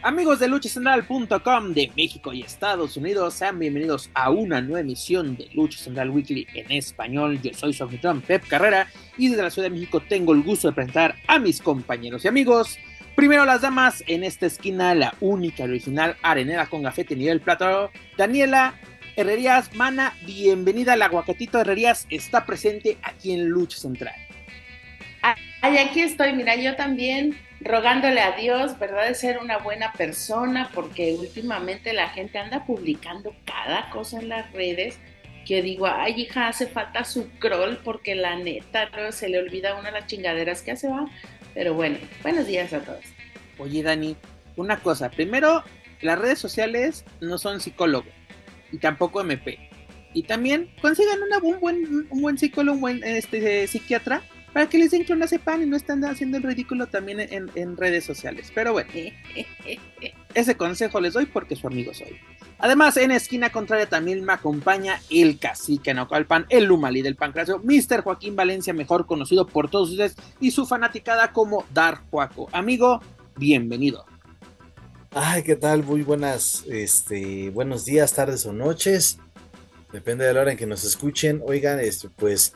Amigos 0.00 0.38
de 0.38 0.46
luchacentral.com 0.46 1.74
de 1.74 1.90
México 1.96 2.32
y 2.32 2.42
Estados 2.42 2.96
Unidos, 2.96 3.34
sean 3.34 3.58
bienvenidos 3.58 4.10
a 4.14 4.30
una 4.30 4.60
nueva 4.60 4.80
emisión 4.80 5.36
de 5.36 5.48
Lucha 5.54 5.80
Central 5.80 6.10
Weekly 6.10 6.46
en 6.54 6.70
español. 6.70 7.42
Yo 7.42 7.52
soy 7.52 7.72
su 7.72 7.82
anfitrión 7.82 8.20
Pep 8.20 8.46
Carrera 8.46 8.86
y 9.16 9.28
desde 9.28 9.42
la 9.42 9.50
Ciudad 9.50 9.68
de 9.68 9.74
México 9.74 10.00
tengo 10.08 10.34
el 10.34 10.44
gusto 10.44 10.68
de 10.68 10.74
presentar 10.74 11.16
a 11.26 11.40
mis 11.40 11.60
compañeros 11.60 12.24
y 12.24 12.28
amigos. 12.28 12.78
Primero 13.16 13.44
las 13.44 13.62
damas, 13.62 14.04
en 14.06 14.22
esta 14.22 14.46
esquina 14.46 14.94
la 14.94 15.14
única 15.18 15.64
original 15.64 16.16
arenera 16.22 16.66
con 16.66 16.84
gafete 16.84 17.16
nivel 17.16 17.40
plata, 17.40 17.90
Daniela 18.16 18.74
Herrerías 19.16 19.74
Mana, 19.74 20.14
bienvenida 20.24 20.92
al 20.92 21.02
aguacatito 21.02 21.60
Herrerías, 21.60 22.06
está 22.08 22.46
presente 22.46 22.98
aquí 23.02 23.32
en 23.32 23.48
Lucha 23.48 23.78
Central. 23.78 24.14
Ay, 25.60 25.78
aquí 25.78 26.02
estoy, 26.02 26.34
mira, 26.34 26.54
yo 26.54 26.76
también 26.76 27.36
rogándole 27.60 28.20
a 28.20 28.36
Dios, 28.36 28.78
¿verdad?, 28.78 29.08
de 29.08 29.14
ser 29.14 29.38
una 29.38 29.58
buena 29.58 29.92
persona, 29.92 30.70
porque 30.74 31.14
últimamente 31.14 31.92
la 31.92 32.08
gente 32.10 32.38
anda 32.38 32.64
publicando 32.64 33.34
cada 33.44 33.90
cosa 33.90 34.18
en 34.18 34.28
las 34.28 34.52
redes 34.52 34.98
que 35.46 35.62
digo, 35.62 35.86
ay, 35.86 36.20
hija, 36.20 36.48
hace 36.48 36.66
falta 36.66 37.04
su 37.04 37.30
crawl 37.38 37.78
porque 37.78 38.14
la 38.14 38.36
neta 38.36 38.90
¿no? 38.90 39.12
se 39.12 39.30
le 39.30 39.38
olvida 39.38 39.76
una 39.76 39.90
de 39.90 40.00
las 40.00 40.06
chingaderas 40.06 40.60
que 40.60 40.72
hace, 40.72 40.88
va. 40.88 41.06
Pero 41.54 41.72
bueno, 41.72 41.98
buenos 42.22 42.46
días 42.46 42.72
a 42.74 42.80
todos. 42.80 43.04
Oye, 43.56 43.82
Dani, 43.82 44.14
una 44.56 44.78
cosa, 44.80 45.10
primero, 45.10 45.64
las 46.02 46.18
redes 46.18 46.38
sociales 46.38 47.04
no 47.20 47.38
son 47.38 47.60
psicólogo 47.60 48.08
y 48.70 48.76
tampoco 48.76 49.22
MP. 49.22 49.58
Y 50.12 50.24
también 50.24 50.70
consigan 50.82 51.22
una, 51.22 51.38
un, 51.38 51.60
buen, 51.60 52.06
un 52.10 52.22
buen 52.22 52.36
psicólogo, 52.36 52.74
un 52.74 52.80
buen 52.80 53.04
este, 53.04 53.66
psiquiatra 53.66 54.22
para 54.52 54.68
que 54.68 54.78
les 54.78 54.90
den 54.90 55.06
sepan 55.28 55.62
y 55.62 55.66
no 55.66 55.76
estén 55.76 56.04
haciendo 56.04 56.36
el 56.38 56.42
ridículo 56.42 56.86
también 56.86 57.20
en, 57.20 57.76
redes 57.76 58.04
sociales. 58.04 58.50
Pero 58.54 58.72
bueno, 58.72 58.90
ese 60.34 60.56
consejo 60.56 61.00
les 61.00 61.14
doy 61.14 61.26
porque 61.26 61.56
su 61.56 61.66
amigo 61.66 61.92
soy. 61.94 62.18
Además, 62.58 62.96
en 62.96 63.12
esquina 63.12 63.50
contraria 63.50 63.88
también 63.88 64.24
me 64.24 64.32
acompaña 64.32 65.00
el 65.10 65.38
cacique 65.38 65.94
Naucalpan, 65.94 66.46
el 66.48 66.64
Lumali 66.64 67.02
del 67.02 67.14
Pancracio, 67.14 67.60
Mr. 67.62 68.02
Joaquín 68.02 68.34
Valencia, 68.34 68.72
mejor 68.72 69.06
conocido 69.06 69.46
por 69.46 69.70
todos 69.70 69.90
ustedes, 69.90 70.16
y 70.40 70.50
su 70.50 70.66
fanaticada 70.66 71.32
como 71.32 71.64
Dar 71.72 72.00
Juaco. 72.10 72.48
Amigo, 72.50 73.00
bienvenido. 73.36 74.06
Ay, 75.12 75.44
¿qué 75.44 75.54
tal? 75.54 75.84
Muy 75.84 76.02
buenas, 76.02 76.64
este, 76.68 77.50
buenos 77.50 77.84
días, 77.84 78.12
tardes 78.12 78.44
o 78.44 78.52
noches. 78.52 79.18
Depende 79.92 80.24
de 80.24 80.34
la 80.34 80.40
hora 80.40 80.50
en 80.50 80.58
que 80.58 80.66
nos 80.66 80.84
escuchen. 80.84 81.40
Oigan, 81.46 81.78
este, 81.80 82.08
pues 82.08 82.54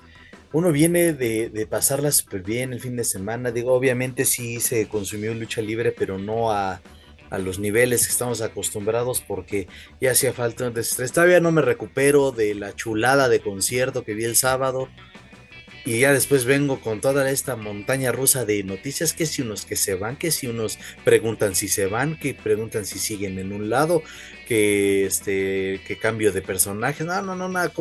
uno 0.53 0.71
viene 0.71 1.13
de, 1.13 1.67
pasarla 1.69 2.13
súper 2.13 2.43
bien 2.43 2.73
el 2.73 2.81
fin 2.81 2.97
de 2.97 3.05
semana. 3.05 3.51
Digo, 3.51 3.73
obviamente 3.73 4.25
sí 4.25 4.61
se 4.61 4.87
consumió 4.87 5.33
lucha 5.35 5.63
libre, 5.63 5.93
pero 5.93 6.19
no 6.19 6.53
a, 6.53 6.81
los 7.39 7.59
niveles 7.59 8.07
que 8.07 8.13
estamos 8.13 8.43
acostumbrados 8.43 9.23
porque 9.27 9.67
ya 10.03 10.11
hacía 10.11 10.35
falta 10.35 10.67
un 10.67 10.75
desestrés. 10.75 11.13
Todavía 11.13 11.41
no 11.41 11.51
me 11.51 11.63
recupero 11.63 12.31
de 12.31 12.55
la 12.55 12.77
chulada 12.77 13.31
de 13.31 13.41
concierto 13.41 14.05
que 14.05 14.13
vi 14.13 14.25
el 14.25 14.37
sábado. 14.37 14.89
Y 15.87 16.01
ya 16.01 16.13
después 16.13 16.45
vengo 16.45 16.81
con 16.81 17.01
toda 17.01 17.29
esta 17.31 17.57
montaña 17.57 18.13
rusa 18.13 18.45
de 18.45 18.63
noticias, 18.63 19.15
que 19.15 19.27
si 19.27 19.43
unos 19.43 19.65
que 19.65 19.75
se 19.75 19.95
van, 19.95 20.17
que 20.17 20.31
si 20.31 20.47
unos 20.47 20.79
preguntan 21.05 21.57
si 21.57 21.67
se 21.67 21.87
van, 21.87 22.19
que 22.21 22.35
preguntan 22.35 22.85
si 22.85 23.01
siguen 23.01 23.39
en 23.41 23.53
un 23.53 23.69
lado, 23.69 24.03
que 24.47 25.07
este, 25.07 25.81
que 25.85 25.99
cambio 25.99 26.31
de 26.31 26.41
personaje, 26.41 27.03
no, 27.03 27.21
no, 27.23 27.35
no, 27.35 27.49
nada, 27.49 27.73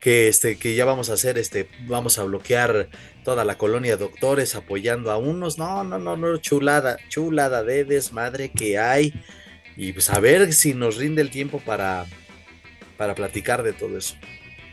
que, 0.00 0.28
este, 0.28 0.56
que 0.58 0.74
ya 0.74 0.84
vamos 0.84 1.10
a 1.10 1.14
hacer, 1.14 1.38
este, 1.38 1.68
vamos 1.86 2.18
a 2.18 2.24
bloquear 2.24 2.88
toda 3.24 3.44
la 3.44 3.56
colonia 3.58 3.92
de 3.92 4.04
doctores 4.04 4.54
apoyando 4.54 5.10
a 5.10 5.16
unos. 5.16 5.58
No, 5.58 5.84
no, 5.84 5.98
no, 5.98 6.16
no, 6.16 6.36
chulada, 6.38 6.98
chulada 7.08 7.62
de 7.62 7.84
desmadre 7.84 8.50
que 8.50 8.78
hay. 8.78 9.14
Y 9.76 9.92
pues 9.92 10.10
a 10.10 10.20
ver 10.20 10.52
si 10.52 10.74
nos 10.74 10.96
rinde 10.96 11.22
el 11.22 11.30
tiempo 11.30 11.60
para, 11.60 12.06
para 12.96 13.14
platicar 13.14 13.62
de 13.62 13.72
todo 13.72 13.98
eso. 13.98 14.14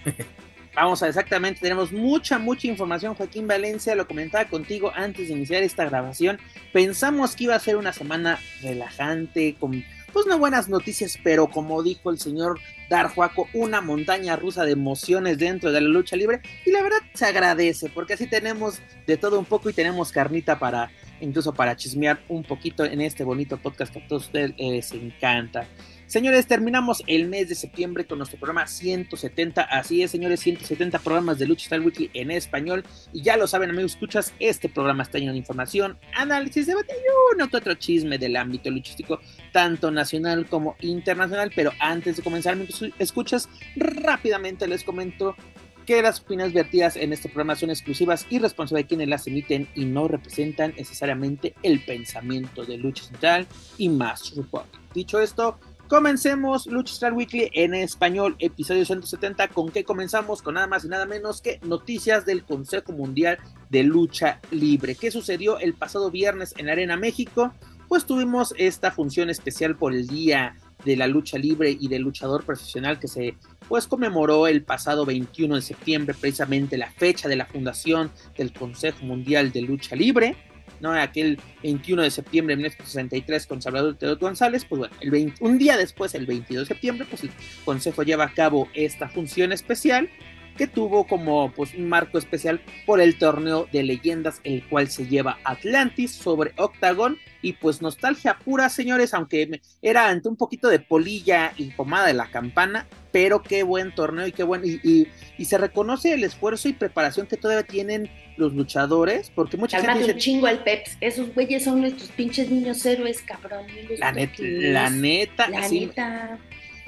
Vamos 0.73 1.03
a 1.03 1.09
exactamente, 1.09 1.59
tenemos 1.59 1.91
mucha, 1.91 2.39
mucha 2.39 2.65
información. 2.67 3.13
Joaquín 3.13 3.45
Valencia 3.45 3.93
lo 3.93 4.07
comentaba 4.07 4.45
contigo 4.45 4.91
antes 4.95 5.27
de 5.27 5.33
iniciar 5.33 5.63
esta 5.63 5.83
grabación. 5.83 6.39
Pensamos 6.71 7.35
que 7.35 7.43
iba 7.43 7.55
a 7.55 7.59
ser 7.59 7.75
una 7.75 7.91
semana 7.91 8.39
relajante, 8.61 9.57
con 9.59 9.83
pues 10.11 10.25
no 10.25 10.37
buenas 10.37 10.69
noticias, 10.69 11.17
pero 11.23 11.47
como 11.49 11.83
dijo 11.83 12.11
el 12.11 12.19
señor 12.19 12.59
Darjuaco, 12.89 13.47
una 13.53 13.81
montaña 13.81 14.35
rusa 14.35 14.65
de 14.65 14.71
emociones 14.71 15.37
dentro 15.37 15.71
de 15.71 15.81
la 15.81 15.87
lucha 15.87 16.15
libre. 16.15 16.41
Y 16.65 16.71
la 16.71 16.81
verdad 16.81 16.99
se 17.13 17.25
agradece, 17.25 17.89
porque 17.89 18.13
así 18.13 18.27
tenemos 18.27 18.79
de 19.07 19.17
todo 19.17 19.39
un 19.39 19.45
poco 19.45 19.69
y 19.69 19.73
tenemos 19.73 20.11
carnita 20.11 20.59
para, 20.59 20.91
incluso 21.19 21.53
para 21.53 21.75
chismear 21.75 22.21
un 22.27 22.43
poquito 22.43 22.83
en 22.83 23.01
este 23.01 23.23
bonito 23.23 23.57
podcast 23.57 23.93
que 23.93 23.99
a 23.99 24.07
todos 24.07 24.25
ustedes 24.25 24.53
les 24.57 24.91
encanta. 24.91 25.67
Señores, 26.11 26.45
terminamos 26.45 27.05
el 27.07 27.29
mes 27.29 27.47
de 27.47 27.55
septiembre 27.55 28.03
con 28.03 28.17
nuestro 28.17 28.37
programa 28.37 28.67
170. 28.67 29.61
Así 29.61 30.03
es, 30.03 30.11
señores, 30.11 30.41
170 30.41 30.99
programas 30.99 31.39
de 31.39 31.47
Lucha 31.47 31.67
Style 31.67 31.85
Weekly 31.85 32.11
en 32.13 32.31
español. 32.31 32.83
Y 33.13 33.21
ya 33.21 33.37
lo 33.37 33.47
saben, 33.47 33.69
amigos, 33.69 33.93
escuchas, 33.93 34.33
este 34.37 34.67
programa 34.67 35.03
está 35.03 35.19
lleno 35.19 35.31
de 35.31 35.37
información, 35.37 35.97
análisis, 36.13 36.67
debate 36.67 36.91
y 36.91 37.33
uno 37.33 37.49
que 37.49 37.55
otro 37.55 37.75
chisme 37.75 38.17
del 38.17 38.35
ámbito 38.35 38.69
luchístico, 38.69 39.21
tanto 39.53 39.89
nacional 39.89 40.47
como 40.47 40.75
internacional. 40.81 41.49
Pero 41.55 41.71
antes 41.79 42.17
de 42.17 42.23
comenzar, 42.23 42.55
amigos, 42.55 42.83
escuchas, 42.99 43.47
rápidamente 43.77 44.67
les 44.67 44.83
comento 44.83 45.37
que 45.85 46.01
las 46.01 46.19
opiniones 46.19 46.53
vertidas 46.53 46.97
en 46.97 47.13
este 47.13 47.29
programa 47.29 47.55
son 47.55 47.69
exclusivas 47.69 48.27
y 48.29 48.39
responsables 48.39 48.83
de 48.83 48.87
quienes 48.87 49.07
las 49.07 49.27
emiten 49.27 49.69
y 49.75 49.85
no 49.85 50.09
representan 50.09 50.73
necesariamente 50.77 51.55
el 51.63 51.83
pensamiento 51.85 52.65
de 52.65 52.77
Lucha 52.77 53.03
Central 53.03 53.47
y 53.77 53.87
más 53.87 54.35
Report. 54.35 54.67
Dicho 54.93 55.19
esto, 55.21 55.57
Comencemos 55.91 56.67
Lucha 56.67 56.93
Star 56.93 57.11
Weekly 57.11 57.51
en 57.51 57.73
español, 57.73 58.37
episodio 58.39 58.85
170. 58.85 59.49
¿Con 59.49 59.71
qué 59.71 59.83
comenzamos? 59.83 60.41
Con 60.41 60.53
nada 60.53 60.65
más 60.65 60.85
y 60.85 60.87
nada 60.87 61.05
menos 61.05 61.41
que 61.41 61.59
noticias 61.63 62.25
del 62.25 62.45
Consejo 62.45 62.93
Mundial 62.93 63.39
de 63.69 63.83
Lucha 63.83 64.39
Libre. 64.51 64.95
¿Qué 64.95 65.11
sucedió 65.11 65.59
el 65.59 65.73
pasado 65.73 66.09
viernes 66.09 66.53
en 66.55 66.69
Arena 66.69 66.95
México? 66.95 67.53
Pues 67.89 68.05
tuvimos 68.05 68.55
esta 68.57 68.91
función 68.91 69.29
especial 69.29 69.75
por 69.75 69.91
el 69.91 70.07
Día 70.07 70.55
de 70.85 70.95
la 70.95 71.07
Lucha 71.07 71.37
Libre 71.37 71.75
y 71.77 71.89
del 71.89 72.03
Luchador 72.03 72.45
Profesional 72.45 72.97
que 72.97 73.09
se 73.09 73.35
pues 73.67 73.85
conmemoró 73.85 74.47
el 74.47 74.63
pasado 74.63 75.05
21 75.05 75.55
de 75.55 75.61
septiembre, 75.61 76.15
precisamente 76.17 76.77
la 76.77 76.89
fecha 76.89 77.27
de 77.27 77.35
la 77.35 77.47
fundación 77.47 78.11
del 78.37 78.53
Consejo 78.53 79.03
Mundial 79.03 79.51
de 79.51 79.63
Lucha 79.63 79.97
Libre. 79.97 80.37
¿No? 80.81 80.93
Aquel 80.93 81.39
21 81.63 82.01
de 82.03 82.11
septiembre 82.11 82.53
de 82.53 82.57
1963 82.57 83.47
con 83.47 83.61
Salvador 83.61 83.95
Teodoro 83.95 84.19
González, 84.19 84.65
pues 84.65 84.79
bueno, 84.79 84.95
el 84.99 85.33
un 85.39 85.57
día 85.57 85.77
después, 85.77 86.15
el 86.15 86.25
22 86.25 86.67
de 86.67 86.73
septiembre, 86.73 87.07
pues 87.09 87.23
el 87.23 87.31
Consejo 87.63 88.03
lleva 88.03 88.25
a 88.25 88.33
cabo 88.33 88.67
esta 88.73 89.07
función 89.09 89.51
especial 89.51 90.09
que 90.57 90.67
tuvo 90.67 91.07
como 91.07 91.51
pues 91.53 91.73
un 91.73 91.87
marco 91.87 92.17
especial 92.17 92.61
por 92.85 92.99
el 92.99 93.17
torneo 93.17 93.67
de 93.71 93.83
leyendas 93.83 94.41
el 94.43 94.67
cual 94.67 94.89
se 94.89 95.07
lleva 95.07 95.39
Atlantis 95.43 96.11
sobre 96.11 96.51
Octagon 96.57 97.17
y 97.41 97.53
pues 97.53 97.81
nostalgia 97.81 98.37
pura 98.37 98.69
señores 98.69 99.13
aunque 99.13 99.61
era 99.81 100.09
ante 100.09 100.29
un 100.29 100.35
poquito 100.35 100.67
de 100.69 100.79
polilla 100.79 101.53
y 101.57 101.71
pomada 101.71 102.07
de 102.07 102.13
la 102.13 102.27
campana 102.27 102.87
pero 103.11 103.41
qué 103.41 103.63
buen 103.63 103.93
torneo 103.93 104.27
y 104.27 104.31
qué 104.31 104.43
buen 104.43 104.61
y, 104.63 105.07
y, 105.37 105.45
se 105.45 105.57
reconoce 105.57 106.13
el 106.13 106.23
esfuerzo 106.23 106.69
y 106.69 106.73
preparación 106.73 107.27
que 107.27 107.35
todavía 107.35 107.63
tienen 107.63 108.09
los 108.37 108.53
luchadores 108.53 109.31
porque 109.33 109.57
mucha 109.57 109.81
gente 109.81 109.99
dice, 109.99 110.13
un 110.13 110.19
chingo 110.19 110.47
el 110.47 110.59
Peps 110.59 110.97
esos 111.01 111.33
güeyes 111.33 111.63
son 111.63 111.81
nuestros 111.81 112.09
pinches 112.09 112.49
niños 112.49 112.85
héroes 112.85 113.21
cabrón 113.21 113.65
la, 113.97 114.11
neta 114.11 114.43
la 114.43 114.89
neta 114.89 115.49
la 115.49 115.67
neta. 115.67 116.39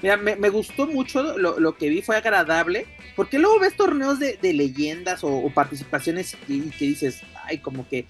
Mira, 0.03 0.17
me, 0.17 0.49
gustó 0.49 0.85
mucho 0.85 1.37
lo, 1.37 1.77
que 1.77 1.87
vi, 1.87 2.01
fue 2.01 2.17
agradable, 2.17 2.85
porque 3.15 3.39
luego 3.39 3.57
ves 3.59 3.77
torneos 3.77 4.19
de, 4.19 4.37
leyendas 4.41 5.23
o, 5.23 5.49
participaciones 5.55 6.35
y, 6.49 6.59
que 6.71 6.85
dices, 6.87 7.21
ay, 7.45 7.59
como 7.59 7.87
que, 7.87 8.05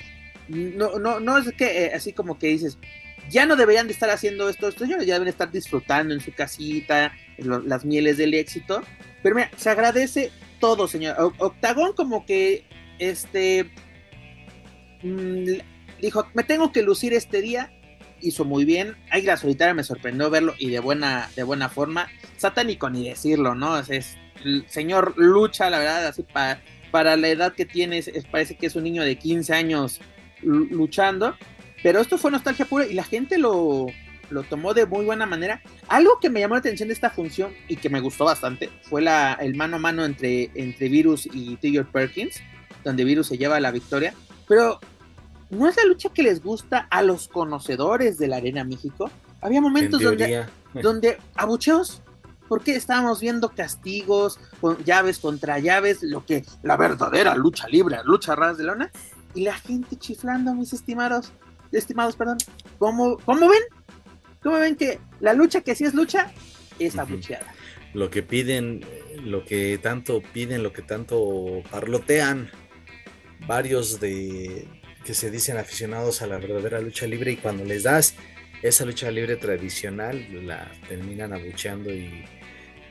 no, 0.48 1.00
no, 1.00 1.20
no 1.20 1.38
es 1.38 1.52
que 1.54 1.86
eh, 1.86 1.92
así 1.94 2.14
como 2.14 2.38
que 2.38 2.48
dices, 2.48 2.78
ya 3.30 3.46
no 3.46 3.56
deberían 3.56 3.88
de 3.88 3.94
estar 3.94 4.10
haciendo 4.10 4.50
esto, 4.50 4.68
estos 4.68 4.88
señores 4.88 5.08
ya 5.08 5.14
deben 5.16 5.28
estar 5.28 5.52
disfrutando 5.52 6.14
en 6.14 6.20
su 6.20 6.34
casita, 6.34 7.14
las 7.38 7.86
mieles 7.86 8.18
del 8.18 8.34
éxito, 8.34 8.82
pero 9.22 9.36
mira, 9.36 9.52
se 9.56 9.70
agradece 9.70 10.32
todo, 10.60 10.88
señor. 10.88 11.16
Octagón 11.38 11.94
como 11.94 12.26
que, 12.26 12.66
este, 13.00 13.72
mm, 15.02 15.54
dijo, 16.02 16.28
me 16.34 16.44
tengo 16.44 16.72
que 16.72 16.84
lucir 16.84 17.14
este 17.14 17.42
día, 17.42 17.72
hizo 18.22 18.46
muy 18.46 18.66
bien. 18.66 18.96
Águila 19.10 19.38
Solitaria 19.38 19.74
me 19.74 19.84
sorprendió 19.84 20.30
verlo 20.30 20.54
y 20.58 20.70
de 20.70 20.80
buena, 20.80 21.30
de 21.36 21.44
buena 21.44 21.70
forma. 21.70 22.10
Satánico 22.38 22.90
ni 22.90 23.10
decirlo, 23.10 23.56
¿no? 23.56 23.78
Es, 23.80 24.18
señor 24.68 25.14
lucha, 25.18 25.70
la 25.70 25.80
verdad, 25.80 26.08
así 26.08 26.24
para 26.24 26.62
para 26.94 27.18
la 27.18 27.28
edad 27.28 27.54
que 27.54 27.66
tienes, 27.66 28.12
parece 28.30 28.56
que 28.56 28.68
es 28.68 28.76
un 28.76 28.84
niño 28.84 29.02
de 29.02 29.18
15 29.18 29.52
años 29.52 30.00
luchando, 30.44 31.36
pero 31.82 32.00
esto 32.00 32.18
fue 32.18 32.32
nostalgia 32.32 32.66
pura 32.66 32.86
y 32.86 32.94
la 32.94 33.04
gente 33.04 33.38
lo, 33.38 33.88
lo 34.30 34.44
tomó 34.44 34.74
de 34.74 34.86
muy 34.86 35.06
buena 35.06 35.26
manera. 35.26 35.62
Algo 35.88 36.20
que 36.20 36.30
me 36.30 36.40
llamó 36.40 36.56
la 36.56 36.60
atención 36.60 36.90
de 36.90 36.94
esta 36.94 37.10
función 37.10 37.54
y 37.68 37.78
que 37.78 37.90
me 37.90 38.02
gustó 38.02 38.26
bastante 38.26 38.70
fue 38.84 39.02
la, 39.02 39.34
el 39.34 39.56
mano 39.56 39.78
a 39.78 39.80
mano 39.80 40.06
entre, 40.06 40.52
entre 40.56 40.90
Virus 40.90 41.28
y 41.32 41.56
Tiger 41.58 41.86
Perkins, 41.86 42.42
donde 42.84 43.04
Virus 43.04 43.28
se 43.28 43.38
lleva 43.38 43.60
la 43.60 43.72
victoria, 43.72 44.14
pero 44.48 44.80
no 45.50 45.68
es 45.68 45.78
la 45.78 45.86
lucha 45.86 46.10
que 46.10 46.24
les 46.24 46.42
gusta 46.42 46.88
a 46.90 47.02
los 47.02 47.28
conocedores 47.28 48.18
de 48.18 48.28
la 48.28 48.38
Arena 48.38 48.64
México. 48.64 49.10
Había 49.42 49.62
momentos 49.62 50.02
donde, 50.02 50.46
donde 50.82 51.18
abucheos, 51.36 52.02
porque 52.48 52.76
estábamos 52.76 53.20
viendo 53.20 53.50
castigos, 53.50 54.40
con 54.60 54.84
llaves 54.84 55.20
contra 55.20 55.60
llaves, 55.60 56.04
lo 56.04 56.26
que 56.26 56.44
la 56.62 56.78
verdadera 56.78 57.36
lucha 57.36 57.68
libre, 57.68 57.98
lucha 58.04 58.36
ras 58.36 58.58
de 58.58 58.64
lona, 58.64 58.92
y 59.34 59.44
la 59.44 59.54
gente 59.56 59.96
chiflando, 59.98 60.54
mis 60.54 60.74
estimados, 60.74 61.32
estimados, 61.72 62.16
perdón. 62.16 62.38
¿Cómo, 62.80 63.18
cómo 63.20 63.50
ven? 63.50 63.62
¿Cómo 64.42 64.60
ven 64.60 64.76
que 64.76 65.00
la 65.20 65.34
lucha 65.34 65.62
que 65.62 65.76
sí 65.76 65.86
es 65.86 65.94
lucha 65.94 66.32
es 66.80 66.98
abucheada? 66.98 67.54
Lo 67.94 68.10
que 68.10 68.24
piden, 68.24 68.86
lo 69.24 69.46
que 69.46 69.78
tanto 69.78 70.22
piden, 70.34 70.64
lo 70.64 70.74
que 70.74 70.82
tanto 70.82 71.64
parlotean 71.72 72.50
varios 73.48 74.00
de 74.00 74.68
que 75.06 75.14
se 75.14 75.30
dicen 75.30 75.58
aficionados 75.58 76.22
a 76.22 76.28
la 76.28 76.38
verdadera 76.38 76.80
lucha 76.80 77.06
libre 77.08 77.32
y 77.32 77.38
cuando 77.38 77.66
les 77.66 77.84
das 77.84 78.16
esa 78.62 78.86
lucha 78.86 79.12
libre 79.12 79.36
tradicional 79.36 80.26
la 80.48 80.72
terminan 80.88 81.34
abucheando 81.34 81.94
y, 81.94 82.26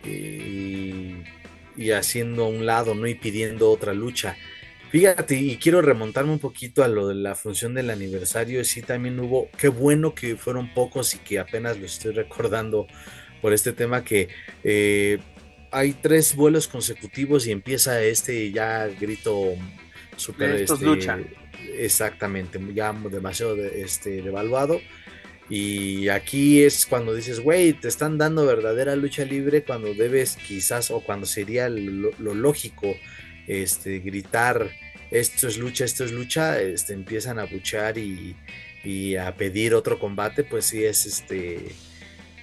y, 0.04 1.90
haciendo 1.92 2.44
a 2.44 2.48
un 2.48 2.66
lado, 2.66 2.94
¿no? 2.94 3.06
Y 3.06 3.14
pidiendo 3.14 3.70
otra 3.70 3.94
lucha. 3.94 4.36
Fíjate, 4.92 5.36
y 5.36 5.56
quiero 5.56 5.82
remontarme 5.82 6.32
un 6.32 6.38
poquito 6.38 6.84
a 6.84 6.88
lo 6.88 7.08
de 7.08 7.14
la 7.14 7.34
función 7.34 7.74
del 7.74 7.90
aniversario. 7.90 8.62
Sí, 8.62 8.82
también 8.82 9.18
hubo, 9.18 9.48
qué 9.58 9.68
bueno 9.68 10.14
que 10.14 10.36
fueron 10.36 10.72
pocos 10.72 11.14
y 11.14 11.18
que 11.18 11.38
apenas 11.40 11.78
lo 11.78 11.86
estoy 11.86 12.12
recordando 12.12 12.86
por 13.40 13.52
este 13.52 13.72
tema 13.72 14.04
que 14.04 14.28
eh, 14.62 15.18
hay 15.72 15.94
tres 15.94 16.36
vuelos 16.36 16.68
consecutivos 16.68 17.46
y 17.46 17.50
empieza 17.50 18.00
este 18.02 18.52
ya 18.52 18.86
grito 18.86 19.54
super 20.16 20.50
este, 20.50 20.84
lucha. 20.84 21.18
exactamente 21.74 22.60
ya 22.74 22.92
demasiado 22.92 23.56
este 23.56 24.22
devaluado 24.22 24.80
y 25.48 26.08
aquí 26.08 26.62
es 26.62 26.86
cuando 26.86 27.14
dices 27.14 27.40
güey 27.40 27.72
te 27.72 27.88
están 27.88 28.18
dando 28.18 28.46
verdadera 28.46 28.94
lucha 28.94 29.24
libre 29.24 29.64
cuando 29.64 29.92
debes 29.94 30.36
quizás 30.36 30.90
o 30.90 31.00
cuando 31.00 31.26
sería 31.26 31.68
lo, 31.68 32.12
lógico 32.18 32.94
este 33.46 33.98
gritar 33.98 34.70
esto 35.12 35.46
es 35.46 35.58
lucha 35.58 35.84
esto 35.84 36.04
es 36.04 36.12
lucha 36.12 36.60
este 36.60 36.92
empiezan 36.94 37.38
a 37.38 37.44
buchar 37.44 37.98
y, 37.98 38.36
y 38.82 39.16
a 39.16 39.36
pedir 39.36 39.74
otro 39.74 39.98
combate 39.98 40.44
pues 40.44 40.66
sí 40.66 40.84
es 40.84 41.06
este 41.06 41.74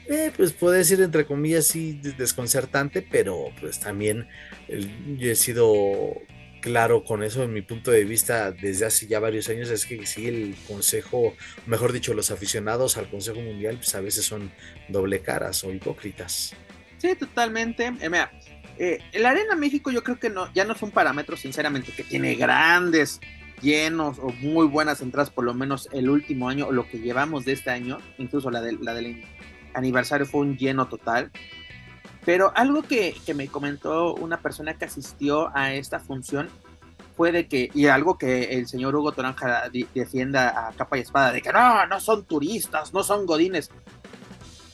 eh, 0.07 0.31
pues 0.35 0.53
puede 0.53 0.79
decir 0.79 1.01
entre 1.01 1.25
comillas 1.25 1.67
sí 1.67 1.99
desconcertante 2.17 3.01
pero 3.01 3.51
pues 3.59 3.79
también 3.79 4.27
yo 5.17 5.31
he 5.31 5.35
sido 5.35 6.15
claro 6.59 7.03
con 7.03 7.23
eso 7.23 7.43
en 7.43 7.53
mi 7.53 7.61
punto 7.61 7.91
de 7.91 8.05
vista 8.05 8.51
desde 8.51 8.85
hace 8.85 9.07
ya 9.07 9.19
varios 9.19 9.49
años 9.49 9.69
es 9.69 9.85
que 9.85 10.05
sí 10.05 10.27
el 10.27 10.55
consejo, 10.67 11.35
mejor 11.65 11.91
dicho, 11.91 12.13
los 12.13 12.31
aficionados 12.31 12.97
al 12.97 13.09
Consejo 13.09 13.41
Mundial 13.41 13.77
pues 13.77 13.93
a 13.95 14.01
veces 14.01 14.25
son 14.25 14.51
doble 14.87 15.21
caras 15.21 15.63
o 15.63 15.71
hipócritas. 15.71 16.53
Sí, 16.97 17.15
totalmente. 17.15 17.93
Eh, 18.01 18.09
eh, 18.79 18.99
el 19.11 19.25
Arena 19.25 19.55
México 19.55 19.91
yo 19.91 20.03
creo 20.03 20.17
que 20.17 20.29
no, 20.29 20.51
ya 20.53 20.63
no 20.63 20.73
es 20.73 20.81
un 20.81 20.91
parámetro 20.91 21.35
sinceramente 21.35 21.91
que 21.91 22.03
tiene 22.03 22.35
grandes 22.35 23.19
llenos 23.61 24.19
o 24.19 24.29
muy 24.39 24.67
buenas 24.67 25.01
entradas 25.01 25.29
por 25.29 25.43
lo 25.43 25.53
menos 25.53 25.89
el 25.91 26.09
último 26.09 26.47
año 26.47 26.67
o 26.67 26.71
lo 26.71 26.87
que 26.87 26.97
llevamos 26.99 27.43
de 27.43 27.51
este 27.51 27.71
año, 27.71 27.97
incluso 28.17 28.49
la, 28.49 28.61
de, 28.61 28.77
la 28.79 28.93
del 28.93 29.21
aniversario 29.73 30.25
fue 30.25 30.41
un 30.41 30.57
lleno 30.57 30.87
total. 30.87 31.29
Pero 32.25 32.53
algo 32.55 32.83
que, 32.83 33.15
me 33.35 33.47
comentó 33.47 34.13
una 34.15 34.37
persona 34.37 34.73
que 34.75 34.85
asistió 34.85 35.55
a 35.55 35.73
esta 35.73 35.99
función 35.99 36.49
fue 37.17 37.31
de 37.33 37.47
que, 37.47 37.69
y 37.73 37.87
algo 37.87 38.17
que 38.17 38.57
el 38.57 38.67
señor 38.67 38.95
Hugo 38.95 39.11
Toranja 39.11 39.69
defienda 39.93 40.67
a 40.67 40.71
capa 40.71 40.97
y 40.97 41.01
espada, 41.01 41.33
de 41.33 41.41
que 41.41 41.51
no, 41.51 41.85
no 41.87 41.99
son 41.99 42.23
turistas, 42.25 42.93
no 42.93 43.03
son 43.03 43.25
godines. 43.25 43.71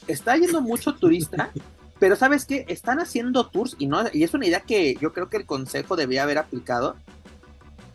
Está 0.07 0.37
yendo 0.37 0.61
mucho 0.61 0.93
turista, 0.93 1.51
pero 1.99 2.15
¿sabes 2.15 2.45
qué? 2.45 2.65
Están 2.67 2.99
haciendo 2.99 3.47
tours 3.47 3.75
y, 3.79 3.87
no, 3.87 4.03
y 4.11 4.23
es 4.23 4.33
una 4.33 4.45
idea 4.45 4.59
que 4.59 4.95
yo 4.95 5.13
creo 5.13 5.29
que 5.29 5.37
el 5.37 5.45
consejo 5.45 5.95
debía 5.95 6.23
haber 6.23 6.37
aplicado, 6.37 6.97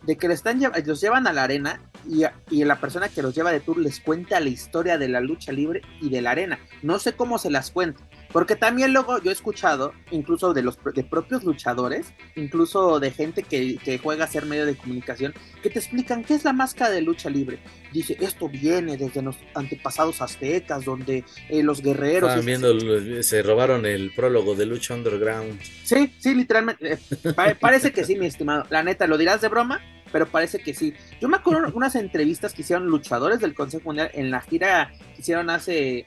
de 0.03 0.17
que 0.17 0.29
están, 0.29 0.61
los 0.87 1.01
llevan 1.01 1.27
a 1.27 1.33
la 1.33 1.45
arena 1.45 1.83
y, 2.09 2.23
y, 2.51 2.65
la 2.65 2.81
persona 2.81 3.11
que 3.11 3.21
los 3.23 3.35
lleva 3.35 3.53
de 3.53 3.61
tour 3.61 3.79
les 3.79 4.01
cuenta 4.01 4.41
la 4.41 4.49
historia 4.49 4.97
de 4.97 5.09
la 5.09 5.21
lucha 5.21 5.53
libre 5.53 5.83
y 6.01 6.09
de 6.09 6.23
la 6.23 6.31
arena. 6.31 6.59
No 6.83 6.99
sé 6.99 7.13
cómo 7.13 7.39
se 7.39 7.51
las 7.51 7.71
cuenta, 7.71 8.03
porque 8.33 8.57
también 8.57 8.93
luego 8.93 9.21
yo 9.21 9.31
he 9.31 9.33
escuchado, 9.33 9.93
incluso 10.11 10.53
de 10.55 10.63
los 10.63 10.79
de 10.95 11.05
propios 11.05 11.45
luchadores, 11.45 12.13
incluso 12.37 13.01
de 13.01 13.11
gente 13.11 13.43
que, 13.43 13.77
que, 13.79 13.99
juega 13.99 14.25
a 14.25 14.29
ser 14.29 14.47
medio 14.47 14.67
de 14.67 14.77
comunicación, 14.77 15.35
que 15.63 15.71
te 15.71 15.79
explican 15.79 16.25
qué 16.25 16.35
es 16.35 16.45
la 16.45 16.53
máscara 16.53 16.91
de 16.91 17.03
lucha 17.03 17.29
libre. 17.29 17.59
Dice, 17.93 18.17
esto 18.21 18.49
viene 18.49 18.97
desde 18.97 19.23
los 19.23 19.37
antepasados 19.55 20.23
aztecas, 20.23 20.85
donde 20.85 21.25
eh, 21.49 21.63
los 21.63 21.83
guerreros... 21.83 22.31
Estaban 22.31 22.47
viendo, 22.47 23.23
se 23.23 23.43
robaron 23.43 23.85
el 23.87 24.13
prólogo 24.15 24.55
de 24.55 24.67
Lucha 24.67 24.95
Underground. 24.95 25.61
Sí, 25.85 26.13
sí, 26.19 26.35
literalmente. 26.35 26.93
Eh, 26.93 27.57
parece 27.59 27.93
que 27.93 28.05
sí, 28.05 28.17
mi 28.17 28.27
estimado. 28.27 28.65
La 28.71 28.83
neta, 28.83 29.07
¿lo 29.07 29.19
dirás 29.19 29.41
de 29.41 29.49
broma? 29.49 29.81
pero 30.13 30.27
parece 30.27 30.59
que 30.59 30.75
sí. 30.75 30.93
Yo 31.21 31.29
me 31.29 31.37
acuerdo 31.37 31.71
unas 31.75 31.95
entrevistas 31.95 32.53
que 32.53 32.63
hicieron 32.63 32.87
luchadores 32.87 33.41
del 33.41 33.55
Consejo 33.55 33.85
Mundial 33.87 34.11
en 34.15 34.31
la 34.31 34.41
gira 34.41 34.93
que 35.15 35.21
hicieron 35.21 35.51
hace 35.51 36.05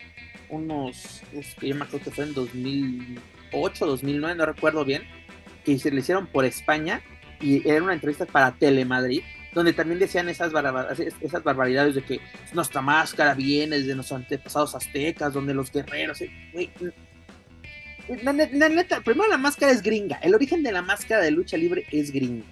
unos, 0.49 1.21
que 1.59 1.67
yo 1.69 1.75
me 1.75 1.83
acuerdo 1.85 2.05
que 2.05 2.11
fue 2.11 2.25
en 2.25 2.33
2008, 2.33 3.85
2009, 3.85 4.35
no 4.35 4.45
recuerdo 4.45 4.85
bien, 4.85 5.03
que 5.63 5.77
se 5.79 5.91
le 5.91 6.01
hicieron 6.01 6.27
por 6.27 6.45
España 6.45 7.01
y 7.39 7.67
era 7.67 7.83
una 7.83 7.93
entrevista 7.93 8.25
para 8.25 8.51
Telemadrid, 8.53 9.21
donde 9.53 9.73
también 9.73 9.99
decían 9.99 10.29
esas, 10.29 10.51
barbaridades 10.51 11.95
de 11.95 12.03
que 12.03 12.19
nuestra 12.53 12.81
máscara 12.81 13.33
viene 13.33 13.77
desde 13.77 13.95
nuestros 13.95 14.19
antepasados 14.21 14.75
aztecas, 14.75 15.33
donde 15.33 15.53
los 15.53 15.71
guerreros... 15.71 16.21
Eh, 16.21 16.31
neta, 18.09 19.01
primero 19.01 19.29
la 19.29 19.37
máscara 19.37 19.71
es 19.71 19.81
gringa, 19.81 20.17
el 20.17 20.35
origen 20.35 20.63
de 20.63 20.71
la 20.71 20.81
máscara 20.81 21.21
de 21.21 21.31
lucha 21.31 21.57
libre 21.57 21.85
es 21.91 22.11
gringa. 22.11 22.45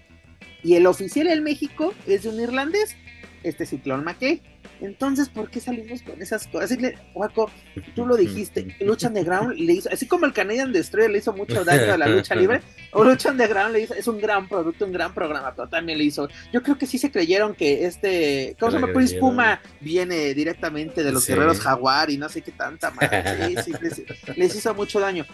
Y 0.64 0.76
el 0.76 0.86
oficial 0.86 1.28
en 1.28 1.44
México 1.44 1.94
es 2.06 2.24
de 2.24 2.30
un 2.30 2.40
irlandés, 2.40 2.96
este 3.44 3.66
Ciclón 3.66 4.04
McKay. 4.04 4.42
Entonces, 4.82 5.30
¿por 5.30 5.50
qué 5.50 5.60
salimos 5.60 6.02
con 6.02 6.20
esas 6.22 6.48
cosas? 6.48 6.72
Así, 6.72 6.94
Waco, 7.14 7.52
tú 7.96 8.06
lo 8.06 8.18
dijiste, 8.18 8.76
Lucha 8.82 9.10
Underground 9.10 9.54
le 9.54 9.74
hizo, 9.74 9.90
así 9.92 10.08
como 10.08 10.26
el 10.26 10.34
Canadian 10.34 10.74
Destroyer 10.74 11.12
le 11.12 11.20
hizo 11.20 11.34
mucho 11.34 11.64
daño 11.64 11.94
a 11.94 11.98
la 11.98 12.08
lucha 12.08 12.34
libre, 12.34 12.62
o 12.92 13.04
Lucha 13.04 13.30
Underground 13.30 13.74
le 13.74 13.82
hizo, 13.82 13.94
es 13.94 14.08
un 14.08 14.20
gran 14.20 14.50
producto, 14.50 14.86
un 14.86 14.92
gran 14.92 15.14
programa, 15.14 15.54
pero 15.56 15.70
también 15.70 16.00
le 16.00 16.06
hizo. 16.06 16.28
Yo 16.52 16.64
creo 16.64 16.80
que 16.80 16.88
sí 16.88 16.98
se 16.98 17.12
creyeron 17.12 17.54
que 17.54 17.86
este, 17.86 18.56
¿cómo 18.60 18.72
se 18.72 18.80
llama? 18.80 18.92
Prince 18.92 19.20
Puma 19.20 19.62
viene 19.80 20.34
directamente 20.34 21.04
de 21.04 21.12
los 21.12 21.28
guerreros 21.28 21.60
Jaguar 21.60 22.10
y 22.10 22.18
no 22.18 22.28
sé 22.28 22.42
qué 22.42 22.52
tanta 22.52 22.90
madre. 22.92 23.56
Sí, 23.64 23.72
sí, 23.92 24.06
les, 24.36 24.56
hizo 24.56 24.74
mucho 24.74 25.00
daño. 25.00 25.26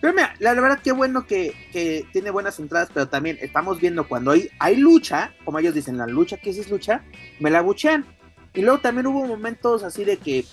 Pero 0.00 0.12
mira, 0.12 0.34
la, 0.40 0.52
verdad 0.52 0.80
que 0.82 0.92
bueno 0.92 1.26
que, 1.26 1.54
que, 1.72 2.04
tiene 2.12 2.30
buenas 2.30 2.58
entradas, 2.58 2.88
pero 2.92 3.08
también 3.08 3.38
estamos 3.40 3.80
viendo 3.80 4.06
cuando 4.06 4.32
hay, 4.32 4.50
hay 4.58 4.76
lucha, 4.76 5.32
como 5.44 5.58
ellos 5.58 5.74
dicen, 5.74 5.96
la 5.96 6.06
lucha, 6.06 6.36
¿qué 6.36 6.50
es 6.50 6.68
lucha? 6.68 7.02
Me 7.38 7.50
la 7.50 7.62
buchean 7.62 8.04
y 8.56 8.62
luego 8.62 8.78
también 8.78 9.06
hubo 9.06 9.24
momentos 9.26 9.84
así 9.84 10.04
de 10.04 10.16
que, 10.16 10.44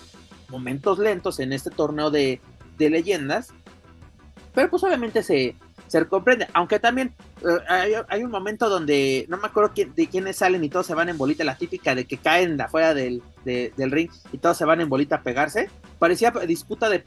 momentos 0.49 0.99
lentos 0.99 1.39
en 1.39 1.53
este 1.53 1.71
torneo 1.71 2.11
de, 2.11 2.39
leyendas, 2.77 3.53
pero 4.53 4.69
pues 4.69 4.83
obviamente 4.83 5.23
se, 5.23 5.55
se 5.87 6.05
comprende, 6.05 6.47
aunque 6.53 6.79
también 6.79 7.13
eh, 7.41 8.03
hay, 8.09 8.23
un 8.23 8.29
momento 8.29 8.67
donde 8.67 9.25
no 9.29 9.37
me 9.37 9.47
acuerdo 9.47 9.71
de 9.73 10.07
quiénes 10.07 10.35
salen 10.35 10.65
y 10.65 10.69
todos 10.69 10.85
se 10.85 10.93
van 10.93 11.07
en 11.07 11.17
bolita, 11.17 11.45
la 11.45 11.57
típica 11.57 11.95
de 11.95 12.03
que 12.03 12.17
caen 12.17 12.57
de 12.57 12.63
afuera 12.63 12.93
del, 12.93 13.23
del 13.45 13.91
ring 13.91 14.11
y 14.33 14.37
todos 14.37 14.57
se 14.57 14.65
van 14.65 14.81
en 14.81 14.89
bolita 14.89 15.15
a 15.15 15.23
pegarse, 15.23 15.69
parecía 15.97 16.31
disputa 16.45 16.89
de, 16.89 16.99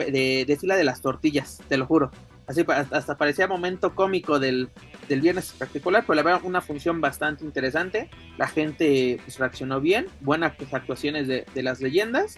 de 0.47 0.57
fila 0.59 0.77
de 0.77 0.85
las 0.85 1.03
tortillas, 1.03 1.61
te 1.69 1.77
lo 1.77 1.85
juro. 1.85 2.11
Así 2.47 2.65
hasta 2.69 3.17
parecía 3.17 3.49
momento 3.49 3.95
cómico 3.95 4.39
del, 4.39 4.69
del 5.09 5.21
viernes 5.21 5.53
particular, 5.53 6.05
pero 6.07 6.15
la 6.15 6.23
verdad 6.23 6.41
una 6.45 6.61
función 6.61 7.01
bastante 7.01 7.45
interesante. 7.45 8.09
La 8.39 8.47
gente 8.47 9.19
pues, 9.25 9.39
reaccionó 9.39 9.81
bien, 9.81 10.07
buenas 10.21 10.53
actuaciones 10.73 11.27
de, 11.27 11.45
de, 11.55 11.63
las 11.63 11.81
leyendas. 11.81 12.37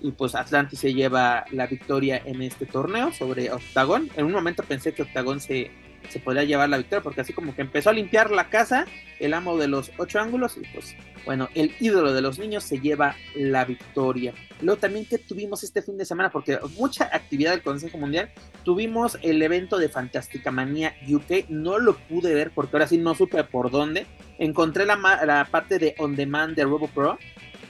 Y 0.00 0.12
pues 0.12 0.34
Atlantis 0.34 0.80
se 0.80 0.92
lleva 0.92 1.44
la 1.50 1.66
victoria 1.66 2.20
en 2.24 2.42
este 2.42 2.66
torneo 2.66 3.12
sobre 3.12 3.50
Octagon. 3.52 4.08
En 4.16 4.26
un 4.26 4.32
momento 4.32 4.62
pensé 4.62 4.92
que 4.92 5.02
Octagon 5.02 5.40
se, 5.40 5.70
se 6.08 6.20
podría 6.20 6.44
llevar 6.44 6.68
la 6.68 6.76
victoria, 6.76 7.02
porque 7.02 7.20
así 7.20 7.32
como 7.32 7.54
que 7.54 7.62
empezó 7.62 7.90
a 7.90 7.92
limpiar 7.92 8.30
la 8.30 8.48
casa, 8.48 8.86
el 9.18 9.34
amo 9.34 9.56
de 9.58 9.68
los 9.68 9.90
ocho 9.98 10.20
ángulos, 10.20 10.56
y 10.56 10.66
pues 10.68 10.96
bueno, 11.24 11.48
el 11.54 11.72
ídolo 11.80 12.12
de 12.12 12.20
los 12.20 12.38
niños 12.38 12.64
se 12.64 12.80
lleva 12.80 13.16
la 13.34 13.64
victoria. 13.64 14.34
Luego 14.60 14.80
también 14.80 15.06
que 15.06 15.18
tuvimos 15.18 15.64
este 15.64 15.82
fin 15.82 15.96
de 15.96 16.04
semana, 16.04 16.30
porque 16.30 16.58
mucha 16.76 17.04
actividad 17.12 17.52
del 17.52 17.62
Consejo 17.62 17.98
Mundial, 17.98 18.30
tuvimos 18.62 19.18
el 19.22 19.42
evento 19.42 19.78
de 19.78 19.88
Fantástica 19.88 20.50
Manía 20.50 20.94
UK, 21.08 21.48
no 21.48 21.78
lo 21.78 21.96
pude 21.96 22.34
ver 22.34 22.50
porque 22.54 22.76
ahora 22.76 22.86
sí 22.86 22.98
no 22.98 23.14
supe 23.14 23.42
por 23.44 23.70
dónde. 23.70 24.06
Encontré 24.38 24.84
la, 24.84 24.96
la 25.24 25.48
parte 25.50 25.78
de 25.78 25.94
On 25.98 26.14
Demand 26.16 26.54
de 26.54 26.64
RoboPro, 26.64 27.18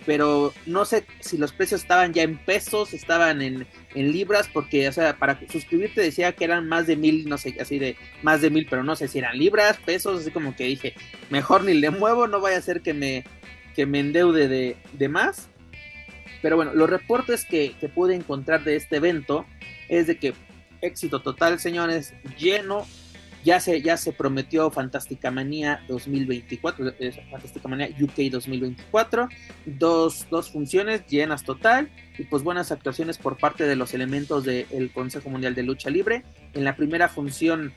pero 0.07 0.53
no 0.67 0.85
sé 0.85 1.05
si 1.21 1.39
los 1.39 1.53
precios 1.53 1.83
estaban 1.83 2.13
ya 2.13 2.23
en 2.23 2.37
pesos, 2.37 2.93
estaban 2.93 3.43
en, 3.43 3.67
libras, 3.95 4.49
porque, 4.53 4.89
o 4.89 4.93
sea, 4.93 5.17
para 5.17 5.39
suscribirte 5.51 6.01
decía 6.01 6.33
que 6.33 6.45
eran 6.45 6.69
más 6.69 6.87
de 6.87 6.97
mil, 6.97 7.29
no 7.29 7.39
sé, 7.39 7.57
así 7.61 7.79
de 7.79 7.97
más 8.23 8.41
de 8.41 8.51
mil, 8.51 8.67
pero 8.69 8.83
no 8.83 8.97
sé 8.97 9.09
si 9.09 9.19
eran 9.19 9.39
libras, 9.39 9.79
pesos, 9.79 10.21
así 10.21 10.31
como 10.31 10.57
que 10.57 10.65
dije, 10.65 10.95
mejor 11.31 11.65
ni 11.65 11.75
le 11.75 11.91
muevo, 11.91 12.27
no 12.27 12.41
vaya 12.41 12.59
a 12.59 12.63
ser 12.63 12.81
que 12.81 12.93
me, 12.93 13.25
que 13.75 13.87
me 13.87 14.01
endeude 14.01 14.49
de, 14.49 14.77
de 14.93 15.09
más. 15.09 15.49
Pero 16.43 16.57
bueno, 16.57 16.75
los 16.75 16.91
reportes 16.91 17.45
que, 17.45 17.75
que 17.81 17.89
pude 17.89 18.15
encontrar 18.15 18.65
de 18.65 18.77
este 18.77 18.97
evento 18.97 19.47
es 19.89 20.07
de 20.07 20.19
que 20.19 20.35
éxito 20.83 21.21
total, 21.21 21.59
señores, 21.59 22.15
lleno, 22.37 22.87
ya 23.45 23.61
se, 23.61 23.83
ya 23.83 23.97
se 23.97 24.13
prometió 24.13 24.71
Fantástica 24.71 25.31
Manía 25.31 25.81
2024, 25.89 26.95
Fantástica 27.31 27.69
Manía 27.69 27.89
UK 28.01 28.31
2024, 28.31 29.29
dos, 29.67 30.27
dos 30.31 30.51
funciones 30.51 31.07
llenas 31.07 31.45
total 31.45 31.91
y 32.19 32.25
pues 32.25 32.43
buenas 32.43 32.73
actuaciones 32.73 33.19
por 33.19 33.37
parte 33.37 33.65
de 33.65 33.77
los 33.77 33.93
elementos 33.95 34.45
del 34.45 34.91
Consejo 34.93 35.29
Mundial 35.29 35.55
de 35.55 35.63
Lucha 35.63 35.91
Libre. 35.91 36.25
En 36.55 36.65
la 36.65 36.75
primera 36.75 37.09
función, 37.09 37.75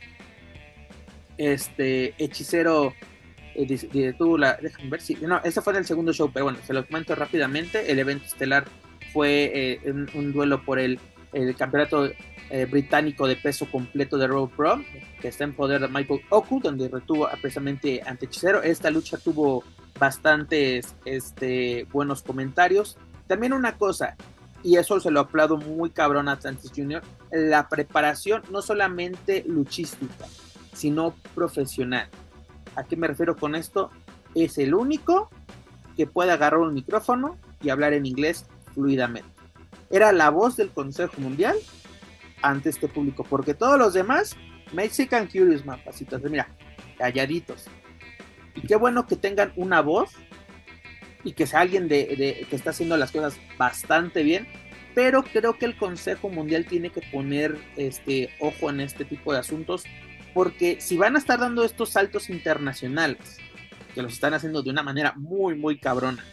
este 1.38 2.16
hechicero 2.18 2.94
eh, 3.56 4.14
tuvo 4.18 4.38
la, 4.38 4.58
déjame 4.62 4.90
ver 4.90 5.02
si, 5.02 5.16
no, 5.16 5.42
ese 5.44 5.62
fue 5.62 5.74
en 5.74 5.80
el 5.80 5.86
segundo 5.86 6.14
show, 6.14 6.30
pero 6.32 6.46
bueno, 6.46 6.60
se 6.66 6.74
lo 6.74 6.86
comento 6.86 7.16
rápidamente, 7.16 7.92
el 7.92 8.00
evento 8.00 8.26
estelar 8.26 8.66
fue 9.12 9.52
eh, 9.54 9.80
un, 10.14 10.32
duelo 10.32 10.64
por 10.64 10.78
el, 10.78 11.00
el 11.34 11.56
campeonato 11.56 12.10
eh, 12.50 12.66
británico 12.66 13.28
de 13.28 13.36
peso 13.36 13.70
completo 13.70 14.18
de 14.18 14.28
Road 14.28 14.50
Pro, 14.50 14.82
que 15.22 15.28
está 15.28 15.44
en 15.44 15.54
poder 15.54 15.82
de 15.82 15.88
Michael 15.88 16.22
Oku, 16.30 16.60
donde 16.62 16.88
retuvo 16.88 17.28
precisamente 17.42 18.02
ante 18.06 18.26
Hechicero. 18.26 18.64
Esta 18.64 18.90
lucha 18.90 19.18
tuvo 19.18 19.64
bastantes 20.00 20.96
este, 21.06 21.86
buenos 21.92 22.22
comentarios. 22.22 22.98
También 23.28 23.54
una 23.54 23.78
cosa, 23.78 24.16
y 24.64 24.78
eso 24.78 25.00
se 25.00 25.12
lo 25.12 25.20
aplaudo 25.20 25.58
muy 25.58 25.90
cabrón 25.90 26.30
a 26.30 26.34
Atlantis 26.34 26.72
Jr., 26.76 27.02
la 27.32 27.68
preparación 27.68 28.44
no 28.52 28.62
solamente 28.62 29.44
luchística, 29.46 30.26
sino 30.74 31.14
profesional. 31.36 32.08
¿A 32.76 32.84
qué 32.84 32.96
me 32.96 33.08
refiero 33.08 33.36
con 33.36 33.56
esto? 33.56 33.92
Es 34.36 34.58
el 34.58 34.74
único 34.74 35.30
que 35.98 36.08
puede 36.08 36.32
agarrar 36.32 36.60
un 36.60 36.74
micrófono 36.74 37.38
y 37.62 37.70
hablar 37.70 37.94
en 37.94 38.06
inglés 38.06 38.46
fluidamente. 38.74 39.37
Era 39.90 40.12
la 40.12 40.30
voz 40.30 40.58
del 40.58 40.70
Consejo 40.70 41.14
Mundial 41.18 41.56
ante 42.42 42.70
este 42.70 42.88
público, 42.88 43.24
porque 43.24 43.54
todos 43.54 43.80
los 43.80 43.94
demás, 43.94 44.36
Mexican 44.74 45.28
Curious 45.28 45.66
Mapacitos, 45.66 46.22
mira, 46.24 46.50
calladitos. 46.98 47.66
Y 48.56 48.62
qué 48.62 48.76
bueno 48.76 49.08
que 49.08 49.16
tengan 49.16 49.54
una 49.56 49.82
voz 49.82 50.12
y 51.24 51.34
que 51.34 51.48
sea 51.48 51.62
alguien 51.62 51.88
de, 51.88 52.46
que 52.50 52.56
está 52.56 52.72
haciendo 52.72 52.98
las 52.98 53.12
cosas 53.12 53.38
bastante 53.58 54.24
bien, 54.24 54.48
pero 54.96 55.24
creo 55.24 55.58
que 55.58 55.66
el 55.66 55.78
Consejo 55.78 56.30
Mundial 56.30 56.66
tiene 56.66 56.90
que 56.90 57.02
poner 57.12 57.58
este 57.76 58.30
ojo 58.40 58.70
en 58.70 58.82
este 58.82 59.06
tipo 59.06 59.32
de 59.32 59.40
asuntos, 59.40 59.84
porque 60.34 60.82
si 60.82 60.98
van 60.98 61.16
a 61.16 61.20
estar 61.20 61.40
dando 61.40 61.64
estos 61.64 61.92
saltos 61.92 62.30
internacionales, 62.30 63.38
que 63.94 64.02
los 64.02 64.14
están 64.14 64.34
haciendo 64.34 64.64
de 64.64 64.70
una 64.70 64.84
manera 64.84 65.14
muy, 65.16 65.56
muy 65.56 65.80
cabrona, 65.80 66.24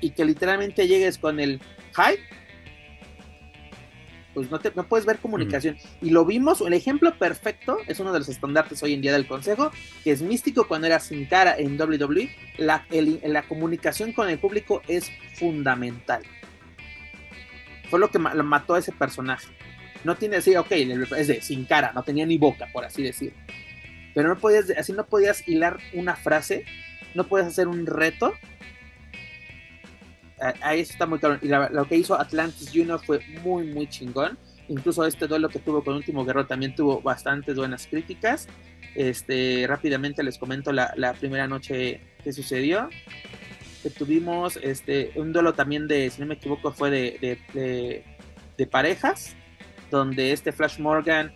y 0.00 0.10
que 0.10 0.24
literalmente 0.24 0.86
llegues 0.86 1.18
con 1.18 1.40
el 1.40 1.60
hype, 1.88 2.22
pues 4.38 4.50
no, 4.50 4.60
te, 4.60 4.70
no 4.76 4.86
puedes 4.86 5.04
ver 5.04 5.18
comunicación. 5.18 5.76
Y 6.00 6.10
lo 6.10 6.24
vimos, 6.24 6.60
el 6.60 6.72
ejemplo 6.72 7.16
perfecto 7.18 7.78
es 7.88 7.98
uno 7.98 8.12
de 8.12 8.20
los 8.20 8.28
estandartes 8.28 8.80
hoy 8.84 8.94
en 8.94 9.00
día 9.00 9.12
del 9.12 9.26
consejo, 9.26 9.72
que 10.04 10.12
es 10.12 10.22
místico 10.22 10.68
cuando 10.68 10.86
era 10.86 11.00
sin 11.00 11.26
cara 11.26 11.56
en 11.58 11.80
WWE, 11.80 12.30
la, 12.58 12.86
la 13.24 13.42
comunicación 13.42 14.12
con 14.12 14.28
el 14.28 14.38
público 14.38 14.80
es 14.86 15.10
fundamental. 15.34 16.22
Fue 17.90 17.98
lo 17.98 18.10
que 18.10 18.18
lo 18.18 18.44
mató 18.44 18.74
a 18.74 18.78
ese 18.78 18.92
personaje. 18.92 19.48
No 20.04 20.14
tiene 20.14 20.36
así, 20.36 20.54
ok, 20.54 20.70
es 20.70 21.26
de 21.26 21.42
sin 21.42 21.64
cara, 21.64 21.92
no 21.92 22.04
tenía 22.04 22.24
ni 22.24 22.38
boca, 22.38 22.68
por 22.72 22.84
así 22.84 23.02
decir. 23.02 23.32
Pero 24.14 24.28
no 24.28 24.38
podías, 24.38 24.70
así 24.70 24.92
no 24.92 25.06
podías 25.06 25.46
hilar 25.48 25.78
una 25.94 26.14
frase, 26.14 26.64
no 27.14 27.26
podías 27.26 27.48
hacer 27.48 27.66
un 27.66 27.86
reto 27.86 28.34
ahí 30.60 30.80
está 30.80 31.06
muy 31.06 31.18
claro. 31.18 31.38
Y 31.42 31.48
lo 31.48 31.84
que 31.86 31.96
hizo 31.96 32.18
Atlantis 32.18 32.70
Junior 32.72 33.00
fue 33.04 33.20
muy, 33.42 33.66
muy 33.66 33.88
chingón. 33.88 34.38
Incluso 34.68 35.04
este 35.06 35.26
duelo 35.26 35.48
que 35.48 35.58
tuvo 35.58 35.82
con 35.82 35.94
Último 35.94 36.24
Guerrero 36.24 36.46
también 36.46 36.74
tuvo 36.74 37.00
bastantes 37.00 37.56
buenas 37.56 37.86
críticas. 37.86 38.48
Este, 38.94 39.64
rápidamente 39.66 40.22
les 40.22 40.38
comento 40.38 40.72
la, 40.72 41.14
primera 41.18 41.46
noche 41.46 42.00
que 42.22 42.32
sucedió. 42.32 42.88
Que 43.82 43.90
tuvimos 43.90 44.58
este, 44.62 45.12
un 45.14 45.32
duelo 45.32 45.54
también 45.54 45.88
de, 45.88 46.10
si 46.10 46.20
no 46.20 46.26
me 46.26 46.34
equivoco, 46.34 46.72
fue 46.72 46.90
de, 46.90 48.04
de 48.56 48.66
parejas. 48.66 49.34
Donde 49.90 50.32
este 50.32 50.52
Flash 50.52 50.78
Morgan 50.80 51.32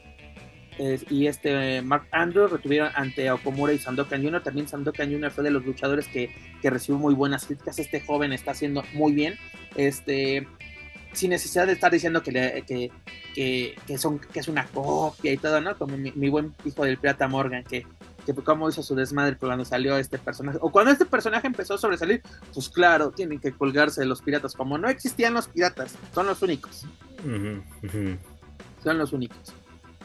y 0.78 1.26
este 1.26 1.82
Mark 1.82 2.06
Andrews 2.10 2.50
retuvieron 2.50 2.90
ante 2.94 3.30
Okomura 3.30 3.72
y 3.72 3.78
Sandokan 3.78 4.22
Jr. 4.22 4.42
También 4.42 4.68
Sandokan 4.68 5.12
Jr. 5.12 5.30
fue 5.30 5.44
de 5.44 5.50
los 5.50 5.64
luchadores 5.64 6.08
que, 6.08 6.34
que 6.60 6.70
recibió 6.70 6.98
muy 6.98 7.14
buenas 7.14 7.46
críticas. 7.46 7.78
Este 7.78 8.00
joven 8.00 8.32
está 8.32 8.52
haciendo 8.52 8.82
muy 8.94 9.12
bien. 9.12 9.34
Este, 9.76 10.46
sin 11.12 11.30
necesidad 11.30 11.66
de 11.66 11.74
estar 11.74 11.92
diciendo 11.92 12.22
que, 12.22 12.90
que, 13.34 13.76
que, 13.86 13.98
son, 13.98 14.18
que 14.18 14.40
es 14.40 14.48
una 14.48 14.66
copia 14.66 15.32
y 15.32 15.36
todo, 15.36 15.60
¿no? 15.60 15.76
Como 15.76 15.96
mi, 15.96 16.28
buen 16.28 16.54
hijo 16.64 16.84
del 16.84 16.98
pirata 16.98 17.28
Morgan, 17.28 17.64
que, 17.64 17.86
que 18.24 18.34
como 18.34 18.68
hizo 18.68 18.82
su 18.82 18.94
desmadre 18.94 19.36
cuando 19.36 19.64
salió 19.64 19.96
este 19.98 20.18
personaje. 20.18 20.58
O 20.60 20.70
cuando 20.70 20.90
este 20.90 21.04
personaje 21.04 21.46
empezó 21.46 21.74
a 21.74 21.78
sobresalir, 21.78 22.22
pues 22.54 22.68
claro, 22.68 23.10
tienen 23.10 23.40
que 23.40 23.52
colgarse 23.52 24.00
de 24.00 24.06
los 24.06 24.22
piratas. 24.22 24.54
Como 24.54 24.78
no 24.78 24.88
existían 24.88 25.34
los 25.34 25.48
piratas, 25.48 25.94
son 26.14 26.26
los 26.26 26.40
únicos. 26.42 26.86
Son 28.82 28.98
los 28.98 29.12
únicos. 29.12 29.54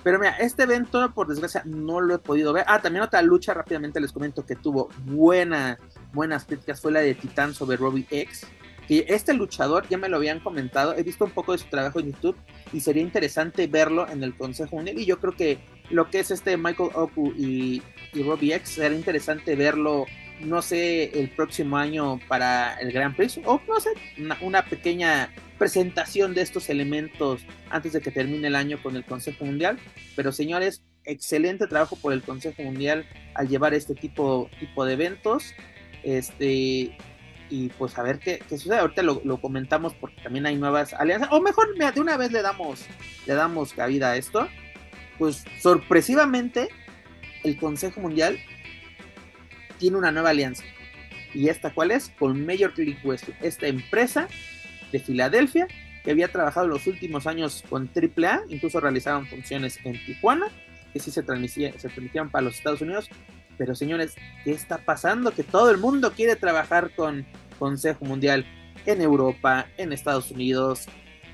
Pero 0.07 0.19
mira, 0.19 0.37
este 0.39 0.63
evento, 0.63 1.13
por 1.13 1.27
desgracia, 1.27 1.63
no 1.65 1.99
lo 1.99 2.15
he 2.15 2.19
podido 2.19 2.53
ver. 2.53 2.63
Ah, 2.69 2.81
también 2.81 3.03
otra 3.03 3.21
lucha, 3.21 3.53
rápidamente 3.53 3.99
les 3.99 4.13
comento 4.13 4.45
que 4.45 4.55
tuvo 4.55 4.87
buena, 5.03 5.79
buenas 6.13 6.45
críticas, 6.45 6.79
fue 6.79 6.93
la 6.93 7.01
de 7.01 7.13
Titán 7.13 7.53
sobre 7.53 7.75
Robbie 7.75 8.07
X. 8.09 8.47
Y 8.87 9.03
este 9.11 9.33
luchador, 9.33 9.85
ya 9.89 9.97
me 9.97 10.07
lo 10.07 10.15
habían 10.15 10.39
comentado, 10.39 10.95
he 10.95 11.03
visto 11.03 11.25
un 11.25 11.31
poco 11.31 11.51
de 11.51 11.57
su 11.57 11.65
trabajo 11.65 11.99
en 11.99 12.13
YouTube 12.13 12.37
y 12.71 12.79
sería 12.79 13.03
interesante 13.03 13.67
verlo 13.67 14.07
en 14.07 14.23
el 14.23 14.33
Consejo 14.33 14.77
Mundial. 14.77 14.97
Y 14.97 15.05
yo 15.05 15.19
creo 15.19 15.35
que 15.35 15.59
lo 15.89 16.09
que 16.09 16.21
es 16.21 16.31
este 16.31 16.55
Michael 16.55 16.91
Oku 16.93 17.33
y, 17.35 17.83
y 18.13 18.23
Robbie 18.23 18.53
X, 18.53 18.75
sería 18.75 18.97
interesante 18.97 19.57
verlo 19.57 20.05
no 20.41 20.61
sé, 20.61 21.19
el 21.19 21.29
próximo 21.29 21.77
año 21.77 22.19
para 22.27 22.75
el 22.75 22.91
Gran 22.91 23.15
Prix, 23.15 23.39
o 23.45 23.61
no 23.67 23.79
sé, 23.79 23.89
una, 24.41 24.65
pequeña 24.65 25.33
presentación 25.57 26.33
de 26.33 26.41
estos 26.41 26.69
elementos 26.69 27.41
antes 27.69 27.93
de 27.93 28.01
que 28.01 28.11
termine 28.11 28.47
el 28.47 28.55
año 28.55 28.81
con 28.81 28.95
el 28.95 29.03
Consejo 29.03 29.45
Mundial. 29.45 29.79
Pero 30.15 30.31
señores, 30.31 30.83
excelente 31.05 31.67
trabajo 31.67 31.95
por 31.95 32.13
el 32.13 32.21
Consejo 32.21 32.61
Mundial 32.61 33.05
al 33.33 33.47
llevar 33.47 33.73
este 33.73 33.95
tipo, 33.95 34.49
tipo 34.59 34.85
de 34.85 34.93
eventos. 34.93 35.53
Este, 36.03 36.95
y 37.49 37.69
pues 37.77 37.97
a 37.97 38.03
ver 38.03 38.19
qué, 38.19 38.41
sucede. 38.49 38.77
Ahorita 38.77 39.01
lo, 39.01 39.41
comentamos 39.41 39.93
porque 39.95 40.21
también 40.21 40.45
hay 40.45 40.55
nuevas 40.55 40.93
alianzas. 40.93 41.29
O 41.31 41.41
mejor, 41.41 41.67
de 41.75 41.99
una 41.99 42.17
vez 42.17 42.31
le 42.31 42.41
damos, 42.41 42.85
le 43.25 43.33
damos 43.33 43.73
cabida 43.73 44.11
a 44.11 44.17
esto. 44.17 44.47
Pues 45.17 45.45
sorpresivamente, 45.59 46.69
el 47.43 47.57
Consejo 47.57 48.01
Mundial 48.01 48.37
tiene 49.77 49.97
una 49.97 50.11
nueva 50.11 50.29
alianza. 50.29 50.63
¿Y 51.33 51.49
esta 51.49 51.73
cuál 51.73 51.91
es? 51.91 52.09
Con 52.17 52.45
Major 52.45 52.73
League 52.77 52.99
Wrestling, 53.03 53.35
esta 53.41 53.67
empresa 53.67 54.27
de 54.91 54.99
Filadelfia 54.99 55.67
que 56.03 56.11
había 56.11 56.31
trabajado 56.31 56.67
los 56.67 56.87
últimos 56.87 57.27
años 57.27 57.63
con 57.69 57.89
AAA, 57.93 58.43
incluso 58.47 58.79
realizaban 58.79 59.27
funciones 59.27 59.77
en 59.83 60.03
Tijuana, 60.05 60.47
que 60.93 60.99
sí 60.99 61.11
se, 61.11 61.21
transmitían, 61.21 61.73
se 61.73 61.89
transmitían 61.89 62.29
para 62.29 62.43
los 62.45 62.55
Estados 62.55 62.81
Unidos. 62.81 63.09
Pero 63.57 63.75
señores, 63.75 64.15
¿qué 64.45 64.51
está 64.51 64.77
pasando? 64.77 65.31
Que 65.31 65.43
todo 65.43 65.69
el 65.69 65.77
mundo 65.77 66.13
quiere 66.13 66.37
trabajar 66.37 66.91
con 66.95 67.25
Consejo 67.59 68.05
Mundial 68.05 68.45
en 68.85 69.01
Europa, 69.01 69.67
en 69.77 69.91
Estados 69.91 70.31
Unidos, 70.31 70.85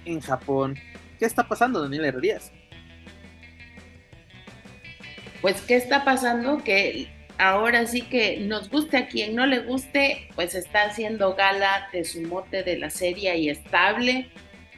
en 0.05 0.21
Japón. 0.21 0.75
¿Qué 1.19 1.25
está 1.25 1.47
pasando, 1.47 1.81
Daniel 1.81 2.05
Herrerías? 2.05 2.51
Pues, 5.41 5.61
¿qué 5.61 5.75
está 5.75 6.03
pasando? 6.03 6.63
Que 6.63 7.09
ahora 7.43 7.85
sí 7.85 8.01
que 8.01 8.37
nos 8.37 8.69
guste 8.69 8.97
a 8.97 9.07
quien 9.07 9.35
no 9.35 9.45
le 9.45 9.59
guste, 9.59 10.29
pues 10.35 10.55
está 10.55 10.83
haciendo 10.83 11.35
gala 11.35 11.89
de 11.91 12.05
su 12.05 12.21
mote 12.21 12.63
de 12.63 12.77
la 12.77 12.89
serie 12.89 13.37
y 13.37 13.49
estable. 13.49 14.29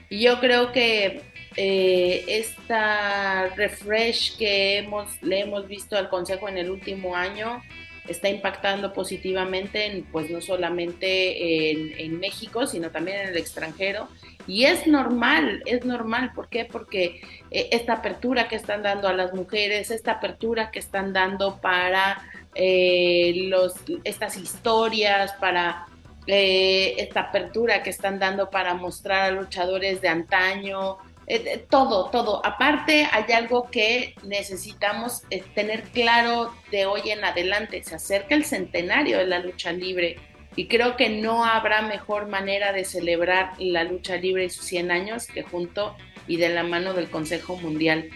Y 0.09 0.21
yo 0.21 0.39
creo 0.39 0.71
que 0.71 1.21
eh, 1.57 2.25
esta 2.27 3.47
refresh 3.55 4.37
que 4.37 4.79
hemos, 4.79 5.21
le 5.21 5.41
hemos 5.41 5.67
visto 5.67 5.97
al 5.97 6.09
Consejo 6.09 6.49
en 6.49 6.57
el 6.57 6.69
último 6.69 7.15
año 7.15 7.61
está 8.07 8.29
impactando 8.29 8.93
positivamente, 8.93 9.85
en, 9.85 10.03
pues 10.03 10.29
no 10.29 10.41
solamente 10.41 11.71
en, 11.71 12.19
México, 12.19 12.67
sino 12.67 12.91
también 12.91 13.21
en 13.21 13.29
el 13.29 13.37
extranjero. 13.37 14.07
Y 14.47 14.65
es 14.65 14.85
normal, 14.85 15.63
es 15.65 15.85
normal. 15.85 16.31
¿Por 16.35 16.49
qué? 16.49 16.65
Porque 16.65 17.21
eh, 17.49 17.69
esta 17.71 17.93
apertura 17.93 18.47
que 18.47 18.55
están 18.55 18.83
dando 18.83 19.07
a 19.07 19.13
las 19.13 19.33
mujeres, 19.33 19.89
esta 19.89 20.13
apertura 20.13 20.69
que 20.69 20.79
están 20.79 21.13
dando 21.13 21.59
para 21.61 22.21
eh, 22.55 23.33
los, 23.49 23.75
estas 24.03 24.37
historias, 24.37 25.33
para 25.33 25.85
eh, 26.27 26.95
esta 26.97 27.21
apertura 27.21 27.83
que 27.83 27.91
están 27.91 28.17
dando 28.17 28.49
para 28.49 28.73
mostrar 28.73 29.29
a 29.29 29.31
luchadores 29.31 30.01
de 30.01 30.07
antaño, 30.07 30.97
eh, 31.27 31.65
todo, 31.69 32.09
todo. 32.11 32.45
Aparte, 32.45 33.07
hay 33.11 33.31
algo 33.33 33.69
que 33.69 34.15
necesitamos 34.23 35.23
eh, 35.29 35.43
tener 35.55 35.83
claro 35.83 36.53
de 36.71 36.85
hoy 36.85 37.09
en 37.09 37.23
adelante. 37.23 37.83
Se 37.83 37.95
acerca 37.95 38.35
el 38.35 38.45
centenario 38.45 39.17
de 39.17 39.25
la 39.25 39.39
lucha 39.39 39.71
libre 39.71 40.17
y 40.55 40.67
creo 40.67 40.95
que 40.95 41.09
no 41.09 41.43
habrá 41.43 41.81
mejor 41.81 42.27
manera 42.27 42.71
de 42.73 42.85
celebrar 42.85 43.53
la 43.57 43.83
lucha 43.83 44.17
libre 44.17 44.45
y 44.45 44.49
sus 44.49 44.65
100 44.65 44.91
años 44.91 45.27
que 45.27 45.43
junto 45.43 45.95
y 46.27 46.37
de 46.37 46.49
la 46.49 46.63
mano 46.63 46.93
del 46.93 47.09
Consejo 47.09 47.55
Mundial. 47.55 48.09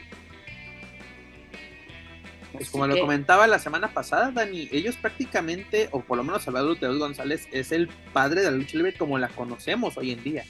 Pues 2.53 2.70
como 2.70 2.88
lo 2.88 3.00
comentaba 3.00 3.46
la 3.48 3.60
semana 3.60 3.94
pasada, 3.94 4.32
Dani, 4.32 4.70
ellos 4.72 4.96
prácticamente, 4.96 5.88
o 5.91 6.01
por 6.01 6.18
lo 6.18 6.24
menos 6.24 6.44
Salvador 6.44 6.79
Teos 6.79 6.98
González, 6.98 7.48
es 7.51 7.72
el 7.72 7.88
padre 8.12 8.41
de 8.41 8.51
la 8.51 8.58
lucha 8.58 8.77
libre 8.77 8.94
como 8.94 9.20
la 9.20 9.27
conocemos 9.29 9.98
hoy 9.98 10.12
en 10.12 10.24
día. 10.24 10.44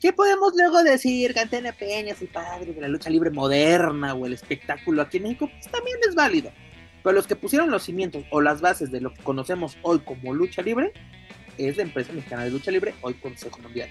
¿Qué 0.00 0.12
podemos 0.12 0.52
luego 0.56 0.82
decir? 0.82 1.32
Cantena 1.32 1.72
Peña 1.72 2.12
es 2.12 2.20
el 2.20 2.28
padre 2.28 2.72
de 2.72 2.80
la 2.80 2.88
lucha 2.88 3.08
libre 3.10 3.30
moderna 3.30 4.14
o 4.14 4.26
el 4.26 4.32
espectáculo 4.32 5.02
aquí 5.02 5.18
en 5.18 5.22
México, 5.24 5.48
pues 5.50 5.70
también 5.70 5.96
es 6.06 6.14
válido. 6.14 6.52
Pero 7.02 7.14
los 7.14 7.26
que 7.26 7.36
pusieron 7.36 7.70
los 7.70 7.84
cimientos 7.84 8.24
o 8.30 8.40
las 8.40 8.60
bases 8.60 8.90
de 8.90 9.00
lo 9.00 9.14
que 9.14 9.22
conocemos 9.22 9.78
hoy 9.82 10.00
como 10.00 10.34
lucha 10.34 10.60
libre 10.60 10.92
es 11.56 11.76
la 11.76 11.84
empresa 11.84 12.12
mexicana 12.12 12.44
de 12.44 12.50
lucha 12.50 12.70
libre, 12.70 12.94
hoy 13.00 13.14
Consejo 13.14 13.58
Mundial. 13.60 13.88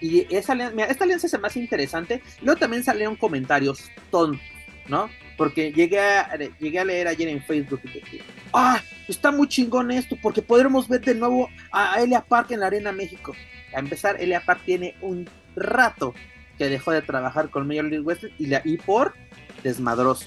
Y 0.00 0.32
esa, 0.34 0.52
esta 0.54 1.04
alianza 1.04 1.26
es 1.26 1.32
la 1.32 1.38
más 1.38 1.56
interesante. 1.56 2.22
Luego 2.42 2.60
también 2.60 2.84
salieron 2.84 3.16
comentarios 3.16 3.90
tontos, 4.10 4.40
¿no? 4.88 5.10
Porque 5.36 5.72
llegué 5.72 6.00
a, 6.00 6.36
llegué 6.58 6.78
a 6.78 6.84
leer 6.84 7.08
ayer 7.08 7.28
en 7.28 7.42
Facebook 7.42 7.80
y 7.84 7.88
dije, 7.88 8.22
ah, 8.52 8.80
está 9.08 9.30
muy 9.30 9.48
chingón 9.48 9.90
esto, 9.90 10.16
porque 10.20 10.42
podremos 10.42 10.88
ver 10.88 11.00
de 11.02 11.14
nuevo 11.14 11.48
a 11.72 12.00
Elia 12.00 12.22
Park 12.22 12.52
en 12.52 12.60
la 12.60 12.66
Arena 12.66 12.92
México. 12.92 13.34
A 13.74 13.80
empezar, 13.80 14.20
Elia 14.20 14.40
Park 14.44 14.62
tiene 14.64 14.94
un 15.00 15.28
rato 15.54 16.14
que 16.58 16.68
dejó 16.68 16.92
de 16.92 17.02
trabajar 17.02 17.50
con 17.50 17.66
Major 17.66 17.84
League 17.84 18.04
Wrestling 18.04 18.32
y, 18.38 18.72
y 18.72 18.76
por 18.78 19.14
desmadroso, 19.62 20.26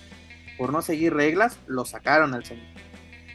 por 0.57 0.71
no 0.71 0.81
seguir 0.81 1.13
reglas, 1.13 1.59
lo 1.67 1.85
sacaron 1.85 2.33
al 2.33 2.45
señor. 2.45 2.65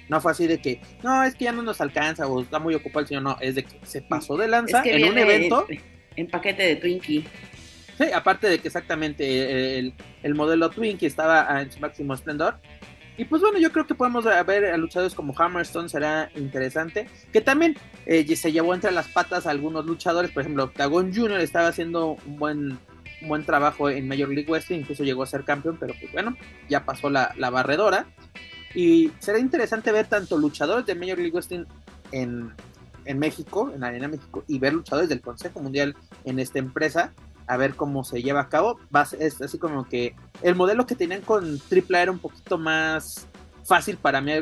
No 0.09 0.21
fue 0.21 0.33
así 0.33 0.47
de 0.47 0.61
que, 0.61 0.81
no, 1.03 1.25
es 1.25 1.35
que 1.35 1.45
ya 1.45 1.53
no 1.53 1.63
nos 1.63 1.81
alcanza 1.81 2.27
o 2.27 2.43
está 2.43 2.59
muy 2.59 2.75
ocupado 2.75 3.01
el 3.01 3.07
señor, 3.09 3.23
no, 3.23 3.37
es 3.41 3.55
de 3.55 3.65
que 3.65 3.79
se 3.85 4.03
pasó 4.03 4.37
de 4.37 4.49
lanza 4.49 4.83
en 4.85 5.11
un 5.11 5.19
evento. 5.19 5.67
En 6.17 6.29
paquete 6.29 6.63
de 6.63 6.77
Twinkie. 6.77 7.27
Aparte 8.15 8.49
de 8.49 8.59
que 8.59 8.69
exactamente 8.69 9.79
el, 9.79 9.95
el 10.23 10.35
modelo 10.35 10.71
Twinkie 10.71 11.07
estaba 11.07 11.61
en 11.61 11.71
su 11.71 11.81
máximo 11.81 12.15
esplendor, 12.15 12.59
y 13.17 13.25
pues 13.27 13.43
bueno, 13.43 13.59
yo 13.59 13.71
creo 13.71 13.87
que 13.87 13.95
podemos 13.95 14.25
ver 14.25 14.67
a 14.67 14.77
luchadores 14.77 15.15
como 15.15 15.35
Hammerstone, 15.39 15.89
será 15.89 16.31
interesante. 16.35 17.09
Que 17.33 17.41
también 17.41 17.77
eh, 18.07 18.35
se 18.35 18.51
llevó 18.51 18.75
entre 18.75 18.91
las 18.91 19.09
patas 19.09 19.47
a 19.47 19.51
algunos 19.51 19.87
luchadores, 19.87 20.33
por 20.33 20.41
ejemplo, 20.41 20.65
Octagon 20.65 21.15
Jr. 21.15 21.41
estaba 21.41 21.69
haciendo 21.69 22.17
un 22.27 22.39
buen, 22.39 22.79
buen 23.23 23.45
trabajo 23.45 23.89
en 23.89 24.09
Major 24.09 24.29
League 24.29 24.51
West, 24.51 24.71
incluso 24.73 25.05
llegó 25.05 25.23
a 25.23 25.27
ser 25.27 25.45
campeón, 25.45 25.77
pero 25.79 25.95
pues 25.99 26.11
bueno, 26.13 26.37
ya 26.69 26.85
pasó 26.85 27.09
la, 27.09 27.33
barredora. 27.39 28.07
Y 28.75 29.13
será 29.21 29.39
interesante 29.39 29.93
ver 29.93 30.07
tanto 30.07 30.37
luchadores 30.37 30.85
de 30.85 30.97
Major 30.97 31.19
League 31.19 31.31
Wrestling 31.31 31.67
en, 32.11 32.53
en 33.05 33.19
México, 33.21 33.71
en 33.73 33.85
Arena 33.85 34.09
México, 34.09 34.43
y 34.49 34.59
ver 34.59 34.73
luchadores 34.73 35.09
del 35.09 35.21
Consejo 35.21 35.61
Mundial 35.61 35.95
en 36.25 36.41
esta 36.41 36.59
empresa 36.59 37.13
a 37.47 37.57
ver 37.57 37.75
cómo 37.75 38.05
se 38.05 38.23
lleva 38.23 38.41
a 38.41 38.49
cabo. 38.49 38.79
es 39.19 39.41
así 39.41 39.59
como 39.59 39.85
que 39.85 40.15
el 40.43 40.55
modelo 40.55 40.87
que 40.87 40.95
tenían 40.95 41.23
con 41.23 41.61
AAA 41.71 42.03
era 42.03 42.13
un 42.13 42.19
poquito 42.19 42.59
más 42.59 43.27
fácil 43.65 43.97
para 43.97 44.21
mí, 44.21 44.33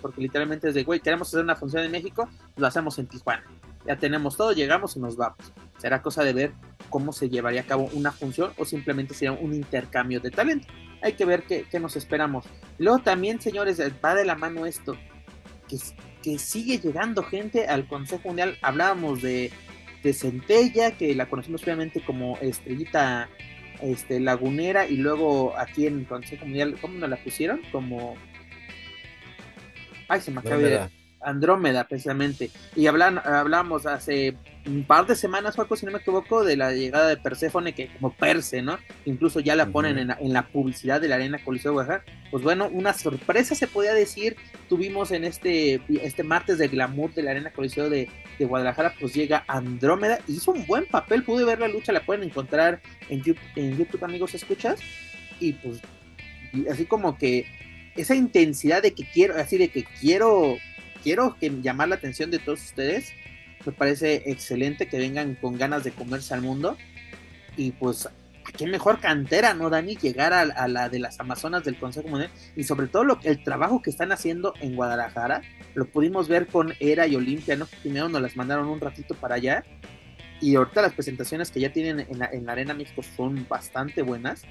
porque 0.00 0.20
literalmente 0.20 0.68
es 0.68 0.74
de, 0.74 0.84
güey, 0.84 1.00
queremos 1.00 1.28
hacer 1.28 1.44
una 1.44 1.56
función 1.56 1.84
en 1.84 1.92
México, 1.92 2.28
lo 2.56 2.66
hacemos 2.66 2.98
en 2.98 3.06
Tijuana. 3.06 3.44
Ya 3.86 3.96
tenemos 3.96 4.36
todo, 4.36 4.52
llegamos 4.52 4.96
y 4.96 5.00
nos 5.00 5.16
vamos. 5.16 5.38
Será 5.78 6.02
cosa 6.02 6.22
de 6.22 6.32
ver 6.32 6.52
cómo 6.90 7.12
se 7.12 7.30
llevaría 7.30 7.62
a 7.62 7.66
cabo 7.66 7.88
una 7.92 8.12
función 8.12 8.52
o 8.58 8.64
simplemente 8.64 9.14
sería 9.14 9.32
un 9.32 9.54
intercambio 9.54 10.20
de 10.20 10.30
talento. 10.30 10.68
Hay 11.02 11.14
que 11.14 11.24
ver 11.24 11.44
qué, 11.44 11.80
nos 11.80 11.96
esperamos. 11.96 12.44
Luego 12.78 12.98
también, 12.98 13.40
señores, 13.40 13.80
va 14.04 14.14
de 14.14 14.26
la 14.26 14.34
mano 14.34 14.66
esto, 14.66 14.96
que, 15.66 15.78
que 16.22 16.38
sigue 16.38 16.78
llegando 16.78 17.22
gente 17.22 17.66
al 17.68 17.88
Consejo 17.88 18.28
Mundial. 18.28 18.58
Hablábamos 18.60 19.22
de 19.22 19.50
de 20.02 20.12
Centella, 20.12 20.92
que 20.92 21.14
la 21.14 21.28
conocemos 21.28 21.62
obviamente 21.62 22.00
como 22.00 22.38
Estrellita 22.38 23.28
este, 23.82 24.20
Lagunera, 24.20 24.86
y 24.86 24.96
luego 24.96 25.56
aquí 25.58 25.86
en 25.86 26.04
Consejo 26.04 26.44
Mundial, 26.44 26.76
¿cómo 26.80 26.98
nos 26.98 27.10
la 27.10 27.16
pusieron? 27.16 27.60
Como. 27.72 28.16
Ay, 30.08 30.20
se 30.20 30.30
me 30.30 30.40
acaba 30.40 30.56
de. 30.58 30.88
Andrómeda, 31.22 31.86
precisamente. 31.86 32.50
Y 32.74 32.86
hablan, 32.86 33.18
hablamos 33.18 33.84
hace 33.84 34.36
un 34.66 34.84
par 34.84 35.06
de 35.06 35.14
semanas, 35.14 35.58
algo, 35.58 35.76
si 35.76 35.86
no 35.86 35.92
me 35.92 35.98
equivoco, 35.98 36.44
de 36.44 36.56
la 36.56 36.72
llegada 36.72 37.08
de 37.08 37.16
Perséfone, 37.16 37.72
que 37.72 37.88
como 37.88 38.12
Perse, 38.12 38.62
¿no? 38.62 38.78
Incluso 39.04 39.40
ya 39.40 39.56
la 39.56 39.66
ponen 39.66 39.98
en, 39.98 40.32
la, 40.32 40.46
publicidad 40.48 41.00
de 41.00 41.08
la 41.08 41.16
Arena 41.16 41.42
Coliseo 41.42 41.70
de 41.70 41.74
Guadalajara. 41.74 42.04
Pues 42.30 42.42
bueno, 42.42 42.68
una 42.72 42.92
sorpresa 42.92 43.54
se 43.54 43.66
podía 43.66 43.94
decir. 43.94 44.36
Tuvimos 44.68 45.10
en 45.12 45.24
este, 45.24 45.80
este 46.02 46.22
martes 46.22 46.58
de 46.58 46.68
glamour 46.68 47.14
de 47.14 47.22
la 47.22 47.30
Arena 47.32 47.52
Coliseo 47.52 47.88
de, 47.88 48.08
Guadalajara, 48.38 48.94
pues 48.98 49.14
llega 49.14 49.44
Andrómeda. 49.48 50.18
Hizo 50.26 50.52
un 50.52 50.66
buen 50.66 50.86
papel, 50.86 51.22
pude 51.24 51.44
ver 51.44 51.60
la 51.60 51.68
lucha, 51.68 51.92
la 51.92 52.04
pueden 52.04 52.24
encontrar 52.24 52.80
en 53.08 53.22
YouTube, 53.22 53.44
en 53.56 53.76
YouTube 53.76 54.04
amigos, 54.04 54.34
¿escuchas? 54.34 54.80
Y 55.40 55.52
pues, 55.54 55.80
así 56.70 56.86
como 56.86 57.18
que 57.18 57.46
esa 57.96 58.14
intensidad 58.14 58.82
de 58.82 58.92
que 58.92 59.04
quiero, 59.04 59.36
así 59.36 59.58
de 59.58 59.68
que 59.68 59.84
quiero 60.00 60.56
quiero 61.02 61.36
que 61.38 61.50
llamar 61.62 61.88
la 61.88 61.96
atención 61.96 62.30
de 62.30 62.38
todos 62.38 62.62
ustedes. 62.62 63.12
Me 63.64 63.72
parece 63.72 64.22
excelente 64.26 64.88
que 64.88 64.98
vengan 64.98 65.34
con 65.34 65.58
ganas 65.58 65.84
de 65.84 65.92
comerse 65.92 66.34
al 66.34 66.42
mundo. 66.42 66.76
Y 67.56 67.72
pues, 67.72 68.06
¿a 68.06 68.52
qué 68.56 68.66
mejor 68.66 69.00
cantera, 69.00 69.54
no, 69.54 69.68
Dani? 69.68 69.96
Llegar 69.96 70.32
a, 70.32 70.68
la 70.68 70.88
de 70.88 70.98
las 70.98 71.20
Amazonas 71.20 71.64
del 71.64 71.78
Consejo 71.78 72.08
Mundial. 72.08 72.30
Y 72.56 72.64
sobre 72.64 72.86
todo 72.86 73.04
lo, 73.04 73.20
el 73.22 73.42
trabajo 73.42 73.82
que 73.82 73.90
están 73.90 74.12
haciendo 74.12 74.54
en 74.60 74.76
Guadalajara. 74.76 75.42
Lo 75.74 75.86
pudimos 75.86 76.28
ver 76.28 76.46
con 76.46 76.74
Era 76.80 77.06
y 77.06 77.16
Olimpia, 77.16 77.56
¿no? 77.56 77.66
Primero 77.82 78.08
nos 78.08 78.22
las 78.22 78.36
mandaron 78.36 78.68
un 78.68 78.80
ratito 78.80 79.14
para 79.14 79.34
allá. 79.34 79.64
Y 80.40 80.54
ahorita 80.54 80.80
las 80.80 80.94
presentaciones 80.94 81.50
que 81.50 81.60
ya 81.60 81.72
tienen 81.72 82.06
en 82.08 82.18
la, 82.18 82.26
en 82.32 82.46
la 82.46 82.52
Arena 82.52 82.72
México 82.72 83.02
son 83.02 83.46
bastante 83.48 84.02
buenas. 84.02 84.42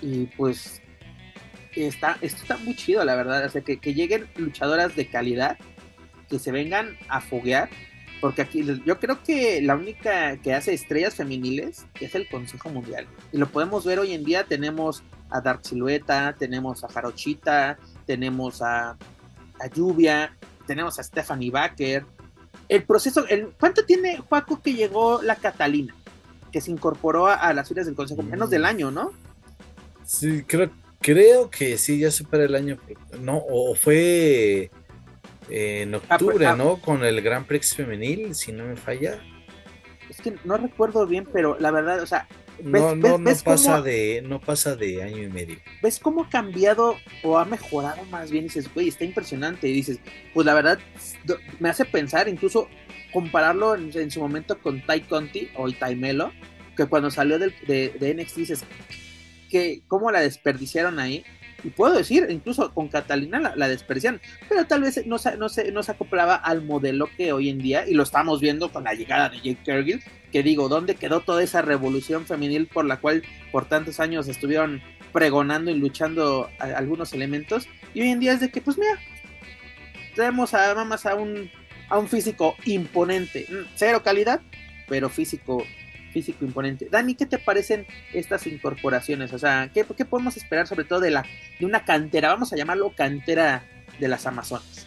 Y 0.00 0.26
pues 0.36 0.80
está, 1.84 2.16
esto 2.20 2.42
está 2.42 2.56
muy 2.58 2.74
chido, 2.74 3.04
la 3.04 3.14
verdad. 3.14 3.44
O 3.44 3.48
sea, 3.48 3.60
que, 3.62 3.76
lleguen 3.94 4.26
luchadoras 4.36 4.96
de 4.96 5.06
calidad, 5.06 5.58
que 6.28 6.38
se 6.38 6.52
vengan 6.52 6.96
a 7.08 7.20
foguear. 7.20 7.68
Porque 8.20 8.42
aquí 8.42 8.64
yo 8.84 8.98
creo 8.98 9.22
que 9.22 9.60
la 9.60 9.74
única 9.74 10.38
que 10.38 10.54
hace 10.54 10.72
estrellas 10.72 11.14
femeniles 11.14 11.84
es 12.00 12.14
el 12.14 12.26
Consejo 12.28 12.70
Mundial. 12.70 13.06
Y 13.30 13.36
lo 13.36 13.46
podemos 13.48 13.84
ver 13.84 13.98
hoy 13.98 14.14
en 14.14 14.24
día. 14.24 14.44
Tenemos 14.44 15.02
a 15.30 15.40
Dark 15.40 15.60
Silueta, 15.64 16.34
tenemos 16.38 16.82
a 16.82 16.88
Jarochita, 16.88 17.78
tenemos 18.06 18.62
a, 18.62 18.92
a 19.60 19.66
Lluvia, 19.74 20.34
tenemos 20.66 20.98
a 20.98 21.02
Stephanie 21.02 21.50
Baker. 21.50 22.06
El 22.68 22.84
proceso, 22.84 23.26
el, 23.28 23.50
¿cuánto 23.60 23.84
tiene 23.84 24.16
Juaco 24.16 24.62
que 24.62 24.72
llegó 24.72 25.20
la 25.22 25.36
Catalina? 25.36 25.94
Que 26.50 26.62
se 26.62 26.70
incorporó 26.70 27.26
a, 27.26 27.52
las 27.52 27.68
filas 27.68 27.84
del 27.84 27.94
Consejo, 27.94 28.22
menos 28.22 28.48
del 28.48 28.64
año, 28.64 28.90
¿no? 28.90 29.12
Sí, 30.04 30.42
creo, 30.46 30.70
Creo 31.00 31.50
que 31.50 31.78
sí, 31.78 31.98
ya 31.98 32.10
supera 32.10 32.44
el 32.44 32.54
año. 32.54 32.78
No, 33.20 33.42
o 33.48 33.74
fue 33.74 34.70
en 35.48 35.94
ah, 35.94 36.00
pues, 36.00 36.22
octubre, 36.22 36.46
ah. 36.46 36.56
¿no? 36.56 36.80
Con 36.80 37.04
el 37.04 37.20
Gran 37.22 37.44
Prix 37.44 37.74
femenil, 37.74 38.34
si 38.34 38.52
no 38.52 38.64
me 38.64 38.76
falla. 38.76 39.20
Es 40.08 40.20
que 40.20 40.34
no 40.44 40.56
recuerdo 40.56 41.06
bien, 41.06 41.26
pero 41.32 41.56
la 41.58 41.70
verdad, 41.70 42.00
o 42.00 42.06
sea, 42.06 42.28
no, 42.62 42.94
no, 42.94 43.18
no 43.18 43.30
pasa 43.44 43.82
de, 43.82 44.22
no 44.26 44.40
pasa 44.40 44.76
de 44.76 45.02
año 45.02 45.22
y 45.22 45.28
medio. 45.28 45.56
¿Ves 45.82 45.98
cómo 45.98 46.24
ha 46.24 46.30
cambiado 46.30 46.96
o 47.22 47.38
ha 47.38 47.44
mejorado 47.44 48.04
más 48.04 48.30
bien? 48.30 48.44
Y 48.44 48.48
dices, 48.48 48.72
güey, 48.72 48.88
está 48.88 49.04
impresionante. 49.04 49.68
Y 49.68 49.72
dices, 49.72 49.98
pues 50.32 50.46
la 50.46 50.54
verdad, 50.54 50.78
me 51.58 51.68
hace 51.68 51.84
pensar, 51.84 52.28
incluso 52.28 52.68
compararlo 53.12 53.74
en, 53.74 54.10
su 54.10 54.20
momento 54.20 54.58
con 54.60 54.84
Tai 54.84 55.00
Conti 55.02 55.50
o 55.56 55.66
el 55.66 55.78
Taimelo, 55.78 56.32
que 56.76 56.86
cuando 56.86 57.10
salió 57.10 57.38
de, 57.38 57.50
de 57.66 58.14
NXT 58.14 58.36
dices, 58.36 58.64
que 59.50 59.82
cómo 59.88 60.10
la 60.10 60.20
desperdiciaron 60.20 60.98
ahí. 60.98 61.24
Y 61.66 61.70
puedo 61.70 61.94
decir, 61.94 62.28
incluso 62.30 62.72
con 62.72 62.86
Catalina 62.86 63.40
la, 63.40 63.56
la 63.56 63.66
desprecian, 63.66 64.20
pero 64.48 64.66
tal 64.66 64.82
vez 64.82 65.04
no 65.04 65.18
se, 65.18 65.36
no, 65.36 65.48
se, 65.48 65.72
no 65.72 65.82
se 65.82 65.90
acoplaba 65.90 66.36
al 66.36 66.62
modelo 66.62 67.10
que 67.16 67.32
hoy 67.32 67.48
en 67.48 67.58
día, 67.58 67.88
y 67.88 67.94
lo 67.94 68.04
estamos 68.04 68.40
viendo 68.40 68.70
con 68.70 68.84
la 68.84 68.94
llegada 68.94 69.28
de 69.28 69.38
Jake 69.38 69.58
Cargill, 69.66 70.00
que 70.30 70.44
digo, 70.44 70.68
¿dónde 70.68 70.94
quedó 70.94 71.22
toda 71.22 71.42
esa 71.42 71.62
revolución 71.62 72.24
femenil 72.24 72.68
por 72.68 72.84
la 72.84 72.98
cual 72.98 73.24
por 73.50 73.64
tantos 73.68 73.98
años 73.98 74.28
estuvieron 74.28 74.80
pregonando 75.12 75.72
y 75.72 75.74
luchando 75.74 76.48
algunos 76.60 77.12
elementos? 77.12 77.66
Y 77.94 78.02
hoy 78.02 78.10
en 78.10 78.20
día 78.20 78.34
es 78.34 78.40
de 78.40 78.52
que, 78.52 78.60
pues 78.60 78.78
mira, 78.78 79.00
tenemos 80.14 80.54
a 80.54 80.84
más 80.84 81.04
a 81.04 81.16
un, 81.16 81.50
a 81.88 81.98
un 81.98 82.06
físico 82.06 82.54
imponente, 82.64 83.44
mm, 83.48 83.72
cero 83.74 84.02
calidad, 84.04 84.40
pero 84.86 85.08
físico 85.08 85.64
físico 86.16 86.46
imponente. 86.46 86.88
Dani, 86.90 87.14
¿qué 87.14 87.26
te 87.26 87.36
parecen 87.36 87.86
estas 88.14 88.46
incorporaciones? 88.46 89.34
O 89.34 89.38
sea, 89.38 89.70
¿qué, 89.74 89.84
¿qué, 89.94 90.06
podemos 90.06 90.34
esperar 90.38 90.66
sobre 90.66 90.84
todo 90.84 91.00
de, 91.00 91.10
la, 91.10 91.26
de 91.60 91.66
una 91.66 91.84
cantera? 91.84 92.30
Vamos 92.30 92.54
a 92.54 92.56
llamarlo 92.56 92.94
cantera 92.96 93.64
de 94.00 94.08
las 94.08 94.24
Amazonas. 94.24 94.86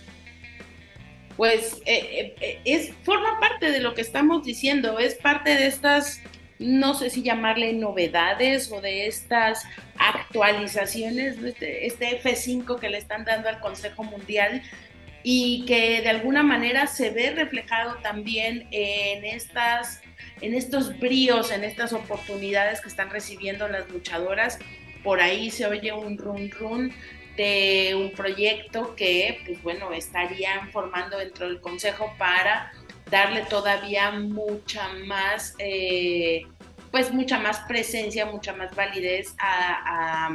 Pues 1.38 1.84
eh, 1.86 2.34
eh, 2.42 2.62
es, 2.66 2.94
forma 3.04 3.40
parte 3.40 3.72
de 3.72 3.80
lo 3.80 3.94
que 3.94 4.02
estamos 4.02 4.44
diciendo, 4.44 4.98
es 4.98 5.14
parte 5.14 5.52
de 5.52 5.68
estas, 5.68 6.20
no 6.58 6.96
sé 6.96 7.12
si 7.12 7.22
llamarle 7.22 7.74
novedades 7.74 8.72
o 8.72 8.82
de 8.82 9.06
estas 9.06 9.64
actualizaciones, 10.00 11.38
este, 11.44 11.86
este 11.86 12.24
F5 12.24 12.80
que 12.80 12.90
le 12.90 12.98
están 12.98 13.24
dando 13.24 13.50
al 13.50 13.60
Consejo 13.60 14.04
Mundial 14.04 14.64
y 15.24 15.66
que 15.66 16.02
de 16.02 16.10
alguna 16.10 16.44
manera 16.44 16.88
se 16.88 17.10
ve 17.10 17.32
reflejado 17.32 17.96
también 18.02 18.68
en 18.72 19.26
estas 19.26 20.02
en 20.42 20.54
estos 20.54 20.98
bríos, 21.00 21.52
en 21.52 21.64
estas 21.64 21.94
oportunidades 21.94 22.82
que 22.82 22.88
están 22.88 23.10
recibiendo 23.10 23.68
las 23.68 23.90
luchadoras. 23.90 24.60
Por 25.04 25.22
ahí 25.22 25.52
se 25.52 25.66
oye 25.66 25.92
un 25.92 26.18
run 26.18 26.50
run 26.52 26.94
de 27.36 27.96
un 27.96 28.12
proyecto 28.12 28.96
que, 28.96 29.42
pues 29.46 29.62
bueno, 29.64 29.92
estarían 29.92 30.72
formando 30.72 31.18
dentro 31.18 31.48
del 31.48 31.62
consejo 31.62 32.14
para 32.18 32.72
darle 33.10 33.44
todavía 33.50 34.12
mucha 34.12 34.90
más, 35.06 35.56
eh, 35.58 36.46
pues 36.92 37.12
mucha 37.12 37.40
más 37.40 37.60
presencia, 37.62 38.26
mucha 38.26 38.54
más 38.54 38.76
validez 38.76 39.36
a, 39.40 40.30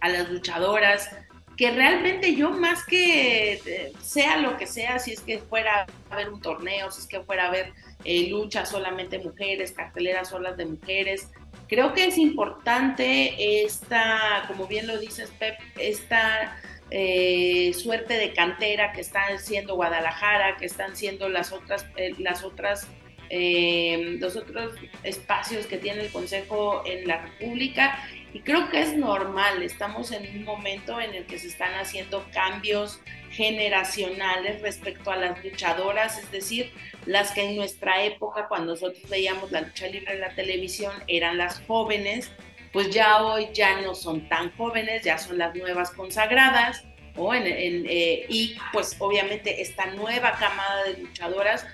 a 0.00 0.08
las 0.08 0.30
luchadoras, 0.30 1.10
que 1.58 1.72
realmente 1.72 2.36
yo 2.36 2.50
más 2.50 2.84
que 2.84 3.54
eh, 3.54 3.92
sea 4.00 4.36
lo 4.36 4.56
que 4.56 4.68
sea, 4.68 5.00
si 5.00 5.12
es 5.12 5.20
que 5.20 5.40
fuera 5.40 5.86
a 6.08 6.16
ver 6.16 6.30
un 6.30 6.40
torneo, 6.40 6.88
si 6.92 7.00
es 7.00 7.08
que 7.08 7.20
fuera 7.20 7.48
a 7.48 7.50
ver 7.50 7.72
eh, 8.04 8.28
lucha 8.30 8.64
solamente 8.64 9.18
mujeres, 9.18 9.72
carteleras 9.72 10.28
solas 10.28 10.56
de 10.56 10.66
mujeres. 10.66 11.28
Creo 11.66 11.94
que 11.94 12.04
es 12.04 12.16
importante 12.16 13.64
esta, 13.64 14.44
como 14.46 14.68
bien 14.68 14.86
lo 14.86 14.98
dices 14.98 15.32
Pep, 15.36 15.58
esta 15.76 16.56
eh, 16.92 17.72
suerte 17.74 18.14
de 18.14 18.32
cantera 18.32 18.92
que 18.92 19.00
están 19.00 19.40
siendo 19.40 19.74
Guadalajara, 19.74 20.56
que 20.58 20.66
están 20.66 20.94
siendo 20.94 21.28
las 21.28 21.50
otras, 21.50 21.84
eh, 21.96 22.14
las 22.18 22.44
otras, 22.44 22.86
los 23.30 24.36
otros 24.36 24.74
espacios 25.02 25.66
que 25.66 25.76
tiene 25.76 26.02
el 26.02 26.12
Consejo 26.12 26.82
en 26.86 27.06
la 27.08 27.20
República. 27.20 27.98
Y 28.32 28.40
creo 28.40 28.68
que 28.68 28.82
es 28.82 28.94
normal, 28.94 29.62
estamos 29.62 30.12
en 30.12 30.38
un 30.38 30.44
momento 30.44 31.00
en 31.00 31.14
el 31.14 31.24
que 31.24 31.38
se 31.38 31.48
están 31.48 31.74
haciendo 31.74 32.26
cambios 32.32 33.00
generacionales 33.30 34.60
respecto 34.60 35.10
a 35.10 35.16
las 35.16 35.42
luchadoras, 35.42 36.18
es 36.18 36.30
decir, 36.30 36.72
las 37.06 37.32
que 37.32 37.42
en 37.42 37.56
nuestra 37.56 38.04
época, 38.04 38.46
cuando 38.48 38.72
nosotros 38.72 39.08
veíamos 39.08 39.50
la 39.50 39.62
lucha 39.62 39.86
libre 39.86 40.14
en 40.14 40.20
la 40.20 40.34
televisión, 40.34 40.92
eran 41.06 41.38
las 41.38 41.60
jóvenes, 41.66 42.30
pues 42.72 42.90
ya 42.90 43.22
hoy 43.24 43.48
ya 43.54 43.80
no 43.80 43.94
son 43.94 44.28
tan 44.28 44.54
jóvenes, 44.56 45.04
ya 45.04 45.16
son 45.16 45.38
las 45.38 45.54
nuevas 45.54 45.90
consagradas, 45.90 46.84
¿o? 47.16 47.34
Eh, 47.34 48.26
y 48.28 48.56
pues 48.72 48.96
obviamente 48.98 49.62
esta 49.62 49.86
nueva 49.86 50.32
camada 50.32 50.84
de 50.84 50.98
luchadoras 50.98 51.66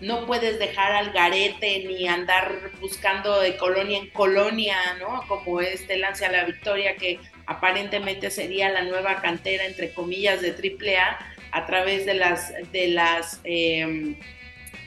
no 0.00 0.26
puedes 0.26 0.58
dejar 0.58 0.92
al 0.92 1.12
garete 1.12 1.84
ni 1.86 2.08
andar 2.08 2.70
buscando 2.80 3.40
de 3.40 3.56
colonia 3.56 3.98
en 3.98 4.10
colonia, 4.10 4.76
¿no? 4.98 5.26
Como 5.28 5.60
este 5.60 5.98
lance 5.98 6.24
a 6.24 6.32
la 6.32 6.44
victoria 6.44 6.96
que 6.96 7.18
aparentemente 7.46 8.30
sería 8.30 8.70
la 8.70 8.82
nueva 8.82 9.20
cantera, 9.20 9.66
entre 9.66 9.92
comillas, 9.92 10.40
de 10.40 10.52
AAA 10.52 11.18
a 11.52 11.66
través 11.66 12.06
de 12.06 12.14
las, 12.14 12.52
de 12.72 12.88
las, 12.88 13.40
em, 13.44 14.16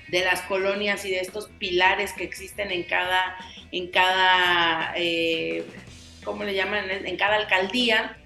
de 0.07 0.23
las 0.23 0.41
colonias 0.41 1.05
y 1.05 1.11
de 1.11 1.19
estos 1.19 1.49
pilares 1.59 2.13
que 2.13 2.23
existen 2.23 2.71
en 2.71 2.83
cada, 2.83 3.37
en 3.71 3.87
cada 3.89 4.93
eh, 4.95 5.63
¿cómo 6.23 6.43
le 6.43 6.53
llaman? 6.53 6.89
En 6.89 7.17
cada 7.17 7.35
alcaldía, 7.35 8.17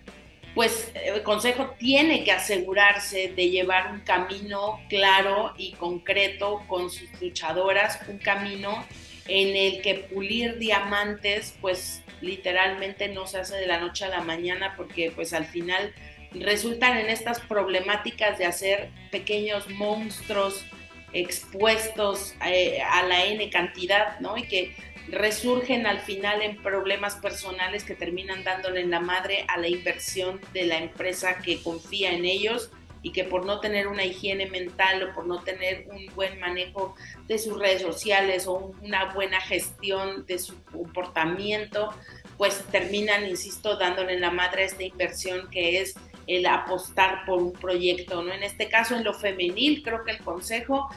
pues 0.58 0.92
el 0.96 1.22
Consejo 1.22 1.76
tiene 1.78 2.24
que 2.24 2.32
asegurarse 2.32 3.32
de 3.36 3.52
llevar 3.52 3.92
un 3.92 4.00
camino 4.00 4.82
claro 4.90 5.54
y 5.56 5.74
concreto 5.74 6.64
con 6.68 6.90
sus 6.90 7.08
luchadoras, 7.22 8.00
un 8.08 8.18
camino 8.18 8.84
en 9.28 9.56
el 9.56 9.84
que 9.84 10.08
pulir 10.12 10.58
diamantes, 10.58 11.56
pues 11.62 12.02
literalmente 12.22 13.08
no 13.08 13.28
se 13.28 13.38
hace 13.38 13.56
de 13.58 13.68
la 13.68 13.80
noche 13.80 14.06
a 14.06 14.10
la 14.10 14.22
mañana 14.22 14.74
porque 14.76 15.12
pues 15.12 15.32
al 15.34 15.46
final 15.46 15.94
resultan 16.32 16.98
en 16.98 17.12
estas 17.12 17.40
problemáticas 17.42 18.40
de 18.40 18.46
hacer 18.46 18.90
pequeños 19.12 19.70
monstruos 19.70 20.66
expuestos 21.14 22.34
eh, 22.44 22.82
a 22.82 23.04
la 23.04 23.26
N 23.26 23.48
cantidad, 23.52 24.20
¿no? 24.22 24.36
Y 24.38 24.48
que 24.48 24.76
resurgen 25.10 25.88
al 25.88 26.00
final 26.00 26.42
en 26.42 26.62
problemas 26.62 27.16
personales 27.16 27.84
que 27.84 27.96
terminan 27.96 28.44
dándole 28.44 28.82
en 28.82 28.92
la 28.92 29.00
madre 29.00 29.46
a 29.48 29.58
la 29.58 29.68
inversión 29.68 30.42
de 30.54 30.66
la 30.66 30.78
empresa 30.78 31.38
que 31.38 31.62
confía 31.62 32.12
en 32.12 32.26
ellos 32.26 32.72
y 33.02 33.12
que 33.12 33.24
por 33.24 33.46
no 33.46 33.60
tener 33.60 33.88
una 33.88 34.04
higiene 34.04 34.48
mental 34.48 35.04
o 35.04 35.14
por 35.14 35.28
no 35.28 35.44
tener 35.44 35.88
un 35.92 36.08
buen 36.16 36.40
manejo 36.40 36.96
de 37.28 37.38
sus 37.38 37.58
redes 37.58 37.82
sociales 37.82 38.48
o 38.48 38.74
una 38.82 39.14
buena 39.14 39.40
gestión 39.40 40.26
de 40.26 40.40
su 40.40 40.62
comportamiento, 40.66 41.94
pues 42.38 42.64
terminan, 42.72 43.26
insisto, 43.26 43.78
dándole 43.78 44.14
en 44.14 44.22
la 44.22 44.32
madre 44.32 44.64
a 44.64 44.66
esta 44.66 44.84
inversión 44.84 45.50
que 45.50 45.82
es 45.82 45.96
el 46.28 46.46
apostar 46.46 47.26
por 47.26 47.42
un 47.42 47.54
proyecto, 47.54 48.22
¿no? 48.22 48.34
En 48.34 48.44
este 48.44 48.68
caso, 48.68 48.96
en 48.96 49.04
lo 49.04 49.14
femenil, 49.14 49.82
creo 49.84 50.04
que 50.04 50.12
el 50.12 50.20
consejo 50.20 50.90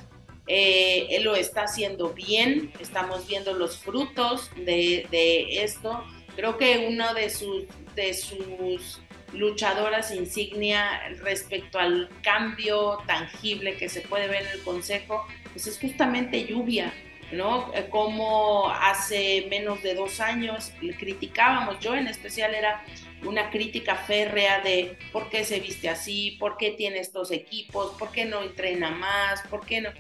eh, 0.53 1.07
él 1.11 1.23
lo 1.23 1.37
está 1.37 1.63
haciendo 1.63 2.09
bien, 2.09 2.73
estamos 2.81 3.25
viendo 3.29 3.53
los 3.53 3.79
frutos 3.79 4.51
de, 4.57 5.07
de 5.09 5.63
esto. 5.63 6.05
Creo 6.35 6.59
que 6.59 6.89
uno 6.89 7.15
de 7.15 7.31
sus, 7.31 7.67
de 7.95 8.13
sus 8.15 9.01
luchadoras 9.33 10.11
insignia 10.13 11.09
respecto 11.23 11.79
al 11.79 12.09
cambio 12.23 12.99
tangible 13.07 13.77
que 13.77 13.89
se 13.89 14.01
puede 14.01 14.27
ver 14.27 14.43
en 14.43 14.49
el 14.49 14.63
Consejo, 14.63 15.25
pues 15.53 15.69
es 15.69 15.79
justamente 15.79 16.45
lluvia, 16.45 16.93
¿no? 17.31 17.73
Eh, 17.73 17.87
como 17.89 18.71
hace 18.71 19.47
menos 19.49 19.85
de 19.85 19.95
dos 19.95 20.19
años 20.19 20.73
le 20.81 20.97
criticábamos, 20.97 21.79
yo 21.79 21.95
en 21.95 22.09
especial 22.09 22.57
era 22.57 22.85
una 23.25 23.51
crítica 23.51 23.95
férrea 23.95 24.63
de 24.63 24.99
por 25.13 25.31
qué 25.31 25.45
se 25.45 25.61
viste 25.61 25.89
así, 25.89 26.37
por 26.41 26.57
qué 26.57 26.73
tiene 26.73 26.99
estos 26.99 27.31
equipos, 27.31 27.95
por 28.01 28.11
qué 28.11 28.25
no 28.25 28.43
entrena 28.43 28.91
más, 28.91 29.43
por 29.49 29.65
qué 29.65 29.81
no. 29.83 29.91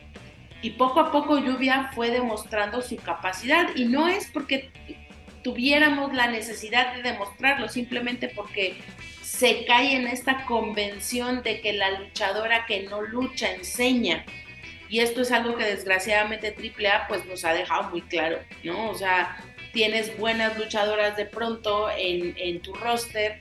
Y 0.62 0.70
poco 0.70 1.00
a 1.00 1.10
poco 1.10 1.38
Lluvia 1.38 1.90
fue 1.94 2.10
demostrando 2.10 2.82
su 2.82 2.96
capacidad 2.96 3.68
y 3.74 3.86
no 3.86 4.08
es 4.08 4.30
porque 4.30 4.70
tuviéramos 5.42 6.12
la 6.12 6.26
necesidad 6.28 6.94
de 6.94 7.02
demostrarlo, 7.02 7.68
simplemente 7.68 8.28
porque 8.28 8.76
se 9.22 9.64
cae 9.64 9.96
en 9.96 10.06
esta 10.06 10.44
convención 10.44 11.42
de 11.42 11.60
que 11.60 11.72
la 11.72 11.98
luchadora 11.98 12.66
que 12.66 12.82
no 12.82 13.00
lucha 13.00 13.52
enseña. 13.52 14.24
Y 14.90 15.00
esto 15.00 15.22
es 15.22 15.30
algo 15.32 15.56
que 15.56 15.64
desgraciadamente 15.64 16.54
AAA 16.54 17.06
pues 17.08 17.24
nos 17.24 17.44
ha 17.44 17.54
dejado 17.54 17.90
muy 17.90 18.02
claro, 18.02 18.38
¿no? 18.64 18.90
O 18.90 18.94
sea, 18.94 19.36
tienes 19.72 20.18
buenas 20.18 20.58
luchadoras 20.58 21.16
de 21.16 21.26
pronto 21.26 21.88
en, 21.96 22.34
en 22.36 22.60
tu 22.60 22.74
roster 22.74 23.40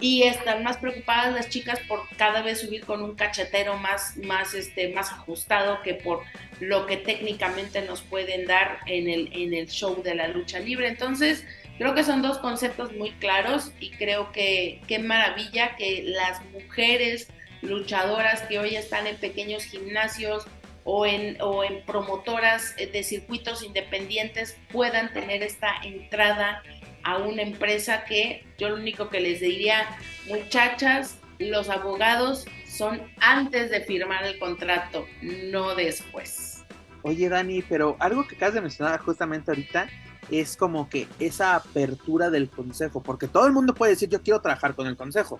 y 0.00 0.24
están 0.24 0.62
más 0.62 0.78
preocupadas 0.78 1.34
las 1.34 1.48
chicas 1.48 1.80
por 1.88 2.00
cada 2.16 2.42
vez 2.42 2.60
subir 2.60 2.84
con 2.84 3.02
un 3.02 3.14
cachetero 3.14 3.76
más, 3.78 4.16
más, 4.18 4.54
este, 4.54 4.92
más 4.92 5.12
ajustado 5.12 5.82
que 5.82 5.94
por 5.94 6.22
lo 6.60 6.86
que 6.86 6.96
técnicamente 6.96 7.82
nos 7.82 8.02
pueden 8.02 8.46
dar 8.46 8.80
en 8.86 9.08
el, 9.08 9.30
en 9.32 9.54
el 9.54 9.68
show 9.68 10.02
de 10.02 10.14
la 10.14 10.28
lucha 10.28 10.58
libre. 10.58 10.88
Entonces, 10.88 11.44
Creo 11.78 11.94
que 11.94 12.04
son 12.04 12.22
dos 12.22 12.38
conceptos 12.38 12.92
muy 12.92 13.10
claros 13.12 13.72
y 13.80 13.90
creo 13.90 14.30
que 14.30 14.80
qué 14.86 15.00
maravilla 15.00 15.74
que 15.74 16.04
las 16.04 16.44
mujeres 16.52 17.28
luchadoras 17.62 18.42
que 18.42 18.58
hoy 18.60 18.76
están 18.76 19.06
en 19.08 19.16
pequeños 19.16 19.64
gimnasios 19.64 20.46
o 20.84 21.04
en, 21.04 21.40
o 21.40 21.64
en 21.64 21.84
promotoras 21.84 22.76
de 22.76 23.02
circuitos 23.02 23.64
independientes 23.64 24.56
puedan 24.70 25.12
tener 25.12 25.42
esta 25.42 25.74
entrada 25.82 26.62
a 27.04 27.18
una 27.18 27.42
empresa 27.42 28.04
que 28.04 28.44
yo 28.58 28.70
lo 28.70 28.76
único 28.76 29.08
que 29.08 29.20
les 29.20 29.40
diría, 29.40 29.86
muchachas, 30.26 31.18
los 31.38 31.68
abogados 31.68 32.46
son 32.66 33.00
antes 33.20 33.70
de 33.70 33.80
firmar 33.82 34.24
el 34.24 34.38
contrato, 34.38 35.06
no 35.22 35.74
después. 35.74 36.64
Oye 37.02 37.28
Dani, 37.28 37.62
pero 37.62 37.96
algo 38.00 38.26
que 38.26 38.34
acabas 38.36 38.54
de 38.54 38.62
mencionar 38.62 38.98
justamente 39.00 39.50
ahorita 39.50 39.88
es 40.30 40.56
como 40.56 40.88
que 40.88 41.06
esa 41.18 41.54
apertura 41.54 42.30
del 42.30 42.48
consejo, 42.48 43.02
porque 43.02 43.28
todo 43.28 43.46
el 43.46 43.52
mundo 43.52 43.74
puede 43.74 43.92
decir 43.92 44.08
yo 44.08 44.22
quiero 44.22 44.40
trabajar 44.40 44.74
con 44.74 44.86
el 44.86 44.96
consejo, 44.96 45.38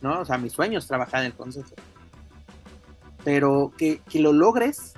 ¿no? 0.00 0.20
O 0.20 0.24
sea, 0.24 0.38
mi 0.38 0.50
sueño 0.50 0.78
es 0.78 0.86
trabajar 0.86 1.20
en 1.20 1.26
el 1.26 1.34
consejo. 1.34 1.74
Pero 3.24 3.72
que, 3.78 4.00
que 4.10 4.18
lo 4.18 4.32
logres 4.32 4.94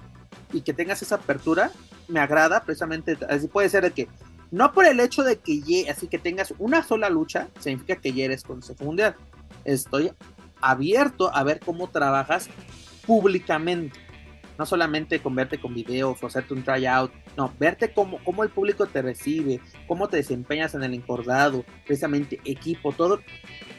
y 0.53 0.63
que 0.63 0.73
tengas 0.73 1.03
esa 1.03 1.17
apertura, 1.17 1.71
me 2.09 2.21
agrada 2.21 2.63
precisamente, 2.63 3.19
así 3.29 3.49
puede 3.49 3.69
ser 3.69 3.83
de 3.83 3.91
que, 3.91 4.09
no 4.55 4.73
por 4.73 4.87
el 4.87 5.01
hecho 5.01 5.25
de 5.25 5.41
que 5.41 5.87
así 5.91 6.07
que 6.07 6.17
tengas 6.17 6.55
una 6.59 6.85
sola 6.85 7.11
lucha, 7.11 7.49
significa 7.59 7.97
que 7.97 8.13
ya 8.13 8.27
eres 8.27 8.45
Consejo 8.45 8.85
Mundial. 8.85 9.17
Estoy 9.65 10.13
abierto 10.61 11.35
a 11.35 11.43
ver 11.43 11.59
cómo 11.59 11.91
trabajas 11.91 12.49
públicamente. 13.05 13.99
No 14.57 14.65
solamente 14.65 15.19
con 15.19 15.35
verte 15.35 15.61
con 15.61 15.75
videos 15.75 16.23
o 16.23 16.27
hacerte 16.29 16.55
un 16.55 16.63
tryout, 16.63 17.11
no, 17.37 17.53
verte 17.59 17.93
cómo, 17.93 18.21
cómo 18.23 18.45
el 18.45 18.51
público 18.51 18.87
te 18.87 19.03
recibe, 19.03 19.61
cómo 19.89 20.09
te 20.09 20.19
desempeñas 20.19 20.73
en 20.77 20.85
el 20.85 20.95
encordado, 20.95 21.65
precisamente 21.85 22.41
equipo, 22.45 22.93
todo. 22.93 23.21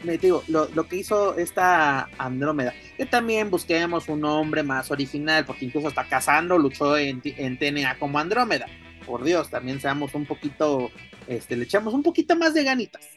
Me 0.04 0.18
digo, 0.18 0.42
lo, 0.48 0.68
que 0.88 0.96
hizo 0.96 1.38
esta 1.38 2.10
Andrómeda, 2.18 2.74
que 2.98 3.06
también 3.06 3.50
busquemos 3.50 4.10
un 4.10 4.20
nombre 4.20 4.62
más 4.62 4.90
original, 4.90 5.46
porque 5.46 5.64
incluso 5.64 5.88
hasta 5.88 6.06
Casando 6.06 6.58
luchó 6.58 6.98
en 6.98 7.22
TNA 7.22 7.98
como 7.98 8.18
Andrómeda. 8.18 8.66
Por 9.06 9.24
Dios, 9.24 9.50
también 9.50 9.80
seamos 9.80 10.14
un 10.14 10.26
poquito, 10.26 10.90
este, 11.28 11.56
le 11.56 11.64
echamos 11.64 11.94
un 11.94 12.02
poquito 12.02 12.36
más 12.36 12.54
de 12.54 12.64
ganitas, 12.64 13.08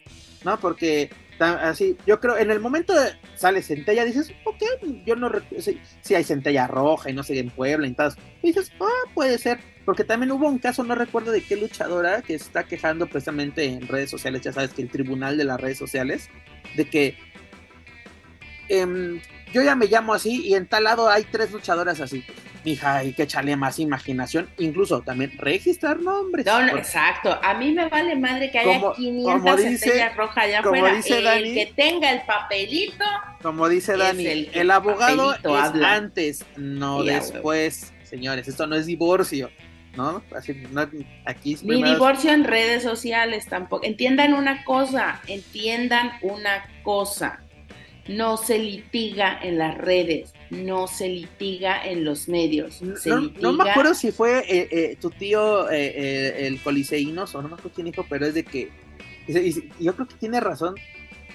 ¿no? 0.45 0.59
Porque 0.59 1.09
así, 1.39 1.97
yo 2.05 2.19
creo, 2.19 2.37
en 2.37 2.51
el 2.51 2.59
momento 2.59 2.93
de 2.93 3.11
sale 3.35 3.61
centella, 3.61 4.05
dices, 4.05 4.31
ok, 4.45 4.61
yo 5.05 5.15
no 5.15 5.31
si, 5.57 5.79
si, 6.01 6.15
hay 6.15 6.23
centella 6.23 6.67
roja 6.67 7.09
y 7.09 7.13
no 7.13 7.23
sé 7.23 7.39
en 7.39 7.49
Puebla 7.49 7.87
y 7.87 7.93
tal, 7.93 8.13
dices, 8.43 8.71
ah, 8.79 9.09
puede 9.13 9.37
ser, 9.37 9.59
porque 9.85 10.03
también 10.03 10.31
hubo 10.31 10.47
un 10.47 10.59
caso, 10.59 10.83
no 10.83 10.95
recuerdo 10.95 11.31
de 11.31 11.41
qué 11.41 11.55
luchadora, 11.55 12.21
que 12.21 12.35
está 12.35 12.65
quejando 12.65 13.07
precisamente 13.07 13.65
en 13.65 13.87
redes 13.87 14.09
sociales, 14.09 14.41
ya 14.41 14.53
sabes 14.53 14.73
que 14.73 14.81
el 14.81 14.89
tribunal 14.89 15.37
de 15.37 15.45
las 15.45 15.59
redes 15.59 15.77
sociales, 15.77 16.29
de 16.75 16.89
que 16.89 17.17
eh, 18.69 19.21
yo 19.53 19.61
ya 19.61 19.75
me 19.75 19.87
llamo 19.87 20.13
así 20.13 20.47
y 20.47 20.55
en 20.55 20.67
tal 20.67 20.83
lado 20.83 21.09
hay 21.09 21.23
tres 21.23 21.51
luchadoras 21.51 21.99
así. 21.99 22.23
Mija, 22.65 22.97
hay 22.97 23.13
que 23.13 23.23
echarle 23.23 23.55
más 23.55 23.79
imaginación, 23.79 24.49
incluso 24.57 25.01
también 25.01 25.31
registrar 25.37 25.99
nombres. 25.99 26.45
No, 26.45 26.67
exacto. 26.77 27.39
A 27.41 27.53
mí 27.53 27.71
me 27.71 27.87
vale 27.87 28.15
madre 28.17 28.51
que 28.51 28.59
haya 28.59 28.81
500 28.95 29.59
estrellas 29.61 30.15
rojas 30.15 30.45
allá 30.45 30.59
afuera. 30.59 30.93
Dice 30.93 31.19
el 31.19 31.53
que 31.53 31.73
tenga 31.75 32.11
el 32.11 32.21
papelito. 32.23 33.05
Como 33.41 33.69
dice 33.69 33.95
Dani, 33.95 34.49
el, 34.51 34.71
abogado 34.71 35.33
es 35.35 35.83
antes, 35.83 36.45
no 36.57 37.03
después. 37.03 37.93
Señores, 38.03 38.47
esto 38.47 38.67
no 38.67 38.75
es 38.75 38.85
divorcio. 38.85 39.49
¿no? 39.95 40.21
Así, 40.35 40.53
no 40.71 40.87
aquí 41.25 41.57
Ni 41.63 41.83
divorcio 41.83 42.31
en 42.31 42.43
redes 42.43 42.83
sociales 42.83 43.47
tampoco. 43.47 43.85
Entiendan 43.85 44.33
una 44.33 44.63
cosa, 44.63 45.21
entiendan 45.27 46.11
una 46.21 46.63
cosa 46.83 47.39
no 48.09 48.37
se 48.37 48.57
litiga 48.57 49.39
en 49.39 49.59
las 49.59 49.77
redes, 49.77 50.33
no 50.49 50.87
se 50.87 51.07
litiga 51.07 51.85
en 51.85 52.03
los 52.03 52.27
medios. 52.27 52.81
no, 52.81 53.53
me 53.53 53.69
acuerdo 53.69 53.93
si 53.93 54.11
fue 54.11 54.39
eh, 54.39 54.67
eh, 54.71 54.97
tu 54.99 55.11
tío 55.11 55.69
eh, 55.69 56.47
el 56.47 56.59
coliseínos 56.61 57.35
o 57.35 57.41
no 57.43 57.49
me 57.49 57.53
acuerdo 57.53 57.71
quién 57.75 57.85
dijo, 57.85 58.05
pero 58.09 58.25
es 58.25 58.33
de 58.33 58.43
que, 58.43 58.71
yo 59.79 59.95
creo 59.95 60.07
que 60.07 60.15
tiene 60.15 60.39
razón, 60.39 60.73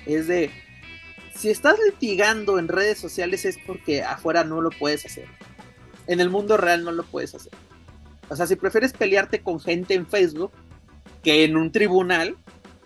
es 0.05 0.27
de, 0.27 0.51
si 1.37 1.49
estás 1.49 1.77
litigando 1.87 2.59
en 2.59 2.67
redes 2.67 2.99
sociales 2.99 3.45
es 3.45 3.57
porque 3.65 4.03
afuera 4.03 4.43
no 4.43 4.61
lo 4.61 4.71
puedes 4.71 5.07
hacer. 5.07 5.27
En 6.09 6.19
el 6.19 6.29
mundo 6.29 6.57
real 6.57 6.85
no 6.85 6.91
lo 6.91 7.05
puedes 7.05 7.37
hacer. 7.37 7.53
O 8.29 8.35
sea, 8.35 8.49
si 8.49 8.57
prefieres 8.57 8.93
pelearte 8.93 9.41
con 9.41 9.61
gente 9.61 9.95
en 9.95 10.07
Facebook 10.07 10.51
que 11.23 11.45
en 11.45 11.57
un 11.57 11.71
tribunal, 11.71 12.37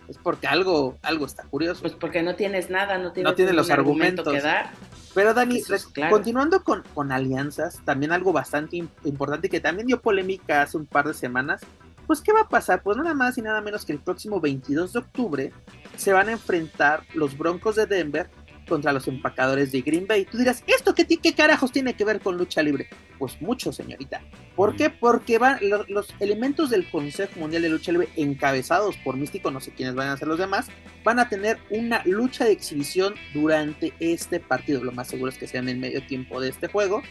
es 0.09 0.17
porque 0.17 0.47
algo, 0.47 0.97
algo 1.03 1.25
está 1.25 1.43
curioso. 1.43 1.81
Pues 1.81 1.93
porque 1.93 2.23
no 2.23 2.35
tienes 2.35 2.69
nada, 2.69 2.97
no 2.97 3.11
tienes, 3.11 3.31
no 3.31 3.35
tiene 3.35 3.53
los 3.53 3.69
argumentos. 3.69 4.27
que 4.27 4.41
dar. 4.41 4.71
Pero 5.13 5.33
Dani, 5.33 5.61
continuando 6.09 6.63
con, 6.63 6.83
con, 6.93 7.11
alianzas, 7.11 7.79
también 7.83 8.11
algo 8.11 8.31
bastante 8.31 8.77
importante 9.03 9.49
que 9.49 9.59
también 9.59 9.87
dio 9.87 10.01
polémica 10.01 10.61
hace 10.61 10.77
un 10.77 10.85
par 10.85 11.07
de 11.07 11.13
semanas, 11.13 11.61
pues 12.07 12.21
¿qué 12.21 12.31
va 12.31 12.41
a 12.41 12.49
pasar? 12.49 12.81
Pues 12.81 12.97
nada 12.97 13.13
más 13.13 13.37
y 13.37 13.41
nada 13.41 13.61
menos 13.61 13.85
que 13.85 13.91
el 13.91 13.99
próximo 13.99 14.39
22 14.39 14.93
de 14.93 14.99
octubre 14.99 15.53
se 15.95 16.11
van 16.11 16.29
a 16.29 16.31
enfrentar 16.31 17.03
los 17.13 17.37
Broncos 17.37 17.75
de 17.75 17.85
Denver 17.85 18.29
contra 18.69 18.93
los 18.93 19.07
empacadores 19.07 19.71
de 19.73 19.81
Green 19.81 20.07
Bay. 20.07 20.25
Tú 20.25 20.37
dirás, 20.37 20.63
¿esto 20.67 20.95
qué, 20.95 21.05
qué 21.05 21.33
carajos 21.33 21.71
tiene 21.71 21.95
que 21.95 22.05
ver 22.05 22.21
con 22.21 22.37
lucha 22.37 22.61
libre? 22.61 22.87
Pues 23.17 23.41
mucho, 23.41 23.73
señorita. 23.73 24.21
¿Por 24.55 24.75
qué? 24.75 24.89
Porque 24.89 25.37
van 25.37 25.59
los, 25.89 26.13
elementos 26.19 26.69
del 26.69 26.89
Consejo 26.89 27.39
Mundial 27.39 27.63
de 27.63 27.69
Lucha 27.69 27.91
Libre, 27.91 28.09
encabezados 28.15 28.95
por 28.97 29.17
Místico, 29.17 29.51
no 29.51 29.59
sé 29.59 29.71
quiénes 29.71 29.95
van 29.95 30.09
a 30.09 30.17
ser 30.17 30.27
los 30.27 30.37
demás, 30.37 30.67
van 31.03 31.19
a 31.19 31.27
tener 31.27 31.57
una 31.69 32.01
lucha 32.05 32.45
de 32.45 32.51
exhibición 32.51 33.15
durante 33.33 33.93
este 33.99 34.39
partido. 34.39 34.83
Lo 34.83 34.91
más 34.91 35.07
seguro 35.07 35.31
es 35.31 35.37
que 35.37 35.47
sea 35.47 35.59
en 35.59 35.69
el 35.69 35.77
medio 35.77 36.05
tiempo 36.05 36.39
de 36.39 36.49
este 36.49 36.67
juego. 36.67 37.01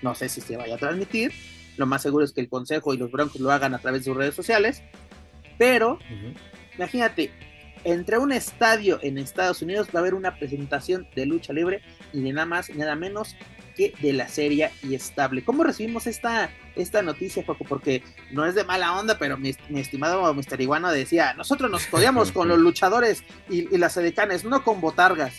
No 0.00 0.14
sé 0.14 0.28
si 0.28 0.40
se 0.40 0.56
vaya 0.56 0.76
a 0.76 0.78
transmitir. 0.78 1.32
Lo 1.76 1.86
más 1.86 2.02
seguro 2.02 2.24
es 2.24 2.32
que 2.32 2.40
el 2.40 2.48
Consejo 2.48 2.94
y 2.94 2.96
los 2.96 3.10
Broncos 3.10 3.40
lo 3.40 3.50
hagan 3.50 3.74
a 3.74 3.78
través 3.78 4.02
de 4.02 4.04
sus 4.06 4.16
redes 4.16 4.34
sociales. 4.34 4.82
Pero, 5.58 5.98
imagínate, 6.76 7.30
entre 7.84 8.18
un 8.18 8.32
estadio 8.32 8.98
en 9.02 9.18
Estados 9.18 9.62
Unidos 9.62 9.88
va 9.94 10.00
a 10.00 10.02
haber 10.02 10.14
una 10.14 10.36
presentación 10.38 11.08
de 11.14 11.26
lucha 11.26 11.52
libre 11.52 11.80
y 12.12 12.22
de 12.22 12.32
nada 12.32 12.46
más 12.46 12.68
y 12.68 12.74
nada 12.74 12.94
menos 12.94 13.36
que 13.76 13.94
de 14.00 14.12
la 14.12 14.28
serie 14.28 14.70
y 14.82 14.94
estable. 14.94 15.44
¿Cómo 15.44 15.62
recibimos 15.62 16.06
esta, 16.06 16.50
esta 16.74 17.00
noticia, 17.02 17.46
Paco? 17.46 17.64
Porque 17.64 18.02
no 18.32 18.44
es 18.44 18.54
de 18.54 18.64
mala 18.64 18.98
onda, 18.98 19.18
pero 19.18 19.38
mi, 19.38 19.54
estimado 19.76 20.34
Mr. 20.34 20.60
Iguano 20.60 20.90
decía, 20.90 21.34
nosotros 21.34 21.70
nos 21.70 21.86
codiamos 21.86 22.32
con 22.32 22.48
los 22.48 22.58
luchadores 22.68 23.22
y, 23.48 23.76
las 23.78 23.96
edecanes, 23.96 24.44
no 24.44 24.64
con 24.64 24.80
botargas. 24.80 25.34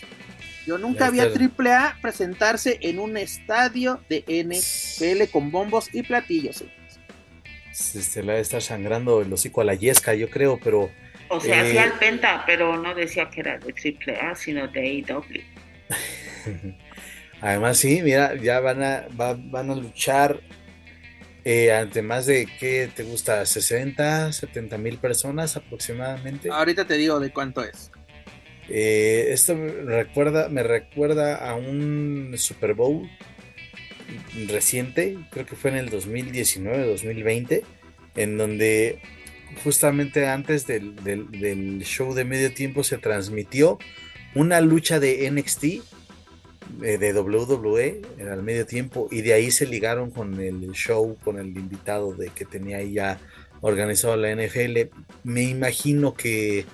Yo 0.66 0.78
nunca 0.78 1.10
vi 1.10 1.20
a 1.20 1.24
AAA 1.24 1.98
presentarse 2.00 2.78
en 2.82 2.98
un 2.98 3.16
estadio 3.16 4.00
de 4.08 4.24
NFL 4.44 5.30
con 5.30 5.50
bombos 5.50 5.92
y 5.92 6.02
platillos. 6.02 6.64
Se 7.72 8.22
le 8.22 8.40
está 8.40 8.60
sangrando 8.60 9.20
el 9.22 9.32
hocico 9.32 9.60
a 9.60 9.64
la 9.64 9.74
yesca, 9.74 10.14
yo 10.14 10.28
creo, 10.28 10.58
pero 10.62 10.90
o 11.30 11.40
sea, 11.40 11.62
hacía 11.62 11.84
el 11.84 11.90
eh, 11.90 11.94
Penta, 11.98 12.44
pero 12.46 12.76
no 12.76 12.94
decía 12.94 13.30
que 13.30 13.40
era 13.40 13.58
de 13.58 13.72
triple 13.72 14.16
A, 14.16 14.34
sino 14.34 14.68
de 14.68 14.80
AEW. 14.80 15.42
Además, 17.40 17.78
sí, 17.78 18.02
mira, 18.02 18.34
ya 18.34 18.60
van 18.60 18.82
a, 18.82 19.06
van 19.10 19.70
a 19.70 19.74
luchar 19.74 20.40
eh, 21.44 21.72
ante 21.72 22.02
más 22.02 22.26
de, 22.26 22.46
¿qué 22.58 22.90
te 22.94 23.02
gusta? 23.02 23.42
¿60, 23.42 24.32
70 24.32 24.76
mil 24.78 24.98
personas 24.98 25.56
aproximadamente? 25.56 26.50
Ahorita 26.50 26.86
te 26.86 26.94
digo 26.94 27.18
de 27.18 27.32
cuánto 27.32 27.64
es. 27.64 27.90
Eh, 28.68 29.28
esto 29.30 29.56
me 29.56 29.70
recuerda, 29.70 30.48
me 30.48 30.62
recuerda 30.62 31.36
a 31.36 31.54
un 31.54 32.34
Super 32.36 32.74
Bowl 32.74 33.08
reciente, 34.48 35.16
creo 35.30 35.46
que 35.46 35.56
fue 35.56 35.70
en 35.70 35.78
el 35.78 35.90
2019, 35.90 36.86
2020, 36.86 37.62
en 38.16 38.36
donde 38.36 39.00
justamente 39.62 40.26
antes 40.26 40.66
del, 40.66 41.82
show 41.84 42.14
de 42.14 42.24
medio 42.24 42.52
tiempo 42.52 42.84
se 42.84 42.98
transmitió 42.98 43.78
una 44.34 44.60
lucha 44.60 45.00
de 45.00 45.30
NXT 45.30 45.64
eh, 45.64 46.98
de 46.98 47.12
WWE 47.12 48.02
al 48.30 48.42
medio 48.42 48.64
tiempo 48.66 49.08
y 49.10 49.22
de 49.22 49.32
ahí 49.32 49.50
se 49.50 49.66
ligaron 49.66 50.10
con 50.10 50.40
el 50.40 50.70
show, 50.72 51.16
con 51.22 51.38
el 51.38 51.48
invitado 51.48 52.12
de 52.12 52.28
que 52.30 52.44
tenía 52.44 52.78
ahí 52.78 52.94
ya 52.94 53.18
organizado 53.60 54.16
la 54.16 54.34
NFL. 54.34 54.90
Me 55.24 55.42
imagino 55.42 56.14
que, 56.14 56.64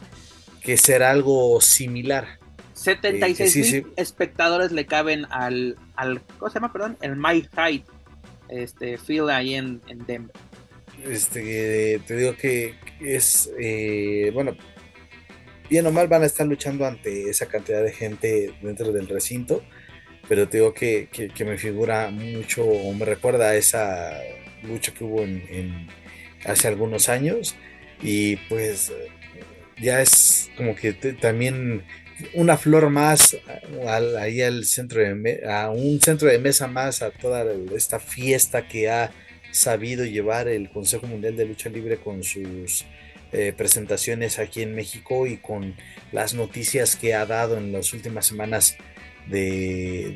que 0.61 0.77
será 0.77 1.11
algo 1.11 1.61
similar. 1.61 2.39
76 2.75 3.57
eh, 3.57 3.73
mil 3.73 3.93
espectadores 3.97 4.71
le 4.71 4.87
caben 4.87 5.27
al, 5.31 5.77
al, 5.97 6.21
¿cómo 6.39 6.51
se 6.51 6.57
llama? 6.57 6.73
Perdón, 6.73 6.99
el 7.01 7.17
My 7.17 7.43
Hyde 7.43 7.85
este, 8.49 8.99
field 8.99 9.31
ahí 9.31 9.55
en, 9.55 9.81
en 9.89 10.05
Denver. 10.07 10.37
Este, 11.11 12.01
te 12.07 12.17
digo 12.17 12.37
que 12.37 12.75
es, 13.01 13.51
eh, 13.61 14.31
bueno, 14.35 14.57
bien 15.71 15.87
o 15.87 15.93
mal 15.93 16.09
van 16.09 16.23
a 16.23 16.27
estar 16.27 16.47
luchando 16.47 16.85
ante 16.87 17.31
esa 17.31 17.47
cantidad 17.47 17.83
de 17.83 17.93
gente 17.93 18.55
dentro 18.61 18.93
del 18.93 19.09
recinto, 19.09 19.63
pero 20.29 20.49
te 20.49 20.59
digo 20.59 20.75
que, 20.75 21.09
me 21.45 21.59
figura 21.59 22.11
mucho, 22.11 22.65
o 22.65 22.93
me 22.93 23.05
recuerda 23.05 23.51
a 23.51 23.57
esa 23.57 24.21
lucha 24.63 24.93
que 24.93 25.05
hubo 25.05 25.23
en, 25.23 25.87
hace 26.45 26.69
algunos 26.69 27.09
años, 27.09 27.55
y 28.03 28.37
pues 28.49 28.93
ya 29.81 30.01
es 30.01 30.51
como 30.57 30.75
que 30.75 30.93
también 30.93 31.85
una 32.35 32.57
flor 32.57 32.91
más 32.91 33.37
ahí 34.19 34.41
al 34.41 34.65
centro 34.65 35.01
de 35.01 35.43
a 35.47 35.71
un 35.71 36.01
centro 36.01 36.29
de 36.29 36.39
mesa 36.39 36.67
más 36.67 37.03
a 37.03 37.11
toda 37.11 37.45
esta 37.75 38.01
fiesta 38.01 38.67
que 38.67 38.89
ha 38.91 39.11
sabido 39.57 40.05
llevar 40.05 40.49
el 40.49 40.71
Consejo 40.71 41.07
Mundial 41.07 41.37
de 41.37 41.47
Lucha 41.47 41.69
Libre 41.69 41.99
con 41.99 42.23
sus 42.23 42.85
eh, 43.33 43.53
presentaciones 43.57 44.39
aquí 44.39 44.63
en 44.63 44.75
México 44.75 45.27
y 45.27 45.39
con 45.39 45.75
las 46.13 46.35
noticias 46.35 46.95
que 46.95 47.15
ha 47.15 47.27
dado 47.27 47.57
en 47.59 47.73
las 47.73 47.93
últimas 47.93 48.27
semanas 48.27 48.77
de, 49.27 50.15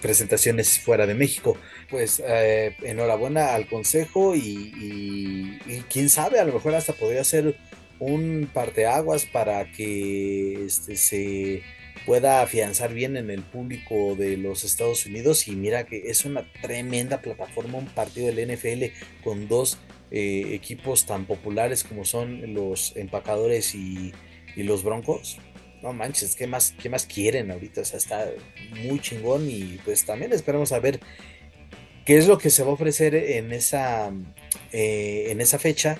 presentaciones 0.00 0.78
fuera 0.78 1.06
de 1.06 1.14
México. 1.14 1.56
pues 1.90 2.22
eh, 2.26 2.76
enhorabuena 2.82 3.54
al 3.54 3.66
consejo 3.68 4.34
y, 4.34 5.58
quién 5.90 6.08
sabe, 6.08 6.38
a 6.38 6.44
lo 6.44 6.54
mejor 6.54 6.74
hasta 6.74 6.92
podría 6.92 7.24
ser 7.24 7.56
un 7.98 8.48
parteaguas 8.52 9.26
para 9.26 9.70
que 9.70 10.64
este, 10.64 10.96
se 10.96 11.62
pueda 12.06 12.42
afianzar 12.42 12.92
bien 12.94 13.16
en 13.16 13.30
el 13.30 13.42
público 13.42 14.14
de 14.16 14.36
los 14.36 14.64
Estados 14.64 15.06
Unidos 15.06 15.48
y 15.48 15.52
mira 15.52 15.84
que 15.84 16.10
es 16.10 16.24
una 16.24 16.50
tremenda 16.62 17.20
plataforma, 17.20 17.78
un 17.78 17.86
partido 17.86 18.26
del 18.32 18.54
NFL 18.54 18.84
con 19.22 19.48
dos 19.48 19.78
eh, 20.10 20.54
equipos 20.54 21.06
tan 21.06 21.24
populares 21.24 21.84
como 21.84 22.04
son 22.04 22.54
los 22.54 22.96
empacadores 22.96 23.74
y, 23.74 24.12
los 24.56 24.82
broncos. 24.82 25.38
No 25.80 25.94
manches, 25.94 26.36
¿qué 26.36 26.46
más, 26.46 26.74
¿qué 26.82 26.90
más 26.90 27.06
quieren 27.06 27.50
ahorita? 27.50 27.80
O 27.80 27.84
sea, 27.84 27.96
está 27.96 28.28
muy 28.84 29.00
chingón 29.00 29.48
y 29.48 29.78
pues 29.84 30.04
también 30.04 30.32
esperamos 30.34 30.72
a 30.72 30.80
ver 30.80 31.00
qué 32.04 32.18
es 32.18 32.26
lo 32.26 32.36
que 32.36 32.50
se 32.50 32.62
va 32.62 32.70
a 32.70 32.74
ofrecer 32.74 33.14
en 33.14 33.52
esa, 33.52 34.12
eh, 34.72 35.28
en 35.30 35.40
esa 35.40 35.58
fecha 35.58 35.98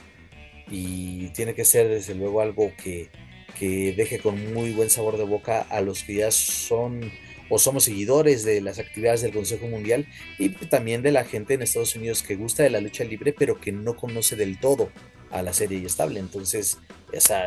y 0.70 1.28
tiene 1.28 1.54
que 1.54 1.64
ser 1.64 1.88
desde 1.88 2.14
luego 2.14 2.42
algo 2.42 2.72
que, 2.76 3.08
que 3.60 3.92
deje 3.92 4.20
con 4.20 4.54
muy 4.54 4.72
buen 4.72 4.88
sabor 4.88 5.18
de 5.18 5.24
boca 5.24 5.66
a 5.68 5.82
los 5.82 6.02
que 6.02 6.14
ya 6.14 6.30
son 6.30 7.12
o 7.50 7.58
somos 7.58 7.84
seguidores 7.84 8.42
de 8.42 8.62
las 8.62 8.78
actividades 8.78 9.20
del 9.20 9.34
Consejo 9.34 9.66
Mundial 9.66 10.06
y 10.38 10.48
también 10.48 11.02
de 11.02 11.12
la 11.12 11.24
gente 11.24 11.52
en 11.52 11.60
Estados 11.60 11.94
Unidos 11.94 12.22
que 12.22 12.36
gusta 12.36 12.62
de 12.62 12.70
la 12.70 12.80
lucha 12.80 13.04
libre 13.04 13.34
pero 13.38 13.60
que 13.60 13.70
no 13.70 13.96
conoce 13.96 14.34
del 14.34 14.58
todo 14.58 14.90
a 15.30 15.42
la 15.42 15.52
serie 15.52 15.78
y 15.78 15.84
estable. 15.84 16.20
Entonces, 16.20 16.78
esa, 17.12 17.42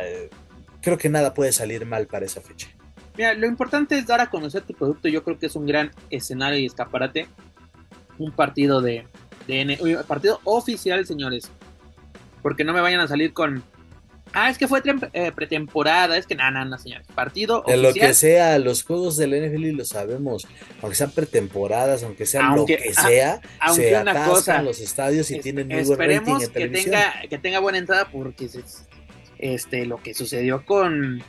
creo 0.80 0.98
que 0.98 1.08
nada 1.08 1.34
puede 1.34 1.50
salir 1.50 1.84
mal 1.84 2.06
para 2.06 2.26
esa 2.26 2.40
fecha. 2.40 2.68
Mira, 3.16 3.34
lo 3.34 3.48
importante 3.48 3.98
es 3.98 4.06
dar 4.06 4.20
a 4.20 4.30
conocer 4.30 4.62
tu 4.62 4.72
producto. 4.72 5.08
Yo 5.08 5.24
creo 5.24 5.40
que 5.40 5.46
es 5.46 5.56
un 5.56 5.66
gran 5.66 5.90
escenario 6.10 6.60
y 6.60 6.66
escaparate. 6.66 7.26
Un 8.18 8.30
partido 8.30 8.80
de, 8.80 9.08
de 9.48 10.04
partido 10.06 10.40
oficial, 10.44 11.04
señores. 11.06 11.50
Porque 12.40 12.62
no 12.62 12.72
me 12.72 12.80
vayan 12.80 13.00
a 13.00 13.08
salir 13.08 13.32
con 13.32 13.64
Ah, 14.34 14.50
es 14.50 14.58
que 14.58 14.66
fue 14.66 14.82
eh, 15.12 15.30
pretemporada, 15.32 16.18
es 16.18 16.26
que 16.26 16.34
nada, 16.34 16.50
nada, 16.50 16.64
no, 16.64 16.76
señores. 16.76 17.06
Partido 17.14 17.62
De 17.66 17.76
lo 17.76 17.94
que 17.94 18.12
sea, 18.14 18.58
los 18.58 18.82
juegos 18.82 19.16
del 19.16 19.30
NFL 19.30 19.76
lo 19.76 19.84
sabemos. 19.84 20.46
Aunque 20.82 20.96
sean 20.96 21.12
pretemporadas, 21.12 22.02
aunque 22.02 22.26
sean 22.26 22.56
lo 22.56 22.66
que 22.66 22.92
sea, 22.92 23.40
aunque 23.60 23.90
se 23.90 24.00
una 24.00 24.26
cosa, 24.26 24.60
los 24.60 24.80
estadios 24.80 25.30
y 25.30 25.38
tienen 25.38 25.68
muy 25.68 25.84
buen 25.84 25.98
rating 25.98 26.40
en 26.42 26.50
que 26.50 26.68
tenga, 26.68 27.14
que 27.30 27.38
tenga 27.38 27.60
buena 27.60 27.78
entrada 27.78 28.08
porque 28.10 28.50
este, 29.38 29.86
lo 29.86 30.02
que 30.02 30.14
sucedió 30.14 30.66
con, 30.66 31.22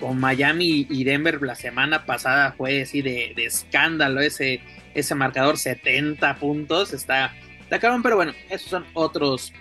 con 0.00 0.18
Miami 0.18 0.86
y 0.90 1.04
Denver 1.04 1.40
la 1.42 1.54
semana 1.54 2.06
pasada 2.06 2.54
fue 2.56 2.82
así 2.82 3.02
de, 3.02 3.34
de 3.36 3.44
escándalo 3.44 4.20
ese, 4.20 4.60
ese 4.94 5.14
marcador 5.14 5.58
70 5.58 6.34
puntos. 6.40 6.92
Está, 6.92 7.32
está 7.60 7.78
cabrón, 7.78 8.02
pero 8.02 8.16
bueno, 8.16 8.32
esos 8.50 8.68
son 8.68 8.84
otros 8.94 9.52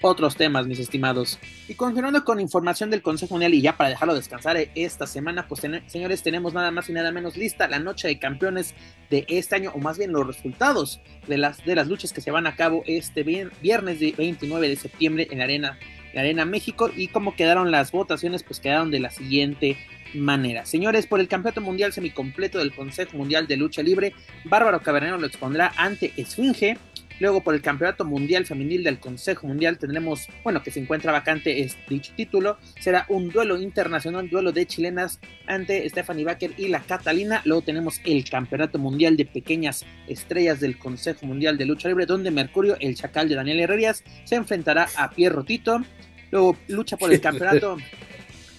otros 0.00 0.36
temas, 0.36 0.66
mis 0.66 0.78
estimados. 0.78 1.38
Y 1.68 1.74
continuando 1.74 2.24
con 2.24 2.40
información 2.40 2.90
del 2.90 3.02
Consejo 3.02 3.34
Mundial 3.34 3.54
y 3.54 3.60
ya 3.60 3.76
para 3.76 3.90
dejarlo 3.90 4.14
descansar 4.14 4.56
esta 4.74 5.06
semana, 5.06 5.46
pues 5.46 5.62
señores, 5.86 6.22
tenemos 6.22 6.54
nada 6.54 6.70
más 6.70 6.88
y 6.88 6.92
nada 6.92 7.12
menos 7.12 7.36
lista 7.36 7.68
la 7.68 7.78
noche 7.78 8.08
de 8.08 8.18
campeones 8.18 8.74
de 9.10 9.24
este 9.28 9.56
año, 9.56 9.72
o 9.74 9.78
más 9.78 9.98
bien 9.98 10.12
los 10.12 10.26
resultados 10.26 11.00
de 11.26 11.38
las, 11.38 11.64
de 11.64 11.74
las 11.74 11.88
luchas 11.88 12.12
que 12.12 12.20
se 12.20 12.30
van 12.30 12.46
a 12.46 12.56
cabo 12.56 12.82
este 12.86 13.22
viernes 13.22 14.00
de 14.00 14.12
29 14.16 14.68
de 14.68 14.76
septiembre 14.76 15.28
en 15.30 15.38
la 15.38 15.44
Arena, 15.44 15.78
la 16.14 16.22
Arena 16.22 16.44
México. 16.44 16.90
Y 16.94 17.08
cómo 17.08 17.36
quedaron 17.36 17.70
las 17.70 17.92
votaciones, 17.92 18.42
pues 18.42 18.60
quedaron 18.60 18.90
de 18.90 19.00
la 19.00 19.10
siguiente 19.10 19.76
manera. 20.14 20.66
Señores, 20.66 21.06
por 21.06 21.20
el 21.20 21.28
Campeonato 21.28 21.60
Mundial 21.60 21.92
Semicompleto 21.92 22.58
del 22.58 22.74
Consejo 22.74 23.16
Mundial 23.16 23.46
de 23.46 23.56
Lucha 23.56 23.82
Libre, 23.82 24.14
Bárbaro 24.44 24.80
Cabernero 24.82 25.18
lo 25.18 25.26
expondrá 25.26 25.72
ante 25.76 26.12
Esfinge. 26.16 26.78
Luego 27.20 27.42
por 27.42 27.54
el 27.54 27.60
Campeonato 27.60 28.04
Mundial 28.04 28.46
Femenil 28.46 28.82
del 28.82 28.98
Consejo 28.98 29.46
Mundial 29.46 29.78
tendremos, 29.78 30.26
bueno, 30.42 30.62
que 30.62 30.70
se 30.70 30.80
encuentra 30.80 31.12
vacante 31.12 31.60
es 31.60 31.76
dicho 31.88 32.12
título. 32.16 32.56
Será 32.80 33.04
un 33.08 33.28
duelo 33.28 33.60
internacional, 33.60 34.28
duelo 34.30 34.52
de 34.52 34.66
chilenas 34.66 35.20
ante 35.46 35.86
Stephanie 35.88 36.24
Baker 36.24 36.54
y 36.56 36.68
la 36.68 36.80
Catalina. 36.80 37.42
Luego 37.44 37.62
tenemos 37.62 38.00
el 38.04 38.24
Campeonato 38.28 38.78
Mundial 38.78 39.18
de 39.18 39.26
Pequeñas 39.26 39.84
Estrellas 40.08 40.60
del 40.60 40.78
Consejo 40.78 41.26
Mundial 41.26 41.58
de 41.58 41.66
Lucha 41.66 41.88
Libre, 41.88 42.06
donde 42.06 42.30
Mercurio, 42.30 42.76
el 42.80 42.96
chacal 42.96 43.28
de 43.28 43.34
Daniel 43.34 43.60
Herrerías, 43.60 44.02
se 44.24 44.36
enfrentará 44.36 44.88
a 44.96 45.10
Pierro 45.10 45.44
Tito. 45.44 45.82
Luego 46.30 46.56
lucha 46.68 46.96
por 46.96 47.12
el 47.12 47.20
Campeonato 47.22 47.76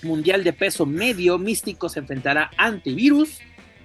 Mundial 0.03 0.43
de 0.43 0.53
Peso 0.53 0.85
Medio. 0.85 1.39
Místico 1.39 1.89
se 1.89 1.99
enfrentará 1.99 2.51
ante 2.57 2.91
Virus 2.91 3.39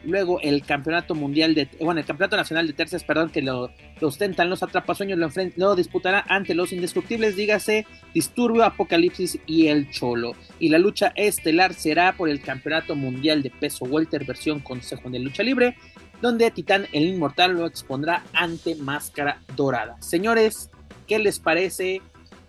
luego 0.06 0.40
el 0.40 0.62
campeonato 0.62 1.14
mundial 1.14 1.54
de, 1.54 1.68
bueno, 1.80 2.00
el 2.00 2.06
campeonato 2.06 2.36
nacional 2.36 2.66
de 2.66 2.72
tercias, 2.72 3.04
perdón, 3.04 3.30
que 3.30 3.42
lo, 3.42 3.70
ostentan 4.00 4.48
los 4.48 4.62
atrapasueños, 4.62 5.18
lo, 5.18 5.28
lo 5.56 5.76
disputará 5.76 6.24
ante 6.28 6.54
los 6.54 6.72
indestructibles, 6.72 7.36
dígase 7.36 7.86
Disturbio, 8.14 8.64
Apocalipsis 8.64 9.38
y 9.46 9.66
el 9.66 9.90
Cholo. 9.90 10.34
Y 10.58 10.68
la 10.68 10.78
lucha 10.78 11.12
estelar 11.16 11.74
será 11.74 12.16
por 12.16 12.28
el 12.28 12.40
campeonato 12.40 12.94
mundial 12.94 13.42
de 13.42 13.50
peso 13.50 13.84
welter 13.84 14.24
versión 14.24 14.60
Consejo 14.60 15.10
de 15.10 15.18
Lucha 15.18 15.42
Libre, 15.42 15.76
donde 16.22 16.50
Titán 16.50 16.86
el 16.92 17.04
Inmortal 17.04 17.52
lo 17.52 17.66
expondrá 17.66 18.24
ante 18.32 18.74
Máscara 18.76 19.42
Dorada. 19.54 19.96
Señores, 20.00 20.70
¿qué 21.06 21.18
les 21.18 21.38
parece? 21.38 22.00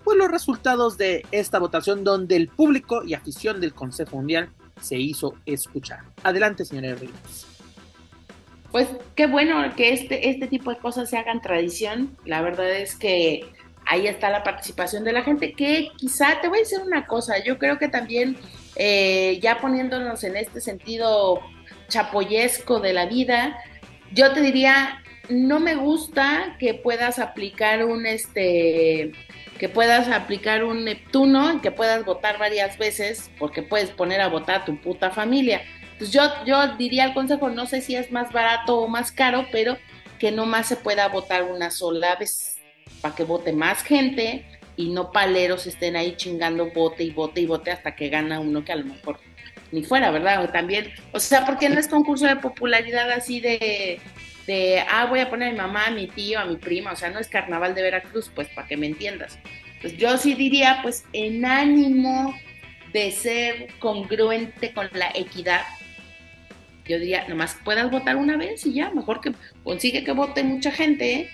Pues 0.04 0.18
los 0.18 0.32
resultados 0.32 0.98
de 0.98 1.26
esta 1.32 1.60
votación 1.60 2.04
donde 2.04 2.38
el 2.38 2.48
público 2.48 3.04
y 3.04 3.14
afición 3.14 3.60
del 3.60 3.74
Consejo 3.74 4.18
Mundial 4.18 4.50
se 4.82 4.98
hizo 4.98 5.34
escuchar. 5.46 6.00
Adelante, 6.24 6.66
señora 6.66 6.96
Rivas. 6.96 7.48
Pues 8.72 8.88
qué 9.16 9.28
bueno 9.28 9.64
que 9.76 9.94
este, 9.94 10.30
este 10.30 10.48
tipo 10.48 10.72
de 10.72 10.78
cosas 10.78 11.10
se 11.10 11.18
hagan 11.18 11.42
tradición. 11.42 12.18
La 12.26 12.42
verdad 12.42 12.70
es 12.70 12.96
que 12.96 13.46
ahí 13.86 14.08
está 14.08 14.30
la 14.30 14.44
participación 14.44 15.04
de 15.04 15.14
la 15.14 15.24
gente, 15.24 15.54
que 15.54 15.90
quizá, 15.98 16.42
te 16.42 16.50
voy 16.50 16.60
a 16.60 16.62
decir 16.62 16.80
una 16.86 17.08
cosa, 17.08 17.42
yo 17.44 17.58
creo 17.58 17.80
que 17.80 17.88
también 17.88 18.38
eh, 18.76 19.40
ya 19.42 19.60
poniéndonos 19.60 20.24
en 20.24 20.36
este 20.36 20.60
sentido 20.60 21.40
chapoyesco 21.88 22.80
de 22.80 22.94
la 22.94 23.06
vida, 23.06 23.58
yo 24.12 24.34
te 24.34 24.42
diría, 24.42 25.02
no 25.30 25.60
me 25.60 25.76
gusta 25.76 26.58
que 26.60 26.74
puedas 26.74 27.20
aplicar 27.20 27.86
un 27.86 28.06
este 28.06 29.14
que 29.58 29.70
puedas 29.70 30.08
aplicar 30.08 30.64
un 30.64 30.86
Neptuno, 30.86 31.62
que 31.62 31.72
puedas 31.72 32.06
votar 32.06 32.38
varias 32.38 32.78
veces, 32.78 33.32
porque 33.40 33.62
puedes 33.64 33.90
poner 33.90 34.22
a 34.22 34.28
votar 34.28 34.62
a 34.62 34.66
tu 34.66 34.80
puta 34.80 35.12
familia. 35.12 35.62
Entonces 35.94 36.12
yo, 36.12 36.22
yo 36.46 36.76
diría 36.78 37.06
al 37.06 37.14
consejo, 37.14 37.50
no 37.50 37.66
sé 37.66 37.82
si 37.82 37.96
es 37.96 38.12
más 38.12 38.32
barato 38.32 38.80
o 38.80 38.88
más 38.88 39.12
caro, 39.12 39.48
pero 39.52 39.78
que 40.20 40.32
no 40.32 40.46
más 40.46 40.68
se 40.68 40.76
pueda 40.76 41.08
votar 41.08 41.44
una 41.44 41.72
sola 41.72 42.16
vez, 42.16 42.58
para 43.02 43.16
que 43.16 43.24
vote 43.24 43.54
más 43.54 43.84
gente 43.84 44.46
y 44.76 44.90
no 44.90 45.12
paleros 45.12 45.66
estén 45.66 45.96
ahí 45.96 46.16
chingando 46.16 46.72
vote 46.72 47.04
y 47.04 47.10
vote 47.10 47.42
y 47.42 47.46
vote 47.46 47.72
hasta 47.72 47.96
que 47.96 48.10
gana 48.10 48.40
uno 48.40 48.64
que 48.64 48.72
a 48.72 48.76
lo 48.76 48.86
mejor 48.86 49.20
ni 49.72 49.84
fuera, 49.84 50.12
¿verdad? 50.12 50.44
O 50.44 50.50
también, 50.50 50.94
o 51.12 51.20
sea, 51.20 51.46
porque 51.46 51.68
no 51.70 51.80
es 51.80 51.88
concurso 51.88 52.26
de 52.26 52.38
popularidad 52.38 53.12
así 53.12 53.40
de, 53.40 54.00
de, 54.48 54.80
ah, 54.90 55.06
voy 55.06 55.20
a 55.20 55.30
poner 55.30 55.50
a 55.50 55.52
mi 55.52 55.58
mamá, 55.58 55.88
a 55.88 55.92
mi 55.92 56.08
tío, 56.08 56.40
a 56.40 56.46
mi 56.46 56.56
prima, 56.56 56.94
o 56.94 56.96
sea, 56.96 57.12
no 57.12 57.20
es 57.20 57.28
carnaval 57.28 57.76
de 57.76 57.84
Veracruz, 57.84 58.32
pues 58.34 58.48
para 58.50 58.68
que 58.68 58.78
me 58.78 58.88
entiendas. 58.88 59.38
Pues 59.82 59.96
yo 59.98 60.18
sí 60.18 60.34
diría, 60.34 60.80
pues 60.82 61.06
en 61.14 61.46
ánimo 61.46 62.34
de 62.94 63.12
ser 63.12 63.68
congruente 63.80 64.74
con 64.74 64.90
la 64.94 65.12
equidad, 65.14 65.62
yo 66.86 66.98
diría, 66.98 67.28
nomás 67.28 67.58
puedas 67.66 67.92
votar 67.92 68.16
una 68.16 68.38
vez 68.38 68.66
y 68.66 68.74
ya, 68.74 68.90
mejor 68.90 69.20
que 69.20 69.34
consigue 69.64 70.06
que 70.06 70.14
vote 70.14 70.44
mucha 70.44 70.72
gente, 70.72 71.14
¿eh? 71.14 71.30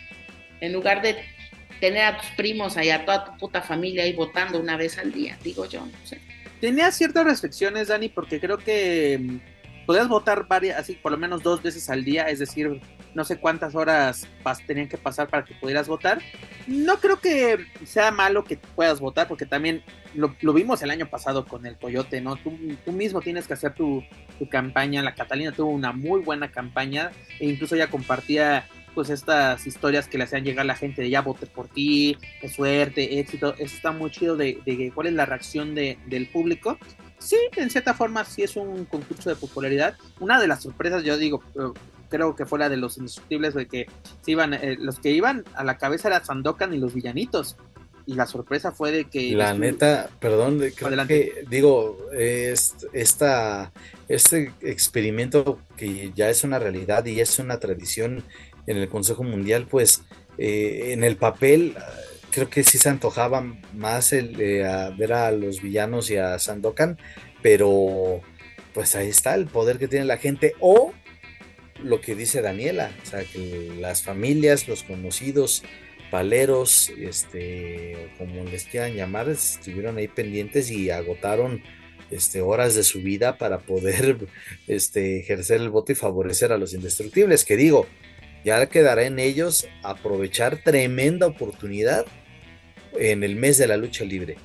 en 0.59 0.73
lugar 0.73 1.03
de 1.03 1.15
tener 1.79 2.05
a 2.05 2.17
tus 2.17 2.29
primos 2.31 2.77
ahí, 2.77 2.89
a 2.89 3.05
toda 3.05 3.25
tu 3.25 3.37
puta 3.37 3.61
familia 3.61 4.03
ahí 4.03 4.13
votando 4.13 4.59
una 4.59 4.75
vez 4.75 4.97
al 4.97 5.11
día, 5.11 5.37
digo 5.43 5.65
yo, 5.67 5.85
no 5.85 6.05
sé. 6.05 6.19
Tenía 6.59 6.91
ciertas 6.91 7.25
restricciones, 7.25 7.89
Dani, 7.89 8.09
porque 8.09 8.39
creo 8.39 8.57
que 8.57 9.19
mm, 9.21 9.85
podías 9.85 10.07
votar 10.07 10.47
varias, 10.47 10.79
así 10.79 10.93
por 10.93 11.11
lo 11.11 11.17
menos 11.17 11.43
dos 11.43 11.61
veces 11.61 11.89
al 11.89 12.03
día, 12.03 12.23
es 12.23 12.39
decir, 12.39 12.81
no 13.15 13.23
sé 13.23 13.37
cuántas 13.37 13.75
horas 13.75 14.27
tenían 14.65 14.87
que 14.87 14.97
pasar 14.97 15.27
para 15.27 15.43
que 15.43 15.53
pudieras 15.55 15.87
votar. 15.87 16.21
No 16.67 16.97
creo 16.97 17.19
que 17.19 17.65
sea 17.85 18.11
malo 18.11 18.43
que 18.43 18.57
puedas 18.57 18.99
votar, 18.99 19.27
porque 19.27 19.45
también 19.45 19.83
lo, 20.15 20.29
vimos 20.53 20.81
el 20.81 20.91
año 20.91 21.07
pasado 21.09 21.45
con 21.45 21.65
el 21.65 21.77
Coyote, 21.77 22.21
¿no? 22.21 22.35
Tú, 22.37 22.51
mismo 22.91 23.21
tienes 23.21 23.47
que 23.47 23.53
hacer 23.53 23.73
tu, 23.73 24.03
campaña. 24.49 25.01
La 25.01 25.15
Catalina 25.15 25.53
tuvo 25.53 25.69
una 25.69 25.93
muy 25.93 26.21
buena 26.21 26.51
campaña 26.51 27.11
e 27.39 27.47
incluso 27.47 27.77
ya 27.77 27.89
compartía 27.89 28.67
pues 28.93 29.09
estas 29.09 29.65
historias 29.65 30.07
que 30.07 30.17
le 30.17 30.25
hacían 30.25 30.43
llegar 30.43 30.63
a 30.63 30.67
la 30.67 30.75
gente 30.75 31.01
de 31.01 31.09
ya 31.09 31.21
voté 31.21 31.47
por 31.47 31.67
ti, 31.69 32.17
de 32.41 32.49
suerte, 32.49 33.19
éxito. 33.19 33.55
Eso 33.57 33.75
está 33.75 33.91
muy 33.91 34.11
chido 34.11 34.35
de, 34.35 34.59
de 34.65 34.91
cuál 34.93 35.07
es 35.07 35.13
la 35.13 35.25
reacción 35.25 35.73
de, 35.73 35.97
del 36.07 36.27
público 36.27 36.77
sí, 37.23 37.37
en 37.55 37.69
cierta 37.69 37.93
forma 37.93 38.25
sí 38.25 38.43
es 38.43 38.55
un 38.55 38.85
concurso 38.85 39.29
de 39.29 39.35
popularidad. 39.35 39.95
Una 40.19 40.39
de 40.39 40.47
las 40.47 40.61
sorpresas, 40.61 41.03
yo 41.03 41.17
digo, 41.17 41.41
creo 42.13 42.35
que 42.35 42.45
fue 42.45 42.59
la 42.59 42.69
de 42.69 42.77
los 42.77 42.97
indestructibles, 42.97 43.55
de 43.55 43.65
que 43.65 43.87
se 44.21 44.31
iban, 44.31 44.53
eh, 44.53 44.77
los 44.79 44.99
que 44.99 45.09
iban 45.09 45.43
a 45.55 45.63
la 45.63 45.79
cabeza 45.79 46.09
eran 46.09 46.23
Sandokan 46.23 46.71
y 46.71 46.77
los 46.77 46.93
villanitos. 46.93 47.57
y 48.05 48.15
la 48.15 48.27
sorpresa 48.27 48.73
fue 48.73 48.91
de 48.91 49.05
que... 49.05 49.31
La 49.31 49.53
neta, 49.53 50.09
perdón, 50.19 50.61
creo 50.75 51.07
que, 51.07 51.45
digo, 51.49 51.97
esta, 52.11 53.71
este 54.09 54.51
experimento 54.61 55.59
que 55.77 56.11
ya 56.13 56.29
es 56.29 56.43
una 56.43 56.59
realidad 56.59 57.05
y 57.05 57.21
es 57.21 57.39
una 57.39 57.59
tradición 57.59 58.23
en 58.67 58.77
el 58.77 58.89
Consejo 58.89 59.23
Mundial, 59.23 59.67
pues 59.71 60.03
eh, 60.37 60.91
en 60.91 61.05
el 61.05 61.15
papel 61.15 61.75
creo 62.29 62.49
que 62.49 62.63
sí 62.63 62.77
se 62.77 62.89
antojaba 62.89 63.41
más 63.73 64.11
el, 64.11 64.35
ver 64.35 65.13
a 65.13 65.31
los 65.31 65.61
villanos 65.61 66.11
y 66.11 66.17
a 66.17 66.37
Sandokan, 66.37 66.99
pero 67.41 68.19
pues 68.73 68.95
ahí 68.95 69.07
está 69.07 69.33
el 69.33 69.45
poder 69.45 69.79
que 69.79 69.87
tiene 69.87 70.05
la 70.05 70.17
gente 70.17 70.55
o 70.59 70.93
lo 71.83 72.01
que 72.01 72.15
dice 72.15 72.41
Daniela, 72.41 72.91
o 73.03 73.05
sea, 73.05 73.23
que 73.23 73.71
las 73.79 74.03
familias, 74.03 74.67
los 74.67 74.83
conocidos, 74.83 75.63
paleros, 76.11 76.91
este, 76.97 78.09
como 78.17 78.43
les 78.43 78.65
quieran 78.65 78.93
llamar, 78.93 79.29
estuvieron 79.29 79.97
ahí 79.97 80.07
pendientes 80.07 80.69
y 80.69 80.89
agotaron 80.89 81.63
este, 82.11 82.41
horas 82.41 82.75
de 82.75 82.83
su 82.83 83.01
vida 83.01 83.37
para 83.37 83.59
poder 83.59 84.17
este, 84.67 85.19
ejercer 85.19 85.59
el 85.61 85.69
voto 85.69 85.91
y 85.91 85.95
favorecer 85.95 86.51
a 86.51 86.57
los 86.57 86.73
indestructibles, 86.73 87.45
que 87.45 87.57
digo, 87.57 87.87
ya 88.45 88.65
quedará 88.67 89.03
en 89.05 89.19
ellos 89.19 89.67
aprovechar 89.83 90.57
tremenda 90.63 91.27
oportunidad 91.27 92.05
en 92.99 93.23
el 93.23 93.35
mes 93.35 93.57
de 93.57 93.67
la 93.67 93.77
lucha 93.77 94.03
libre. 94.05 94.35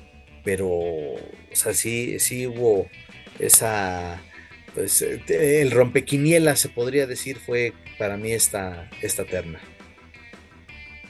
Pero, 0.43 0.67
o 0.69 1.19
sea, 1.51 1.73
sí, 1.73 2.19
sí 2.19 2.47
hubo 2.47 2.89
esa, 3.39 4.21
pues, 4.73 5.01
el 5.01 5.71
rompequiniela 5.71 6.55
se 6.55 6.69
podría 6.69 7.07
decir, 7.07 7.37
fue 7.37 7.73
para 7.97 8.17
mí 8.17 8.31
esta, 8.31 8.89
esta 9.01 9.25
terna. 9.25 9.59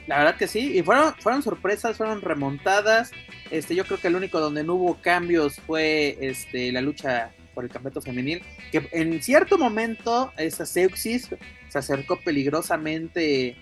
La 0.07 0.17
verdad 0.17 0.37
que 0.37 0.47
sí, 0.47 0.77
y 0.77 0.81
fueron, 0.81 1.13
fueron 1.19 1.43
sorpresas, 1.43 1.97
fueron 1.97 2.21
remontadas. 2.21 3.11
Este, 3.51 3.75
yo 3.75 3.85
creo 3.85 3.99
que 3.99 4.07
el 4.07 4.15
único 4.15 4.39
donde 4.39 4.63
no 4.63 4.73
hubo 4.75 5.01
cambios 5.01 5.55
fue 5.67 6.17
este, 6.19 6.71
la 6.71 6.81
lucha 6.81 7.31
por 7.53 7.63
el 7.63 7.69
campeonato 7.69 8.01
femenil, 8.01 8.41
que 8.71 8.87
en 8.91 9.21
cierto 9.21 9.57
momento 9.57 10.31
esa 10.37 10.65
Seuxis 10.65 11.29
se 11.67 11.77
acercó 11.77 12.19
peligrosamente 12.21 13.55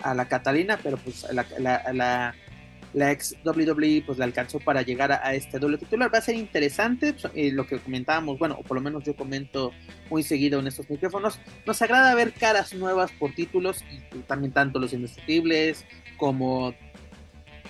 a 0.00 0.14
la 0.14 0.28
Catalina, 0.28 0.78
pero 0.82 0.98
pues 0.98 1.24
la 1.32 1.46
la 1.58 2.34
ex 2.94 3.36
WWE 3.44 4.02
pues 4.06 4.18
le 4.18 4.24
alcanzó 4.24 4.60
para 4.60 4.82
llegar 4.82 5.12
a, 5.12 5.34
este 5.34 5.58
doble 5.58 5.78
titular. 5.78 6.12
Va 6.12 6.18
a 6.18 6.22
ser 6.22 6.36
interesante 6.36 7.12
pues, 7.12 7.32
eh, 7.34 7.50
lo 7.52 7.66
que 7.66 7.78
comentábamos, 7.78 8.38
bueno, 8.38 8.56
o 8.58 8.62
por 8.62 8.76
lo 8.76 8.82
menos 8.82 9.04
yo 9.04 9.14
comento 9.16 9.72
muy 10.10 10.22
seguido 10.22 10.60
en 10.60 10.66
estos 10.66 10.88
micrófonos. 10.88 11.38
Nos 11.66 11.82
agrada 11.82 12.14
ver 12.14 12.32
caras 12.32 12.74
nuevas 12.74 13.10
por 13.12 13.32
títulos 13.34 13.84
y, 13.90 14.18
también 14.20 14.52
tanto 14.52 14.78
los 14.78 14.92
indestructibles 14.92 15.84
como 16.16 16.74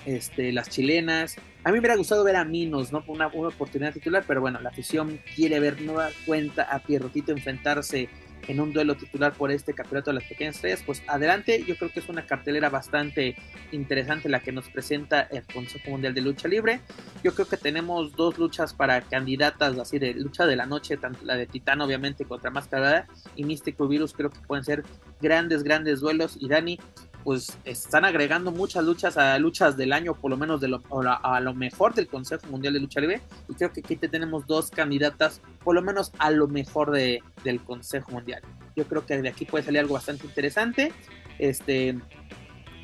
este, 0.05 0.51
las 0.51 0.69
chilenas. 0.69 1.37
A 1.63 1.69
mí 1.69 1.73
me 1.73 1.79
hubiera 1.79 1.95
gustado 1.95 2.23
ver 2.23 2.35
a 2.35 2.45
Minos, 2.45 2.91
¿no? 2.91 3.03
Una, 3.07 3.27
una 3.27 3.47
oportunidad 3.47 3.93
titular, 3.93 4.23
pero 4.27 4.39
bueno, 4.41 4.61
la 4.61 4.69
afición 4.69 5.19
quiere 5.35 5.59
ver 5.59 5.81
nueva 5.81 6.09
cuenta 6.25 6.63
a 6.63 6.79
Pierrotito 6.79 7.31
enfrentarse 7.31 8.09
en 8.47 8.59
un 8.59 8.73
duelo 8.73 8.95
titular 8.95 9.33
por 9.33 9.51
este 9.51 9.73
campeonato 9.73 10.11
de 10.11 10.15
las 10.15 10.23
pequeñas 10.23 10.55
estrellas, 10.55 10.83
pues 10.85 11.03
adelante, 11.07 11.63
yo 11.67 11.75
creo 11.75 11.91
que 11.91 11.99
es 11.99 12.09
una 12.09 12.25
cartelera 12.25 12.69
bastante 12.69 13.35
interesante 13.71 14.29
la 14.29 14.39
que 14.39 14.51
nos 14.51 14.69
presenta 14.69 15.21
el 15.23 15.43
Consejo 15.45 15.91
Mundial 15.91 16.13
de 16.13 16.21
Lucha 16.21 16.47
Libre. 16.47 16.81
Yo 17.23 17.33
creo 17.33 17.47
que 17.47 17.57
tenemos 17.57 18.15
dos 18.15 18.37
luchas 18.37 18.73
para 18.73 19.01
candidatas 19.01 19.77
así 19.77 19.99
de 19.99 20.13
lucha 20.13 20.45
de 20.45 20.55
la 20.55 20.65
noche, 20.65 20.97
tanto 20.97 21.25
la 21.25 21.35
de 21.35 21.47
Titán 21.47 21.81
obviamente 21.81 22.25
contra 22.25 22.51
Máscara 22.51 23.07
y 23.35 23.43
Místico 23.43 23.87
Virus, 23.87 24.13
creo 24.13 24.29
que 24.29 24.39
pueden 24.41 24.63
ser 24.63 24.83
grandes, 25.21 25.63
grandes 25.63 25.99
duelos. 25.99 26.37
Y 26.39 26.47
Dani, 26.47 26.79
pues 27.25 27.57
están 27.65 28.05
agregando 28.05 28.51
muchas 28.51 28.85
luchas 28.85 29.17
a 29.17 29.39
luchas 29.39 29.75
del 29.75 29.93
año, 29.93 30.13
por 30.13 30.29
lo 30.29 30.37
menos 30.37 30.61
de 30.61 30.67
lo, 30.67 30.83
a, 31.23 31.39
lo 31.41 31.55
mejor 31.55 31.95
del 31.95 32.07
Consejo 32.07 32.45
Mundial 32.51 32.75
de 32.75 32.79
Lucha 32.79 33.01
Libre. 33.01 33.19
Y 33.49 33.55
creo 33.55 33.73
que 33.73 33.79
aquí 33.79 33.95
tenemos 33.95 34.45
dos 34.45 34.69
candidatas, 34.69 35.41
por 35.63 35.73
lo 35.73 35.81
menos 35.81 36.11
a 36.19 36.29
lo 36.29 36.47
mejor 36.47 36.91
de, 36.91 37.23
del 37.43 37.61
Consejo 37.61 38.11
Mundial. 38.11 38.43
Yo 38.75 38.85
creo 38.85 39.07
que 39.07 39.19
de 39.23 39.27
aquí 39.27 39.43
puede 39.43 39.63
salir 39.63 39.79
algo 39.79 39.95
bastante 39.95 40.27
interesante. 40.27 40.93
Este, 41.39 41.97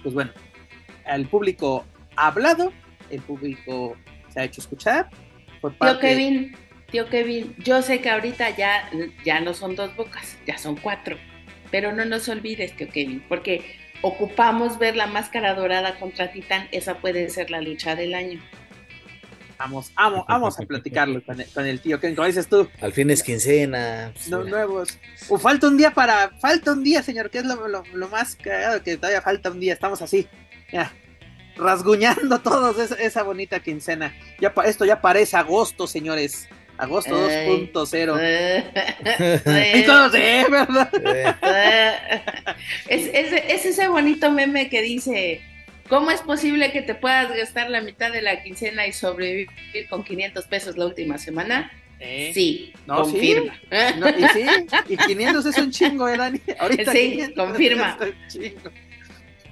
pues 0.02 0.16
bueno, 0.16 0.32
el 1.06 1.28
público 1.28 1.86
ha 2.16 2.26
hablado, 2.26 2.74
el 3.12 3.22
público 3.22 3.96
se 4.34 4.39
ha 4.39 4.44
hecho 4.46 4.60
escuchar. 4.60 5.12
Tío 5.80 6.00
Kevin, 6.00 6.56
tío 6.89 7.08
Kevin, 7.10 7.56
yo 7.60 7.84
sé 7.84 8.02
que 8.02 8.10
ahorita 8.10 8.58
ya, 8.58 8.89
ya 9.24 9.39
no 9.39 9.54
son 9.54 9.76
dos 9.76 9.96
bocas, 9.96 10.36
ya 10.48 10.58
son 10.58 10.78
cuatro. 10.78 11.16
Pero 11.70 11.94
no 11.94 12.06
nos 12.06 12.28
olvides, 12.28 12.76
tío 12.76 12.89
Kevin, 12.89 13.24
porque 13.30 13.81
ocupamos 14.02 14.80
ver 14.80 14.95
la 14.95 15.08
máscara 15.08 15.54
dorada 15.54 15.99
contra 15.99 16.32
Titán, 16.32 16.68
esa 16.72 16.97
puede 16.97 17.30
ser 17.30 17.49
la 17.49 17.62
lucha 17.62 17.95
del 17.95 18.14
año. 18.14 18.41
Vamos, 19.58 19.91
vamos, 19.95 20.26
vamos 20.28 20.60
a 20.60 20.64
platicarlo 20.64 21.22
con 21.24 21.68
el, 21.68 21.80
tío 21.80 21.99
Ken, 21.99 22.16
como 22.16 22.26
dices 22.26 22.47
tú. 22.47 22.68
Al 22.82 22.93
fin 22.93 23.12
es 23.12 23.22
quincena. 23.22 24.12
No, 24.28 24.43
nuevos. 24.43 24.97
O 25.30 25.38
falta 25.38 25.68
un 25.68 25.78
día 25.78 25.91
para, 25.91 26.32
falta 26.39 26.72
un 26.72 26.84
día, 26.84 27.04
señor, 27.04 27.30
que 27.30 27.38
es 27.38 27.45
lo, 27.45 27.68
lo, 27.68 28.10
más 28.10 28.36
cagado, 28.36 28.82
que 28.82 28.97
todavía 28.97 29.22
falta 29.22 29.52
un 29.52 29.60
día, 29.60 29.74
estamos 29.74 30.02
así, 30.02 30.28
ya, 30.72 30.91
rasguñando 31.56 32.39
todos 32.41 32.80
esa, 32.80 33.22
bonita 33.22 33.60
quincena. 33.60 34.16
Ya, 34.39 34.52
esto 34.66 34.84
ya 34.84 34.99
parece 34.99 35.38
agosto, 35.38 35.86
señores. 35.86 36.49
Agosto 36.82 37.16
2.0. 37.16 38.20
Entonces, 39.46 40.50
¿verdad? 40.50 40.90
es, 42.88 43.08
es, 43.14 43.66
ese 43.66 43.88
bonito 43.88 44.32
meme 44.32 44.68
que 44.68 44.82
dice, 44.82 45.42
¿cómo 45.88 46.10
es 46.10 46.22
posible 46.22 46.72
que 46.72 46.82
te 46.82 46.96
puedas 46.96 47.30
gastar 47.36 47.70
la 47.70 47.82
mitad 47.82 48.12
de 48.12 48.24
la 48.24 48.42
quincena 48.42 48.88
y 48.88 48.94
sobrevivir 48.94 49.48
con 49.92 50.04
500 50.04 50.46
pesos 50.46 50.76
la 50.76 50.88
última 50.88 51.20
semana? 51.20 51.72
Sí, 52.34 52.74
confirma. 52.88 53.54
y 54.18 54.24
sí, 54.34 54.46
y 54.90 54.98
500 54.98 55.46
es 55.46 55.58
un 55.60 55.70
chingo, 55.70 56.10
¿eh, 56.10 56.18
Dani? 56.18 56.42
Ahorita 56.58 56.92
sí, 56.92 57.32
confirma. 57.36 57.96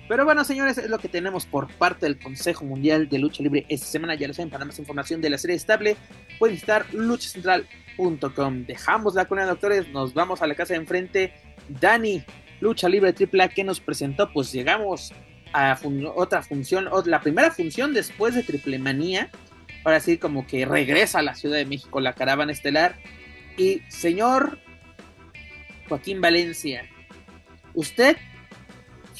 Pero 0.10 0.26
bueno, 0.26 0.43
señores, 0.43 0.80
es 0.80 0.89
lo 0.89 0.97
que 0.97 1.07
tenemos 1.07 1.45
por 1.45 1.72
parte 1.72 2.07
del 2.07 2.18
Consejo 2.18 2.66
Mundial 2.66 3.07
de 3.10 3.20
Lucha 3.20 3.43
Libre 3.43 3.68
esta 3.70 3.86
semana. 3.86 4.16
Ya 4.16 4.28
lo 4.28 4.34
saben, 4.34 4.49
para 4.49 4.66
más 4.66 4.80
información 4.80 5.22
de 5.22 5.30
la 5.30 5.38
serie 5.38 5.55
estable, 5.55 5.97
pueden 6.39 6.55
visitar 6.55 6.91
luchacentral.com. 6.91 8.66
Dejamos 8.66 9.14
la 9.14 9.26
cuna 9.26 9.43
de 9.43 9.49
doctores, 9.49 9.88
nos 9.89 10.16
vamos 10.16 10.41
a 10.41 10.47
la 10.47 10.55
casa 10.55 10.74
de 10.74 10.80
enfrente. 10.80 11.34
Dani, 11.80 12.24
Lucha 12.60 12.89
Libre 12.89 13.14
AAA, 13.14 13.49
que 13.49 13.64
nos 13.64 13.80
presentó, 13.80 14.34
pues 14.34 14.51
llegamos 14.51 15.14
a 15.53 15.80
otra 16.16 16.41
función, 16.41 16.89
la 17.05 17.22
primera 17.22 17.51
función 17.51 17.93
después 17.93 18.34
de 18.34 18.41
Triple 18.41 18.80
Manía. 18.80 19.30
Ahora 19.86 19.99
sí, 19.99 20.18
como 20.18 20.47
que 20.47 20.66
regresa 20.66 21.20
a 21.20 21.22
la 21.22 21.36
Ciudad 21.36 21.57
de 21.57 21.66
México 21.68 21.99
la 21.99 22.14
caravana 22.14 22.51
estelar. 22.51 22.95
Y 23.57 23.84
señor 23.89 24.57
Joaquín 25.88 26.20
Valencia, 26.20 26.84
usted 27.76 28.18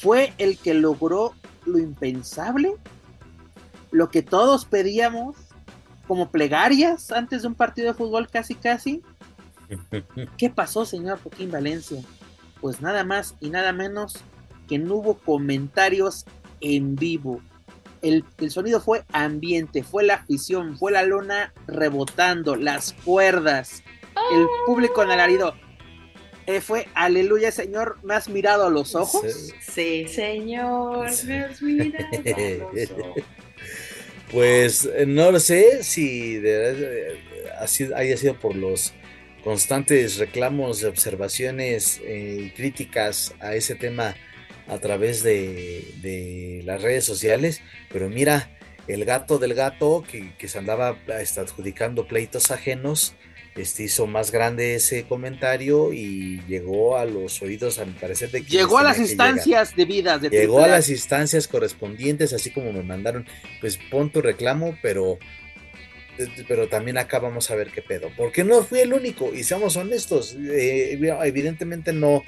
fue 0.00 0.32
el 0.38 0.58
que 0.58 0.72
logró 0.72 1.34
lo 1.66 1.78
impensable, 1.78 2.74
lo 3.90 4.08
que 4.08 4.22
todos 4.22 4.64
pedíamos 4.64 5.36
como 6.08 6.30
plegarias 6.30 7.12
antes 7.12 7.42
de 7.42 7.48
un 7.48 7.54
partido 7.54 7.88
de 7.88 7.94
fútbol 7.94 8.28
casi 8.28 8.54
casi. 8.54 9.02
¿Qué 10.38 10.50
pasó, 10.50 10.86
señor 10.86 11.20
Joaquín 11.22 11.50
Valencia? 11.50 12.02
Pues 12.60 12.80
nada 12.80 13.04
más 13.04 13.36
y 13.40 13.50
nada 13.50 13.72
menos 13.72 14.24
que 14.68 14.78
no 14.78 14.96
hubo 14.96 15.18
comentarios 15.18 16.24
en 16.60 16.96
vivo. 16.96 17.42
El, 18.00 18.24
el, 18.38 18.50
sonido 18.50 18.80
fue 18.80 19.04
ambiente, 19.12 19.82
fue 19.82 20.04
la 20.04 20.14
afición, 20.14 20.78
fue 20.78 20.92
la 20.92 21.02
lona 21.02 21.52
rebotando, 21.66 22.56
las 22.56 22.94
cuerdas, 23.04 23.82
el 24.32 24.46
público 24.64 25.02
en 25.02 25.10
alarido. 25.10 25.54
Eh, 26.50 26.60
fue 26.60 26.88
Aleluya, 26.94 27.52
Señor, 27.52 27.98
¿me 28.02 28.14
has 28.14 28.28
mirado 28.28 28.66
a 28.66 28.70
los 28.70 28.96
ojos? 28.96 29.52
Sí, 29.60 30.08
Señor, 30.08 31.08
me 31.24 31.44
has 31.44 31.62
mirado 31.62 32.70
a 32.70 32.74
los 32.74 32.90
ojos. 32.90 33.22
Pues 34.32 34.84
eh, 34.84 35.06
no 35.06 35.32
lo 35.32 35.40
sé 35.40 35.82
si 35.82 36.40
haya 37.96 38.16
sido 38.16 38.38
por 38.38 38.54
los 38.54 38.92
constantes 39.42 40.18
reclamos, 40.18 40.84
observaciones 40.84 41.98
y 41.98 42.02
eh, 42.06 42.54
críticas 42.56 43.34
a 43.40 43.56
ese 43.56 43.74
tema 43.74 44.14
a 44.68 44.78
través 44.78 45.24
de, 45.24 46.62
las 46.64 46.80
redes 46.80 47.04
sociales, 47.04 47.60
pero 47.92 48.08
mira, 48.08 48.56
el 48.86 49.04
gato 49.04 49.38
del 49.38 49.54
gato 49.54 50.04
que, 50.08 50.32
que 50.36 50.46
se 50.46 50.58
andaba 50.58 50.96
adjudicando 51.36 52.06
pleitos 52.06 52.52
ajenos, 52.52 53.16
este 53.56 53.84
hizo 53.84 54.06
más 54.06 54.30
grande 54.30 54.74
ese 54.74 55.04
comentario 55.04 55.92
y 55.92 56.40
llegó 56.46 56.96
a 56.96 57.04
los 57.04 57.42
oídos, 57.42 57.78
a 57.78 57.84
mi 57.84 57.92
parecer, 57.92 58.30
de 58.30 58.42
que 58.42 58.48
llegó 58.48 58.78
a 58.78 58.82
las 58.82 58.98
instancias 58.98 59.74
debidas. 59.74 60.22
De 60.22 60.30
llegó 60.30 60.60
a 60.60 60.68
las 60.68 60.88
instancias 60.88 61.48
correspondientes, 61.48 62.32
así 62.32 62.50
como 62.50 62.72
me 62.72 62.82
mandaron, 62.82 63.26
pues 63.60 63.78
pon 63.90 64.10
tu 64.10 64.22
reclamo, 64.22 64.76
pero 64.82 65.18
pero 66.48 66.68
también 66.68 66.98
acá 66.98 67.18
vamos 67.18 67.50
a 67.50 67.54
ver 67.54 67.70
qué 67.70 67.82
pedo, 67.82 68.10
porque 68.16 68.44
no 68.44 68.62
fui 68.62 68.80
el 68.80 68.92
único 68.92 69.34
y 69.34 69.42
seamos 69.42 69.76
honestos, 69.76 70.36
eh, 70.38 70.98
evidentemente 71.22 71.92
no 71.92 72.22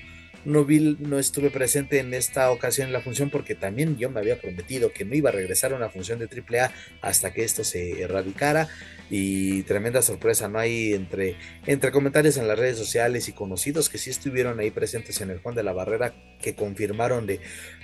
no 0.45 0.67
no 0.99 1.19
estuve 1.19 1.51
presente 1.51 1.99
en 1.99 2.15
esta 2.15 2.51
ocasión 2.51 2.89
en 2.89 2.93
la 2.93 3.01
función 3.01 3.31
porque 3.31 3.55
también 3.55 3.97
yo 3.97 4.11
me 4.11 4.21
había 4.21 4.41
prometido 4.41 4.93
que 4.93 5.05
no 5.05 5.15
iba 5.15 5.31
a 5.31 5.33
regresar 5.33 5.73
a 5.73 5.77
una 5.77 5.89
función 5.89 6.19
de 6.19 6.27
AAA 6.27 6.73
hasta 7.01 7.33
que 7.33 7.45
esto 7.45 7.65
se 7.65 8.03
erradicara 8.03 8.69
y 9.11 9.63
tremenda 9.65 10.03
sorpresa, 10.03 10.49
¿no? 10.49 10.59
Hay 10.59 10.95
entre, 10.95 11.37
entre 11.67 11.93
comentarios 11.93 12.37
en 12.39 12.49
las 12.49 12.59
redes 12.59 12.79
sociales 12.79 13.29
y 13.29 13.33
conocidos 13.33 13.89
que 13.89 13.99
sí 13.99 14.11
estuvieron 14.11 14.59
ahí 14.59 14.71
presentes 14.71 15.21
en 15.21 15.31
el 15.31 15.39
Juan 15.39 15.55
de 15.55 15.63
la 15.63 15.73
Barrera 15.73 16.15
que 16.41 16.55
confirmaron 16.55 17.27
de, 17.27 17.41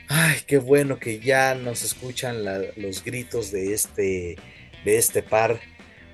ay, 0.08 0.38
qué 0.46 0.58
bueno 0.58 0.98
que 0.98 1.20
ya 1.20 1.54
nos 1.54 1.84
escuchan 1.84 2.44
los 2.76 3.04
gritos 3.04 3.52
de 3.52 3.74
este, 3.74 4.36
de 4.84 4.96
este 4.96 5.22
par 5.22 5.60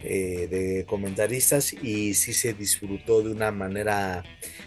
eh, 0.07 0.49
de 0.51 0.85
comentaristas 0.85 1.73
y 1.73 2.13
sí 2.13 2.35
se 2.35 2.53
disfrutó 2.53 3.23
de 3.23 3.31
una 3.31 3.51
manera, 3.51 4.23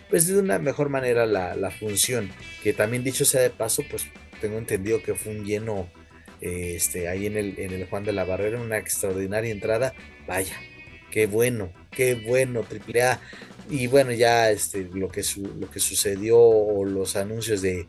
pues 0.09 0.27
de 0.27 0.39
una 0.39 0.59
mejor 0.59 0.89
manera 0.89 1.25
la, 1.25 1.71
función, 1.71 2.29
que 2.63 2.73
también 2.73 3.03
dicho 3.03 3.25
sea 3.25 3.41
de 3.41 3.49
paso, 3.49 3.83
pues 3.89 4.05
tengo 4.41 4.57
entendido 4.57 5.01
que 5.01 5.15
fue 5.15 5.35
un 5.35 5.45
lleno 5.45 5.89
este, 6.41 7.07
ahí 7.07 7.25
en 7.25 7.37
el, 7.37 7.59
en 7.59 7.71
el 7.73 7.85
Juan 7.87 8.03
de 8.03 8.13
la 8.13 8.23
Barrera, 8.23 8.61
una 8.61 8.77
extraordinaria 8.77 9.51
entrada, 9.51 9.93
vaya, 10.27 10.55
qué 11.11 11.27
bueno, 11.27 11.71
qué 11.91 12.15
bueno, 12.15 12.63
triple 12.63 13.03
A. 13.03 13.21
Y 13.69 13.87
bueno, 13.87 14.11
ya 14.13 14.49
este, 14.49 14.87
lo, 14.93 15.09
que 15.09 15.23
lo 15.59 15.69
que 15.69 15.79
sucedió 15.79 16.39
o 16.39 16.85
los 16.85 17.17
anuncios 17.17 17.61
de, 17.61 17.87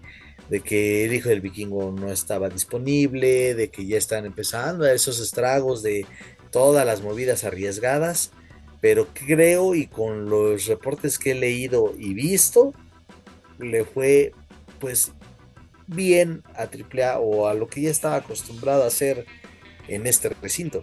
de 0.49 0.61
que 0.61 1.05
el 1.05 1.13
hijo 1.13 1.29
del 1.29 1.41
vikingo 1.41 1.93
no 1.93 2.11
estaba 2.11 2.49
disponible, 2.49 3.55
de 3.55 3.69
que 3.71 3.87
ya 3.87 3.97
están 3.97 4.27
empezando 4.27 4.87
esos 4.87 5.21
estragos 5.21 5.83
de 5.83 6.07
todas 6.51 6.87
las 6.87 7.03
movidas 7.03 7.45
arriesgadas, 7.45 8.33
pero 8.81 9.09
creo 9.13 9.75
y 9.75 9.87
con 9.87 10.29
los 10.29 10.67
reportes 10.67 11.19
que 11.19 11.33
he 11.33 11.35
leído 11.35 11.95
y 11.99 12.15
visto, 12.15 12.73
le 13.59 13.85
fue 13.85 14.33
pues 14.79 15.13
bien 15.87 16.43
a 16.55 16.63
AAA 16.65 17.19
o 17.19 17.49
a 17.49 17.55
lo 17.55 17.67
que 17.69 17.81
ya 17.81 17.91
estaba 17.91 18.17
acostumbrado 18.17 18.85
a 18.85 18.87
hacer 18.87 19.27
en 19.89 20.07
este 20.07 20.29
recinto. 20.29 20.83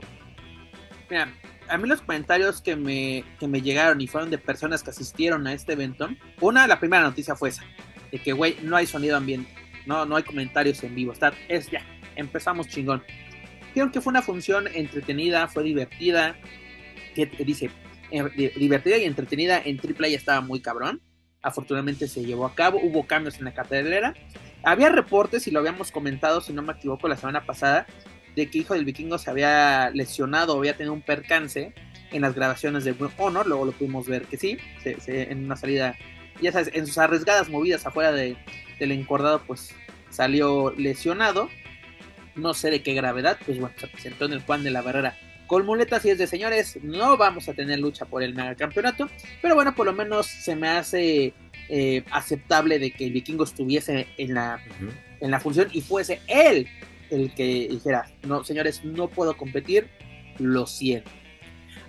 Mira, 1.10 1.34
a 1.70 1.78
mí 1.78 1.88
los 1.88 2.02
comentarios 2.02 2.62
que 2.62 2.76
me, 2.76 3.24
que 3.39 3.48
me 3.48 3.62
llegaron 3.62 4.02
y 4.02 4.08
fueron 4.08 4.30
de 4.30 4.38
personas 4.38 4.84
que 4.84 4.89
asistieron 4.89 5.48
a 5.48 5.54
este 5.54 5.74
evento, 5.74 6.10
una, 6.41 6.68
la 6.68 6.80
primera 6.80 7.04
noticia 7.04 7.36
fue 7.36 7.50
esa, 7.50 7.64
de 8.12 8.20
que, 8.20 8.34
güey, 8.34 8.58
no 8.64 8.76
hay 8.76 8.88
sonido 8.88 9.16
ambiente, 9.16 9.52
no, 9.86 10.06
no 10.06 10.16
hay 10.16 10.24
comentarios 10.24 10.84
en 10.84 10.96
vivo, 10.96 11.14
está, 11.14 11.34
es 11.48 11.70
ya, 11.70 11.82
empezamos 12.16 12.68
chingón. 12.68 13.04
Creo 13.74 13.91
que 13.91 14.02
fue 14.02 14.12
una 14.12 14.22
función 14.22 14.68
entretenida, 14.74 15.48
fue 15.48 15.64
divertida. 15.64 16.38
Que 17.14 17.26
dice, 17.26 17.70
divertida 18.57 18.97
y 18.97 19.05
entretenida 19.05 19.61
en 19.63 19.80
AAA 19.80 20.07
estaba 20.09 20.41
muy 20.41 20.61
cabrón. 20.61 21.01
Afortunadamente 21.41 22.07
se 22.07 22.26
llevó 22.26 22.45
a 22.45 22.55
cabo, 22.55 22.80
hubo 22.82 23.05
cambios 23.05 23.38
en 23.38 23.45
la 23.45 23.53
cartelera. 23.53 24.13
Había 24.63 24.89
reportes, 24.89 25.47
y 25.47 25.51
lo 25.51 25.59
habíamos 25.59 25.91
comentado, 25.91 26.41
si 26.41 26.53
no 26.53 26.61
me 26.61 26.74
equivoco, 26.74 27.07
la 27.07 27.18
semana 27.18 27.45
pasada, 27.45 27.86
de 28.36 28.49
que 28.49 28.59
Hijo 28.59 28.74
del 28.74 28.86
Vikingo 28.86 29.18
se 29.18 29.30
había 29.30 29.91
lesionado, 29.91 30.57
había 30.57 30.76
tenido 30.76 30.93
un 30.93 31.01
percance 31.01 31.74
en 32.11 32.22
las 32.22 32.34
grabaciones 32.34 32.84
de 32.84 32.95
Honor, 33.18 33.45
luego 33.45 33.66
lo 33.66 33.72
pudimos 33.72 34.07
ver 34.07 34.24
que 34.24 34.38
sí, 34.38 34.57
en 34.84 35.45
una 35.45 35.55
salida, 35.55 35.95
ya 36.41 36.51
sabes, 36.51 36.72
en 36.74 36.88
sus 36.88 36.97
arriesgadas 36.97 37.49
movidas 37.49 37.86
afuera 37.86 38.11
de, 38.11 38.38
del 38.80 38.91
encordado, 38.91 39.43
pues 39.45 39.72
salió 40.09 40.72
lesionado 40.72 41.49
no 42.36 42.53
sé 42.53 42.70
de 42.70 42.84
qué 42.84 42.93
gravedad, 42.93 43.38
pues 43.45 43.59
bueno, 43.59 43.76
se 43.78 43.88
presentó 43.88 44.26
en 44.26 44.34
el 44.34 44.41
Juan 44.41 44.63
de 44.63 44.72
la 44.72 44.82
Barrera 44.82 45.18
con 45.48 45.66
muletas 45.66 46.04
y 46.06 46.10
es 46.10 46.18
de 46.18 46.28
señores, 46.28 46.78
no 46.84 47.18
vamos 47.18 47.48
a 47.50 47.54
tener 47.54 47.80
lucha 47.80 48.06
por 48.06 48.24
el 48.24 48.34
megacampeonato, 48.34 49.10
pero 49.41 49.56
bueno, 49.56 49.76
por 49.76 49.86
lo 49.86 49.93
menos 49.93 50.28
se 50.28 50.56
me 50.56 50.68
hace 50.68 51.34
eh, 51.70 52.04
aceptable 52.12 52.80
de 52.80 52.91
que 52.91 53.06
el 53.06 53.14
vikingo 53.14 53.43
estuviese 53.43 54.08
en 54.18 54.34
la, 54.34 54.60
en 55.20 55.32
la 55.32 55.39
función 55.39 55.70
y 55.72 55.82
fuese 55.82 56.22
él 56.28 56.68
el 57.10 57.34
que 57.34 57.68
dijera, 57.70 58.06
no, 58.24 58.43
señores, 58.43 58.84
no 58.84 59.08
puedo 59.08 59.38
competir, 59.38 59.88
lo 60.39 60.66
siento. 60.66 61.10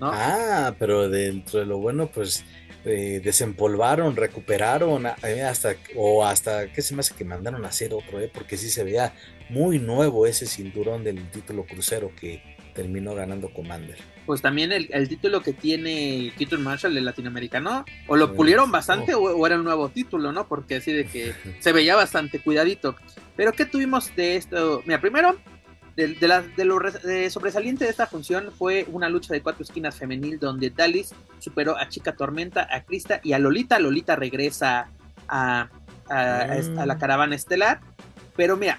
¿no? 0.01 0.11
Ah, 0.13 0.75
pero 0.79 1.09
dentro 1.09 1.61
de 1.61 1.67
lo 1.67 1.79
bueno, 1.79 2.07
pues 2.09 2.45
eh, 2.85 3.21
desempolvaron, 3.23 4.15
recuperaron, 4.15 5.07
eh, 5.25 5.43
hasta, 5.43 5.75
o 5.97 6.25
hasta, 6.25 6.73
¿qué 6.73 6.83
se 6.83 6.95
me 6.95 7.01
hace 7.01 7.15
que 7.15 7.25
mandaron 7.25 7.65
a 7.65 7.69
hacer 7.69 7.93
otro? 7.93 8.21
Eh? 8.21 8.31
Porque 8.33 8.57
sí 8.57 8.71
se 8.71 8.85
veía 8.85 9.13
muy 9.49 9.79
nuevo 9.79 10.27
ese 10.27 10.47
cinturón 10.47 11.03
del 11.03 11.31
título 11.31 11.65
crucero 11.65 12.13
que 12.15 12.56
terminó 12.77 13.15
ganando 13.15 13.49
Commander. 13.49 13.97
Pues 14.27 14.43
también 14.43 14.71
el, 14.71 15.09
título 15.09 15.41
que 15.41 15.53
tiene 15.53 16.33
Keaton 16.37 16.63
Marshall 16.63 16.95
de 16.95 17.01
latinoamericano, 17.01 17.85
o 18.07 18.17
lo 18.17 18.35
pulieron 18.35 18.71
bastante 18.71 19.15
o, 19.15 19.47
era 19.47 19.57
un 19.57 19.65
nuevo 19.65 19.89
título, 19.89 20.31
¿no? 20.33 20.47
Porque 20.47 20.77
así 20.77 20.93
de 20.93 21.07
que 21.07 21.33
se 21.61 21.73
veía 21.73 21.97
bastante 21.97 22.41
cuidadito. 22.41 22.95
Pero 23.35 23.53
¿qué 23.53 23.65
tuvimos 23.65 24.15
de 24.15 24.37
esto? 24.37 24.83
Mira, 24.85 25.01
primero, 25.01 25.37
de, 25.97 26.09
de, 26.09 26.65
lo 26.65 26.79
sobresaliente 27.31 27.85
de 27.85 27.91
esta 27.91 28.07
función 28.07 28.53
fue 28.57 28.87
una 28.93 29.09
lucha 29.09 29.33
de 29.33 29.41
cuatro 29.41 29.65
esquinas 29.65 29.97
femenil 29.97 30.39
donde 30.39 30.71
Dalis 30.71 31.15
superó 31.39 31.77
a 31.79 31.89
Chica 31.89 32.15
Tormenta, 32.15 32.69
a 32.71 32.83
Krista 32.83 33.21
y 33.25 33.33
a 33.33 33.39
Lolita. 33.39 33.79
Lolita 33.79 34.15
regresa 34.15 34.91
a, 35.27 35.71
a 36.09 36.87
la 36.87 36.95
mm. 36.95 36.99
caravana 36.99 37.35
estelar. 37.35 37.81
Pero 38.37 38.59
mira, 38.59 38.79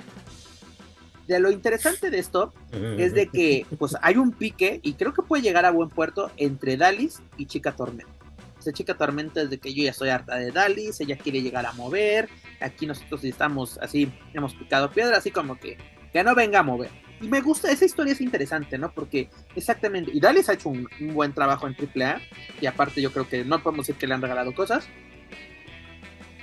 de 1.27 1.39
lo 1.39 1.51
interesante 1.51 2.09
de 2.09 2.19
esto 2.19 2.53
es 2.71 3.13
de 3.13 3.27
que 3.27 3.65
pues 3.77 3.95
hay 4.01 4.17
un 4.17 4.31
pique 4.31 4.79
y 4.81 4.93
creo 4.93 5.13
que 5.13 5.21
puede 5.21 5.43
llegar 5.43 5.65
a 5.65 5.71
buen 5.71 5.89
puerto 5.89 6.31
entre 6.37 6.77
Dalis 6.77 7.21
y 7.37 7.45
Chica 7.45 7.75
Tormenta. 7.75 8.11
Esa 8.59 8.71
Chica 8.71 8.95
Tormenta 8.95 9.41
es 9.41 9.49
de 9.49 9.59
que 9.59 9.73
yo 9.73 9.83
ya 9.83 9.91
estoy 9.91 10.09
harta 10.09 10.35
de 10.37 10.51
Dalis, 10.51 10.99
ella 11.01 11.17
quiere 11.17 11.41
llegar 11.41 11.65
a 11.65 11.73
mover, 11.73 12.29
aquí 12.59 12.85
nosotros 12.85 13.23
estamos 13.23 13.77
así, 13.79 14.11
hemos 14.33 14.55
picado 14.55 14.89
piedra, 14.91 15.17
así 15.17 15.31
como 15.31 15.59
que 15.59 15.77
que 16.11 16.23
no 16.23 16.33
venga 16.35 16.59
a 16.59 16.63
mover. 16.63 16.89
Y 17.19 17.27
me 17.27 17.41
gusta, 17.41 17.71
esa 17.71 17.85
historia 17.85 18.13
es 18.13 18.21
interesante, 18.21 18.77
¿no? 18.77 18.91
Porque 18.91 19.29
exactamente, 19.55 20.11
y 20.13 20.19
Dalis 20.19 20.49
ha 20.49 20.53
hecho 20.53 20.69
un, 20.69 20.87
un 20.99 21.13
buen 21.13 21.33
trabajo 21.33 21.67
en 21.67 21.75
AAA, 21.75 22.21
y 22.61 22.65
aparte 22.65 23.01
yo 23.01 23.11
creo 23.11 23.27
que 23.27 23.43
no 23.43 23.61
podemos 23.61 23.87
decir 23.87 23.99
que 23.99 24.07
le 24.07 24.13
han 24.13 24.21
regalado 24.21 24.53
cosas, 24.53 24.87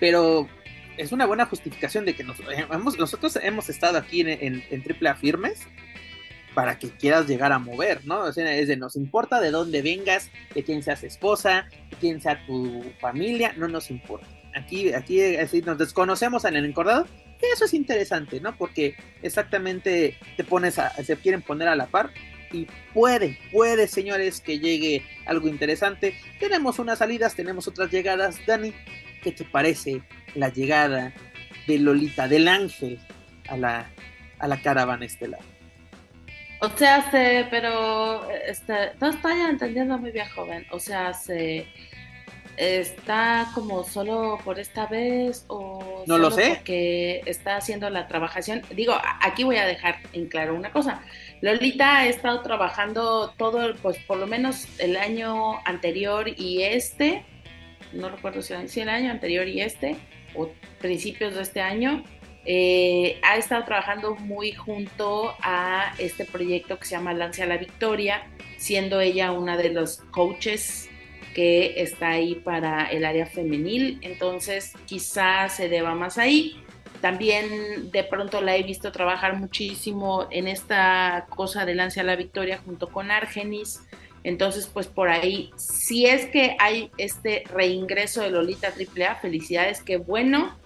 pero 0.01 0.49
es 0.97 1.12
una 1.12 1.26
buena 1.26 1.47
justificación 1.47 2.05
de 2.05 2.14
que 2.14 2.22
eh, 2.22 2.66
nosotros 2.99 3.38
hemos 3.42 3.68
estado 3.68 3.99
aquí 3.99 4.22
en, 4.26 4.82
triple 4.82 5.09
A 5.09 5.14
firmes 5.14 5.61
para 6.55 6.78
que 6.78 6.88
quieras 6.88 7.26
llegar 7.26 7.53
a 7.53 7.59
mover, 7.59 8.07
¿no? 8.07 8.20
O 8.20 8.32
sea, 8.32 8.55
es 8.55 8.68
de 8.68 8.76
nos 8.76 8.95
importa 8.95 9.40
de 9.40 9.51
dónde 9.51 9.82
vengas, 9.82 10.30
de 10.55 10.62
quién 10.62 10.84
seas 10.84 11.03
esposa, 11.03 11.66
de 11.90 11.97
quién 11.97 12.20
sea 12.20 12.47
tu 12.47 12.84
familia, 13.01 13.55
no 13.57 13.66
nos 13.66 13.90
importa. 13.90 14.28
Aquí, 14.55 14.92
aquí 14.92 15.20
nos 15.64 15.78
desconocemos 15.78 16.45
en 16.45 16.55
el 16.55 16.64
encordado, 16.64 17.09
y 17.42 17.47
eso 17.53 17.64
es 17.64 17.74
interesante, 17.74 18.40
¿no? 18.40 18.57
Porque 18.57 18.95
exactamente 19.22 20.16
te 20.36 20.45
pones 20.45 20.78
a, 20.78 20.90
se 21.03 21.16
quieren 21.16 21.42
poner 21.42 21.68
a 21.68 21.76
la 21.76 21.86
par 21.86 22.11
y 22.53 22.66
puede, 22.92 23.38
puede, 23.53 23.88
señores, 23.88 24.40
que 24.40 24.61
llegue 24.61 25.05
algo 25.26 25.49
interesante. 25.49 26.14
Tenemos 26.38 26.78
unas 26.78 26.99
salidas, 26.99 27.34
tenemos 27.34 27.66
otras 27.66 27.90
llegadas. 27.90 28.38
Dani, 28.47 28.72
¿qué 29.24 29.32
te 29.32 29.44
parece 29.44 30.02
la 30.34 30.50
llegada 30.50 31.12
de 31.66 31.78
Lolita, 31.78 32.28
del 32.28 32.46
ángel, 32.46 33.00
a 33.48 33.56
la, 33.56 33.90
a 34.38 34.48
la 34.48 34.60
caravana 34.60 35.04
estelar. 35.04 35.40
O 36.60 36.68
sea, 36.70 37.10
se, 37.10 37.46
pero 37.50 38.30
este, 38.30 38.92
no 39.00 39.10
está 39.10 39.30
ya 39.30 39.50
entendiendo 39.50 39.98
muy 39.98 40.12
bien, 40.12 40.28
joven. 40.34 40.66
O 40.70 40.78
sea, 40.78 41.12
se 41.12 41.66
está 42.56 43.50
como 43.52 43.82
solo 43.82 44.38
por 44.44 44.60
esta 44.60 44.86
vez 44.86 45.44
o 45.48 46.04
no 46.06 46.18
lo 46.18 46.30
sé 46.30 46.50
porque 46.50 47.20
está 47.26 47.56
haciendo 47.56 47.90
la 47.90 48.06
trabajación 48.06 48.62
digo 48.76 48.94
aquí 49.20 49.42
voy 49.42 49.56
a 49.56 49.66
dejar 49.66 49.98
en 50.12 50.28
claro 50.28 50.54
una 50.54 50.70
cosa 50.70 51.02
Lolita 51.40 51.96
ha 51.96 52.06
estado 52.06 52.42
trabajando 52.42 53.34
todo 53.36 53.74
pues 53.82 53.98
por 54.06 54.18
lo 54.18 54.28
menos 54.28 54.68
el 54.78 54.96
año 54.96 55.58
anterior 55.66 56.28
y 56.28 56.62
este 56.62 57.24
no 57.95 58.09
recuerdo 58.09 58.42
si 58.42 58.80
el 58.80 58.88
año 58.88 59.11
anterior 59.11 59.49
y 59.49 59.61
este 59.61 59.97
o 60.34 60.51
principios 60.80 61.34
de 61.34 61.42
este 61.42 61.61
año, 61.61 62.05
eh, 62.47 63.20
ha 63.22 63.36
estado 63.36 63.64
trabajando 63.64 64.16
muy 64.16 64.53
junto 64.53 65.34
a 65.40 65.95
este 65.99 66.24
proyecto 66.26 66.78
que 66.78 66.84
se 66.84 66.97
llama 66.97 67.14
Lance 67.14 67.42
a 67.42 67.47
la 67.47 67.57
Victoria, 67.57 68.26
siendo 68.59 69.01
ella 69.01 69.32
una 69.32 69.57
de 69.57 69.70
los 69.70 69.99
coaches 70.11 70.90
que 71.34 71.80
está 71.82 72.11
ahí 72.11 72.36
para 72.36 72.86
el 72.86 73.05
área 73.05 73.26
femenil, 73.26 73.99
entonces 74.03 74.72
quizás 74.86 75.57
se 75.57 75.68
deba 75.68 75.95
más 75.95 76.18
ahí. 76.18 76.57
También 77.01 77.90
de 77.90 78.05
pronto 78.05 78.40
la 78.40 78.57
he 78.57 78.62
visto 78.62 78.92
trabajar 78.92 79.36
muchísimo 79.36 80.26
en 80.30 80.47
esta 80.47 81.26
cosa 81.28 81.66
de 81.66 81.74
Lance 81.74 82.01
a 82.01 82.05
la 82.05 82.16
Victoria 82.16 82.61
junto 82.64 82.88
con 82.88 83.11
Argenis. 83.11 83.84
Entonces, 84.24 84.66
pues 84.72 84.86
por 84.86 85.10
ahí, 85.10 85.50
si 85.56 86.06
es 86.06 86.26
que 86.26 86.56
hay 86.58 86.90
este 86.96 87.44
reingreso 87.46 88.22
de 88.22 88.30
Lolita 88.30 88.68
AAA, 88.68 89.16
felicidades, 89.16 89.82
qué 89.82 89.98
bueno. 89.98 90.58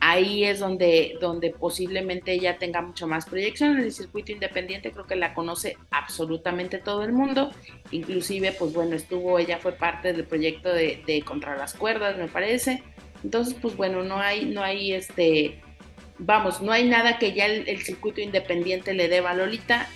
Ahí 0.00 0.42
es 0.42 0.58
donde, 0.58 1.16
donde 1.20 1.50
posiblemente 1.50 2.32
ella 2.32 2.58
tenga 2.58 2.82
mucho 2.82 3.06
más 3.06 3.24
proyección 3.24 3.78
en 3.78 3.84
el 3.84 3.92
circuito 3.92 4.32
independiente, 4.32 4.90
creo 4.90 5.06
que 5.06 5.14
la 5.14 5.32
conoce 5.32 5.76
absolutamente 5.92 6.78
todo 6.78 7.04
el 7.04 7.12
mundo. 7.12 7.52
Inclusive, 7.92 8.50
pues 8.50 8.72
bueno, 8.72 8.96
estuvo, 8.96 9.38
ella 9.38 9.58
fue 9.58 9.70
parte 9.70 10.12
del 10.12 10.24
proyecto 10.24 10.74
de, 10.74 11.22
Contra 11.24 11.56
las 11.56 11.74
Cuerdas, 11.74 12.18
me 12.18 12.26
parece. 12.26 12.82
Entonces, 13.22 13.54
pues 13.54 13.76
bueno, 13.76 14.02
no 14.02 14.18
hay, 14.18 14.46
no 14.46 14.64
hay 14.64 14.92
este, 14.92 15.60
vamos, 16.18 16.60
no 16.60 16.72
hay 16.72 16.88
nada 16.88 17.18
que 17.18 17.32
ya 17.32 17.46
el, 17.46 17.80
circuito 17.82 18.20
independiente 18.20 18.94
le 18.94 19.08
deba 19.08 19.30
a 19.30 19.34
Lolita. 19.34 19.88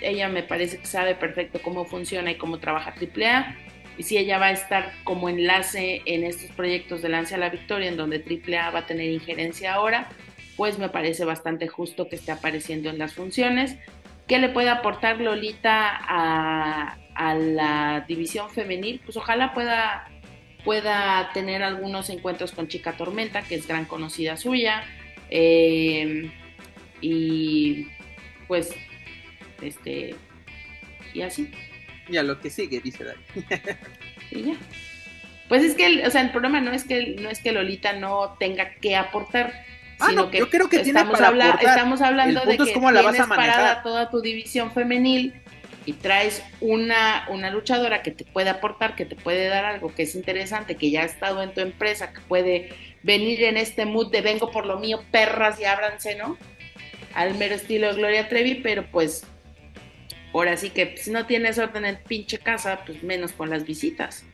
Ella 0.00 0.28
me 0.28 0.42
parece 0.42 0.78
que 0.78 0.86
sabe 0.86 1.14
perfecto 1.14 1.60
cómo 1.62 1.84
funciona 1.84 2.30
y 2.30 2.36
cómo 2.36 2.58
trabaja 2.58 2.94
AAA. 2.94 3.56
Y 3.98 4.04
si 4.04 4.16
ella 4.16 4.38
va 4.38 4.46
a 4.46 4.52
estar 4.52 4.92
como 5.04 5.28
enlace 5.28 6.02
en 6.06 6.24
estos 6.24 6.50
proyectos 6.56 7.02
de 7.02 7.10
Lance 7.10 7.34
a 7.34 7.38
la 7.38 7.50
Victoria, 7.50 7.88
en 7.88 7.96
donde 7.96 8.18
AAA 8.18 8.70
va 8.70 8.80
a 8.80 8.86
tener 8.86 9.10
injerencia 9.10 9.74
ahora, 9.74 10.08
pues 10.56 10.78
me 10.78 10.88
parece 10.88 11.24
bastante 11.24 11.68
justo 11.68 12.08
que 12.08 12.16
esté 12.16 12.32
apareciendo 12.32 12.88
en 12.90 12.98
las 12.98 13.14
funciones. 13.14 13.76
¿Qué 14.26 14.38
le 14.38 14.48
puede 14.48 14.70
aportar 14.70 15.20
Lolita 15.20 15.90
a, 15.92 16.98
la 17.34 18.04
división 18.08 18.50
femenil? 18.50 19.00
Pues 19.04 19.16
ojalá 19.16 19.52
pueda, 19.52 20.08
pueda 20.64 21.30
tener 21.34 21.62
algunos 21.62 22.08
encuentros 22.10 22.52
con 22.52 22.68
Chica 22.68 22.92
Tormenta, 22.92 23.42
que 23.42 23.56
es 23.56 23.66
gran 23.66 23.84
conocida 23.84 24.36
suya. 24.36 24.84
Eh, 25.28 26.30
y 27.00 27.88
pues, 28.48 28.74
este, 29.62 30.14
y 31.14 31.22
así. 31.22 31.50
Ya 32.08 32.22
lo 32.22 32.40
que 32.40 32.50
sigue, 32.50 32.80
dice 32.80 33.04
Dani. 33.04 33.22
y 34.30 34.42
ya. 34.42 34.54
Pues 35.48 35.62
es 35.62 35.74
que, 35.74 36.06
o 36.06 36.10
sea, 36.10 36.22
el 36.22 36.30
problema 36.30 36.60
no 36.60 36.72
es 36.72 36.84
que 36.84 37.16
no 37.20 37.28
es 37.28 37.40
que 37.40 37.52
Lolita 37.52 37.92
no 37.92 38.36
tenga 38.38 38.74
que 38.76 38.96
aportar, 38.96 39.52
Ah, 40.02 40.12
no, 40.12 40.30
yo 40.32 40.50
creo 40.50 40.68
que 40.68 40.80
estamos, 40.80 41.16
tiene 41.16 41.50
estamos 41.60 42.00
hablando 42.00 42.40
de 42.44 42.58
que 42.58 42.72
cómo 42.72 42.90
la 42.90 43.02
vas 43.02 43.20
a 43.20 43.28
parada 43.28 43.82
toda 43.82 44.10
tu 44.10 44.20
división 44.20 44.72
femenil 44.72 45.32
y 45.84 45.92
traes 45.94 46.42
una, 46.60 47.26
una 47.28 47.50
luchadora 47.50 48.02
que 48.02 48.10
te 48.10 48.24
puede 48.24 48.50
aportar, 48.50 48.96
que 48.96 49.04
te 49.04 49.14
puede 49.14 49.46
dar 49.46 49.64
algo 49.64 49.94
que 49.94 50.02
es 50.02 50.14
interesante, 50.14 50.76
que 50.76 50.90
ya 50.90 51.02
ha 51.02 51.04
estado 51.04 51.42
en 51.42 51.54
tu 51.54 51.60
empresa, 51.60 52.12
que 52.12 52.20
puede 52.20 52.70
venir 53.02 53.44
en 53.44 53.56
este 53.56 53.84
mood 53.84 54.10
de 54.10 54.22
vengo 54.22 54.50
por 54.50 54.66
lo 54.66 54.78
mío, 54.78 55.02
perras 55.10 55.60
y 55.60 55.64
ábranse, 55.64 56.16
¿no? 56.16 56.36
Al 57.14 57.36
mero 57.36 57.54
estilo 57.54 57.88
de 57.88 57.94
Gloria 57.94 58.28
Trevi, 58.28 58.56
pero 58.56 58.86
pues 58.90 59.24
ahora 60.32 60.56
sí 60.56 60.70
que 60.70 60.96
si 60.96 61.10
no 61.10 61.26
tienes 61.26 61.58
orden 61.58 61.84
en 61.84 61.98
pinche 62.02 62.38
casa, 62.38 62.80
pues 62.86 63.02
menos 63.02 63.32
con 63.32 63.50
las 63.50 63.64
visitas. 63.64 64.24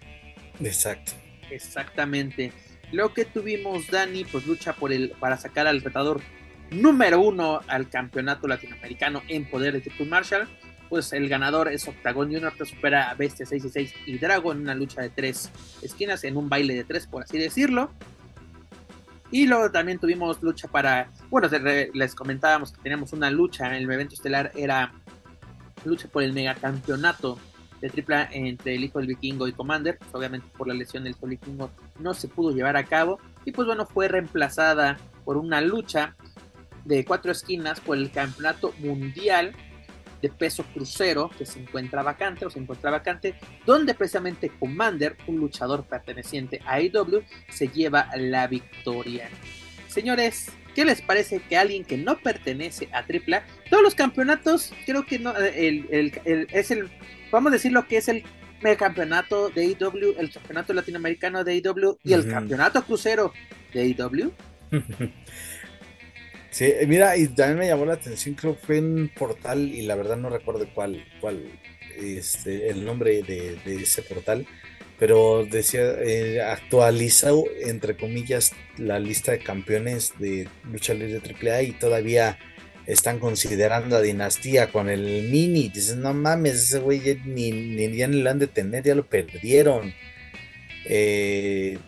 Exacto. 0.63 1.13
Exactamente. 1.51 2.53
Lo 2.93 3.13
que 3.13 3.25
tuvimos, 3.25 3.89
Dani, 3.91 4.25
pues 4.25 4.47
lucha 4.47 4.73
por 4.73 4.93
el, 4.93 5.11
para 5.21 5.37
sacar 5.37 5.67
al 5.67 5.81
retador 5.81 6.21
número 6.71 7.21
uno 7.21 7.61
al 7.67 7.89
campeonato 7.89 8.47
latinoamericano 8.47 9.23
en 9.29 9.45
poder 9.49 9.75
de 9.75 9.81
Triple 9.81 10.07
Marshall. 10.07 10.49
Pues 10.89 11.13
el 11.13 11.29
ganador 11.29 11.69
es 11.71 11.87
Octagon 11.87 12.33
Junior 12.33 12.55
que 12.57 12.65
supera 12.65 13.11
a 13.11 13.15
Bestia 13.15 13.45
6 13.45 13.65
y 13.67 13.69
6 13.69 13.95
y 14.07 14.19
Drago 14.19 14.53
en 14.53 14.61
una 14.61 14.75
lucha 14.75 15.03
de 15.03 15.11
tres 15.11 15.51
esquinas, 15.83 16.25
en 16.25 16.39
un 16.39 16.49
baile 16.49 16.75
de 16.75 16.85
tres, 16.85 17.07
por 17.07 17.23
así 17.23 17.37
decirlo. 17.37 17.91
Y 19.31 19.47
luego 19.47 19.71
también 19.71 19.99
tuvimos 19.99 20.43
lucha 20.43 20.69
para, 20.69 21.11
bueno, 21.29 21.49
les 21.93 22.15
comentábamos 22.15 22.73
que 22.73 22.81
teníamos 22.81 23.13
una 23.13 23.31
lucha 23.31 23.67
en 23.67 23.75
el 23.75 23.91
evento 23.91 24.15
estelar, 24.15 24.51
era 24.57 24.95
lucha 25.85 26.09
por 26.09 26.22
el 26.22 26.33
megacampeonato 26.33 27.39
de 27.81 27.91
tripla 27.91 28.29
entre 28.33 28.74
el 28.74 28.85
hijo 28.85 28.99
del 28.99 29.09
vikingo 29.09 29.47
y 29.47 29.53
Commander, 29.53 29.99
pues 29.99 30.11
obviamente 30.12 30.49
por 30.57 30.68
la 30.68 30.74
lesión 30.74 31.05
del 31.05 31.12
hijo 31.12 31.26
vikingo 31.26 31.70
no 32.01 32.14
se 32.14 32.29
pudo 32.29 32.51
llevar 32.51 32.76
a 32.76 32.85
cabo 32.85 33.20
y 33.45 33.53
pues 33.53 33.66
bueno 33.66 33.87
fue 33.87 34.09
reemplazada 34.09 34.99
por 35.24 35.37
una 35.37 35.61
lucha 35.61 36.16
de 36.85 37.05
cuatro 37.05 37.31
esquinas 37.31 37.81
por 37.81 37.97
el 37.97 38.11
campeonato 38.11 38.72
mundial 38.79 39.55
de 40.22 40.29
peso 40.29 40.64
crucero 40.74 41.31
que 41.37 41.47
se 41.47 41.61
encuentra 41.61 42.03
vacante 42.03 42.45
o 42.45 42.51
se 42.51 42.59
encuentra 42.59 42.91
vacante 42.91 43.37
donde 43.64 43.95
precisamente 43.95 44.51
Commander, 44.59 45.16
un 45.26 45.37
luchador 45.37 45.85
perteneciente 45.85 46.61
a 46.66 46.74
AEW, 46.74 47.22
se 47.49 47.68
lleva 47.68 48.09
la 48.16 48.47
victoria. 48.47 49.29
Señores, 49.87 50.51
¿qué 50.79 50.85
les 50.85 51.03
parece 51.03 51.41
que 51.41 51.57
alguien 51.57 51.85
que 51.85 51.97
no 51.97 52.20
pertenece 52.20 52.89
a 52.93 52.99
AAA, 52.99 53.45
todos 53.68 53.83
los 53.83 53.97
campeonatos, 53.97 54.72
creo 54.87 55.05
que 55.05 55.18
no, 55.18 55.35
es 55.37 56.70
el 56.70 56.89
vamos 57.33 57.51
a 57.51 57.55
decir 57.55 57.72
lo 57.72 57.89
que 57.89 57.97
es 57.97 58.07
el 58.09 58.22
campeonato 58.79 59.49
de 59.51 59.62
AEW, 59.62 60.14
el 60.20 60.31
campeonato 60.31 60.72
latinoamericano 60.72 61.43
de 61.43 61.55
AEW 61.55 61.99
y 62.05 62.12
el 62.12 62.29
campeonato 62.29 62.85
crucero 62.85 63.33
de 63.74 63.81
AEW. 63.81 64.33
sí, 66.51 66.72
mira, 66.87 67.16
y 67.16 67.26
también 67.26 67.59
me 67.59 67.66
llamó 67.66 67.85
la 67.85 67.95
atención, 67.95 68.37
creo 68.37 68.55
que 68.55 68.64
fue 68.64 68.79
un 68.79 69.11
portal 69.18 69.59
y 69.59 69.83
la 69.83 69.97
verdad 69.97 70.16
no 70.16 70.31
recuerdo 70.31 70.64
cuál, 70.72 71.05
cuál 71.20 71.43
este, 71.97 72.68
el 72.68 72.85
nombre 72.85 73.24
de, 73.24 73.59
ese 73.83 74.03
portal, 74.03 74.47
pero 74.99 75.47
decía, 75.49 75.95
eh, 76.01 76.43
actualizado, 76.43 77.45
entre 77.65 77.97
comillas, 77.97 78.53
la 78.77 78.99
lista 78.99 79.33
de 79.33 79.39
campeones 79.39 80.15
de 80.19 80.49
lucha 80.71 80.95
libre 80.95 81.21
AAA 81.21 81.63
y 81.63 81.73
todavía 81.73 82.39
están 82.87 83.21
considerando 83.21 83.97
a 83.97 84.01
Dinastía 84.01 84.73
con 84.73 84.89
el 84.89 85.29
Mini. 85.31 85.69
Dicen, 85.69 86.01
no 86.01 86.15
mames, 86.15 86.55
ese 86.55 86.81
güey 86.81 87.01
ya 87.01 87.15
ni, 87.25 87.53
ni, 87.53 87.97
ya 87.97 88.09
ni 88.09 88.23
lo 88.23 88.31
han 88.31 88.39
de 88.39 88.49
tener, 88.49 88.83
ya 88.83 88.95
lo 88.95 89.07
perdieron. 89.07 89.95
Eh, 90.87 91.79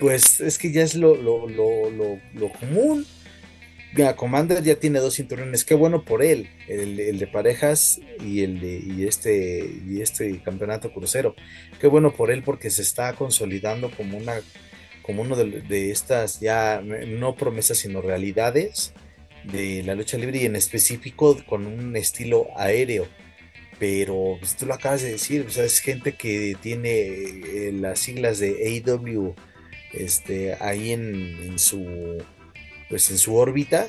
pues 0.00 0.40
es 0.40 0.58
que 0.58 0.72
ya 0.72 0.82
es 0.82 0.96
lo, 0.96 1.14
lo, 1.14 1.48
lo, 1.48 2.18
lo 2.34 2.48
común. 2.52 3.06
Mira, 3.96 4.16
Commander 4.16 4.62
ya 4.62 4.74
tiene 4.76 4.98
dos 4.98 5.14
cinturones, 5.14 5.64
qué 5.64 5.74
bueno 5.74 6.04
por 6.04 6.22
él, 6.22 6.50
el, 6.68 6.98
el, 6.98 7.18
de 7.18 7.26
parejas 7.28 8.00
y 8.20 8.42
el 8.42 8.60
de 8.60 8.78
y 8.78 9.06
este 9.06 9.70
y 9.86 10.00
este 10.00 10.40
campeonato 10.42 10.92
crucero. 10.92 11.36
Qué 11.80 11.86
bueno 11.86 12.12
por 12.12 12.30
él 12.30 12.42
porque 12.42 12.70
se 12.70 12.82
está 12.82 13.12
consolidando 13.14 13.90
como 13.90 14.18
una 14.18 14.34
como 15.02 15.22
uno 15.22 15.36
de, 15.36 15.60
de 15.60 15.90
estas 15.90 16.40
ya 16.40 16.82
no 16.82 17.36
promesas 17.36 17.78
sino 17.78 18.00
realidades 18.00 18.94
de 19.44 19.82
la 19.82 19.94
lucha 19.94 20.18
libre 20.18 20.38
y 20.38 20.46
en 20.46 20.56
específico 20.56 21.36
con 21.46 21.66
un 21.66 21.96
estilo 21.96 22.48
aéreo. 22.56 23.06
Pero 23.78 24.36
pues, 24.38 24.56
tú 24.56 24.66
lo 24.66 24.74
acabas 24.74 25.02
de 25.02 25.12
decir, 25.12 25.46
es 25.48 25.80
gente 25.80 26.16
que 26.16 26.56
tiene 26.60 26.90
eh, 26.90 27.72
las 27.72 27.98
siglas 27.98 28.38
de 28.38 28.82
AEW 28.86 29.34
este, 29.92 30.54
ahí 30.54 30.92
en, 30.92 31.58
su 31.58 32.22
pues 32.88 33.10
en 33.10 33.18
su 33.18 33.34
órbita. 33.36 33.88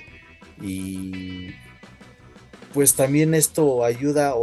Y 0.62 1.52
pues 2.74 2.96
también 2.96 3.34
esto 3.34 3.84
ayuda 3.84 4.34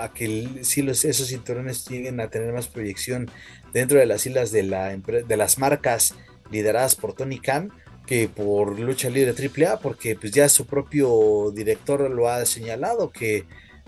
a 0.00 0.12
que 0.12 0.60
si 0.62 0.82
los, 0.82 1.04
esos 1.04 1.28
cinturones 1.28 1.86
lleguen 1.88 2.20
a 2.20 2.28
tener 2.28 2.52
más 2.52 2.68
proyección 2.68 3.30
dentro 3.72 3.98
de 3.98 4.06
las 4.06 4.26
islas 4.26 4.52
de, 4.52 4.62
la, 4.62 4.96
de 4.96 5.36
las 5.36 5.58
marcas 5.58 6.14
lideradas 6.50 6.94
por 6.94 7.14
Tony 7.14 7.38
Khan 7.40 7.72
que 8.06 8.28
por 8.28 8.78
lucha 8.78 9.08
libre 9.08 9.34
AAA, 9.34 9.80
porque 9.80 10.16
pues 10.16 10.32
ya 10.32 10.48
su 10.48 10.66
propio 10.66 11.50
director 11.52 12.10
lo 12.10 12.28
ha 12.28 12.44
señalado, 12.44 13.10
que 13.10 13.44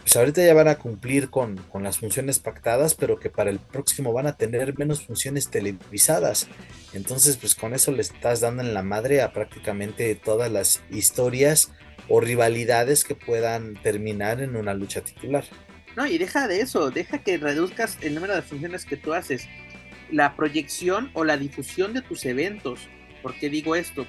pues 0.07 0.15
ahorita 0.15 0.47
ya 0.47 0.55
van 0.55 0.69
a 0.69 0.79
cumplir 0.79 1.31
con, 1.31 1.61
las 1.81 1.99
funciones 1.99 2.39
pactadas, 2.39 2.95
pero 2.95 3.19
que 3.19 3.29
para 3.29 3.51
el 3.51 3.59
próximo 3.59 4.13
van 4.13 4.29
a 4.29 4.37
tener 4.37 4.79
menos 4.79 5.05
funciones 5.05 5.51
televisadas. 5.51 6.47
Entonces, 6.93 7.37
pues 7.37 7.57
con 7.57 7.75
eso 7.75 7.91
le 7.91 8.03
estás 8.03 8.41
dando 8.41 8.63
en 8.63 8.73
la 8.73 8.85
madre 8.85 9.21
a 9.21 9.33
prácticamente 9.33 10.15
todas 10.15 10.49
las 10.53 10.81
historias 10.91 11.73
o 12.09 12.21
rivalidades 12.21 13.03
que 13.03 13.17
puedan 13.17 13.75
terminar 13.83 14.41
en 14.41 14.55
una 14.55 14.75
lucha 14.75 15.01
titular. 15.01 15.45
No, 15.97 16.07
y 16.07 16.19
deja 16.19 16.47
de 16.47 16.61
eso, 16.61 16.93
deja 16.93 17.19
que 17.19 17.37
reduzcas 17.37 17.99
el 18.01 18.15
número 18.15 18.37
de 18.37 18.43
funciones 18.43 18.85
que 18.85 18.97
tú 18.97 19.13
haces, 19.13 19.49
la 20.13 20.37
proyección 20.37 21.11
o 21.15 21.25
la 21.25 21.37
difusión 21.37 21.95
de 21.95 22.03
tus 22.03 22.25
eventos 22.27 22.89
¿Por 23.27 23.35
qué 23.35 23.51
digo 23.51 23.75
esto? 23.75 24.07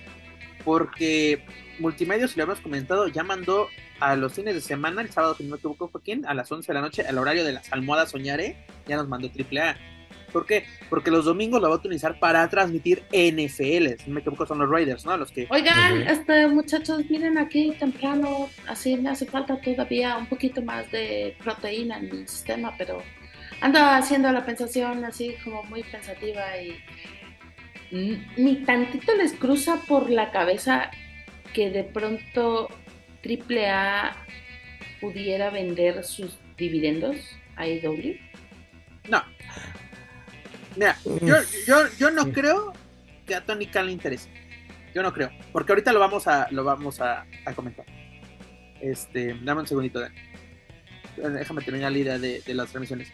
Porque 0.64 1.44
Multimedios, 1.80 2.34
si 2.34 2.38
lo 2.38 2.44
hemos 2.44 2.60
comentado, 2.60 3.08
ya 3.08 3.24
mandó 3.24 3.68
a 4.00 4.16
los 4.16 4.34
fines 4.34 4.54
de 4.56 4.62
semana, 4.62 5.02
el 5.02 5.10
sábado, 5.10 5.36
si 5.36 5.44
no 5.44 5.52
me 5.52 5.58
equivoco, 5.58 5.88
fue 5.88 6.02
quién, 6.02 6.26
a 6.26 6.34
las 6.34 6.52
11 6.52 6.68
de 6.68 6.74
la 6.74 6.82
noche, 6.82 7.06
al 7.08 7.18
horario 7.18 7.44
de 7.44 7.54
las 7.54 7.72
almohadas 7.72 8.12
Soñaré, 8.12 8.58
ya 8.88 8.96
nos 8.98 9.08
mandó 9.08 9.28
AAA. 9.28 9.78
¿Por 10.32 10.46
qué? 10.46 10.66
Porque 10.90 11.10
los 11.10 11.26
domingos 11.26 11.62
lo 11.62 11.70
va 11.70 11.76
a 11.76 11.78
utilizar 11.78 12.20
para 12.20 12.48
transmitir 12.50 13.04
NFL. 13.12 13.96
Si 13.98 14.08
no 14.08 14.16
me 14.16 14.20
equivoco, 14.20 14.46
son 14.46 14.60
los 14.60 14.70
Raiders, 14.70 15.06
¿no? 15.06 15.16
Los 15.18 15.32
que. 15.32 15.48
Oigan, 15.50 16.02
este, 16.02 16.48
muchachos, 16.48 17.04
miren 17.10 17.38
aquí 17.38 17.74
temprano. 17.80 18.50
Así 18.68 18.98
me 18.98 19.10
hace 19.10 19.26
falta 19.26 19.60
todavía 19.62 20.18
un 20.18 20.28
poquito 20.28 20.62
más 20.62 20.92
de 20.92 21.36
proteína 21.44 21.98
en 21.98 22.10
mi 22.10 22.28
sistema, 22.28 22.74
pero 22.78 23.02
ando 23.62 23.80
haciendo 23.80 24.32
la 24.32 24.46
pensación 24.46 25.04
así 25.06 25.36
como 25.44 25.64
muy 25.64 25.84
pensativa 25.84 26.44
y 26.62 26.76
ni 27.92 28.64
tantito 28.66 29.16
les 29.16 29.34
cruza 29.34 29.82
por 29.88 30.10
la 30.10 30.32
cabeza 30.32 30.92
que 31.54 31.70
de 31.70 31.84
pronto 31.84 32.70
AAA 33.28 34.16
pudiera 35.02 35.50
vender 35.50 36.04
sus 36.04 36.40
dividendos 36.58 37.18
a 37.56 37.68
IW? 37.68 38.16
No. 39.10 39.24
Mira, 40.76 40.96
yo, 41.98 42.12
no 42.12 42.32
creo 42.32 42.74
que 43.26 43.36
a 43.36 43.46
Tony 43.46 43.68
Khan 43.68 43.88
le 43.88 43.92
interese. 43.92 44.30
Yo 44.94 45.04
no 45.04 45.14
creo. 45.14 45.32
Porque 45.52 45.72
ahorita 45.72 45.92
lo 45.92 46.00
vamos 46.00 46.28
a, 46.28 46.48
lo 46.52 46.64
vamos 46.64 47.02
a, 47.02 47.26
comentar. 47.56 47.86
Este, 48.82 49.36
dame 49.44 49.62
un 49.62 49.68
segundito, 49.68 50.02
Déjame 51.18 51.62
terminar 51.64 51.92
la 51.92 51.98
idea 51.98 52.20
de, 52.20 52.42
las 52.48 52.70
transmisiones. 52.70 53.12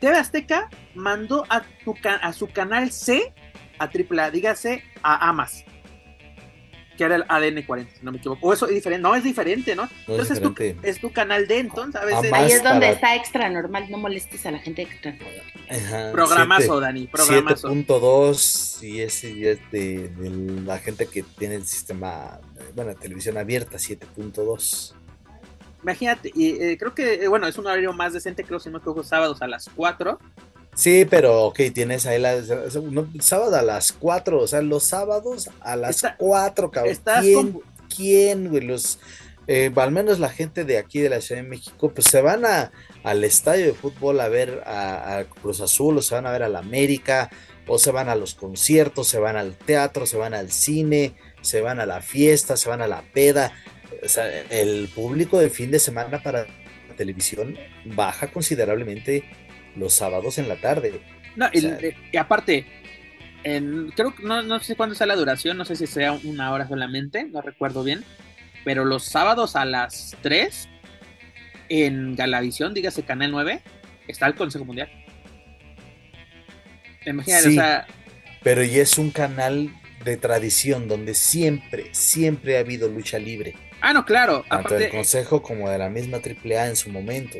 TV 0.00 0.16
Azteca 0.16 0.68
mandó 0.94 1.46
a, 1.48 1.62
tu, 1.84 1.94
a 2.04 2.32
su 2.32 2.48
canal 2.48 2.90
C 2.90 3.32
a 3.78 3.84
AAA, 3.84 4.30
dígase 4.30 4.84
a 5.02 5.28
AMAS, 5.28 5.64
que 6.96 7.04
era 7.04 7.16
el 7.16 7.24
ADN 7.28 7.62
40, 7.66 7.96
si 7.98 8.04
no 8.04 8.12
me 8.12 8.18
equivoco. 8.18 8.46
O 8.46 8.52
eso 8.52 8.66
es 8.66 8.74
diferente, 8.74 9.02
no 9.02 9.14
es 9.14 9.24
diferente, 9.24 9.74
¿no? 9.74 9.82
No 9.82 9.88
es 9.88 10.30
entonces 10.30 10.38
es 10.38 10.42
tu, 10.42 10.54
es 10.82 11.00
tu 11.00 11.12
canal 11.12 11.46
de 11.46 11.58
entonces, 11.58 12.00
a 12.00 12.04
veces 12.04 12.32
Ahí 12.32 12.52
es 12.52 12.62
donde 12.62 12.80
para- 12.86 12.92
está 12.92 13.16
extra 13.16 13.48
normal, 13.50 13.86
no 13.90 13.98
molestes 13.98 14.44
a 14.46 14.50
la 14.50 14.58
gente 14.58 14.82
extra. 14.82 15.16
Ajá, 15.70 16.12
programazo, 16.12 16.62
siete- 16.62 16.80
Dani, 16.80 17.06
programazo. 17.06 17.68
7.2 17.68 18.82
y 18.82 19.00
ese 19.00 19.34
ya 19.38 19.50
es 19.50 19.70
de, 19.70 20.08
de 20.08 20.30
la 20.64 20.78
gente 20.78 21.06
que 21.06 21.22
tiene 21.22 21.54
el 21.56 21.66
sistema, 21.66 22.40
bueno, 22.74 22.94
televisión 22.94 23.38
abierta, 23.38 23.78
7.2. 23.78 24.94
Imagínate, 25.82 26.30
y 26.34 26.62
eh, 26.62 26.76
creo 26.78 26.94
que, 26.94 27.14
eh, 27.14 27.28
bueno, 27.28 27.46
es 27.48 27.58
un 27.58 27.66
horario 27.66 27.92
más 27.92 28.12
decente, 28.12 28.44
creo, 28.44 28.60
si 28.60 28.68
no 28.68 28.74
me 28.74 28.78
equivoco, 28.78 29.02
sábados 29.02 29.42
a 29.42 29.48
las 29.48 29.68
4. 29.74 30.18
Sí, 30.74 31.04
pero 31.08 31.44
ok, 31.44 31.60
tienes 31.74 32.06
ahí 32.06 32.18
la, 32.18 32.40
no, 32.90 33.06
sábado 33.20 33.56
a 33.56 33.62
las 33.62 33.92
4, 33.92 34.40
o 34.40 34.46
sea, 34.46 34.62
los 34.62 34.84
sábados 34.84 35.50
a 35.60 35.76
las 35.76 35.96
Está- 35.96 36.16
4, 36.16 36.70
cabrón. 36.70 36.96
¿Quién, 37.20 37.52
con- 37.52 37.62
quién, 37.94 38.48
güey? 38.48 38.62
Los, 38.62 38.98
eh, 39.46 39.70
al 39.76 39.90
menos 39.92 40.18
la 40.18 40.30
gente 40.30 40.64
de 40.64 40.78
aquí 40.78 41.00
de 41.00 41.10
la 41.10 41.20
Ciudad 41.20 41.42
de 41.42 41.48
México, 41.48 41.90
pues 41.94 42.06
se 42.06 42.22
van 42.22 42.46
a, 42.46 42.72
al 43.04 43.22
estadio 43.24 43.66
de 43.66 43.74
fútbol 43.74 44.18
a 44.20 44.28
ver 44.28 44.62
a, 44.64 45.18
a 45.18 45.24
Cruz 45.24 45.60
Azul, 45.60 45.98
o 45.98 46.02
se 46.02 46.14
van 46.14 46.26
a 46.26 46.32
ver 46.32 46.42
a 46.42 46.48
la 46.48 46.60
América, 46.60 47.28
o 47.66 47.78
se 47.78 47.90
van 47.90 48.08
a 48.08 48.14
los 48.16 48.34
conciertos, 48.34 49.08
se 49.08 49.18
van 49.18 49.36
al 49.36 49.54
teatro, 49.56 50.06
se 50.06 50.16
van 50.16 50.32
al 50.32 50.50
cine, 50.50 51.14
se 51.42 51.60
van 51.60 51.80
a 51.80 51.86
la 51.86 52.00
fiesta, 52.00 52.56
se 52.56 52.68
van 52.70 52.80
a 52.80 52.88
la 52.88 53.02
peda. 53.12 53.52
O 54.02 54.08
sea, 54.08 54.26
el 54.48 54.88
público 54.94 55.38
de 55.38 55.50
fin 55.50 55.70
de 55.70 55.78
semana 55.78 56.22
para 56.22 56.46
la 56.88 56.96
televisión 56.96 57.56
baja 57.84 58.28
considerablemente 58.32 59.24
los 59.76 59.92
sábados 59.94 60.38
en 60.38 60.48
la 60.48 60.56
tarde. 60.56 61.00
No, 61.36 61.48
y, 61.52 61.58
O 61.58 61.60
sea- 61.60 61.78
y 62.12 62.16
aparte, 62.16 62.66
en- 63.44 63.90
creo 63.96 64.14
que 64.14 64.22
no, 64.22 64.42
no 64.42 64.60
sé 64.60 64.76
cuándo 64.76 64.94
sea 64.94 65.06
la 65.06 65.16
duración, 65.16 65.56
no 65.56 65.64
sé 65.64 65.76
si 65.76 65.86
sea 65.86 66.12
una 66.24 66.52
hora 66.52 66.68
solamente, 66.68 67.24
no 67.24 67.40
recuerdo 67.42 67.82
bien, 67.84 68.04
pero 68.64 68.84
los 68.84 69.04
sábados 69.04 69.56
a 69.56 69.64
las 69.64 70.16
3 70.22 70.68
en 71.68 72.14
Galavisión, 72.16 72.74
dígase 72.74 73.02
Canal 73.02 73.30
9, 73.32 73.62
está 74.08 74.26
el 74.26 74.34
Consejo 74.34 74.64
Mundial. 74.64 74.90
Imagínate, 77.06 77.42
Sí. 77.44 77.48
o 77.50 77.52
sea, 77.60 77.86
Pero 78.42 78.62
ya 78.64 78.82
es 78.82 78.98
un 78.98 79.10
canal 79.10 79.70
de 80.04 80.16
tradición 80.16 80.88
donde 80.88 81.14
siempre, 81.14 81.86
siempre 81.94 82.56
ha 82.56 82.60
habido 82.60 82.88
lucha 82.88 83.18
libre, 83.18 83.54
ah, 83.80 83.92
no, 83.92 84.04
claro, 84.04 84.44
tanto 84.48 84.54
aparte, 84.68 84.78
del 84.84 84.90
Consejo 84.90 85.42
como 85.42 85.68
de 85.70 85.78
la 85.78 85.88
misma 85.88 86.18
AAA 86.20 86.66
en 86.68 86.76
su 86.76 86.90
momento. 86.90 87.38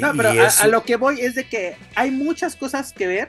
No, 0.00 0.12
pero 0.16 0.30
a, 0.30 0.66
lo 0.66 0.82
que 0.82 0.96
voy 0.96 1.20
es 1.20 1.34
de 1.34 1.44
que 1.44 1.76
hay 1.94 2.10
muchas 2.10 2.56
cosas 2.56 2.92
que 2.92 3.06
ver. 3.06 3.28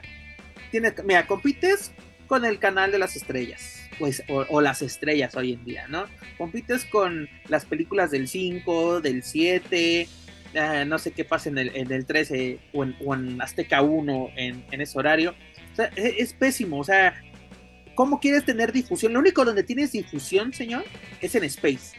Mira, 1.04 1.26
compites 1.26 1.92
con 2.26 2.44
el 2.44 2.58
canal 2.58 2.92
de 2.92 2.98
las 2.98 3.16
estrellas, 3.16 3.80
pues, 3.98 4.22
o, 4.28 4.44
o 4.48 4.60
las 4.60 4.82
estrellas 4.82 5.34
hoy 5.34 5.54
en 5.54 5.64
día, 5.64 5.88
¿no? 5.88 6.04
Compites 6.38 6.84
con 6.84 7.28
las 7.48 7.64
películas 7.64 8.10
del 8.10 8.28
5, 8.28 9.00
del 9.00 9.22
7, 9.22 10.08
eh, 10.52 10.84
no 10.86 10.98
sé 10.98 11.12
qué 11.12 11.24
pasa 11.24 11.48
en 11.48 11.58
el, 11.58 11.76
en 11.76 11.92
el 11.92 12.04
13 12.06 12.58
o 12.72 12.84
en, 12.84 12.96
o 13.04 13.14
en 13.14 13.40
Azteca 13.40 13.82
1 13.82 14.30
en, 14.36 14.64
en 14.70 14.80
ese 14.80 14.98
horario. 14.98 15.34
O 15.72 15.76
sea, 15.76 15.90
es, 15.96 16.14
es 16.18 16.32
pésimo, 16.32 16.78
o 16.78 16.84
sea, 16.84 17.14
¿cómo 17.94 18.18
quieres 18.18 18.44
tener 18.44 18.72
difusión? 18.72 19.12
Lo 19.12 19.20
único 19.20 19.44
donde 19.44 19.62
tienes 19.62 19.92
difusión, 19.92 20.52
señor, 20.52 20.84
es 21.20 21.34
en 21.34 21.44
Space. 21.44 21.96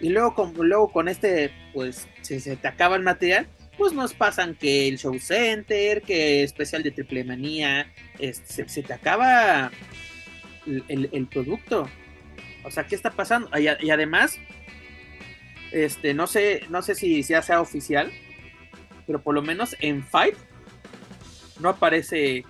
Y 0.00 0.08
luego 0.08 0.34
con, 0.34 0.54
luego 0.54 0.90
con 0.90 1.08
este, 1.08 1.50
pues, 1.74 2.06
si 2.22 2.40
se 2.40 2.56
te 2.56 2.68
acaba 2.68 2.96
el 2.96 3.02
material, 3.02 3.46
pues 3.78 3.92
nos 3.92 4.12
pasan 4.14 4.54
que 4.54 4.88
el 4.88 4.98
Show 4.98 5.18
Center, 5.18 6.02
que 6.02 6.42
especial 6.42 6.82
de 6.82 6.90
Triple 6.90 7.24
Manía, 7.24 7.90
este, 8.18 8.52
se, 8.52 8.68
se 8.68 8.82
te 8.82 8.92
acaba 8.92 9.70
el, 10.66 10.84
el- 10.88 11.08
el 11.12 11.26
producto. 11.26 11.88
O 12.64 12.70
sea, 12.70 12.86
¿qué 12.86 12.94
está 12.94 13.10
pasando? 13.10 13.48
Y, 13.58 13.68
a- 13.68 13.78
y 13.80 13.90
además, 13.90 14.36
este, 15.72 16.12
no 16.14 16.26
sé, 16.26 16.62
no 16.68 16.82
sé 16.82 16.94
si 16.94 17.22
ya 17.22 17.40
sea 17.42 17.60
oficial, 17.60 18.10
pero 19.06 19.22
por 19.22 19.34
lo 19.34 19.42
menos 19.42 19.74
en 19.80 20.04
Five 20.04 20.36
no 21.58 21.70
aparece 21.70 22.44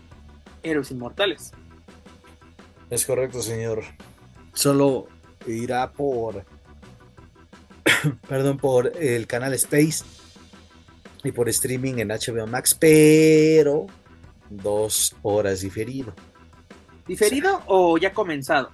Héroes 0.62 0.90
Inmortales. 0.90 1.52
Es 2.90 3.06
correcto, 3.06 3.40
señor. 3.40 3.84
Solo 4.52 5.06
irá 5.46 5.92
por, 5.92 6.44
perdón, 8.28 8.58
por 8.58 8.92
el 9.00 9.26
canal 9.28 9.54
Space 9.54 10.04
y 11.28 11.32
por 11.32 11.48
streaming 11.48 11.98
en 11.98 12.08
HBO 12.08 12.46
Max, 12.46 12.74
pero 12.78 13.86
dos 14.48 15.14
horas 15.22 15.60
diferido. 15.60 16.14
¿Diferido 17.06 17.62
o 17.66 17.98
ya 17.98 18.12
comenzado? 18.12 18.70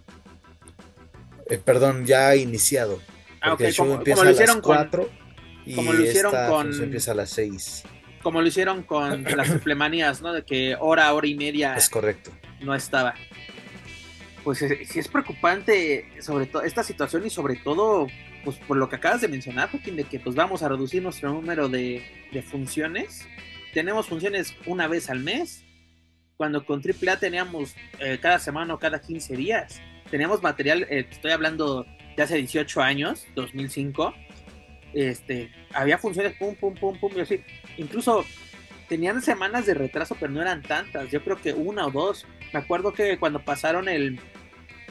Eh, 1.48 1.58
perdón, 1.58 2.04
ya 2.06 2.34
iniciado. 2.36 3.00
Ah, 3.40 3.50
Porque 3.50 3.64
ok, 3.64 3.68
el 3.68 3.74
show 3.74 3.86
como, 3.86 3.98
empieza 3.98 4.16
como 4.16 4.24
lo 4.24 4.28
a 4.28 4.32
las 4.32 4.40
hicieron 4.40 4.60
con, 4.62 4.76
4 4.76 5.08
y 5.66 5.74
como 5.74 5.92
lo 5.92 6.02
hicieron 6.04 6.32
esta 6.34 6.48
con- 6.48 6.62
función 6.66 6.84
empieza 6.84 7.12
a 7.12 7.14
las 7.14 7.30
6. 7.30 7.82
como 8.22 8.40
lo 8.42 8.48
hicieron 8.48 8.82
con 8.82 9.24
las 9.36 9.48
triplemanías, 9.48 10.22
¿no? 10.22 10.32
De 10.32 10.44
que 10.44 10.76
hora, 10.78 11.12
hora 11.14 11.26
y 11.26 11.34
media 11.34 11.76
Es 11.76 11.88
correcto. 11.88 12.30
no 12.60 12.74
estaba. 12.74 13.14
Pues 14.44 14.62
eh, 14.62 14.84
sí 14.88 14.98
es 15.00 15.08
preocupante 15.08 16.08
sobre 16.20 16.46
todo 16.46 16.62
esta 16.62 16.82
situación 16.84 17.26
y 17.26 17.30
sobre 17.30 17.56
todo 17.56 18.06
pues 18.46 18.58
por 18.58 18.76
lo 18.76 18.88
que 18.88 18.94
acabas 18.94 19.20
de 19.20 19.26
mencionar, 19.26 19.68
Joaquín, 19.70 19.96
de 19.96 20.04
que 20.04 20.20
pues 20.20 20.36
vamos 20.36 20.62
a 20.62 20.68
reducir 20.68 21.02
nuestro 21.02 21.32
número 21.32 21.68
de, 21.68 22.00
funciones. 22.48 23.26
Tenemos 23.74 24.06
funciones 24.06 24.54
una 24.66 24.86
vez 24.86 25.10
al 25.10 25.18
mes, 25.18 25.64
cuando 26.36 26.64
con 26.64 26.80
AAA 26.80 27.18
teníamos 27.18 27.74
eh, 27.98 28.18
cada 28.22 28.38
semana 28.38 28.74
o 28.74 28.78
cada 28.78 29.00
15 29.00 29.36
días. 29.36 29.82
Teníamos 30.12 30.44
material, 30.44 30.84
eh, 30.84 31.08
estoy 31.10 31.32
hablando 31.32 31.86
de 32.16 32.22
hace 32.22 32.36
18 32.36 32.82
años, 32.82 33.26
2005. 33.34 34.14
Este, 34.94 35.50
había 35.74 35.98
funciones 35.98 36.34
pum, 36.38 36.54
pum, 36.54 36.74
pum, 36.74 36.96
pum, 37.00 37.10
y 37.16 37.20
así. 37.22 37.40
Incluso 37.78 38.24
tenían 38.88 39.22
semanas 39.22 39.66
de 39.66 39.74
retraso, 39.74 40.16
pero 40.20 40.30
no 40.30 40.40
eran 40.40 40.62
tantas. 40.62 41.10
Yo 41.10 41.20
creo 41.24 41.36
que 41.36 41.52
una 41.52 41.84
o 41.84 41.90
dos. 41.90 42.28
Me 42.52 42.60
acuerdo 42.60 42.92
que 42.92 43.18
cuando 43.18 43.44
pasaron 43.44 43.88
el, 43.88 44.20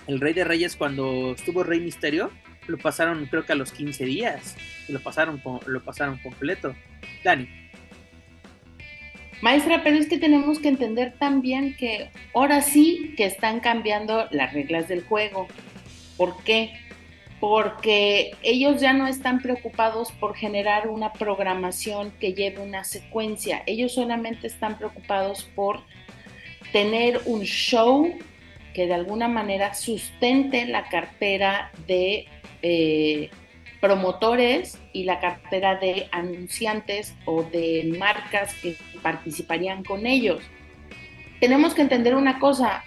el 0.08 0.20
Rey 0.20 0.34
de 0.34 0.44
Reyes, 0.44 0.76
cuando 0.76 1.32
estuvo 1.32 1.64
Rey 1.64 1.80
Misterio, 1.80 2.32
lo 2.68 2.78
pasaron 2.78 3.26
creo 3.26 3.46
que 3.46 3.54
a 3.54 3.56
los 3.56 3.72
15 3.72 4.06
días. 4.06 4.56
Lo 4.88 5.00
pasaron, 5.02 5.42
lo 5.66 5.84
pasaron 5.84 6.18
completo. 6.20 6.76
Dani. 7.24 7.48
Maestra, 9.42 9.84
pero 9.84 9.98
es 9.98 10.08
que 10.08 10.18
tenemos 10.18 10.60
que 10.60 10.70
entender 10.70 11.14
también 11.20 11.76
que 11.76 12.10
ahora 12.34 12.62
sí 12.62 13.14
que 13.18 13.26
están 13.26 13.60
cambiando 13.60 14.28
las 14.32 14.54
reglas 14.54 14.88
del 14.88 15.04
juego. 15.04 15.48
¿Por 16.18 16.42
qué? 16.44 16.72
Porque 17.40 18.32
ellos 18.42 18.82
ya 18.82 18.94
no 18.94 19.08
están 19.08 19.42
preocupados 19.42 20.12
por 20.14 20.36
generar 20.36 20.88
una 20.88 21.12
programación 21.14 22.12
que 22.20 22.34
lleve 22.34 22.62
una 22.62 22.84
secuencia. 22.84 23.62
Ellos 23.66 23.94
solamente 23.94 24.48
están 24.48 24.78
preocupados 24.78 25.44
por 25.56 25.82
tener 26.72 27.22
un 27.26 27.44
show 27.44 28.18
que 28.74 28.88
de 28.88 28.94
alguna 28.94 29.28
manera 29.28 29.74
sustente 29.74 30.66
la 30.66 30.90
cartera 30.90 31.72
de 31.88 32.28
eh, 32.68 33.30
promotores 33.80 34.80
y 34.92 35.04
la 35.04 35.20
cartera 35.20 35.76
de 35.76 36.08
anunciantes 36.12 37.14
o 37.26 37.44
de 37.44 37.94
marcas 38.00 38.56
que 38.56 38.76
participarían 39.04 39.84
con 39.84 40.08
ellos. 40.08 40.42
Tenemos 41.40 41.76
que 41.76 41.84
entender 41.84 42.16
una 42.16 42.40
cosa, 42.40 42.84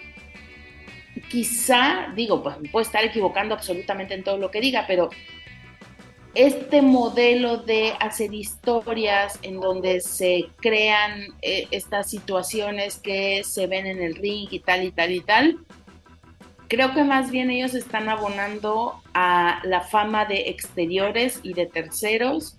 quizá, 1.29 2.11
digo, 2.13 2.43
pues 2.43 2.57
puedo 2.73 2.85
estar 2.85 3.05
equivocando 3.05 3.55
absolutamente 3.55 4.15
en 4.15 4.25
todo 4.25 4.37
lo 4.37 4.51
que 4.51 4.59
diga, 4.59 4.83
pero 4.85 5.09
este 6.35 6.81
modelo 6.81 7.57
de 7.57 7.93
hacer 8.01 8.33
historias 8.33 9.39
en 9.41 9.61
donde 9.61 10.01
se 10.01 10.47
crean 10.57 11.27
eh, 11.41 11.67
estas 11.71 12.09
situaciones 12.09 12.97
que 12.97 13.45
se 13.45 13.67
ven 13.67 13.85
en 13.85 14.01
el 14.01 14.15
ring 14.15 14.49
y 14.51 14.59
tal 14.59 14.83
y 14.83 14.91
tal 14.91 15.11
y 15.13 15.21
tal, 15.21 15.59
creo 16.69 16.93
que 16.93 17.03
más 17.03 17.31
bien 17.31 17.49
ellos 17.49 17.73
están 17.73 18.07
abonando 18.07 19.01
a 19.13 19.59
la 19.65 19.81
fama 19.81 20.25
de 20.25 20.49
exteriores 20.49 21.41
y 21.43 21.53
de 21.53 21.65
terceros 21.65 22.57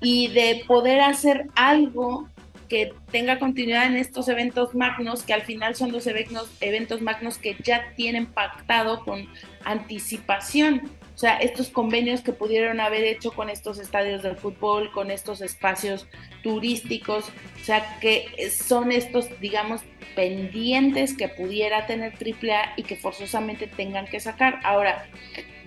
y 0.00 0.28
de 0.28 0.62
poder 0.68 1.00
hacer 1.00 1.46
algo 1.56 2.28
que 2.68 2.92
tenga 3.10 3.38
continuidad 3.38 3.86
en 3.86 3.96
estos 3.96 4.28
eventos 4.28 4.74
magnos, 4.74 5.22
que 5.22 5.32
al 5.32 5.42
final 5.42 5.74
son 5.74 5.90
los 5.90 6.06
eventos, 6.06 6.50
eventos 6.60 7.00
magnos 7.00 7.38
que 7.38 7.56
ya 7.64 7.94
tienen 7.96 8.26
pactado 8.26 9.04
con 9.04 9.26
anticipación. 9.64 10.82
O 11.18 11.20
sea, 11.20 11.38
estos 11.38 11.68
convenios 11.68 12.20
que 12.20 12.32
pudieron 12.32 12.78
haber 12.78 13.02
hecho 13.02 13.32
con 13.32 13.50
estos 13.50 13.80
estadios 13.80 14.22
de 14.22 14.36
fútbol, 14.36 14.92
con 14.92 15.10
estos 15.10 15.40
espacios 15.40 16.06
turísticos, 16.44 17.24
o 17.60 17.64
sea, 17.64 17.98
que 17.98 18.48
son 18.52 18.92
estos, 18.92 19.28
digamos, 19.40 19.80
pendientes 20.14 21.16
que 21.16 21.26
pudiera 21.26 21.88
tener 21.88 22.12
AAA 22.12 22.74
y 22.76 22.84
que 22.84 22.94
forzosamente 22.94 23.66
tengan 23.66 24.06
que 24.06 24.20
sacar. 24.20 24.60
Ahora, 24.62 25.08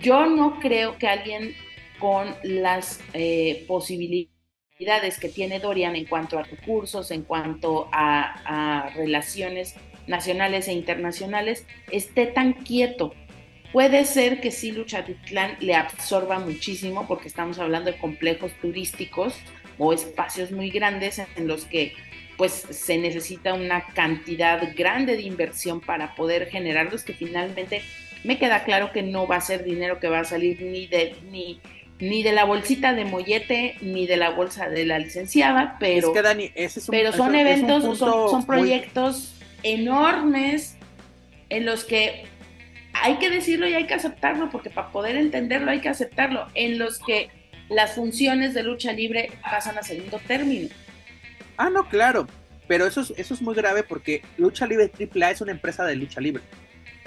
yo 0.00 0.24
no 0.24 0.58
creo 0.58 0.96
que 0.96 1.06
alguien 1.06 1.54
con 1.98 2.34
las 2.42 3.00
eh, 3.12 3.66
posibilidades 3.68 5.20
que 5.20 5.28
tiene 5.28 5.60
Dorian 5.60 5.96
en 5.96 6.06
cuanto 6.06 6.38
a 6.38 6.44
recursos, 6.44 7.10
en 7.10 7.24
cuanto 7.24 7.90
a, 7.92 8.86
a 8.86 8.88
relaciones 8.94 9.74
nacionales 10.06 10.66
e 10.68 10.72
internacionales, 10.72 11.66
esté 11.90 12.24
tan 12.24 12.54
quieto. 12.54 13.12
Puede 13.72 14.04
ser 14.04 14.40
que 14.40 14.50
sí 14.50 14.70
Luchatitlán 14.72 15.56
le 15.60 15.74
absorba 15.74 16.38
muchísimo 16.38 17.06
porque 17.08 17.28
estamos 17.28 17.58
hablando 17.58 17.90
de 17.90 17.98
complejos 17.98 18.52
turísticos 18.60 19.34
o 19.78 19.92
espacios 19.92 20.50
muy 20.52 20.70
grandes 20.70 21.20
en 21.36 21.48
los 21.48 21.64
que 21.64 21.94
pues 22.36 22.52
se 22.52 22.98
necesita 22.98 23.54
una 23.54 23.86
cantidad 23.86 24.74
grande 24.76 25.16
de 25.16 25.22
inversión 25.22 25.80
para 25.80 26.14
poder 26.14 26.48
generarlos 26.48 27.04
que 27.04 27.14
finalmente 27.14 27.82
me 28.24 28.38
queda 28.38 28.64
claro 28.64 28.92
que 28.92 29.02
no 29.02 29.26
va 29.26 29.36
a 29.36 29.40
ser 29.40 29.64
dinero 29.64 30.00
que 30.00 30.08
va 30.08 30.20
a 30.20 30.24
salir 30.24 30.60
ni 30.60 30.86
de 30.86 31.16
ni 31.30 31.60
ni 32.02 32.24
de 32.24 32.32
la 32.32 32.44
bolsita 32.44 32.94
de 32.94 33.04
mollete 33.04 33.76
ni 33.80 34.06
de 34.06 34.16
la 34.16 34.30
bolsa 34.30 34.68
de 34.68 34.84
la 34.84 34.98
licenciada, 34.98 35.76
pero, 35.78 36.12
pero 36.90 37.12
son 37.12 37.34
eventos, 37.36 37.98
son, 37.98 38.44
proyectos 38.44 39.34
enormes 39.62 40.76
en 41.48 41.64
los 41.64 41.84
que 41.84 42.24
hay 42.94 43.18
que 43.18 43.30
decirlo 43.30 43.66
y 43.68 43.74
hay 43.74 43.86
que 43.86 43.94
aceptarlo, 43.94 44.50
porque 44.50 44.70
para 44.70 44.90
poder 44.90 45.16
entenderlo 45.16 45.70
hay 45.70 45.80
que 45.80 45.88
aceptarlo, 45.88 46.46
en 46.54 46.78
los 46.78 46.98
que 46.98 47.30
las 47.68 47.94
funciones 47.94 48.54
de 48.54 48.62
lucha 48.62 48.92
libre 48.92 49.30
pasan 49.42 49.78
a 49.78 49.82
segundo 49.82 50.20
término. 50.26 50.68
Ah, 51.56 51.70
no, 51.70 51.88
claro, 51.88 52.26
pero 52.66 52.86
eso 52.86 53.00
es, 53.00 53.12
eso 53.16 53.34
es 53.34 53.42
muy 53.42 53.54
grave 53.54 53.82
porque 53.82 54.22
Lucha 54.38 54.66
Libre 54.66 54.90
AAA 54.98 55.30
es 55.30 55.40
una 55.40 55.52
empresa 55.52 55.84
de 55.84 55.96
lucha 55.96 56.20
libre. 56.20 56.42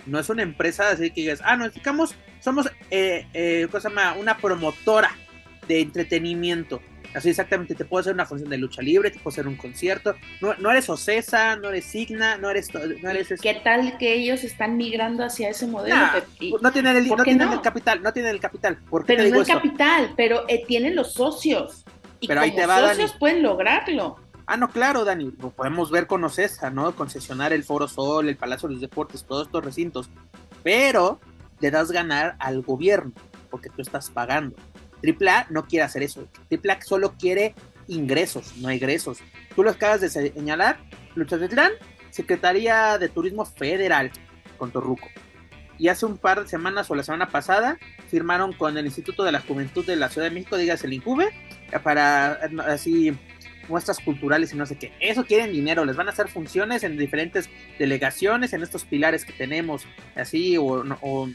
No 0.06 0.20
es 0.20 0.30
una 0.30 0.44
empresa 0.44 0.90
así 0.90 1.10
que 1.10 1.22
digas, 1.22 1.42
ah, 1.44 1.58
nos 1.58 1.74
dedicamos, 1.74 2.16
somos 2.40 2.70
eh, 2.92 3.26
eh, 3.34 3.68
cosa 3.72 3.92
una 4.20 4.38
promotora 4.38 5.12
de 5.68 5.82
entretenimiento. 5.82 6.82
Así 7.16 7.30
exactamente, 7.30 7.76
te 7.76 7.86
puedo 7.86 8.02
hacer 8.02 8.14
una 8.14 8.26
función 8.26 8.50
de 8.50 8.58
lucha 8.58 8.82
libre, 8.82 9.10
te 9.10 9.20
puedo 9.20 9.34
hacer 9.34 9.48
un 9.48 9.56
concierto. 9.56 10.16
No, 10.42 10.54
no 10.56 10.70
eres 10.70 10.90
Ocesa, 10.90 11.56
no 11.56 11.70
eres 11.70 11.86
Signa, 11.86 12.38
no 12.38 12.50
eres... 12.50 12.74
No 12.74 13.10
eres 13.10 13.40
¿Qué 13.42 13.54
tal 13.64 13.98
que 13.98 14.14
ellos 14.14 14.44
están 14.44 14.76
migrando 14.76 15.24
hacia 15.24 15.50
ese 15.50 15.66
modelo? 15.66 15.96
no 16.62 16.72
tienen, 16.74 16.98
el, 16.98 17.08
no 17.08 17.24
tienen 17.24 17.54
el 17.54 17.62
capital, 17.62 18.04
no 18.04 18.12
tienen 18.12 18.32
el 18.32 18.42
capital. 18.42 18.78
¿Por 18.90 19.06
pero 19.06 19.24
no 19.30 19.40
el 19.40 19.48
capital, 19.48 20.14
pero 20.18 20.44
eh, 20.50 20.66
tienen 20.68 20.94
los 20.94 21.14
socios. 21.14 21.86
Y 22.20 22.28
pero 22.28 22.42
como 22.42 22.52
ahí 22.52 22.56
te 22.56 22.66
va, 22.66 22.90
socios 22.90 23.14
pueden 23.14 23.42
lograrlo. 23.42 24.18
Ah, 24.48 24.58
no, 24.58 24.70
claro, 24.70 25.06
Dani, 25.06 25.32
lo 25.40 25.52
podemos 25.52 25.90
ver 25.92 26.08
con 26.08 26.24
Ocesa, 26.24 26.70
¿no? 26.70 26.94
Concesionar 26.96 27.54
el 27.54 27.64
Foro 27.64 27.88
Sol, 27.88 28.28
el 28.28 28.36
Palacio 28.36 28.68
de 28.68 28.74
los 28.74 28.82
Deportes, 28.82 29.24
todos 29.24 29.48
estos 29.48 29.64
recintos. 29.64 30.10
Pero 30.64 31.20
le 31.62 31.72
das 31.72 31.92
ganar 31.92 32.36
al 32.40 32.62
gobierno, 32.62 33.14
porque 33.50 33.70
tú 33.70 33.82
estás 33.82 34.10
pagando. 34.10 34.56
AAA 35.06 35.48
no 35.50 35.66
quiere 35.66 35.84
hacer 35.84 36.04
eso. 36.04 36.28
AAA 36.52 36.82
solo 36.82 37.14
quiere 37.18 37.56
ingresos, 37.88 38.58
no 38.58 38.70
egresos. 38.70 39.20
Tú 39.56 39.64
lo 39.64 39.72
acabas 39.72 40.02
de 40.02 40.10
señalar, 40.10 40.80
Luchatetlán, 41.16 41.72
Secretaría 42.10 42.98
de 42.98 43.10
Turismo 43.10 43.46
Federal, 43.46 44.12
con 44.58 44.72
Torruco. 44.72 45.08
Y 45.78 45.90
hace 45.90 46.06
un 46.06 46.18
par 46.18 46.42
de 46.42 46.48
semanas 46.48 46.90
o 46.90 46.96
la 46.96 47.04
semana 47.04 47.30
pasada 47.30 47.78
firmaron 48.08 48.54
con 48.54 48.78
el 48.78 48.86
Instituto 48.86 49.24
de 49.24 49.32
la 49.32 49.42
Juventud 49.42 49.86
de 49.86 49.98
la 49.98 50.10
Ciudad 50.10 50.28
de 50.28 50.34
México, 50.34 50.58
digas 50.58 50.84
el 50.84 50.94
INCUBE, 50.94 51.28
para 51.84 52.40
así 52.68 53.14
muestras 53.68 54.00
culturales 54.00 54.54
y 54.54 54.56
no 54.56 54.66
sé 54.66 54.78
qué. 54.78 54.94
Eso 55.00 55.26
quieren 55.26 55.52
dinero, 55.52 55.86
les 55.86 55.96
van 55.96 56.08
a 56.08 56.12
hacer 56.12 56.28
funciones 56.30 56.84
en 56.84 56.98
diferentes 56.98 57.50
delegaciones, 57.78 58.54
en 58.54 58.64
estos 58.64 58.86
pilares 58.86 59.26
que 59.26 59.34
tenemos, 59.34 59.86
así, 60.16 60.58
o, 60.58 60.84
o, 61.02 61.30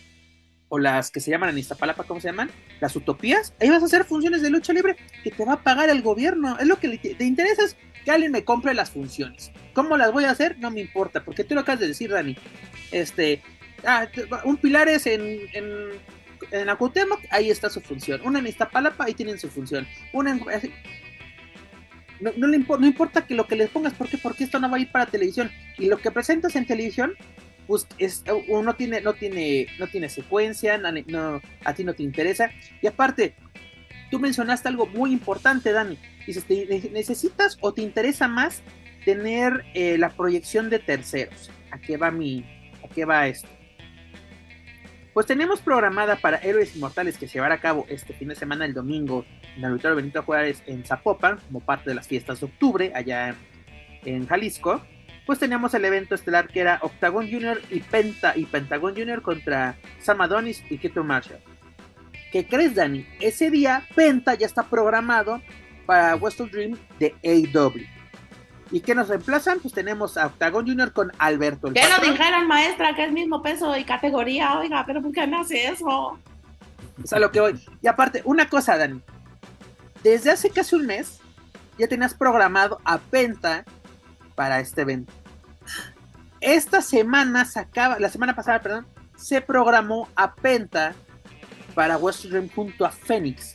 las 0.78 1.10
que 1.10 1.20
se 1.20 1.30
llaman 1.30 1.50
en 1.50 1.58
Iztapalapa, 1.58 2.04
¿cómo 2.04 2.20
se 2.20 2.28
llaman? 2.28 2.50
Las 2.80 2.94
utopías. 2.96 3.54
Ahí 3.60 3.70
vas 3.70 3.82
a 3.82 3.86
hacer 3.86 4.04
funciones 4.04 4.42
de 4.42 4.50
lucha 4.50 4.72
libre 4.72 4.96
que 5.24 5.30
te 5.30 5.44
va 5.44 5.54
a 5.54 5.62
pagar 5.62 5.90
el 5.90 6.02
gobierno. 6.02 6.58
Es 6.58 6.66
lo 6.66 6.78
que 6.78 6.96
te 6.98 7.24
interesa 7.24 7.64
es 7.64 7.76
que 8.04 8.10
alguien 8.10 8.32
me 8.32 8.44
compre 8.44 8.74
las 8.74 8.90
funciones. 8.90 9.50
¿Cómo 9.74 9.96
las 9.96 10.12
voy 10.12 10.24
a 10.24 10.30
hacer? 10.30 10.58
No 10.58 10.70
me 10.70 10.80
importa, 10.80 11.24
porque 11.24 11.44
tú 11.44 11.54
lo 11.54 11.62
acabas 11.62 11.80
de 11.80 11.88
decir, 11.88 12.10
Dani. 12.10 12.36
Este, 12.92 13.42
ah, 13.84 14.06
un 14.44 14.56
pilar 14.56 14.88
es 14.88 15.06
en, 15.06 15.40
en 15.52 15.90
en 16.52 16.68
ahí 17.30 17.50
está 17.50 17.70
su 17.70 17.80
función. 17.80 18.20
Una 18.24 18.38
en 18.38 18.46
Iztapalapa, 18.46 19.04
ahí 19.04 19.14
tienen 19.14 19.38
su 19.38 19.48
función. 19.48 19.86
Una 20.12 20.32
en, 20.32 20.42
no, 22.20 22.32
no, 22.36 22.46
le 22.46 22.58
no 22.58 22.86
importa 22.86 23.26
que 23.26 23.34
lo 23.34 23.46
que 23.46 23.56
les 23.56 23.70
pongas, 23.70 23.94
¿por 23.94 24.08
qué? 24.08 24.18
Porque 24.18 24.44
esto 24.44 24.58
no 24.58 24.70
va 24.70 24.76
a 24.76 24.80
ir 24.80 24.90
para 24.90 25.06
televisión. 25.06 25.50
Y 25.78 25.86
lo 25.86 25.98
que 25.98 26.10
presentas 26.10 26.54
en 26.56 26.66
televisión, 26.66 27.14
pues 27.70 27.86
es, 27.98 28.24
uno 28.48 28.74
tiene, 28.74 29.00
no 29.00 29.12
tiene, 29.12 29.68
no 29.78 29.86
tiene 29.86 30.08
secuencia, 30.08 30.76
no, 30.76 31.40
a 31.64 31.72
ti 31.72 31.84
no 31.84 31.94
te 31.94 32.02
interesa. 32.02 32.50
Y 32.82 32.88
aparte, 32.88 33.36
tú 34.10 34.18
mencionaste 34.18 34.66
algo 34.66 34.86
muy 34.86 35.12
importante, 35.12 35.70
Dani. 35.70 35.96
Dices, 36.26 36.44
¿necesitas 36.90 37.58
o 37.60 37.72
te 37.72 37.82
interesa 37.82 38.26
más 38.26 38.60
tener 39.04 39.64
eh, 39.74 39.98
la 39.98 40.08
proyección 40.10 40.68
de 40.68 40.80
terceros? 40.80 41.48
¿A 41.70 41.78
qué 41.78 41.96
va 41.96 42.10
mi, 42.10 42.44
a 42.84 42.88
qué 42.92 43.04
va 43.04 43.28
esto? 43.28 43.48
Pues 45.14 45.26
tenemos 45.26 45.60
programada 45.60 46.16
para 46.16 46.38
Héroes 46.38 46.74
Inmortales 46.74 47.18
que 47.18 47.28
se 47.28 47.34
llevará 47.34 47.54
a 47.54 47.60
cabo 47.60 47.86
este 47.88 48.14
fin 48.14 48.26
de 48.26 48.34
semana, 48.34 48.64
el 48.64 48.74
domingo, 48.74 49.24
en 49.54 49.60
el 49.60 49.70
Auditorio 49.70 49.94
Benito 49.94 50.24
Juárez 50.24 50.60
en 50.66 50.84
Zapopan, 50.84 51.38
como 51.46 51.60
parte 51.60 51.90
de 51.90 51.94
las 51.94 52.08
fiestas 52.08 52.40
de 52.40 52.46
octubre, 52.46 52.90
allá 52.96 53.36
en 54.04 54.26
Jalisco. 54.26 54.82
Pues 55.30 55.38
teníamos 55.38 55.72
el 55.74 55.84
evento 55.84 56.16
estelar 56.16 56.48
que 56.48 56.58
era 56.58 56.80
Octagon 56.82 57.30
Junior 57.30 57.62
y 57.70 57.78
Penta 57.78 58.36
y 58.36 58.46
Pentagon 58.46 58.96
Junior 58.96 59.22
contra 59.22 59.76
Sam 60.00 60.22
Adonis 60.22 60.60
y 60.68 60.76
Keto 60.76 61.04
Marshall. 61.04 61.38
¿Qué 62.32 62.48
crees, 62.48 62.74
Dani? 62.74 63.06
Ese 63.20 63.48
día 63.48 63.86
Penta 63.94 64.34
ya 64.34 64.46
está 64.46 64.64
programado 64.64 65.40
para 65.86 66.16
Wrestle 66.16 66.48
Dream 66.48 66.76
de 66.98 67.14
AW. 67.54 67.74
¿Y 68.72 68.80
qué 68.80 68.92
nos 68.92 69.06
reemplazan? 69.06 69.60
Pues 69.60 69.72
tenemos 69.72 70.16
a 70.16 70.26
Octagon 70.26 70.66
Junior 70.66 70.92
con 70.92 71.12
Alberto. 71.18 71.68
El 71.68 71.74
que 71.74 71.88
lo 71.88 72.10
dijeran, 72.10 72.48
maestra, 72.48 72.96
que 72.96 73.04
es 73.04 73.12
mismo 73.12 73.40
peso 73.40 73.76
y 73.76 73.84
categoría. 73.84 74.58
Oiga, 74.58 74.82
pero 74.84 75.00
¿por 75.00 75.12
qué 75.12 75.28
me 75.28 75.36
hace 75.36 75.68
eso? 75.68 76.18
Es 77.04 77.12
a 77.12 77.20
lo 77.20 77.30
que 77.30 77.38
voy. 77.38 77.68
Y 77.80 77.86
aparte, 77.86 78.20
una 78.24 78.48
cosa, 78.48 78.76
Dani. 78.76 79.00
Desde 80.02 80.32
hace 80.32 80.50
casi 80.50 80.74
un 80.74 80.86
mes 80.86 81.20
ya 81.78 81.86
tenías 81.86 82.14
programado 82.14 82.80
a 82.84 82.98
Penta 82.98 83.64
para 84.34 84.58
este 84.58 84.80
evento. 84.80 85.19
Esta 86.40 86.80
semana 86.80 87.44
se 87.44 87.60
acaba, 87.60 87.98
la 87.98 88.08
semana 88.08 88.34
pasada, 88.34 88.60
perdón, 88.60 88.86
se 89.16 89.40
programó 89.40 90.08
a 90.14 90.34
Penta 90.34 90.94
para 91.74 91.98
West 91.98 92.24
Dream 92.24 92.48
junto 92.48 92.84
a 92.84 92.90
Fénix. 92.90 93.54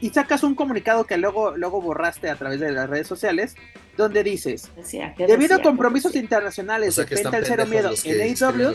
Y 0.00 0.10
sacas 0.10 0.42
un 0.42 0.54
comunicado 0.54 1.04
que 1.04 1.16
luego, 1.16 1.56
luego 1.56 1.80
borraste 1.80 2.28
a 2.28 2.36
través 2.36 2.60
de 2.60 2.70
las 2.70 2.88
redes 2.88 3.06
sociales, 3.06 3.56
donde 3.96 4.22
dices, 4.22 4.70
debido 5.16 5.56
a 5.56 5.62
compromisos 5.62 6.14
internacionales 6.14 6.94
de 6.96 7.06
Penta 7.06 7.38
el 7.38 7.46
Cero 7.46 7.66
Miedo 7.66 7.90
en 8.04 8.20
AEW, 8.20 8.74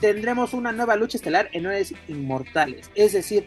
tendremos 0.00 0.54
una 0.54 0.70
nueva 0.70 0.94
lucha 0.94 1.18
estelar 1.18 1.48
en 1.52 1.66
Héroes 1.66 1.92
Inmortales. 2.06 2.88
Es 2.94 3.12
decir, 3.12 3.46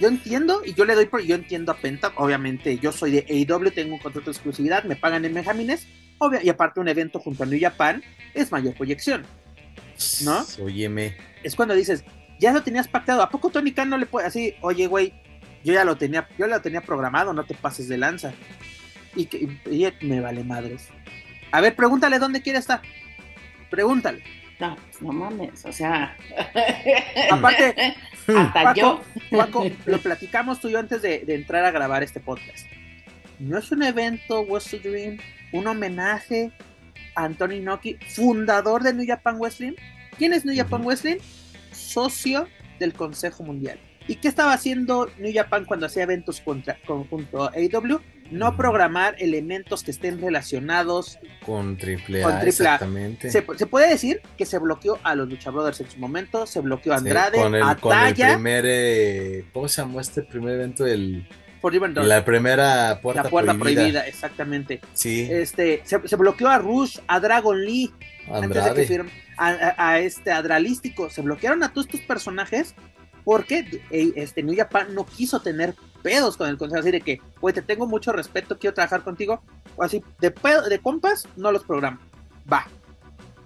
yo 0.00 0.08
entiendo 0.08 0.62
y 0.64 0.74
yo 0.74 0.84
le 0.84 0.94
doy 0.94 1.06
por, 1.06 1.22
yo 1.22 1.34
entiendo 1.34 1.72
a 1.72 1.76
Penta, 1.76 2.12
obviamente 2.16 2.78
yo 2.78 2.92
soy 2.92 3.10
de 3.10 3.26
AEW, 3.28 3.72
tengo 3.72 3.94
un 3.94 4.00
contrato 4.00 4.26
de 4.26 4.32
exclusividad, 4.32 4.84
me 4.84 4.94
pagan 4.94 5.24
en 5.24 5.34
Benjamines, 5.34 5.88
y 6.42 6.48
aparte 6.48 6.80
un 6.80 6.88
evento 6.88 7.18
junto 7.18 7.42
a 7.42 7.46
New 7.46 7.60
Japan 7.60 8.02
es 8.32 8.50
mayor 8.50 8.74
proyección. 8.74 9.24
¿No? 10.22 10.44
Óyeme. 10.62 11.16
Es 11.42 11.54
cuando 11.54 11.74
dices, 11.74 12.04
ya 12.38 12.52
lo 12.52 12.62
tenías 12.62 12.88
pactado, 12.88 13.22
¿a 13.22 13.30
poco 13.30 13.50
Tony 13.50 13.72
Khan 13.72 13.88
no 13.88 13.98
le 13.98 14.06
puede 14.06 14.26
así, 14.26 14.54
oye 14.60 14.86
güey, 14.86 15.12
yo 15.62 15.72
ya 15.72 15.84
lo 15.84 15.96
tenía, 15.96 16.28
yo 16.38 16.46
lo 16.46 16.60
tenía 16.60 16.80
programado, 16.80 17.32
no 17.32 17.44
te 17.44 17.54
pases 17.54 17.88
de 17.88 17.98
lanza? 17.98 18.32
Y, 19.16 19.26
que, 19.26 19.48
me 20.02 20.20
vale 20.20 20.42
madres. 20.42 20.88
A 21.52 21.60
ver, 21.60 21.76
pregúntale 21.76 22.18
dónde 22.18 22.42
quiere 22.42 22.58
estar. 22.58 22.82
Pregúntale. 23.70 24.22
No, 24.58 24.76
no 25.00 25.12
mames, 25.12 25.64
o 25.64 25.72
sea. 25.72 26.16
Aparte, 27.30 27.94
hasta 28.36 28.74
yo. 28.74 29.02
Paco, 29.30 29.64
lo 29.86 29.98
platicamos 29.98 30.60
tú 30.60 30.68
y 30.68 30.72
yo 30.72 30.78
antes 30.78 31.02
de, 31.02 31.24
entrar 31.28 31.64
a 31.64 31.70
grabar 31.70 32.02
este 32.02 32.20
podcast. 32.20 32.66
No 33.38 33.58
es 33.58 33.70
un 33.70 33.82
evento 33.82 34.40
West 34.42 34.72
Dream, 34.74 35.18
un 35.54 35.68
homenaje 35.68 36.52
a 37.14 37.24
Anthony 37.24 37.60
Noki, 37.62 37.96
fundador 38.08 38.82
de 38.82 38.92
New 38.92 39.06
Japan 39.06 39.38
Wrestling. 39.38 39.74
¿Quién 40.18 40.32
es 40.32 40.44
New 40.44 40.56
Japan 40.56 40.84
Wrestling? 40.84 41.16
Socio 41.72 42.48
del 42.80 42.92
Consejo 42.92 43.44
Mundial. 43.44 43.78
¿Y 44.08 44.16
qué 44.16 44.28
estaba 44.28 44.52
haciendo 44.52 45.08
New 45.18 45.32
Japan 45.32 45.64
cuando 45.64 45.86
hacía 45.86 46.02
eventos 46.02 46.40
contra, 46.40 46.76
junto 46.86 47.44
a 47.44 47.52
AEW? 47.54 48.00
no 48.30 48.56
programar 48.56 49.16
elementos 49.18 49.82
que 49.82 49.90
estén 49.90 50.20
relacionados 50.20 51.18
con 51.44 51.78
AAA. 51.78 52.42
Exactamente. 52.42 53.30
Se, 53.30 53.42
puede 53.42 53.88
decir 53.88 54.20
que 54.36 54.46
se 54.46 54.58
bloqueó 54.58 54.98
a 55.02 55.14
los 55.14 55.28
Lucha 55.28 55.50
Brothers 55.50 55.80
en 55.80 55.90
su 55.90 55.98
momento, 55.98 56.46
se 56.46 56.60
bloqueó 56.60 56.94
a 56.94 56.96
Andrade, 56.96 57.38
con 57.38 57.54
el, 57.54 57.62
a 57.62 57.76
con 57.76 57.96
el 57.96 58.14
primer, 58.14 58.64
eh, 58.66 59.44
¿cómo 59.52 59.68
se 59.68 59.82
llamó 59.82 60.00
este 60.00 60.22
primer 60.22 60.54
evento? 60.54 60.86
La 62.02 62.24
primera 62.24 63.00
puerta, 63.00 63.22
la 63.24 63.30
puerta 63.30 63.54
prohibida. 63.54 64.06
exactamente. 64.06 64.80
Sí. 64.92 65.28
Este, 65.30 65.82
se, 65.84 66.16
bloqueó 66.16 66.48
a 66.48 66.58
Rush, 66.58 66.98
a 67.06 67.20
Dragon 67.20 67.64
Lee, 67.64 67.92
antes 68.30 68.74
de 68.74 68.86
que 68.86 69.04
a, 69.36 69.74
a, 69.76 69.98
este 70.00 70.32
Adralístico, 70.32 71.10
se 71.10 71.22
bloquearon 71.22 71.62
a 71.62 71.72
todos 71.72 71.86
estos 71.86 72.00
personajes 72.02 72.74
porque 73.24 73.80
eh, 73.90 74.12
este, 74.16 74.42
New 74.42 74.56
Japan 74.56 74.94
no 74.94 75.06
quiso 75.06 75.40
tener 75.40 75.74
pedos 76.02 76.36
con 76.36 76.48
el 76.48 76.58
consejo, 76.58 76.80
así 76.80 76.90
de 76.90 77.00
que, 77.00 77.20
güey, 77.40 77.54
te 77.54 77.62
tengo 77.62 77.86
mucho 77.86 78.12
respeto, 78.12 78.58
quiero 78.58 78.74
trabajar 78.74 79.02
contigo, 79.02 79.42
o 79.76 79.82
así, 79.82 80.04
de, 80.20 80.32
de 80.68 80.78
compas, 80.78 81.26
no 81.36 81.50
los 81.50 81.64
programo. 81.64 81.98
Va. 82.52 82.66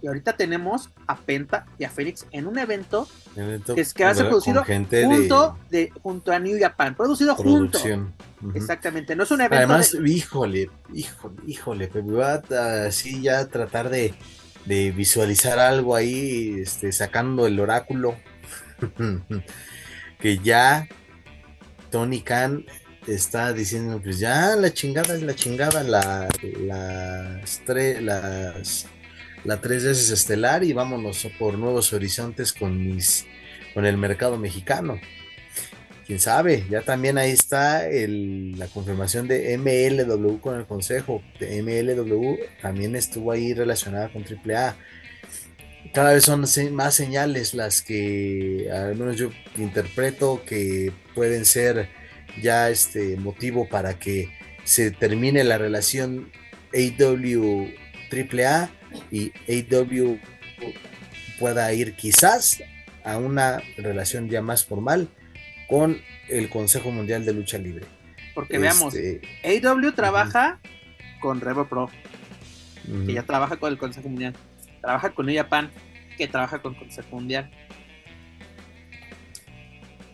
Y 0.01 0.07
ahorita 0.07 0.37
tenemos 0.37 0.91
a 1.07 1.17
Penta 1.17 1.67
y 1.79 1.85
a 1.85 1.91
Fénix 1.91 2.27
en 2.31 2.47
un 2.47 2.59
evento, 2.59 3.09
Evento 3.35 3.75
que, 3.75 3.81
es, 3.81 3.93
que 3.93 4.05
va 4.05 4.11
a 4.11 4.15
ser 4.15 4.29
producido 4.29 4.65
junto, 4.65 5.59
de, 5.71 5.91
junto 6.03 6.33
a 6.33 6.39
New 6.39 6.59
Japan. 6.61 6.95
Producido 6.95 7.35
de 7.35 7.43
junto. 7.43 7.79
producción. 7.79 8.15
Ujú. 8.43 8.57
Exactamente. 8.57 9.17
No 9.17 9.25
es 9.25 9.31
un 9.31 9.41
evento. 9.41 9.57
Además, 9.57 9.93
de- 9.93 10.09
híjole, 10.09 10.71
híjole, 10.95 11.37
híjole, 11.47 11.89
pues 11.89 12.05
voy 12.05 12.23
a 12.23 12.87
así 12.87 13.21
ya 13.23 13.47
tratar 13.49 13.91
de, 13.91 14.15
de 14.67 14.93
visualizar 14.93 15.59
algo 15.59 15.97
ahí, 15.97 16.61
este, 16.61 16.93
sacando 16.93 17.47
el 17.47 17.59
oráculo, 17.59 18.17
que 20.21 20.39
ya 20.39 20.87
Tony 21.91 22.21
Khan 22.23 22.65
está 23.07 23.53
diciendo, 23.53 24.01
pues 24.03 24.19
ya 24.19 24.55
la 24.57 24.73
chingada 24.73 25.15
es 25.15 25.23
la 25.23 25.35
chingada, 25.35 25.83
la, 25.83 26.29
las 26.61 27.61
tres, 27.65 28.03
las, 28.03 28.87
la 29.45 29.61
tres 29.61 29.85
veces 29.85 30.11
estelar 30.11 30.65
y 30.65 30.73
vámonos 30.73 31.27
por 31.39 31.59
nuevos 31.59 31.93
horizontes 31.93 32.53
con 32.53 32.79
mis, 32.79 33.27
con 33.75 33.87
el 33.87 33.97
mercado 33.97 34.39
mexicano 34.39 35.01
quién 36.09 36.21
sabe, 36.21 36.65
ya 36.71 36.81
también 36.81 37.19
ahí 37.19 37.33
está 37.33 37.87
la 37.87 38.67
confirmación 38.69 39.29
de 39.29 39.59
MLW 39.59 40.39
con 40.41 40.59
el 40.59 40.65
consejo. 40.65 41.23
MLW 41.39 42.39
también 42.63 42.97
estuvo 42.97 43.31
ahí 43.31 43.53
relacionada 43.53 44.11
con 44.11 44.25
AAA. 44.25 44.75
Cada 45.93 46.15
vez 46.15 46.25
son 46.25 46.47
más 46.73 46.95
señales 46.95 47.53
las 47.53 47.83
que 47.83 48.71
al 48.73 48.97
menos 48.97 49.17
yo 49.17 49.29
interpreto 49.59 50.43
que 50.47 50.91
pueden 51.15 51.45
ser 51.45 51.91
ya 52.41 52.71
este 52.71 53.17
motivo 53.19 53.69
para 53.69 53.99
que 53.99 54.31
se 54.65 54.91
termine 54.91 55.45
la 55.45 55.59
relación 55.59 56.33
AW 56.73 57.69
AAA 58.11 58.71
y 59.11 59.33
AW 59.49 60.19
pueda 61.39 61.73
ir 61.73 61.95
quizás 61.95 62.63
a 63.05 63.17
una 63.19 63.63
relación 63.77 64.29
ya 64.29 64.43
más 64.43 64.65
formal 64.65 65.09
con 65.69 66.01
el 66.29 66.49
Consejo 66.49 66.91
Mundial 66.91 67.25
de 67.25 67.33
Lucha 67.33 67.59
Libre. 67.59 67.87
porque 68.35 68.59
veamos, 68.59 68.95
Este, 68.95 69.67
AW 69.67 69.93
trabaja 69.93 70.61
con 71.21 71.41
Revo 71.41 71.67
Pro, 71.69 71.91
ujú. 72.89 73.07
que 73.07 73.15
ya 73.15 73.23
trabaja 73.23 73.57
con 73.57 73.73
el 73.73 73.79
Consejo 73.79 74.09
Mundial. 74.09 74.35
Trabaja 74.81 75.11
con 75.11 75.27
New 75.27 75.35
Japan, 75.37 75.71
que 76.17 76.29
trabaja 76.29 76.61
con 76.61 76.75
Consejo 76.75 77.17
Mundial. 77.17 77.51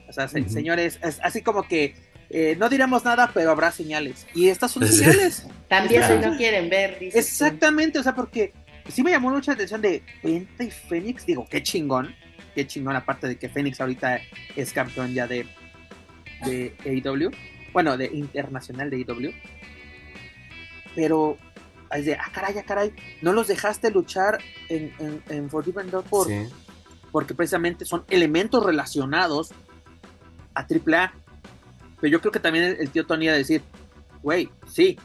O 0.09 0.13
sea, 0.13 0.29
señores, 0.29 0.99
es 1.03 1.19
así 1.23 1.43
como 1.43 1.65
que 1.65 1.95
eh, 2.31 2.57
no 2.59 2.69
diremos 2.69 3.05
nada, 3.05 3.31
pero 3.35 3.51
habrá 3.51 3.71
señales. 3.73 4.27
Y 4.35 4.49
estas 4.49 4.71
son 4.73 4.87
señales. 4.87 5.47
También 5.69 6.03
si 6.05 6.15
no 6.27 6.37
quieren 6.37 6.71
ver. 6.71 6.99
Exactamente, 7.01 7.99
o 7.99 8.03
sea, 8.03 8.15
porque 8.15 8.53
sí 8.89 9.03
me 9.03 9.11
llamó 9.11 9.31
mucha 9.31 9.53
atención 9.53 9.81
de 9.81 10.03
Penta 10.23 10.65
y 10.65 10.71
Fénix. 10.71 11.27
Digo, 11.27 11.47
qué 11.51 11.63
chingón. 11.63 12.15
Qué 12.55 12.67
chingón, 12.67 12.95
aparte 12.97 13.27
de 13.27 13.37
que 13.37 13.49
Fénix 13.49 13.81
ahorita 13.81 14.21
es 14.55 14.73
campeón 14.73 15.13
ya 15.13 15.27
de, 15.27 15.47
de 16.45 16.75
AEW. 16.85 17.31
Bueno, 17.73 17.97
de 17.97 18.07
internacional 18.07 18.91
de 18.91 18.97
AEW. 18.99 19.33
Pero 20.95 21.37
es 21.91 22.05
de, 22.07 22.15
ah, 22.15 22.31
caray, 22.33 22.57
ah, 22.59 22.63
caray. 22.65 22.93
No 23.23 23.33
los 23.33 23.49
dejaste 23.49 23.91
luchar 23.91 24.39
en, 24.69 24.93
en, 24.99 25.23
en 25.29 25.51
Forbidden 25.51 25.91
Door 25.91 26.05
por, 26.05 26.27
Sí. 26.29 26.47
porque 27.11 27.35
precisamente 27.35 27.85
son 27.85 28.05
elementos 28.09 28.65
relacionados 28.65 29.53
a 30.55 30.61
AAA. 30.61 31.13
Pero 32.01 32.11
yo 32.13 32.21
creo 32.21 32.33
que 32.33 32.41
también 32.41 32.65
el, 32.67 32.77
el 32.81 32.91
tío 32.91 33.07
Tony 33.07 33.25
iba 33.25 33.35
a 33.35 33.39
decir, 33.39 33.63
güey, 34.23 34.49
sí, 34.69 34.99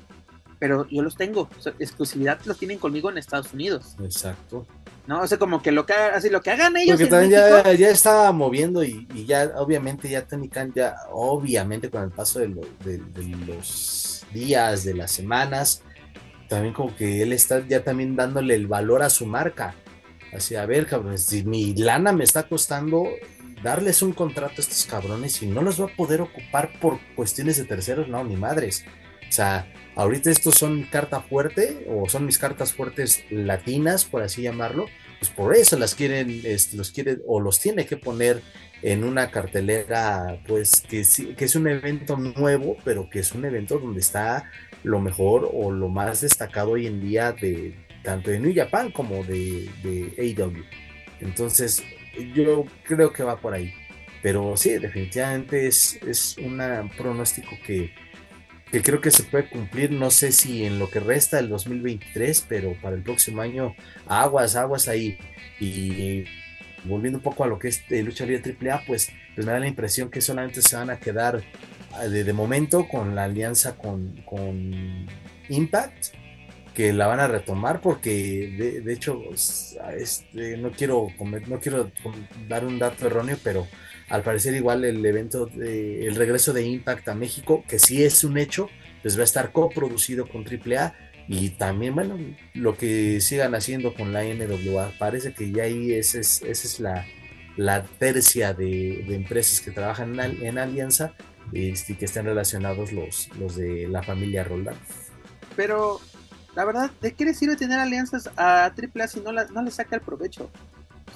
pero 0.60 0.88
yo 0.90 1.02
los 1.02 1.16
tengo. 1.16 1.50
O 1.58 1.62
sea, 1.62 1.74
exclusividad 1.80 2.40
los 2.46 2.58
tienen 2.58 2.78
conmigo 2.78 3.10
en 3.10 3.18
Estados 3.18 3.54
Unidos. 3.54 3.96
Exacto. 4.04 4.68
¿No? 5.08 5.22
O 5.22 5.28
sea, 5.28 5.40
como 5.40 5.62
que 5.64 5.72
lo 5.72 5.86
que, 5.88 5.94
así, 5.94 6.30
lo 6.30 6.42
que 6.42 6.52
hagan 6.52 6.78
ellos 6.78 6.92
Porque 6.98 7.06
en 7.06 7.10
también 7.10 7.32
México, 7.42 7.62
ya, 7.66 7.74
ya 7.74 7.90
estaba 7.90 8.32
moviendo 8.32 8.84
y, 8.84 9.08
y 9.16 9.26
ya, 9.26 9.54
obviamente, 9.58 10.08
ya 10.10 10.28
Tony 10.28 10.50
Khan, 10.50 10.72
ya, 10.76 10.96
obviamente, 11.12 11.90
con 11.90 12.04
el 12.04 12.12
paso 12.12 12.40
de, 12.40 12.50
lo- 12.50 12.62
de- 12.86 12.98
de 13.00 13.24
los 13.48 14.24
días, 14.34 14.84
de 14.84 14.94
las 14.94 15.12
semanas, 15.12 15.82
también 16.48 16.74
como 16.76 16.96
que 16.96 17.24
él 17.24 17.34
está 17.34 17.66
ya 17.68 17.84
también 17.84 18.16
dándole 18.16 18.54
el 18.54 18.68
valor 18.68 19.02
a 19.02 19.10
su 19.10 19.26
marca. 19.26 19.74
Así, 20.32 20.56
a 20.56 20.66
ver, 20.68 20.86
cabrones, 20.86 21.24
si 21.24 21.44
mi 21.44 21.74
lana 21.74 22.12
me 22.12 22.24
está 22.24 22.44
costando 22.48 23.08
darles 23.64 24.04
un 24.04 24.14
contrato 24.14 24.54
a 24.58 24.62
estos 24.62 24.86
cabrones 24.86 25.42
y 25.42 25.48
no 25.48 25.62
los 25.64 25.82
va 25.82 25.86
a 25.86 25.96
poder 25.96 26.22
ocupar 26.22 26.70
por 26.80 27.00
cuestiones 27.16 27.58
de 27.58 27.64
terceros, 27.66 28.08
no, 28.08 28.24
ni 28.24 28.36
madres. 28.36 28.86
O 29.28 29.32
sea, 29.32 29.68
ahorita 30.00 30.32
estos 30.32 30.56
son 30.56 30.84
carta 30.84 31.20
fuerte 31.20 31.86
o 31.90 32.08
son 32.08 32.26
mis 32.26 32.38
cartas 32.38 32.72
fuertes 32.72 33.26
latinas, 33.30 34.06
por 34.06 34.22
así 34.24 34.42
llamarlo. 34.42 34.88
Pues 35.20 35.30
por 35.32 35.54
eso 35.54 35.78
las 35.78 35.96
quieren, 35.96 36.42
los 36.74 36.92
quiere 36.92 37.18
o 37.28 37.42
los 37.42 37.60
tiene 37.60 37.86
que 37.86 37.98
poner 37.98 38.42
en 38.82 39.04
una 39.04 39.30
cartelera, 39.30 40.42
pues 40.48 40.82
que, 40.82 41.04
que 41.36 41.46
es 41.46 41.56
un 41.56 41.68
evento 41.68 42.16
nuevo, 42.16 42.78
pero 42.86 43.10
que 43.10 43.20
es 43.20 43.34
un 43.34 43.44
evento 43.44 43.78
donde 43.78 44.00
está 44.00 44.50
lo 44.84 45.02
mejor 45.02 45.50
o 45.54 45.70
lo 45.72 45.90
más 45.90 46.22
destacado 46.22 46.72
hoy 46.72 46.88
en 46.88 47.02
día 47.02 47.34
de 47.34 47.76
tanto 48.02 48.32
de 48.32 48.40
New 48.40 48.56
Japan 48.56 48.92
como 48.92 49.26
de, 49.26 49.70
de 49.84 50.14
AEW. 50.18 50.64
Entonces, 51.20 51.84
yo 52.34 52.66
creo 52.84 53.12
que 53.12 53.24
va 53.24 53.38
por 53.42 53.54
ahí. 53.54 53.74
Pero 54.22 54.56
sí, 54.56 54.78
definitivamente 54.78 55.68
es, 55.68 56.00
es 56.08 56.38
un 56.38 56.62
pronóstico 56.98 57.52
que, 57.66 57.92
que 58.72 58.82
creo 58.82 59.02
que 59.02 59.12
se 59.12 59.24
puede 59.24 59.50
cumplir. 59.50 59.92
No 59.92 60.12
sé 60.12 60.32
si 60.32 60.66
en 60.66 60.80
lo 60.80 60.90
que 60.90 61.00
resta 61.00 61.38
del 61.38 61.50
2023, 61.50 62.46
pero 62.48 62.74
para 62.82 62.96
el 62.96 63.02
próximo 63.02 63.42
año, 63.42 63.76
aguas, 64.08 64.56
aguas 64.56 64.88
ahí. 64.88 65.18
Y 65.60 66.26
volviendo 66.84 67.20
un 67.20 67.24
poco 67.24 67.44
a 67.44 67.48
lo 67.48 67.60
que 67.60 67.70
es 67.70 67.84
lucha 67.90 68.26
libre 68.26 68.56
AAA, 68.62 68.84
pues, 68.86 69.12
pues 69.36 69.46
me 69.46 69.54
da 69.54 69.60
la 69.60 69.68
impresión 69.68 70.10
que 70.10 70.22
solamente 70.22 70.62
se 70.62 70.76
van 70.76 70.90
a 70.90 71.00
quedar 71.00 71.44
ah, 71.94 72.08
de, 72.08 72.24
de 72.24 72.34
momento 72.34 72.88
con 72.88 73.16
la 73.16 73.26
alianza 73.26 73.76
con, 73.76 74.22
con 74.26 75.08
Impact 75.50 76.20
que 76.74 76.94
la 76.94 77.08
van 77.08 77.20
a 77.20 77.28
retomar 77.28 77.82
porque 77.82 78.56
de, 78.58 78.82
de 78.82 78.94
hecho 78.94 79.22
este, 79.34 80.56
no 80.58 80.72
quiero 80.72 81.08
no 81.48 81.60
quiero 81.60 81.92
dar 82.48 82.64
un 82.66 82.80
dato 82.80 83.08
erróneo 83.08 83.38
pero 83.44 83.68
al 84.10 84.24
parecer 84.24 84.54
igual 84.56 84.84
el 84.86 85.06
evento 85.06 85.46
de- 85.48 86.08
el 86.08 86.16
regreso 86.16 86.54
de 86.54 86.64
Impact 86.66 87.08
a 87.10 87.16
México 87.16 87.64
que 87.68 87.80
sí 87.80 88.04
es 88.04 88.24
un 88.24 88.38
hecho 88.38 88.70
pues 89.02 89.18
va 89.18 89.22
a 89.22 89.26
estar 89.26 89.52
coproducido 89.52 90.28
con 90.28 90.44
AAA 90.44 90.94
y 91.28 91.52
también 91.52 91.94
bueno 91.96 92.18
lo 92.54 92.76
que 92.76 93.22
sigan 93.22 93.54
haciendo 93.56 93.94
con 93.94 94.12
la 94.14 94.24
NWA 94.24 94.92
parece 94.98 95.34
que 95.34 95.52
ya 95.52 95.64
ahí 95.64 95.94
esa 95.94 96.20
es, 96.20 96.42
esa 96.42 96.68
es 96.68 96.80
la, 96.80 97.06
la 97.56 97.84
tercia 97.84 98.54
de, 98.54 99.06
empresas 99.16 99.62
que 99.62 99.72
trabajan 99.72 100.20
en 100.20 100.58
alianza 100.58 101.14
este, 101.54 101.94
y 101.94 101.96
que 101.96 102.06
estén 102.06 102.26
relacionados 102.26 102.92
los, 102.92 103.30
los 103.40 103.56
de 103.56 103.88
la 103.88 104.02
familia 104.04 104.44
Roldán 104.44 104.76
pero 105.56 106.00
la 106.56 106.66
verdad, 106.66 106.90
¿de 107.00 107.14
qué 107.14 107.26
le 107.26 107.34
sirve 107.34 107.56
tener 107.56 107.80
alianzas 107.80 108.30
a 108.36 108.66
AAA 108.66 109.08
si 109.08 109.20
no, 109.22 109.32
la- 109.32 109.46
no 109.46 109.62
le 109.62 109.72
saca 109.72 109.96
el 109.96 110.02
provecho? 110.02 110.50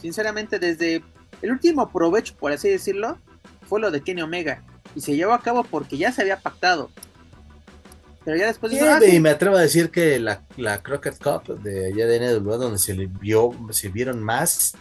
Sinceramente, 0.02 0.60
desde 0.60 1.02
el 1.44 1.52
último 1.52 1.92
provecho, 1.92 2.36
por 2.40 2.54
así 2.54 2.70
decirlo, 2.70 3.20
fue 3.68 3.82
lo 3.82 3.92
de 3.92 4.02
Kenny 4.02 4.22
Omega. 4.22 4.64
Y 4.96 5.02
se 5.02 5.16
llevó 5.16 5.34
a 5.34 5.42
cabo 5.42 5.64
porque 5.64 5.98
ya 5.98 6.12
se 6.12 6.22
había 6.22 6.40
pactado. 6.40 6.90
Pero 8.24 8.38
ya 8.38 8.48
después 8.48 8.72
de 8.72 8.78
eso, 8.78 8.88
ah, 8.90 9.00
y 9.06 9.12
sí, 9.12 9.20
me 9.20 9.30
atrevo 9.30 9.58
a 9.58 9.62
decir 9.62 9.90
que 9.90 10.18
la, 10.20 10.42
la 10.56 10.82
Crockett 10.82 11.22
Cup 11.22 11.62
de 11.62 11.88
allá 11.88 12.08
de 12.08 12.40
NWA, 12.40 12.56
donde 12.56 12.80
se 12.80 12.94
le 12.94 13.08
vio, 13.08 13.52
se 13.72 13.90
vieron 13.90 14.24
más, 14.24 14.76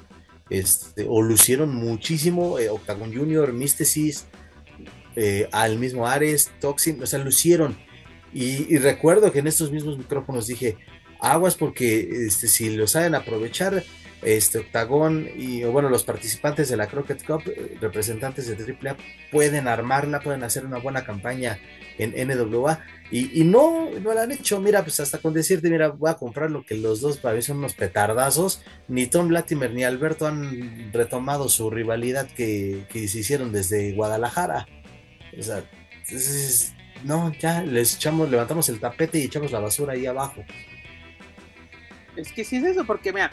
este, 0.50 1.04
o 1.08 1.20
lucieron 1.20 1.74
muchísimo, 1.74 2.60
eh, 2.60 2.70
Octagon 2.70 3.12
Junior, 3.12 3.52
Mysticis, 3.52 4.26
eh, 5.16 5.48
al 5.50 5.78
mismo 5.78 6.06
Ares, 6.06 6.52
Toxin, 6.60 7.02
o 7.02 7.06
sea, 7.06 7.18
lucieron. 7.18 7.76
Y, 8.32 8.72
y 8.72 8.78
recuerdo 8.78 9.32
que 9.32 9.40
en 9.40 9.48
estos 9.48 9.72
mismos 9.72 9.98
micrófonos 9.98 10.46
dije, 10.46 10.76
aguas 11.18 11.56
porque 11.56 12.26
este, 12.26 12.46
si 12.46 12.70
lo 12.76 12.86
saben 12.86 13.16
aprovechar, 13.16 13.82
este 14.22 14.58
Octagón 14.60 15.28
y 15.36 15.64
bueno, 15.64 15.88
los 15.88 16.04
participantes 16.04 16.68
de 16.68 16.76
la 16.76 16.86
Crockett 16.86 17.24
Cup, 17.26 17.42
eh, 17.46 17.76
representantes 17.80 18.46
de 18.46 18.54
AAA, 18.54 18.96
pueden 19.30 19.68
armarla, 19.68 20.20
pueden 20.20 20.44
hacer 20.44 20.64
una 20.64 20.78
buena 20.78 21.04
campaña 21.04 21.58
en 21.98 22.14
NWA. 22.28 22.80
Y, 23.10 23.40
y 23.40 23.44
no, 23.44 23.90
no 24.00 24.14
la 24.14 24.22
han 24.22 24.32
hecho. 24.32 24.60
Mira, 24.60 24.82
pues 24.82 24.98
hasta 25.00 25.18
con 25.18 25.34
decirte, 25.34 25.68
mira, 25.68 25.88
voy 25.88 26.10
a 26.10 26.14
comprar 26.14 26.50
lo 26.50 26.64
que 26.64 26.76
los 26.76 27.00
dos 27.00 27.18
para 27.18 27.34
mí 27.36 27.42
son 27.42 27.58
unos 27.58 27.74
petardazos. 27.74 28.62
Ni 28.88 29.06
Tom 29.06 29.28
Latimer 29.30 29.72
ni 29.74 29.84
Alberto 29.84 30.26
han 30.26 30.92
retomado 30.92 31.48
su 31.48 31.68
rivalidad 31.68 32.26
que, 32.28 32.84
que 32.90 33.08
se 33.08 33.18
hicieron 33.20 33.52
desde 33.52 33.92
Guadalajara. 33.92 34.66
O 35.38 35.42
sea, 35.42 35.62
es- 36.08 36.72
no, 37.04 37.32
ya 37.40 37.62
les 37.62 37.96
echamos, 37.96 38.30
levantamos 38.30 38.68
el 38.68 38.78
tapete 38.78 39.18
y 39.18 39.24
echamos 39.24 39.50
la 39.50 39.58
basura 39.58 39.94
ahí 39.94 40.06
abajo. 40.06 40.44
es 42.16 42.32
que 42.32 42.44
sí 42.44 42.56
es 42.56 42.64
eso, 42.64 42.84
porque 42.84 43.12
mira, 43.12 43.30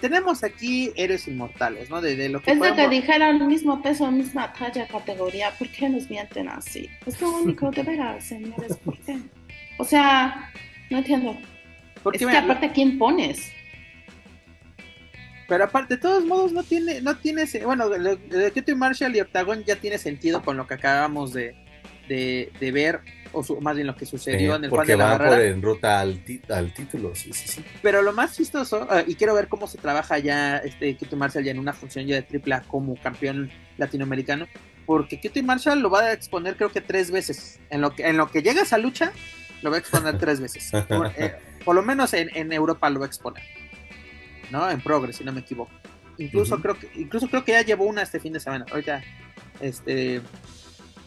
tenemos 0.00 0.42
aquí 0.44 0.92
héroes 0.96 1.26
inmortales, 1.28 1.88
¿no? 1.90 2.00
De, 2.00 2.16
de 2.16 2.28
lo 2.28 2.40
que 2.42 2.50
Es 2.52 2.60
de 2.60 2.66
que 2.66 2.72
podemos- 2.74 2.90
dijeron 2.90 3.46
mismo 3.46 3.82
peso, 3.82 4.10
misma 4.10 4.52
talla, 4.52 4.86
categoría. 4.86 5.50
¿Por 5.58 5.68
qué 5.68 5.88
nos 5.88 6.08
mienten 6.10 6.48
así? 6.48 6.88
Es 7.06 7.20
lo 7.20 7.30
único, 7.30 7.70
de 7.72 7.82
veras, 7.82 8.24
señores. 8.24 8.76
¿Por 8.84 8.98
qué? 9.00 9.18
O 9.78 9.84
sea, 9.84 10.50
no 10.90 10.98
entiendo. 10.98 11.36
porque 12.02 12.24
es 12.24 12.30
que 12.30 12.36
aparte, 12.36 12.70
¿quién 12.72 12.98
pones? 12.98 13.52
Pero 15.48 15.64
aparte, 15.64 15.94
de 15.94 16.00
todos 16.00 16.24
modos, 16.24 16.52
no 16.52 16.62
tiene, 16.64 17.00
no 17.02 17.16
tiene, 17.18 17.44
bueno, 17.64 17.88
de 17.88 18.50
QT 18.52 18.74
Marshall 18.74 19.14
y 19.14 19.20
Octagon 19.20 19.62
ya 19.64 19.76
tiene 19.76 19.96
sentido 19.98 20.42
con 20.42 20.56
lo 20.56 20.66
que 20.66 20.74
acabamos 20.74 21.32
de, 21.32 21.54
de, 22.08 22.50
de 22.58 22.72
ver 22.72 23.00
o 23.36 23.60
más 23.60 23.74
bien 23.74 23.86
lo 23.86 23.94
que 23.94 24.06
sucedió 24.06 24.56
en 24.56 24.64
el 24.64 24.70
porque 24.70 24.92
de 24.92 24.98
la 24.98 25.18
por 25.18 25.40
en 25.40 25.60
ruta 25.60 26.00
al, 26.00 26.20
al, 26.48 26.72
título, 26.72 27.14
sí, 27.14 27.32
sí, 27.32 27.48
sí. 27.48 27.64
Pero 27.82 28.02
lo 28.02 28.12
más 28.12 28.34
chistoso, 28.34 28.88
uh, 28.90 29.08
y 29.08 29.14
quiero 29.14 29.34
ver 29.34 29.48
cómo 29.48 29.66
se 29.66 29.78
trabaja 29.78 30.18
ya 30.18 30.58
este 30.58 30.96
Kitty 30.96 31.16
Marshall 31.16 31.44
ya 31.44 31.50
en 31.50 31.58
una 31.58 31.72
función 31.72 32.06
ya 32.06 32.16
de 32.16 32.22
triple 32.22 32.56
como 32.68 32.96
campeón 32.96 33.50
latinoamericano, 33.76 34.46
porque 34.86 35.20
Kitty 35.20 35.42
Marshall 35.42 35.80
lo 35.80 35.90
va 35.90 36.00
a 36.00 36.12
exponer 36.12 36.56
creo 36.56 36.70
que 36.70 36.80
tres 36.80 37.10
veces. 37.10 37.60
En 37.70 37.80
lo 37.80 37.94
que, 37.94 38.06
en 38.06 38.16
lo 38.16 38.30
que 38.30 38.42
llega 38.42 38.60
a 38.60 38.64
esa 38.64 38.78
lucha, 38.78 39.12
lo 39.62 39.70
va 39.70 39.76
a 39.76 39.80
exponer 39.80 40.18
tres 40.18 40.40
veces. 40.40 40.70
Por, 40.88 41.12
eh, 41.16 41.36
por 41.64 41.74
lo 41.74 41.82
menos 41.82 42.14
en, 42.14 42.30
en, 42.34 42.52
Europa 42.52 42.88
lo 42.88 43.00
va 43.00 43.06
a 43.06 43.08
exponer. 43.08 43.42
¿No? 44.50 44.70
En 44.70 44.80
Progress, 44.80 45.16
si 45.16 45.24
no 45.24 45.32
me 45.32 45.40
equivoco. 45.40 45.72
Incluso 46.18 46.58
creo 46.62 46.78
que, 46.78 46.88
incluso 46.94 47.28
creo 47.28 47.44
que 47.44 47.52
ya 47.52 47.62
llevó 47.62 47.84
una 47.84 48.02
este 48.02 48.20
fin 48.20 48.32
de 48.32 48.40
semana. 48.40 48.64
Ahorita, 48.70 49.02
este 49.60 50.22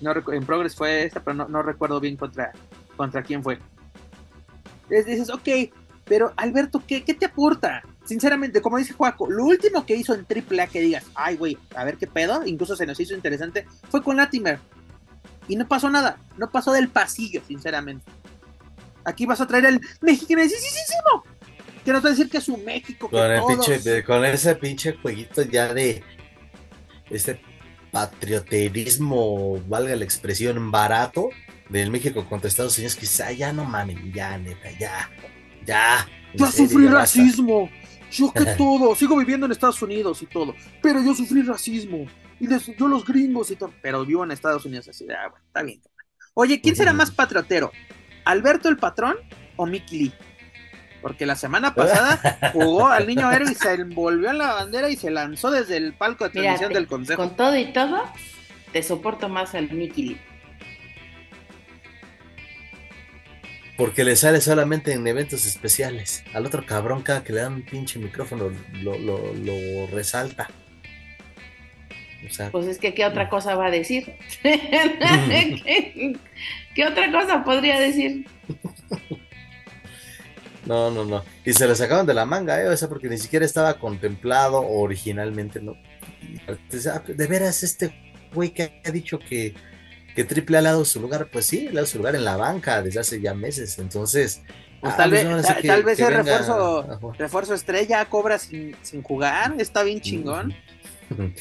no, 0.01 0.13
en 0.33 0.45
Progress 0.45 0.75
fue 0.75 1.03
esta, 1.03 1.21
pero 1.21 1.47
no, 1.47 1.61
recuerdo 1.61 1.99
bien 1.99 2.17
contra, 2.17 2.51
contra 2.95 3.23
quién 3.23 3.43
fue. 3.43 3.59
Entonces 4.83 5.05
dices, 5.05 5.29
ok, 5.29 5.73
pero 6.05 6.33
Alberto, 6.37 6.83
¿qué, 6.85 7.03
¿qué, 7.03 7.13
te 7.13 7.25
aporta? 7.25 7.83
Sinceramente, 8.03 8.61
como 8.61 8.77
dice 8.77 8.93
Juaco, 8.93 9.29
lo 9.29 9.45
último 9.45 9.85
que 9.85 9.95
hizo 9.95 10.13
en 10.15 10.25
AAA 10.25 10.67
que 10.67 10.81
digas, 10.81 11.05
ay, 11.13 11.37
güey, 11.37 11.57
a 11.75 11.83
ver 11.83 11.97
qué 11.97 12.07
pedo, 12.07 12.45
incluso 12.45 12.75
se 12.75 12.85
nos 12.85 12.99
hizo 12.99 13.13
interesante, 13.13 13.67
fue 13.89 14.01
con 14.01 14.17
Latimer. 14.17 14.59
Y 15.47 15.55
no 15.55 15.67
pasó 15.67 15.89
nada, 15.89 16.17
no 16.37 16.49
pasó 16.49 16.71
del 16.71 16.89
pasillo, 16.89 17.41
sinceramente. 17.47 18.11
Aquí 19.03 19.25
vas 19.25 19.41
a 19.41 19.47
traer 19.47 19.65
el 19.65 19.81
mexicanísimo 20.01 21.23
que 21.83 21.91
nos 21.91 22.03
va 22.03 22.09
a 22.09 22.11
decir 22.11 22.29
que 22.29 22.37
es 22.37 22.47
un 22.49 22.63
México. 22.63 23.09
Con, 23.09 23.31
el 23.31 24.03
con 24.03 24.25
ese 24.25 24.55
pinche 24.55 24.93
jueguito 24.93 25.41
ya 25.43 25.73
de 25.73 26.03
ese 27.09 27.41
patrioterismo, 27.91 29.61
valga 29.67 29.95
la 29.95 30.03
expresión, 30.03 30.71
barato 30.71 31.29
del 31.69 31.91
México 31.91 32.25
contra 32.27 32.47
Estados 32.47 32.77
Unidos, 32.77 32.95
quizá 32.95 33.31
ya 33.31 33.53
no 33.53 33.65
mamen, 33.65 34.11
ya 34.13 34.37
neta, 34.37 34.71
ya, 34.79 35.09
ya. 35.65 36.07
Ya 36.33 36.51
sufrí 36.51 36.87
racismo, 36.87 37.69
yo 38.11 38.31
que 38.31 38.45
todo, 38.57 38.95
sigo 38.95 39.17
viviendo 39.17 39.45
en 39.45 39.51
Estados 39.51 39.81
Unidos 39.81 40.21
y 40.21 40.27
todo, 40.27 40.55
pero 40.81 41.01
yo 41.01 41.15
sufrí 41.15 41.41
racismo, 41.41 42.05
y 42.39 42.47
yo 42.47 42.87
los 42.87 43.05
gringos 43.05 43.51
y 43.51 43.55
todo, 43.55 43.73
pero 43.81 44.05
vivo 44.05 44.23
en 44.23 44.31
Estados 44.31 44.65
Unidos 44.65 44.87
así, 44.87 45.05
ah, 45.09 45.31
está 45.47 45.63
bien. 45.63 45.81
Oye, 46.33 46.61
¿quién 46.61 46.75
será 46.75 46.93
más 46.93 47.11
patriotero? 47.11 47.71
¿Alberto 48.25 48.69
el 48.69 48.77
patrón 48.77 49.15
o 49.57 49.65
Mickey 49.65 49.99
Lee? 49.99 50.13
Porque 51.01 51.25
la 51.25 51.35
semana 51.35 51.75
pasada 51.75 52.51
jugó 52.53 52.87
al 52.87 53.07
niño 53.07 53.31
héroe 53.31 53.51
y 53.51 53.55
se 53.55 53.73
envolvió 53.73 54.29
en 54.31 54.37
la 54.37 54.53
bandera 54.53 54.89
y 54.89 54.95
se 54.95 55.11
lanzó 55.11 55.51
desde 55.51 55.77
el 55.77 55.93
palco 55.93 56.25
de 56.25 56.31
transmisión 56.31 56.73
del 56.73 56.87
consejo. 56.87 57.21
Con 57.21 57.35
todo 57.35 57.55
y 57.55 57.71
todo, 57.71 58.03
te 58.73 58.83
soporto 58.83 59.29
más 59.29 59.55
al 59.55 59.71
Mickey 59.71 60.03
Lee. 60.09 60.21
Porque 63.77 64.03
le 64.03 64.17
sale 64.17 64.41
solamente 64.41 64.91
en 64.91 65.07
eventos 65.07 65.45
especiales. 65.45 66.25
Al 66.33 66.45
otro 66.45 66.65
cabrón, 66.65 67.01
cada 67.01 67.23
que 67.23 67.31
le 67.31 67.39
dan 67.39 67.53
un 67.53 67.61
pinche 67.61 67.97
micrófono, 67.97 68.51
lo, 68.81 69.87
resalta. 69.87 70.49
pues 72.51 72.67
es 72.67 72.77
que, 72.77 72.93
¿qué 72.93 73.05
otra 73.05 73.29
cosa 73.29 73.55
va 73.55 73.67
a 73.67 73.71
decir? 73.71 74.15
¿Qué, 74.41 76.17
¿Qué 76.75 76.85
otra 76.85 77.09
cosa 77.09 77.43
podría 77.45 77.79
decir? 77.79 78.25
No, 80.69 80.91
no, 80.91 81.03
no. 81.03 81.23
Y 81.43 81.51
se 81.53 81.67
lo 81.67 81.73
sacaron 81.73 82.05
de 82.05 82.13
la 82.13 82.25
manga, 82.25 82.61
¿eh? 82.61 82.67
O 82.67 82.77
sea, 82.77 82.87
porque 82.87 83.09
ni 83.09 83.17
siquiera 83.17 83.43
estaba 83.43 83.79
contemplado 83.79 84.61
originalmente, 84.61 85.59
¿no? 85.59 85.75
De 87.07 87.25
veras, 87.25 87.63
este 87.63 87.91
güey 88.35 88.51
que 88.51 88.79
ha 88.85 88.91
dicho 88.91 89.17
que, 89.17 89.55
que 90.15 90.23
Triple 90.25 90.59
ha 90.59 90.61
dado 90.61 90.85
su 90.85 91.01
lugar, 91.01 91.27
pues 91.31 91.47
sí, 91.47 91.67
ha 91.67 91.73
dado 91.73 91.87
su 91.87 91.97
lugar 91.97 92.13
en 92.13 92.23
la 92.23 92.37
banca 92.37 92.83
desde 92.83 92.99
hace 92.99 93.19
ya 93.19 93.33
meses. 93.33 93.79
Entonces, 93.79 94.43
pues 94.79 94.93
ah, 94.93 94.97
tal, 94.97 95.09
vez, 95.09 95.23
tal, 95.65 95.81
vez 95.81 95.99
el 95.99 96.13
refuerzo, 96.13 97.13
refuerzo 97.17 97.55
estrella 97.55 98.05
cobra 98.05 98.37
sin, 98.37 98.75
sin, 98.83 99.01
jugar, 99.01 99.55
está 99.57 99.81
bien 99.81 100.01
chingón. 100.01 100.53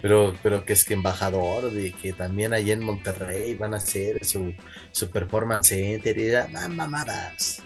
Pero, 0.00 0.32
pero 0.44 0.64
que 0.64 0.74
es 0.74 0.84
que 0.84 0.94
embajador, 0.94 1.72
de 1.72 1.90
que 1.90 2.12
también 2.12 2.54
allá 2.54 2.72
en 2.72 2.84
Monterrey 2.84 3.56
van 3.56 3.74
a 3.74 3.78
hacer 3.78 4.24
su, 4.24 4.54
su 4.92 5.10
performance 5.10 5.66
center 5.66 6.16
y 6.16 6.68
mamadas. 6.68 7.64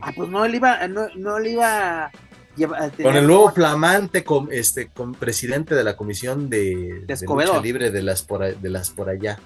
Ah, 0.00 0.12
pues 0.14 0.28
no 0.28 0.46
le 0.46 0.56
iba, 0.56 0.86
no, 0.88 1.08
no 1.16 1.38
le 1.38 1.50
iba 1.50 2.04
a 2.06 2.12
llevar, 2.56 2.92
Con 2.92 3.16
el 3.16 3.26
nuevo 3.26 3.50
flamante 3.52 4.24
con, 4.24 4.48
este, 4.52 4.88
con 4.88 5.14
presidente 5.14 5.74
de 5.74 5.84
la 5.84 5.96
comisión 5.96 6.50
de, 6.50 7.04
de, 7.06 7.60
libre 7.62 7.90
de 7.90 8.02
las 8.02 8.22
por, 8.22 8.56
de 8.56 8.70
las 8.70 8.90
por 8.90 9.08
allá. 9.08 9.38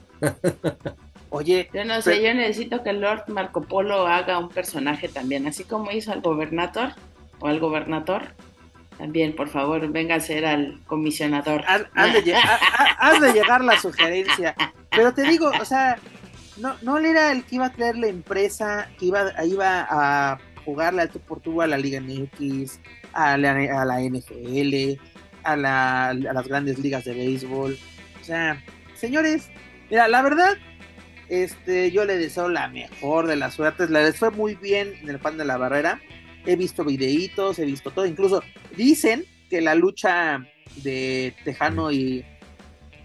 Oye, 1.30 1.70
yo 1.72 1.84
no 1.84 2.02
sé, 2.02 2.22
yo 2.22 2.34
necesito 2.34 2.82
que 2.82 2.92
Lord 2.92 3.24
Marco 3.28 3.62
Polo 3.62 4.06
haga 4.06 4.38
un 4.38 4.50
personaje 4.50 5.08
también, 5.08 5.46
así 5.46 5.64
como 5.64 5.90
hizo 5.90 6.12
al 6.12 6.20
gobernador 6.20 6.90
o 7.40 7.46
al 7.46 7.58
gobernador. 7.58 8.34
También, 8.98 9.34
por 9.34 9.48
favor, 9.48 9.90
venga 9.90 10.16
a 10.16 10.20
ser 10.20 10.44
al 10.44 10.80
comisionador. 10.86 11.64
Haz, 11.66 12.12
de, 12.12 13.32
llegar 13.32 13.64
la 13.64 13.80
sugerencia. 13.80 14.54
Pero 14.90 15.14
te 15.14 15.22
digo, 15.22 15.50
o 15.58 15.64
sea, 15.64 15.98
no, 16.56 16.76
no 16.82 16.98
él 16.98 17.06
era 17.06 17.32
el 17.32 17.44
que 17.44 17.56
iba 17.56 17.66
a 17.66 17.72
traer 17.72 17.96
la 17.96 18.08
empresa, 18.08 18.88
que 18.98 19.06
iba, 19.06 19.32
iba 19.44 19.86
a 19.88 20.38
jugarle 20.64 21.02
alto 21.02 21.18
por 21.20 21.40
tubo 21.40 21.62
a 21.62 21.66
la 21.66 21.78
Liga 21.78 22.00
MX, 22.00 22.80
a 23.12 23.36
la, 23.36 23.52
a 23.52 23.84
la 23.84 24.00
NFL, 24.00 25.00
a, 25.44 25.56
la, 25.56 26.14
las 26.14 26.48
grandes 26.48 26.78
ligas 26.78 27.04
de 27.04 27.14
béisbol. 27.14 27.78
O 28.20 28.24
sea, 28.24 28.62
señores, 28.94 29.50
mira, 29.90 30.08
la 30.08 30.22
verdad, 30.22 30.56
este, 31.28 31.90
yo 31.90 32.04
le 32.04 32.18
deseo 32.18 32.48
la 32.48 32.68
mejor 32.68 33.26
de 33.26 33.36
las 33.36 33.54
suertes. 33.54 33.90
Le 33.90 34.12
fue 34.12 34.30
muy 34.30 34.54
bien 34.54 34.94
en 35.02 35.08
el 35.08 35.18
pan 35.18 35.38
de 35.38 35.44
la 35.44 35.56
barrera. 35.56 36.00
He 36.44 36.56
visto 36.56 36.84
videitos, 36.84 37.58
he 37.58 37.64
visto 37.64 37.90
todo. 37.90 38.06
Incluso 38.06 38.42
dicen 38.76 39.24
que 39.48 39.60
la 39.60 39.74
lucha 39.74 40.46
de 40.76 41.34
Tejano 41.44 41.92
y, 41.92 42.24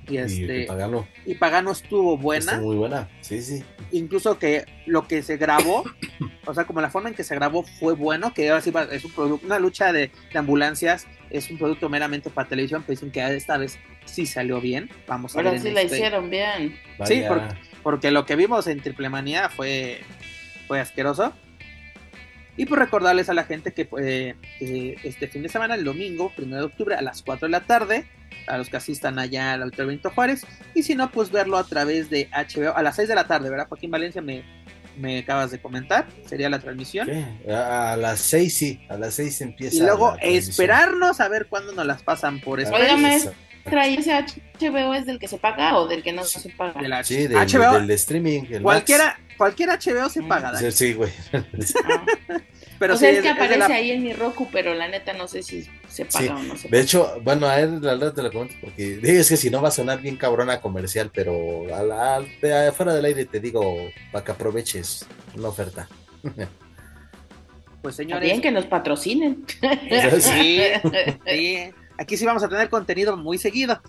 y 0.08 0.18
este 0.18 0.66
Pagano. 0.66 1.08
y 1.26 1.36
Pagano 1.36 1.72
estuvo 1.72 2.18
buena. 2.18 2.60
muy 2.60 2.76
buena, 2.76 3.10
sí, 3.22 3.42
sí. 3.42 3.64
Incluso 3.92 4.40
que 4.40 4.66
lo 4.86 5.08
que 5.08 5.22
se 5.22 5.38
grabó, 5.38 5.84
o 6.46 6.54
sea, 6.54 6.66
como 6.66 6.82
la 6.82 6.90
forma 6.90 7.10
en 7.10 7.16
que 7.16 7.24
se 7.24 7.36
grabó 7.36 7.64
fue 7.64 7.94
bueno, 7.94 8.34
que 8.34 8.50
ahora 8.50 8.62
sí 8.62 8.72
es 8.92 9.06
un 9.06 9.12
producto, 9.12 9.46
una 9.46 9.60
lucha 9.60 9.92
de, 9.92 10.12
ambulancias, 10.34 11.08
es 11.30 11.50
un 11.50 11.58
producto 11.58 11.90
meramente 11.90 12.30
para 12.30 12.48
televisión, 12.48 12.84
pero 12.86 12.96
dicen 12.98 13.12
que 13.12 13.36
esta 13.36 13.58
vez 13.58 13.78
sí 14.06 14.26
salió 14.26 14.62
bien. 14.62 14.90
Vamos 15.08 15.36
a 15.36 15.42
ver. 15.42 15.60
sí 15.60 15.72
la 15.72 15.82
este 15.82 15.96
hicieron 15.96 16.30
bien. 16.30 16.78
Sí, 17.06 17.24
porque, 17.84 18.12
lo 18.12 18.26
que 18.26 18.36
vimos 18.36 18.68
en 18.68 18.82
Triple 18.82 19.10
Manía 19.10 19.50
fue, 19.50 20.02
fue 20.68 20.80
asqueroso. 20.80 21.34
Y 22.58 22.66
por 22.66 22.80
recordarles 22.80 23.30
a 23.30 23.34
la 23.34 23.44
gente 23.44 23.72
que, 23.72 23.88
eh, 24.00 24.36
que, 24.60 24.98
este 25.04 25.28
fin 25.28 25.44
de 25.44 25.50
semana, 25.50 25.76
el 25.76 25.84
domingo, 25.84 26.34
1 26.38 26.56
de 26.56 26.64
octubre, 26.64 26.96
a 26.96 27.02
las 27.02 27.22
4 27.22 27.48
de 27.48 27.52
la 27.52 27.62
tarde, 27.62 28.08
a 28.48 28.58
los 28.58 28.70
que 28.70 28.78
asistan 28.78 29.20
allá 29.20 29.54
al 29.54 29.64
Auditorio 29.64 29.88
Benito 29.88 30.10
Juárez. 30.10 30.46
Y 30.74 30.84
si 30.84 30.96
no, 30.96 31.12
pues 31.12 31.32
verlo 31.32 31.58
a 31.58 31.64
través 31.66 32.10
de 32.10 32.30
HBO 32.32 32.76
a 32.76 32.82
las 32.82 32.96
6 32.96 33.08
de 33.10 33.16
la 33.16 33.28
tarde, 33.28 33.50
¿verdad? 33.50 33.68
Joaquín 33.68 33.92
Valencia 33.92 34.22
me, 34.22 34.44
me 34.98 35.20
acabas 35.20 35.52
de 35.52 35.60
comentar, 35.60 36.08
sería 36.26 36.50
la 36.50 36.60
transmisión. 36.60 37.08
a 37.50 37.96
las 37.96 38.20
6 38.22 38.54
sí, 38.54 38.86
a 38.90 38.98
las 38.98 39.14
6 39.16 39.42
empieza. 39.42 39.76
Y 39.78 39.80
luego 39.82 40.16
esperarnos 40.22 41.20
a 41.20 41.28
ver 41.28 41.48
cuándo 41.48 41.74
nos 41.74 41.86
las 41.86 42.02
pasan 42.02 42.42
por 42.42 42.60
eso. 42.60 42.72
¿Y 43.72 43.96
ese 43.96 44.14
HBO 44.60 44.94
es 44.94 45.06
del 45.06 45.20
que 45.20 45.28
se 45.28 45.38
paga 45.38 45.78
o 45.78 45.88
del 45.88 46.04
que 46.04 46.14
no 46.14 46.24
se 46.24 46.50
paga? 46.50 47.04
sí, 47.04 47.28
del, 47.28 47.38
HBO, 47.38 47.74
del 47.74 47.92
streaming. 47.92 48.62
cualquiera, 48.62 49.20
cualquier 49.38 49.70
HBO 49.70 50.10
se 50.10 50.24
paga. 50.24 50.56
Sí, 50.58 50.72
sí, 50.72 50.94
güey. 50.94 51.12
Ah. 51.84 52.06
Pero 52.80 52.94
o 52.94 52.98
sea, 52.98 53.10
es 53.10 53.22
que 53.22 53.30
aparece 53.30 53.74
ahí 53.74 53.92
en 53.92 54.04
mi 54.04 54.14
Roku, 54.14 54.48
pero 54.52 54.76
la 54.76 54.88
neta 54.88 55.14
no 55.14 55.28
sé 55.28 55.42
si 55.42 55.68
se 55.90 56.06
paga 56.06 56.36
o 56.36 56.44
no 56.44 56.56
se 56.56 56.68
paga. 56.68 56.78
De 56.78 56.84
hecho, 56.84 57.20
bueno, 57.24 57.48
a 57.48 57.60
él 57.60 57.82
la 57.82 57.96
verdad 57.96 58.14
te 58.14 58.22
lo 58.22 58.32
comento 58.32 58.54
porque 58.62 59.00
es 59.02 59.30
que 59.30 59.38
si 59.38 59.50
no 59.50 59.62
va 59.62 59.70
a 59.70 59.72
sonar 59.72 60.00
bien 60.00 60.16
cabrona 60.16 60.62
comercial, 60.62 61.10
pero 61.12 61.64
a 61.74 62.72
fuera 62.72 62.94
del 62.94 63.06
aire 63.06 63.26
te 63.26 63.40
digo 63.40 63.90
para 64.12 64.24
que 64.24 64.32
aproveches 64.32 65.06
una 65.36 65.50
oferta. 65.50 65.88
Pues 67.80 67.96
señores. 67.96 68.26
Bien 68.26 68.42
que 68.42 68.52
nos 68.52 68.66
patrocinen. 68.66 69.46
Sí, 70.20 70.60
sí. 71.26 71.72
Aquí 71.98 72.18
sí 72.18 72.26
vamos 72.26 72.44
a 72.44 72.50
tener 72.50 72.70
contenido 72.70 73.18
muy 73.18 73.38
seguido. 73.38 73.82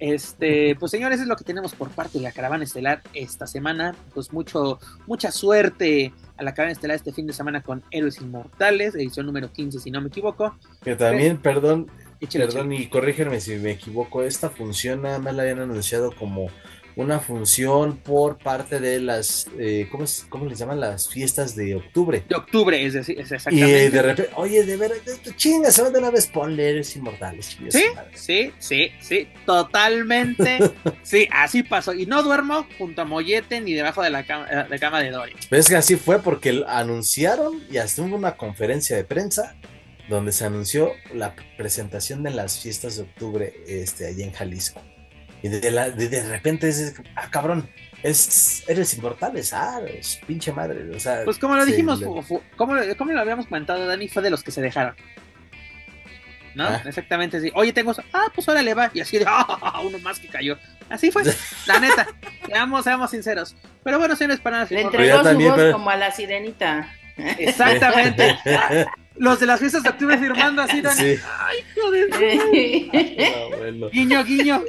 Este, 0.00 0.76
pues 0.76 0.90
señores, 0.90 1.20
es 1.20 1.26
lo 1.26 1.36
que 1.36 1.44
tenemos 1.44 1.74
por 1.74 1.90
parte 1.90 2.18
de 2.18 2.24
la 2.24 2.32
caravana 2.32 2.64
estelar 2.64 3.02
esta 3.12 3.46
semana. 3.46 3.94
Pues 4.14 4.32
mucho, 4.32 4.80
mucha 5.06 5.30
suerte 5.30 6.14
a 6.38 6.42
la 6.42 6.54
caravana 6.54 6.72
estelar 6.72 6.96
este 6.96 7.12
fin 7.12 7.26
de 7.26 7.34
semana 7.34 7.62
con 7.62 7.82
Héroes 7.90 8.18
Inmortales, 8.20 8.94
edición 8.94 9.26
número 9.26 9.52
15, 9.52 9.78
si 9.78 9.90
no 9.90 10.00
me 10.00 10.08
equivoco. 10.08 10.56
Que 10.82 10.96
también, 10.96 11.36
perdón, 11.36 11.90
perdón, 12.32 12.72
y 12.72 12.86
corrígeme 12.88 13.40
si 13.40 13.56
me 13.56 13.72
equivoco, 13.72 14.22
esta 14.22 14.48
función 14.48 15.02
nada 15.02 15.18
más 15.18 15.34
la 15.34 15.42
habían 15.42 15.60
anunciado 15.60 16.12
como, 16.12 16.48
una 16.96 17.20
función 17.20 17.96
por 17.96 18.38
parte 18.38 18.80
de 18.80 19.00
las, 19.00 19.46
eh, 19.58 19.88
¿cómo, 19.90 20.04
es, 20.04 20.26
¿cómo 20.28 20.46
les 20.46 20.58
llaman? 20.58 20.80
Las 20.80 21.08
fiestas 21.08 21.54
de 21.56 21.76
octubre. 21.76 22.24
De 22.28 22.34
octubre, 22.34 22.84
es 22.84 22.94
decir, 22.94 23.18
es 23.18 23.30
Y 23.30 23.34
exactamente. 23.34 23.84
eh, 23.86 23.90
de 23.90 24.02
repente, 24.02 24.30
oye, 24.36 24.64
de 24.64 24.76
verdad, 24.76 24.96
chinga, 25.36 25.70
se 25.70 25.82
van 25.82 25.92
de 25.92 25.98
una 25.98 26.10
vez, 26.10 26.26
ponle, 26.26 26.70
eres 26.70 26.94
inmortales. 26.96 27.56
Sí, 27.68 27.84
sí, 28.14 28.52
sí, 28.58 28.90
sí, 29.00 29.28
totalmente. 29.46 30.58
sí, 31.02 31.28
así 31.30 31.62
pasó. 31.62 31.94
Y 31.94 32.06
no 32.06 32.22
duermo 32.22 32.66
junto 32.78 33.02
a 33.02 33.04
Mollete 33.04 33.60
ni 33.60 33.74
debajo 33.74 34.02
de 34.02 34.10
la 34.10 34.24
cama 34.24 34.46
de, 34.46 34.78
cama 34.78 35.02
de 35.02 35.10
Dory. 35.10 35.34
Ves 35.50 35.68
que 35.68 35.76
así 35.76 35.96
fue 35.96 36.20
porque 36.20 36.64
anunciaron 36.66 37.62
y 37.70 37.78
hasta 37.78 38.02
hubo 38.02 38.16
una 38.16 38.36
conferencia 38.36 38.96
de 38.96 39.04
prensa 39.04 39.56
donde 40.08 40.32
se 40.32 40.44
anunció 40.44 40.92
la 41.14 41.34
presentación 41.56 42.22
de 42.22 42.30
las 42.30 42.58
fiestas 42.58 42.96
de 42.96 43.02
octubre 43.02 43.54
este, 43.66 44.06
allí 44.06 44.24
en 44.24 44.32
Jalisco. 44.32 44.82
Y 45.42 45.48
de, 45.48 45.70
la- 45.70 45.90
de, 45.90 46.08
de 46.08 46.22
repente 46.28 46.68
es, 46.68 46.94
ah, 47.16 47.28
cabrón, 47.30 47.68
es, 48.02 48.62
eres 48.68 48.94
inmortales, 48.94 49.52
ah, 49.52 49.80
es 49.86 50.20
pinche 50.26 50.52
madre. 50.52 50.88
O 50.94 51.00
sea, 51.00 51.22
Pues 51.24 51.38
como 51.38 51.56
lo 51.56 51.64
sí, 51.64 51.70
dijimos, 51.72 52.00
le- 52.00 52.06
fu- 52.06 52.22
fu- 52.22 52.42
como, 52.56 52.74
lo- 52.74 52.96
como 52.96 53.12
lo 53.12 53.20
habíamos 53.20 53.46
comentado, 53.46 53.86
Dani, 53.86 54.08
fue 54.08 54.22
de 54.22 54.30
los 54.30 54.42
que 54.42 54.50
se 54.50 54.60
dejaron. 54.60 54.94
¿No? 56.54 56.64
Ah. 56.64 56.82
Exactamente 56.84 57.36
así. 57.36 57.50
Oye, 57.54 57.72
tengo 57.72 57.92
eso. 57.92 58.02
Ah, 58.12 58.26
pues 58.34 58.48
órale 58.48 58.74
va. 58.74 58.90
Y 58.92 59.00
así 59.00 59.18
de, 59.18 59.24
ah, 59.28 59.80
uno 59.84 59.98
más 60.00 60.18
que 60.18 60.28
cayó. 60.28 60.58
Así 60.88 61.10
fue, 61.12 61.22
la 61.66 61.78
neta. 61.78 62.08
Seamos, 62.46 62.84
seamos 62.84 63.10
sinceros. 63.12 63.54
Pero 63.84 63.98
bueno, 63.98 64.16
señores, 64.16 64.40
para 64.40 64.64
Le 64.68 64.80
entregó 64.82 65.18
su 65.18 65.24
también, 65.24 65.50
voz 65.50 65.58
pero- 65.58 65.72
como 65.72 65.90
a 65.90 65.96
la 65.96 66.10
sirenita. 66.10 66.92
Exactamente. 67.38 68.36
Los 69.16 69.38
de 69.38 69.46
las 69.46 69.60
fiestas 69.60 69.82
de 69.82 69.90
octubre 69.90 70.16
firmando 70.18 70.62
así, 70.62 70.80
Dani. 70.80 70.98
Sí. 71.00 71.16
Ay, 71.38 71.58
joder. 71.80 72.08
Ah. 72.12 73.88
Guiño, 73.92 74.24
guiño. 74.24 74.64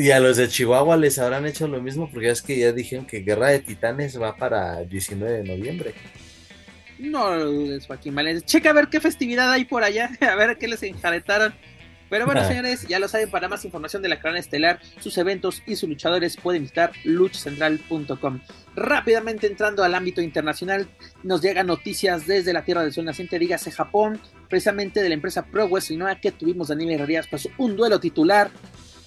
Y 0.00 0.12
a 0.12 0.18
los 0.18 0.38
de 0.38 0.48
Chihuahua 0.48 0.96
les 0.96 1.18
habrán 1.18 1.44
hecho 1.44 1.68
lo 1.68 1.82
mismo 1.82 2.08
porque 2.10 2.30
es 2.30 2.40
que 2.40 2.58
ya 2.58 2.72
dijeron 2.72 3.04
que 3.04 3.20
Guerra 3.20 3.48
de 3.48 3.58
Titanes 3.58 4.18
va 4.18 4.34
para 4.34 4.80
el 4.80 4.88
19 4.88 5.42
de 5.42 5.44
noviembre. 5.44 5.92
No 6.98 7.36
lo 7.36 7.52
dudes, 7.52 7.86
Joaquín 7.86 8.14
Valencia. 8.14 8.46
Checa 8.46 8.70
a 8.70 8.72
ver 8.72 8.88
qué 8.88 8.98
festividad 8.98 9.52
hay 9.52 9.66
por 9.66 9.84
allá, 9.84 10.08
a 10.22 10.34
ver 10.36 10.56
qué 10.56 10.68
les 10.68 10.82
enjaretaron. 10.84 11.52
Pero 12.08 12.24
bueno, 12.24 12.40
Ah. 12.40 12.48
señores, 12.48 12.88
ya 12.88 12.98
lo 12.98 13.08
saben, 13.08 13.30
para 13.30 13.46
más 13.46 13.62
información 13.66 14.00
de 14.00 14.08
la 14.08 14.22
Corona 14.22 14.38
Estelar, 14.40 14.80
sus 15.00 15.18
eventos 15.18 15.62
y 15.66 15.76
sus 15.76 15.90
luchadores 15.90 16.38
pueden 16.38 16.62
visitar 16.62 16.92
luchacentral.com. 17.04 18.40
Rápidamente 18.74 19.48
entrando 19.48 19.84
al 19.84 19.94
ámbito 19.94 20.22
internacional, 20.22 20.88
nos 21.22 21.42
llegan 21.42 21.66
noticias 21.66 22.26
desde 22.26 22.54
la 22.54 22.64
Tierra 22.64 22.84
del 22.84 22.94
Sol 22.94 23.04
naciente, 23.04 23.38
dígase 23.38 23.70
Japón, 23.70 24.18
precisamente 24.48 25.02
de 25.02 25.10
la 25.10 25.14
empresa 25.14 25.44
Pro 25.44 25.68
Wrestling 25.68 26.00
que 26.22 26.32
tuvimos 26.32 26.68
Daniel 26.68 26.92
Herrerías, 26.92 27.26
pues 27.28 27.50
un 27.58 27.76
duelo 27.76 28.00
titular 28.00 28.50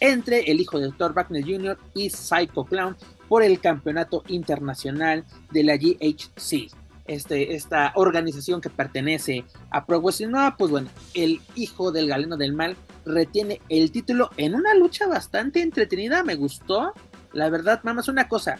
entre 0.03 0.51
el 0.51 0.59
hijo 0.59 0.79
de 0.79 0.87
Dr. 0.87 1.13
Wagner 1.13 1.43
Jr. 1.43 1.77
y 1.95 2.09
Psycho 2.09 2.65
Clown 2.65 2.97
por 3.29 3.41
el 3.41 3.59
campeonato 3.59 4.23
internacional 4.27 5.23
de 5.51 5.63
la 5.63 5.77
GHC 5.77 6.71
este, 7.05 7.55
esta 7.55 7.91
organización 7.95 8.61
que 8.61 8.69
pertenece 8.69 9.43
a 9.69 9.85
Pro 9.85 10.01
Wrestling 10.01 10.29
Noah, 10.29 10.55
pues 10.57 10.71
bueno, 10.71 10.89
el 11.13 11.41
hijo 11.55 11.91
del 11.91 12.07
galeno 12.07 12.37
del 12.37 12.53
mal 12.53 12.77
retiene 13.05 13.61
el 13.69 13.91
título 13.91 14.29
en 14.37 14.55
una 14.55 14.73
lucha 14.73 15.07
bastante 15.07 15.61
entretenida, 15.61 16.23
me 16.23 16.35
gustó. 16.35 16.93
La 17.33 17.49
verdad, 17.49 17.81
es 17.99 18.07
una 18.07 18.27
cosa. 18.27 18.59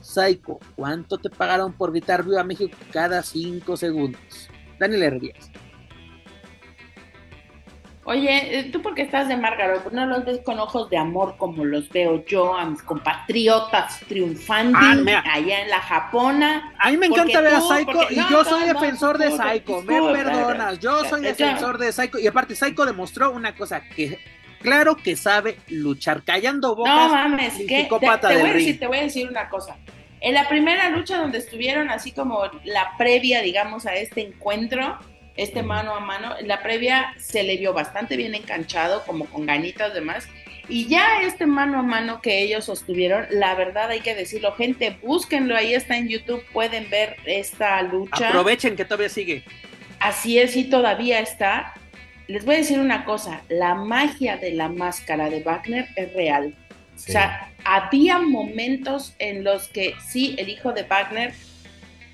Psycho, 0.00 0.58
¿cuánto 0.74 1.18
te 1.18 1.30
pagaron 1.30 1.72
por 1.72 1.90
gritar 1.90 2.24
Viva 2.24 2.44
México 2.44 2.76
cada 2.92 3.22
cinco 3.22 3.76
segundos? 3.76 4.20
Daniel 4.78 5.02
Herrías. 5.02 5.50
Oye, 8.08 8.60
eh, 8.60 8.62
¿tú 8.70 8.82
por 8.82 8.94
qué 8.94 9.02
estás 9.02 9.26
de 9.26 9.36
Márgaro? 9.36 9.82
¿Por 9.82 9.92
no 9.92 10.06
los 10.06 10.24
ves 10.24 10.38
con 10.44 10.60
ojos 10.60 10.88
de 10.90 10.96
amor 10.96 11.34
como 11.36 11.64
los 11.64 11.88
veo 11.88 12.24
yo 12.24 12.54
a 12.56 12.64
mis 12.64 12.80
compatriotas 12.82 13.98
triunfando 14.06 14.78
Ah, 14.80 14.94
allá 15.32 15.62
en 15.62 15.68
la 15.68 15.80
Japona? 15.80 16.72
A 16.78 16.90
mí 16.92 16.98
me 16.98 17.08
Porque 17.08 17.22
encanta 17.32 17.40
ver 17.40 17.54
a 17.54 17.60
Psycho 17.60 17.92
porque- 17.92 18.14
y 18.14 18.16
no, 18.18 18.30
yo 18.30 18.44
soy 18.44 18.60
no, 18.60 18.66
defensor 18.74 19.18
de 19.18 19.30
Psycho, 19.32 19.82
me 19.82 20.00
perdonas, 20.12 20.78
yo 20.78 21.04
soy 21.04 21.22
defensor 21.22 21.78
de 21.78 21.90
Psycho 21.90 22.18
y 22.20 22.28
aparte 22.28 22.54
Psycho 22.54 22.86
demostró 22.86 23.32
una 23.32 23.56
cosa 23.56 23.80
que 23.80 24.20
claro 24.60 24.94
que 24.96 25.16
sabe 25.16 25.58
luchar, 25.68 26.22
callando 26.22 26.76
bocas. 26.76 26.94
No 26.94 27.08
mames, 27.08 27.54
que 27.54 27.66
te, 27.66 27.82
psicópata 27.82 28.28
te 28.28 28.34
del 28.34 28.42
voy 28.42 28.50
a 28.50 28.54
decir, 28.54 28.68
ring. 28.70 28.78
te 28.78 28.86
voy 28.86 28.98
a 28.98 29.02
decir 29.02 29.28
una 29.28 29.48
cosa. 29.48 29.76
En 30.20 30.32
la 30.34 30.48
primera 30.48 30.88
lucha 30.90 31.18
donde 31.18 31.38
estuvieron 31.38 31.90
así 31.90 32.12
como 32.12 32.42
la 32.62 32.92
previa, 32.96 33.42
digamos, 33.42 33.84
a 33.84 33.94
este 33.96 34.20
encuentro, 34.22 34.96
este 35.36 35.62
mano 35.62 35.94
a 35.94 36.00
mano, 36.00 36.38
en 36.38 36.48
la 36.48 36.62
previa 36.62 37.14
se 37.18 37.42
le 37.42 37.56
vio 37.56 37.72
bastante 37.72 38.16
bien 38.16 38.34
enganchado, 38.34 39.04
como 39.04 39.26
con 39.26 39.46
ganitas 39.46 39.94
demás. 39.94 40.28
Y 40.68 40.88
ya 40.88 41.22
este 41.22 41.46
mano 41.46 41.78
a 41.78 41.82
mano 41.82 42.20
que 42.20 42.42
ellos 42.42 42.64
sostuvieron, 42.64 43.26
la 43.30 43.54
verdad 43.54 43.90
hay 43.90 44.00
que 44.00 44.14
decirlo, 44.14 44.52
gente, 44.52 44.98
búsquenlo, 45.02 45.56
ahí 45.56 45.74
está 45.74 45.96
en 45.96 46.08
YouTube, 46.08 46.42
pueden 46.52 46.90
ver 46.90 47.16
esta 47.24 47.80
lucha. 47.82 48.28
Aprovechen 48.28 48.74
que 48.74 48.84
todavía 48.84 49.08
sigue. 49.08 49.44
Así 50.00 50.38
es, 50.38 50.56
y 50.56 50.64
todavía 50.64 51.20
está. 51.20 51.74
Les 52.26 52.44
voy 52.44 52.56
a 52.56 52.58
decir 52.58 52.80
una 52.80 53.04
cosa, 53.04 53.42
la 53.48 53.74
magia 53.76 54.36
de 54.36 54.52
la 54.52 54.68
máscara 54.68 55.30
de 55.30 55.40
Wagner 55.40 55.86
es 55.94 56.12
real. 56.14 56.54
Sí. 56.96 57.10
O 57.10 57.12
sea, 57.12 57.52
había 57.64 58.18
momentos 58.18 59.14
en 59.18 59.44
los 59.44 59.68
que 59.68 59.94
sí, 60.04 60.34
el 60.38 60.48
hijo 60.48 60.72
de 60.72 60.82
Wagner 60.82 61.32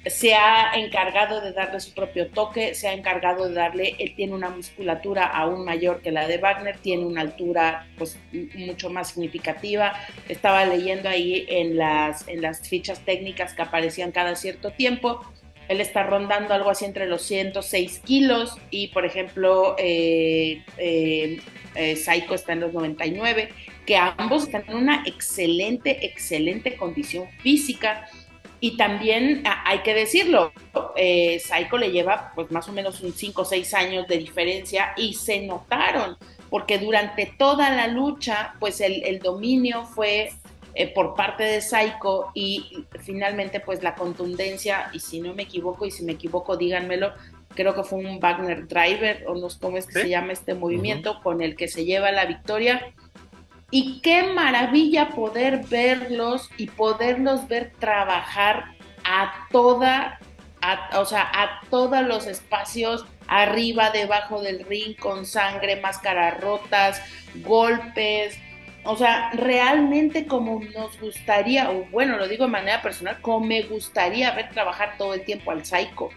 se 0.06 0.34
ha 0.34 0.72
encargado 0.74 1.40
de 1.40 1.52
darle 1.52 1.78
su 1.78 1.92
propio 1.94 2.28
toque, 2.28 2.74
se 2.74 2.88
ha 2.88 2.92
encargado 2.92 3.48
de 3.48 3.54
darle, 3.54 3.94
él 3.98 4.14
tiene 4.16 4.34
una 4.34 4.50
musculatura 4.50 5.26
aún 5.26 5.64
mayor 5.64 6.00
que 6.02 6.10
la 6.10 6.26
de 6.26 6.38
Wagner, 6.38 6.78
tiene 6.78 7.04
una 7.04 7.20
altura 7.20 7.86
pues 7.96 8.18
mucho 8.54 8.90
más 8.90 9.10
significativa. 9.10 9.92
Estaba 10.28 10.64
leyendo 10.64 11.08
ahí 11.08 11.46
en 11.48 11.76
las, 11.76 12.26
en 12.26 12.42
las 12.42 12.68
fichas 12.68 13.04
técnicas 13.04 13.54
que 13.54 13.62
aparecían 13.62 14.10
cada 14.10 14.34
cierto 14.34 14.72
tiempo. 14.72 15.20
Él 15.68 15.80
está 15.80 16.02
rondando 16.02 16.52
algo 16.52 16.70
así 16.70 16.84
entre 16.84 17.06
los 17.06 17.22
106 17.22 18.00
kilos 18.00 18.56
y, 18.70 18.88
por 18.88 19.06
ejemplo, 19.06 19.76
eh, 19.78 20.62
eh, 20.76 21.40
eh, 21.74 21.96
Psycho 21.96 22.34
está 22.34 22.52
en 22.52 22.60
los 22.60 22.72
99, 22.72 23.50
que 23.86 23.96
ambos 23.96 24.44
están 24.44 24.64
en 24.68 24.76
una 24.76 25.04
excelente, 25.06 26.04
excelente 26.04 26.76
condición 26.76 27.28
física. 27.38 28.08
Y 28.64 28.76
también 28.76 29.42
hay 29.44 29.80
que 29.80 29.92
decirlo, 29.92 30.52
eh, 30.94 31.40
Psycho 31.40 31.78
le 31.78 31.90
lleva 31.90 32.30
pues 32.36 32.48
más 32.52 32.68
o 32.68 32.72
menos 32.72 33.00
un 33.00 33.12
5 33.12 33.42
o 33.42 33.44
6 33.44 33.74
años 33.74 34.06
de 34.06 34.18
diferencia 34.18 34.92
y 34.96 35.14
se 35.14 35.40
notaron, 35.40 36.16
porque 36.48 36.78
durante 36.78 37.26
toda 37.36 37.70
la 37.70 37.88
lucha 37.88 38.54
pues 38.60 38.80
el, 38.80 39.02
el 39.04 39.18
dominio 39.18 39.82
fue 39.84 40.30
eh, 40.74 40.86
por 40.86 41.16
parte 41.16 41.42
de 41.42 41.60
Psycho 41.60 42.30
y 42.34 42.86
finalmente 43.00 43.58
pues 43.58 43.82
la 43.82 43.96
contundencia, 43.96 44.90
y 44.92 45.00
si 45.00 45.20
no 45.20 45.34
me 45.34 45.42
equivoco, 45.42 45.84
y 45.84 45.90
si 45.90 46.04
me 46.04 46.12
equivoco 46.12 46.56
díganmelo, 46.56 47.12
creo 47.56 47.74
que 47.74 47.82
fue 47.82 47.98
un 47.98 48.20
Wagner 48.20 48.68
Driver, 48.68 49.24
o 49.26 49.34
no 49.34 49.50
sé 49.50 49.58
cómo 49.60 49.76
es 49.76 49.86
que 49.86 49.94
Sí. 49.94 50.00
se 50.02 50.08
llama 50.10 50.32
este 50.34 50.54
movimiento, 50.54 51.20
con 51.20 51.42
el 51.42 51.56
que 51.56 51.66
se 51.66 51.84
lleva 51.84 52.12
la 52.12 52.26
victoria. 52.26 52.94
Y 53.72 54.00
qué 54.02 54.22
maravilla 54.34 55.08
poder 55.10 55.64
verlos 55.66 56.48
y 56.58 56.66
poderlos 56.68 57.48
ver 57.48 57.72
trabajar 57.80 58.66
a 59.02 59.48
toda, 59.50 60.20
a- 60.60 61.00
o 61.00 61.04
sea, 61.06 61.22
a 61.22 61.62
todos 61.70 62.02
los 62.02 62.26
espacios, 62.26 63.06
arriba, 63.26 63.90
debajo 63.90 64.42
del 64.42 64.64
ring, 64.66 64.94
con 64.96 65.24
sangre, 65.24 65.80
máscaras 65.80 66.38
rotas, 66.40 67.02
golpes. 67.36 68.38
O 68.84 68.96
sea, 68.96 69.30
realmente 69.32 70.26
como 70.26 70.60
nos 70.74 71.00
gustaría, 71.00 71.70
o 71.70 71.84
bueno, 71.86 72.18
lo 72.18 72.28
digo 72.28 72.44
de 72.44 72.50
manera 72.50 72.82
personal, 72.82 73.20
como 73.22 73.46
me 73.46 73.62
gustaría 73.62 74.32
ver 74.32 74.50
trabajar 74.50 74.96
todo 74.98 75.14
el 75.14 75.24
tiempo 75.24 75.50
al 75.50 75.64
Psycho. 75.64 76.10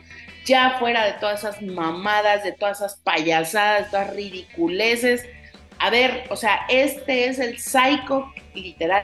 Ya 0.46 0.76
fuera 0.78 1.06
de 1.06 1.14
todas 1.14 1.40
esas 1.40 1.62
mamadas, 1.62 2.44
de 2.44 2.52
todas 2.52 2.80
esas 2.80 2.96
payasadas, 2.98 3.92
todas 3.92 4.14
ridiculeces. 4.14 5.26
A 5.80 5.90
ver, 5.90 6.24
o 6.30 6.36
sea, 6.36 6.62
este 6.70 7.28
es 7.28 7.40
el 7.40 7.60
Psycho, 7.60 8.32
literal. 8.54 9.04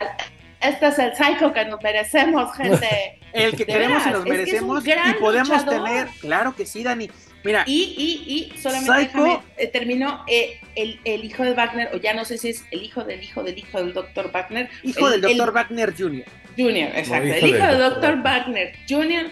Este 0.61 0.87
es 0.87 0.99
el 0.99 1.15
Psycho 1.15 1.53
que 1.53 1.65
nos 1.65 1.81
merecemos, 1.81 2.55
gente. 2.57 3.19
El 3.33 3.55
que 3.55 3.65
queremos 3.65 4.05
y 4.05 4.09
nos 4.09 4.25
es 4.25 4.45
que 4.45 4.55
es 4.57 4.61
un 4.61 4.73
merecemos 4.73 4.85
y 4.85 5.13
podemos 5.19 5.49
luchador. 5.49 5.83
tener, 5.85 6.07
claro 6.19 6.55
que 6.55 6.65
sí, 6.65 6.83
Dani. 6.83 7.09
Mira, 7.43 7.63
Y, 7.65 7.95
y, 8.27 8.53
y 8.55 8.59
solamente 8.59 8.91
Psycho. 9.05 9.23
déjame, 9.23 9.39
eh, 9.57 9.67
terminó 9.67 10.23
eh, 10.27 10.59
el, 10.75 10.99
el 11.05 11.25
hijo 11.25 11.43
de 11.43 11.53
Wagner, 11.53 11.89
o 11.93 11.97
ya 11.97 12.13
no 12.13 12.23
sé 12.23 12.37
si 12.37 12.49
es 12.49 12.65
el 12.69 12.83
hijo 12.83 13.03
del 13.03 13.23
hijo 13.23 13.41
del 13.41 13.57
hijo 13.57 13.79
del 13.83 13.93
doctor 13.93 14.31
Wagner. 14.31 14.69
hijo 14.83 15.07
el- 15.07 15.21
del 15.21 15.31
el- 15.31 15.37
doctor 15.37 15.53
Wagner 15.55 15.93
Jr. 15.97 16.25
Junior, 16.57 16.89
exacto. 16.93 17.27
hijo 17.27 17.35
el 17.37 17.47
hijo 17.55 17.65
del 17.67 17.77
doctor 17.79 18.21
Wagner. 18.21 18.73
Junior. 18.87 19.25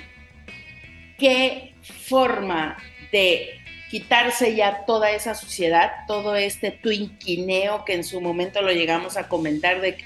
Qué 1.18 1.74
forma 2.08 2.78
de 3.12 3.59
quitarse 3.90 4.56
ya 4.56 4.86
toda 4.86 5.12
esa 5.12 5.34
suciedad, 5.34 5.92
todo 6.08 6.36
este 6.36 6.72
twinquineo 6.72 7.86
que 7.86 7.94
en 7.94 8.04
su 8.04 8.22
momento 8.22 8.62
lo 8.62 8.72
llegamos 8.72 9.18
a 9.18 9.28
comentar 9.28 9.82
de 9.82 9.98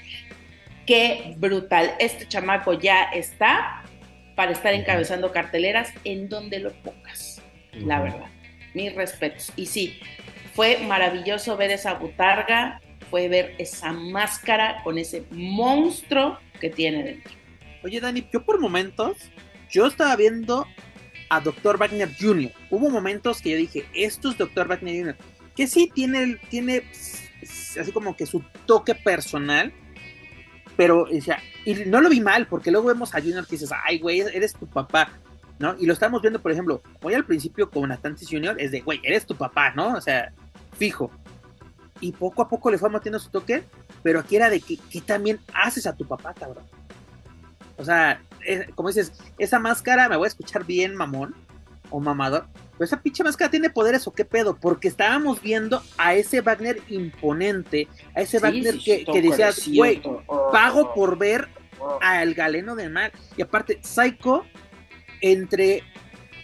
qué 0.86 1.34
brutal. 1.36 1.94
Este 1.98 2.26
chamaco 2.26 2.72
ya 2.72 3.04
está 3.04 3.84
para 4.34 4.52
estar 4.52 4.72
encabezando 4.74 5.32
carteleras 5.32 5.92
en 6.04 6.28
donde 6.28 6.58
lo 6.58 6.72
pongas, 6.72 7.42
la 7.72 8.00
verdad. 8.00 8.30
Mis 8.72 8.94
respetos. 8.94 9.52
Y 9.54 9.66
sí, 9.66 10.00
fue 10.54 10.78
maravilloso 10.78 11.56
ver 11.56 11.70
esa 11.70 11.94
butarga, 11.94 12.80
puede 13.10 13.28
ver 13.28 13.54
esa 13.58 13.92
máscara 13.92 14.80
con 14.82 14.98
ese 14.98 15.24
monstruo 15.30 16.38
que 16.58 16.70
tiene 16.70 17.02
dentro. 17.04 17.32
Oye, 17.84 18.00
Dani, 18.00 18.26
yo 18.32 18.44
por 18.44 18.58
momentos, 18.60 19.18
yo 19.70 19.86
estaba 19.86 20.16
viendo 20.16 20.66
a 21.34 21.40
Dr. 21.40 21.78
Wagner 21.78 22.10
Jr. 22.18 22.50
Hubo 22.70 22.90
momentos 22.90 23.40
que 23.40 23.50
yo 23.50 23.56
dije, 23.56 23.86
esto 23.94 24.30
es 24.30 24.38
Dr. 24.38 24.68
Wagner 24.68 24.98
Jr., 24.98 25.16
que 25.56 25.66
sí 25.66 25.90
tiene, 25.92 26.38
tiene 26.48 26.84
así 27.80 27.92
como 27.92 28.16
que 28.16 28.26
su 28.26 28.42
toque 28.66 28.94
personal, 28.94 29.72
pero 30.76 31.02
o 31.02 31.20
sea, 31.20 31.38
y 31.64 31.74
no 31.86 32.00
lo 32.00 32.08
vi 32.08 32.20
mal, 32.20 32.46
porque 32.46 32.70
luego 32.70 32.88
vemos 32.88 33.14
a 33.14 33.20
Junior 33.20 33.46
que 33.46 33.52
dices, 33.56 33.70
ay, 33.84 33.98
güey, 33.98 34.20
eres 34.20 34.54
tu 34.54 34.66
papá, 34.66 35.12
¿no? 35.58 35.76
Y 35.78 35.86
lo 35.86 35.92
estamos 35.92 36.20
viendo, 36.20 36.40
por 36.40 36.52
ejemplo, 36.52 36.82
hoy 37.02 37.14
al 37.14 37.24
principio 37.24 37.70
con 37.70 37.92
Atlantis 37.92 38.28
Junior, 38.28 38.56
es 38.58 38.70
de, 38.70 38.80
güey, 38.80 39.00
eres 39.04 39.26
tu 39.26 39.36
papá, 39.36 39.72
¿no? 39.74 39.94
O 39.94 40.00
sea, 40.00 40.32
fijo. 40.76 41.10
Y 42.00 42.12
poco 42.12 42.42
a 42.42 42.48
poco 42.48 42.70
le 42.70 42.78
fue 42.78 42.90
metiendo 42.90 43.18
su 43.18 43.30
toque, 43.30 43.64
pero 44.02 44.20
aquí 44.20 44.36
era 44.36 44.50
de 44.50 44.60
que, 44.60 44.78
también 45.00 45.40
haces 45.52 45.86
a 45.86 45.94
tu 45.94 46.06
papá, 46.06 46.34
cabrón. 46.34 46.64
O 47.76 47.84
sea, 47.84 48.20
como 48.74 48.88
dices, 48.88 49.12
esa 49.38 49.58
máscara 49.58 50.08
me 50.08 50.16
voy 50.16 50.26
a 50.26 50.28
escuchar 50.28 50.64
bien 50.64 50.94
mamón 50.94 51.34
o 51.90 52.00
mamador, 52.00 52.46
pero 52.72 52.84
esa 52.84 53.00
pinche 53.00 53.22
máscara 53.22 53.50
tiene 53.50 53.70
poderes 53.70 54.06
o 54.06 54.12
qué 54.12 54.24
pedo, 54.24 54.56
porque 54.56 54.88
estábamos 54.88 55.40
viendo 55.40 55.82
a 55.96 56.14
ese 56.14 56.40
Wagner 56.40 56.80
imponente, 56.88 57.88
a 58.14 58.22
ese 58.22 58.38
Wagner 58.38 58.78
que, 58.78 59.04
que 59.04 59.22
decía, 59.22 59.50
güey, 59.74 60.02
pago 60.52 60.92
por 60.94 61.18
ver 61.18 61.48
al 62.00 62.34
galeno 62.34 62.74
de 62.74 62.88
mal. 62.88 63.12
Y 63.36 63.42
aparte, 63.42 63.78
Psycho, 63.82 64.44
entre 65.20 65.82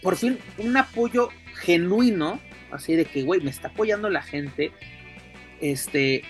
por 0.02 0.16
fin 0.16 0.38
un 0.58 0.76
apoyo 0.76 1.28
genuino, 1.60 2.40
así 2.70 2.94
de 2.94 3.04
que, 3.04 3.22
güey, 3.22 3.40
me 3.40 3.50
está 3.50 3.68
apoyando 3.68 4.08
la 4.08 4.22
gente, 4.22 4.72
este, 5.60 6.22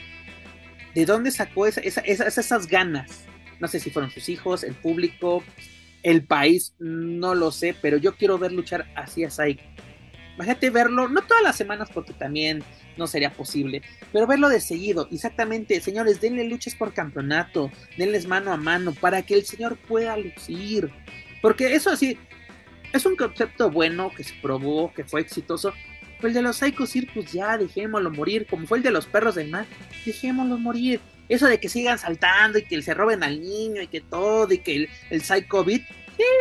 ¿de 0.95 1.05
dónde 1.05 1.31
sacó 1.31 1.67
esas 1.67 2.67
ganas? 2.67 3.27
No 3.61 3.69
sé 3.69 3.79
si 3.79 3.91
fueron 3.91 4.11
sus 4.11 4.29
hijos, 4.29 4.65
el 4.65 4.75
público, 4.75 5.45
el 6.03 6.25
país, 6.25 6.75
no 6.79 7.35
lo 7.35 7.53
sé, 7.53 7.75
pero 7.81 7.97
yo 7.97 8.17
quiero 8.17 8.39
ver 8.39 8.53
luchar 8.53 8.87
así 8.97 9.25
a 9.25 9.31
Psycho. 9.31 9.63
Imagínate 10.35 10.71
verlo, 10.71 11.09
no 11.09 11.23
todas 11.23 11.43
las 11.43 11.57
semanas 11.57 11.91
porque 11.93 12.15
también 12.15 12.63
no 12.97 13.07
sería 13.07 13.31
posible, 13.31 13.83
pero 14.11 14.27
verlo 14.27 14.49
de 14.49 14.61
seguido. 14.61 15.07
Exactamente, 15.13 15.81
señores, 15.81 16.21
denle 16.21 16.45
luchas 16.45 16.75
por 16.75 16.95
campeonato, 16.95 17.71
denles 17.99 18.27
mano 18.27 18.51
a 18.53 18.57
mano 18.57 18.95
para 18.95 19.23
que 19.23 19.35
el 19.35 19.45
señor 19.45 19.77
pueda 19.77 20.17
lucir. 20.17 20.91
Porque 21.43 21.75
eso 21.75 21.95
sí, 21.97 22.17
es 22.93 23.05
un 23.05 23.17
concepto 23.17 23.71
bueno 23.71 24.11
que 24.17 24.25
se 24.25 24.35
probó, 24.41 24.93
que 24.95 25.05
fue 25.05 25.21
exitoso. 25.21 25.75
El 26.23 26.33
de 26.33 26.43
los 26.43 26.57
Psycho 26.57 26.87
Circus 26.87 27.33
ya, 27.33 27.57
dejémoslo 27.57 28.11
morir, 28.11 28.47
como 28.49 28.67
fue 28.67 28.79
el 28.79 28.85
de 28.85 28.91
los 28.91 29.07
perros 29.07 29.35
del 29.35 29.51
mar, 29.51 29.67
dejémoslo 30.05 30.59
morir. 30.59 31.01
Eso 31.31 31.47
de 31.47 31.61
que 31.61 31.69
sigan 31.69 31.97
saltando 31.97 32.59
y 32.59 32.65
que 32.65 32.83
se 32.83 32.93
roben 32.93 33.23
al 33.23 33.41
niño 33.41 33.81
y 33.81 33.87
que 33.87 34.01
todo 34.01 34.53
y 34.53 34.59
que 34.59 34.75
el, 34.77 34.89
el 35.11 35.23
Psycho 35.23 35.65
Beat, 35.65 35.83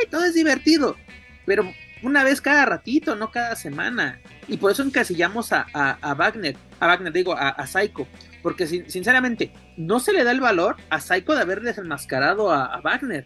todo 0.10 0.26
es 0.26 0.34
divertido. 0.34 0.98
Pero 1.46 1.72
una 2.02 2.24
vez 2.24 2.42
cada 2.42 2.66
ratito, 2.66 3.16
no 3.16 3.32
cada 3.32 3.56
semana. 3.56 4.20
Y 4.48 4.58
por 4.58 4.72
eso 4.72 4.82
encasillamos 4.82 5.54
a, 5.54 5.68
a, 5.72 6.14
Wagner, 6.16 6.58
a 6.80 6.88
Wagner 6.88 7.14
digo, 7.14 7.34
a, 7.38 7.50
a 7.50 7.68
Psycho. 7.68 8.08
Porque 8.42 8.66
sinceramente, 8.66 9.52
no 9.78 10.00
se 10.00 10.12
le 10.12 10.24
da 10.24 10.32
el 10.32 10.40
valor 10.40 10.78
a 10.90 11.00
Psycho 11.00 11.36
de 11.36 11.42
haber 11.42 11.62
desenmascarado 11.62 12.52
a, 12.52 12.82
Wagner. 12.82 13.26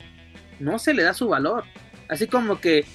No 0.60 0.80
se 0.80 0.94
le 0.94 1.04
da 1.04 1.14
su 1.14 1.30
valor. 1.30 1.64
Así 2.10 2.28
como 2.28 2.60
que 2.60 2.86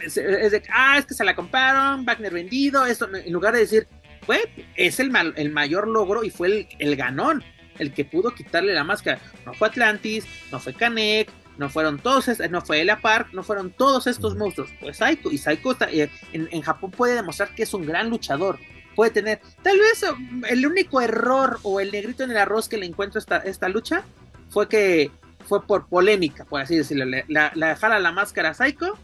es, 0.00 0.14
de, 0.14 0.62
ah, 0.72 0.96
es 0.98 1.06
que 1.06 1.14
se 1.14 1.24
la 1.24 1.34
compraron, 1.34 2.04
Wagner 2.04 2.32
vendido, 2.32 2.86
esto, 2.86 3.12
en 3.12 3.32
lugar 3.32 3.54
de 3.54 3.60
decir, 3.60 3.88
güey, 4.26 4.40
es 4.76 5.00
el, 5.00 5.10
el 5.36 5.50
mayor 5.50 5.88
logro 5.88 6.22
y 6.22 6.30
fue 6.30 6.48
el, 6.48 6.68
el 6.78 6.94
ganón, 6.94 7.42
el 7.78 7.92
que 7.92 8.04
pudo 8.04 8.34
quitarle 8.34 8.74
la 8.74 8.84
máscara. 8.84 9.20
No 9.46 9.54
fue 9.54 9.68
Atlantis, 9.68 10.26
no 10.50 10.60
fue 10.60 10.74
Canek, 10.74 11.30
no 11.58 11.68
fueron 11.68 11.98
todos, 11.98 12.26
no 12.50 12.60
fue 12.60 12.80
Elia 12.80 13.00
Park, 13.00 13.28
no 13.32 13.42
fueron 13.42 13.70
todos 13.70 14.06
estos 14.06 14.36
monstruos, 14.36 14.70
pues 14.80 14.96
Saiko, 14.96 15.30
y 15.30 15.38
Saiko 15.38 15.76
eh, 15.90 16.10
en, 16.32 16.62
Japón 16.62 16.90
puede 16.90 17.14
demostrar 17.14 17.54
que 17.54 17.62
es 17.62 17.74
un 17.74 17.86
gran 17.86 18.10
luchador, 18.10 18.58
puede 18.96 19.10
tener, 19.10 19.40
tal 19.62 19.78
vez 19.78 20.02
um, 20.02 20.44
el 20.46 20.66
único 20.66 21.00
error 21.00 21.58
o 21.62 21.80
el 21.80 21.92
negrito 21.92 22.24
en 22.24 22.32
el 22.32 22.38
arroz 22.38 22.68
que 22.68 22.76
le 22.76 22.86
encuentro 22.86 23.18
esta, 23.18 23.38
esta 23.38 23.68
lucha 23.68 24.02
fue 24.50 24.68
que 24.68 25.10
fue 25.46 25.64
por 25.66 25.86
polémica, 25.86 26.44
por 26.44 26.60
así 26.60 26.76
decirlo, 26.76 27.04
la, 27.28 27.52
la 27.54 27.68
dejara 27.68 27.98
la 27.98 28.12
máscara 28.12 28.50
a 28.50 28.54
Saiko, 28.54 28.98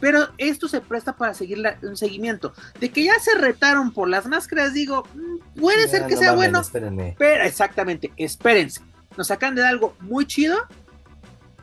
pero 0.00 0.28
esto 0.38 0.68
se 0.68 0.80
presta 0.80 1.16
para 1.16 1.34
seguir 1.34 1.62
un 1.82 1.96
seguimiento. 1.96 2.52
De 2.80 2.90
que 2.90 3.04
ya 3.04 3.18
se 3.20 3.34
retaron 3.36 3.92
por 3.92 4.08
las 4.08 4.26
máscaras, 4.26 4.74
digo, 4.74 5.06
mm, 5.14 5.60
puede 5.60 5.88
ser 5.88 6.06
que 6.06 6.16
sea 6.16 6.32
bueno, 6.32 6.62
pero 7.18 7.44
exactamente, 7.44 8.12
espérense, 8.16 8.80
nos 9.16 9.28
sacan 9.28 9.54
de 9.54 9.66
algo 9.66 9.94
muy 10.00 10.26
chido 10.26 10.58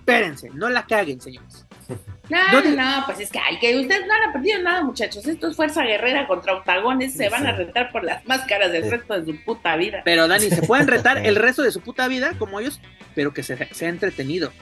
espérense, 0.02 0.50
no 0.54 0.70
la 0.70 0.86
caguen, 0.86 1.22
señores. 1.22 1.66
No, 2.30 2.62
no, 2.64 3.04
pues 3.08 3.20
es 3.20 3.30
que, 3.30 3.40
hay 3.40 3.60
que 3.60 3.78
ustedes 3.78 4.08
no 4.08 4.14
han 4.14 4.32
perdido 4.32 4.62
nada, 4.62 4.86
muchachos. 4.86 5.28
Esto 5.28 5.50
es 5.50 5.56
fuerza 5.58 5.84
guerrera 5.84 6.28
contra 6.28 6.54
octagones. 6.54 7.14
Se 7.14 7.28
van 7.28 7.46
a 7.46 7.52
retar 7.52 7.92
por 7.92 8.06
las 8.06 8.26
máscaras 8.26 8.72
del 8.72 8.90
resto 8.90 9.20
de 9.20 9.26
su 9.26 9.44
puta 9.44 9.76
vida. 9.76 10.02
Pero, 10.06 10.30
Dani, 10.30 10.50
se 10.50 10.62
pueden 10.62 10.88
retar 10.88 11.18
el 11.18 11.36
resto 11.36 11.62
de 11.62 11.72
su 11.72 11.82
puta 11.82 12.08
vida 12.08 12.32
como 12.40 12.62
ellos, 12.62 12.80
pero 13.16 13.34
que 13.34 13.44
se, 13.44 13.56
ha 13.56 13.90
entretenido. 13.90 14.54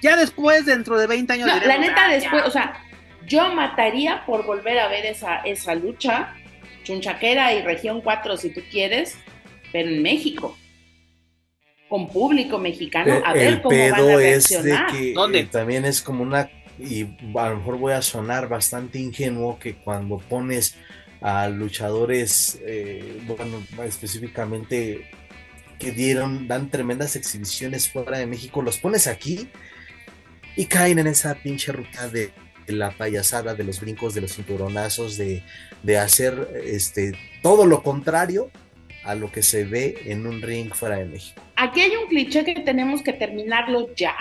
Ya 0.00 0.16
después, 0.16 0.64
dentro 0.64 0.98
de 0.98 1.06
20 1.06 1.30
años. 1.34 1.48
No, 1.48 1.66
la 1.66 1.76
neta, 1.76 2.06
ah, 2.06 2.08
después, 2.08 2.44
o 2.46 2.50
sea, 2.50 2.82
yo 3.28 3.54
mataría 3.54 4.24
por 4.26 4.44
volver 4.44 4.78
a 4.78 4.88
ver 4.88 5.06
esa, 5.06 5.38
esa 5.38 5.74
lucha, 5.74 6.34
Chunchaquera 6.84 7.54
y 7.54 7.62
Región 7.62 8.00
4, 8.00 8.36
si 8.36 8.50
tú 8.50 8.60
quieres, 8.70 9.16
pero 9.72 9.88
en 9.88 10.02
México 10.02 10.56
con 11.88 12.08
público 12.08 12.58
mexicano 12.58 13.22
a 13.24 13.32
ver 13.32 13.62
cómo 13.62 13.76
van 13.76 13.94
a 13.94 14.16
reaccionar. 14.16 14.86
Es 14.88 14.92
de 14.92 14.98
que 14.98 15.12
¿Dónde? 15.14 15.44
también 15.44 15.84
es 15.84 16.02
como 16.02 16.22
una 16.22 16.50
y 16.78 17.04
a 17.36 17.48
lo 17.48 17.56
mejor 17.56 17.78
voy 17.78 17.92
a 17.92 18.02
sonar 18.02 18.48
bastante 18.48 18.98
ingenuo 19.00 19.58
que 19.58 19.76
cuando 19.76 20.18
pones 20.18 20.76
a 21.20 21.48
luchadores 21.48 22.60
eh, 22.64 23.20
bueno 23.26 23.62
específicamente 23.84 25.10
que 25.78 25.90
dieron 25.90 26.46
dan 26.46 26.70
tremendas 26.70 27.16
exhibiciones 27.16 27.88
fuera 27.88 28.18
de 28.18 28.26
México 28.26 28.62
los 28.62 28.78
pones 28.78 29.08
aquí 29.08 29.48
y 30.54 30.66
caen 30.66 31.00
en 31.00 31.08
esa 31.08 31.34
pinche 31.34 31.72
ruta 31.72 32.08
de 32.08 32.30
la 32.72 32.90
payasada 32.90 33.54
de 33.54 33.64
los 33.64 33.80
brincos 33.80 34.14
de 34.14 34.22
los 34.22 34.34
cinturonazos 34.34 35.16
de, 35.16 35.42
de 35.82 35.98
hacer 35.98 36.48
este 36.64 37.18
todo 37.42 37.66
lo 37.66 37.82
contrario 37.82 38.50
a 39.04 39.14
lo 39.14 39.32
que 39.32 39.42
se 39.42 39.64
ve 39.64 40.02
en 40.04 40.26
un 40.26 40.42
ring 40.42 40.72
fuera 40.74 40.96
de 40.96 41.06
México. 41.06 41.40
Aquí 41.56 41.80
hay 41.80 41.96
un 41.96 42.08
cliché 42.08 42.44
que 42.44 42.54
tenemos 42.60 43.02
que 43.02 43.12
terminarlo 43.12 43.94
ya. 43.94 44.14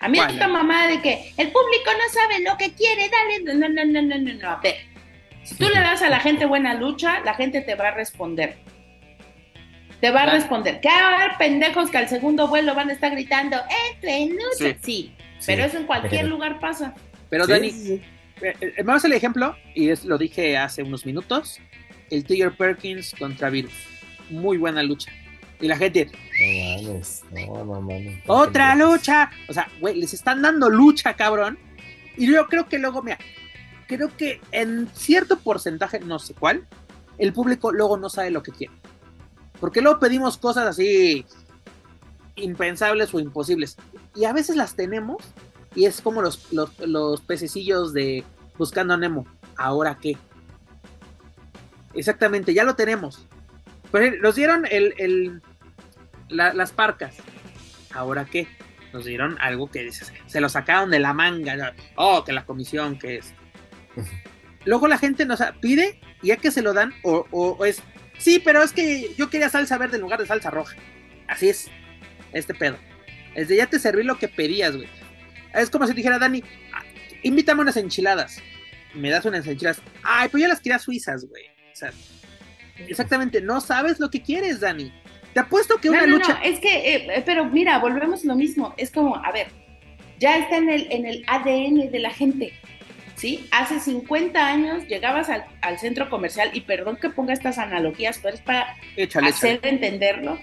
A 0.00 0.08
mí 0.08 0.18
esta 0.18 0.48
mamá 0.48 0.88
de 0.88 1.00
que 1.00 1.32
el 1.36 1.50
público 1.50 1.90
no 1.92 2.12
sabe 2.12 2.42
lo 2.42 2.56
que 2.56 2.72
quiere, 2.72 3.08
dale. 3.08 3.54
No, 3.54 3.68
no, 3.68 3.84
no, 3.84 4.02
no, 4.02 4.18
no, 4.18 4.32
no. 4.34 4.50
A 4.50 4.60
ver, 4.60 4.76
si 5.42 5.54
tú 5.56 5.68
le 5.68 5.80
das 5.80 6.02
a 6.02 6.08
la 6.08 6.20
gente 6.26 6.46
buena 6.46 6.74
lucha, 6.74 7.20
la 7.20 7.34
gente 7.34 7.60
te 7.60 7.74
va 7.74 7.88
a 7.88 7.90
responder. 7.92 8.56
Te 10.00 10.10
va 10.10 10.22
a 10.22 10.26
responder. 10.26 10.80
Que 10.80 10.88
va 10.88 11.10
a 11.10 11.16
haber 11.16 11.36
pendejos 11.36 11.90
que 11.90 11.98
al 11.98 12.08
segundo 12.08 12.48
vuelo 12.48 12.74
van 12.74 12.88
a 12.88 12.94
estar 12.94 13.10
gritando, 13.10 13.58
entre 13.92 14.26
lucha. 14.26 14.78
Sí, 14.82 15.14
pero 15.44 15.64
eso 15.64 15.76
en 15.76 15.86
cualquier 15.86 16.26
lugar 16.28 16.60
pasa. 16.60 16.94
Pero 17.30 17.46
Dani, 17.46 17.68
eh, 17.68 18.02
eh, 18.42 18.82
vamos 18.84 19.04
al 19.04 19.12
ejemplo, 19.12 19.56
y 19.74 19.88
es, 19.88 20.04
lo 20.04 20.18
dije 20.18 20.58
hace 20.58 20.82
unos 20.82 21.06
minutos, 21.06 21.58
el 22.10 22.24
Tiger 22.24 22.52
Perkins 22.56 23.14
contra 23.18 23.48
Virus 23.48 23.72
muy 24.30 24.56
buena 24.56 24.82
lucha. 24.82 25.12
Y 25.60 25.68
la 25.68 25.76
gente. 25.76 26.10
Otra 28.26 28.74
lucha. 28.74 29.30
O 29.48 29.52
sea, 29.52 29.68
güey, 29.80 30.00
les 30.00 30.14
están 30.14 30.40
dando 30.40 30.70
lucha, 30.70 31.14
cabrón. 31.14 31.58
Y 32.16 32.26
yo 32.26 32.46
creo 32.46 32.66
que 32.66 32.78
luego, 32.78 33.02
mira, 33.02 33.18
creo 33.86 34.16
que 34.16 34.40
en 34.52 34.88
cierto 34.94 35.38
porcentaje, 35.38 36.00
no 36.00 36.18
sé 36.18 36.34
cuál, 36.34 36.66
el 37.18 37.32
público 37.32 37.72
luego 37.72 37.98
no 37.98 38.08
sabe 38.08 38.30
lo 38.30 38.42
que 38.42 38.52
quiere. 38.52 38.72
Porque 39.60 39.82
luego 39.82 40.00
pedimos 40.00 40.38
cosas 40.38 40.66
así 40.66 41.26
impensables 42.36 43.12
o 43.12 43.20
imposibles. 43.20 43.76
Y 44.14 44.24
a 44.24 44.32
veces 44.32 44.56
las 44.56 44.74
tenemos 44.74 45.22
y 45.74 45.86
es 45.86 46.00
como 46.00 46.22
los, 46.22 46.52
los, 46.52 46.78
los 46.80 47.20
pececillos 47.20 47.92
de 47.92 48.24
Buscando 48.58 48.94
a 48.94 48.96
Nemo. 48.96 49.26
¿Ahora 49.56 49.98
qué? 50.00 50.16
Exactamente, 51.94 52.54
ya 52.54 52.64
lo 52.64 52.76
tenemos. 52.76 53.26
Pues 53.90 54.20
nos 54.20 54.34
dieron 54.36 54.66
el, 54.70 55.42
las 56.28 56.72
parcas. 56.72 57.16
¿Ahora 57.92 58.24
qué? 58.24 58.46
Nos 58.92 59.04
dieron 59.04 59.36
algo 59.40 59.70
que 59.70 59.90
se 60.26 60.40
lo 60.40 60.48
sacaron 60.48 60.90
de 60.90 61.00
la 61.00 61.12
manga. 61.12 61.74
Oh, 61.96 62.24
que 62.24 62.32
la 62.32 62.44
comisión, 62.44 62.98
que 62.98 63.16
es. 63.16 63.32
Luego 64.64 64.88
la 64.88 64.98
gente 64.98 65.24
nos 65.24 65.40
pide 65.60 66.00
y 66.22 66.28
ya 66.28 66.36
que 66.36 66.50
se 66.50 66.62
lo 66.62 66.74
dan, 66.74 66.92
o, 67.02 67.64
es, 67.64 67.82
sí, 68.18 68.40
pero 68.44 68.62
es 68.62 68.72
que 68.72 69.14
yo 69.16 69.30
quería 69.30 69.48
salsa 69.48 69.78
verde 69.78 69.96
en 69.96 70.02
lugar 70.02 70.20
de 70.20 70.26
salsa 70.26 70.50
roja. 70.50 70.76
Así 71.28 71.48
es, 71.48 71.70
este 72.32 72.54
pedo. 72.54 72.76
Es 73.34 73.48
de 73.48 73.56
ya 73.56 73.66
te 73.66 73.78
serví 73.78 74.02
lo 74.02 74.18
que 74.18 74.28
pedías, 74.28 74.76
güey. 74.76 74.88
Es 75.54 75.70
como 75.70 75.86
si 75.86 75.92
dijera 75.94 76.18
Dani, 76.18 76.42
invítame 77.22 77.62
unas 77.62 77.76
enchiladas. 77.76 78.40
Me 78.94 79.10
das 79.10 79.24
unas 79.24 79.46
enchiladas. 79.46 79.80
Ay, 80.02 80.28
pues 80.28 80.42
yo 80.42 80.48
las 80.48 80.60
quería 80.60 80.78
suizas, 80.78 81.24
güey. 81.26 81.44
O 81.72 81.76
sea, 81.76 81.92
Exactamente, 82.88 83.40
no 83.40 83.60
sabes 83.60 84.00
lo 84.00 84.10
que 84.10 84.22
quieres, 84.22 84.60
Dani. 84.60 84.92
Te 85.34 85.40
apuesto 85.40 85.76
que 85.78 85.90
una 85.90 86.06
no, 86.06 86.16
lucha. 86.18 86.34
No, 86.34 86.42
es 86.42 86.58
que, 86.60 86.94
eh, 86.94 87.22
pero 87.24 87.44
mira, 87.44 87.78
volvemos 87.78 88.24
a 88.24 88.28
lo 88.28 88.34
mismo. 88.34 88.74
Es 88.76 88.90
como, 88.90 89.16
a 89.16 89.30
ver, 89.32 89.48
ya 90.18 90.38
está 90.38 90.56
en 90.56 90.68
el, 90.70 90.86
en 90.90 91.06
el 91.06 91.24
ADN 91.28 91.90
de 91.90 91.98
la 91.98 92.10
gente. 92.10 92.52
¿Sí? 93.16 93.46
Hace 93.50 93.80
50 93.80 94.44
años 94.46 94.86
llegabas 94.88 95.28
al, 95.28 95.44
al 95.60 95.78
centro 95.78 96.08
comercial, 96.08 96.50
y 96.54 96.62
perdón 96.62 96.96
que 96.96 97.10
ponga 97.10 97.34
estas 97.34 97.58
analogías, 97.58 98.18
pero 98.22 98.34
es 98.34 98.40
para 98.40 98.74
Échale, 98.96 99.28
hacer 99.28 99.56
échale. 99.56 99.74
entenderlo. 99.74 100.38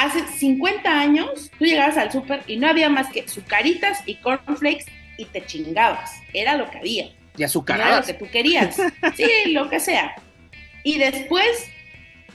Hace 0.00 0.26
50 0.26 0.98
años 0.98 1.50
tú 1.58 1.66
llegabas 1.66 1.98
al 1.98 2.10
súper 2.10 2.42
y 2.46 2.56
no 2.56 2.66
había 2.68 2.88
más 2.88 3.12
que 3.12 3.28
sucaritas 3.28 4.02
y 4.06 4.14
cornflakes 4.14 4.86
y 5.18 5.26
te 5.26 5.44
chingabas. 5.44 6.10
Era 6.32 6.56
lo 6.56 6.70
que 6.70 6.78
había. 6.78 7.04
Y 7.04 7.08
No 7.08 7.14
era 7.36 7.36
lo 7.36 7.44
azucaradas. 7.44 8.06
que 8.06 8.14
tú 8.14 8.26
querías. 8.30 8.76
Sí, 9.14 9.28
lo 9.52 9.68
que 9.68 9.78
sea. 9.78 10.14
Y 10.84 10.96
después 10.96 11.68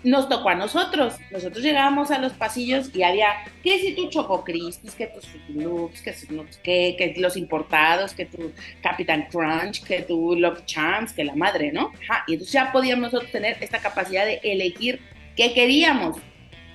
nos 0.03 0.29
tocó 0.29 0.49
a 0.49 0.53
nosotros. 0.55 1.15
Nosotros 1.31 1.63
llegábamos 1.63 2.11
a 2.11 2.19
los 2.19 2.33
pasillos 2.33 2.91
y 2.93 3.01
había, 3.01 3.29
que 3.63 3.79
si 3.79 3.95
tu 3.95 4.11
Choco 4.11 4.43
Crispis, 4.43 4.93
que 4.93 5.07
tus 5.07 5.27
Loops, 5.49 6.03
que, 6.03 6.13
qué, 6.61 6.95
que 6.95 7.19
los 7.19 7.35
importados, 7.35 8.13
que 8.13 8.25
tu 8.25 8.51
Captain 8.83 9.25
Crunch, 9.31 9.83
que 9.83 10.03
tu 10.03 10.35
Love 10.35 10.63
Champs, 10.65 11.13
que 11.13 11.23
la 11.23 11.33
madre, 11.33 11.71
¿no? 11.71 11.91
Ajá. 12.07 12.25
Y 12.27 12.33
entonces 12.33 12.53
ya 12.53 12.71
podíamos 12.71 13.11
nosotros 13.11 13.31
tener 13.31 13.57
esta 13.59 13.79
capacidad 13.79 14.23
de 14.23 14.39
elegir 14.43 15.01
qué 15.35 15.51
queríamos. 15.55 16.17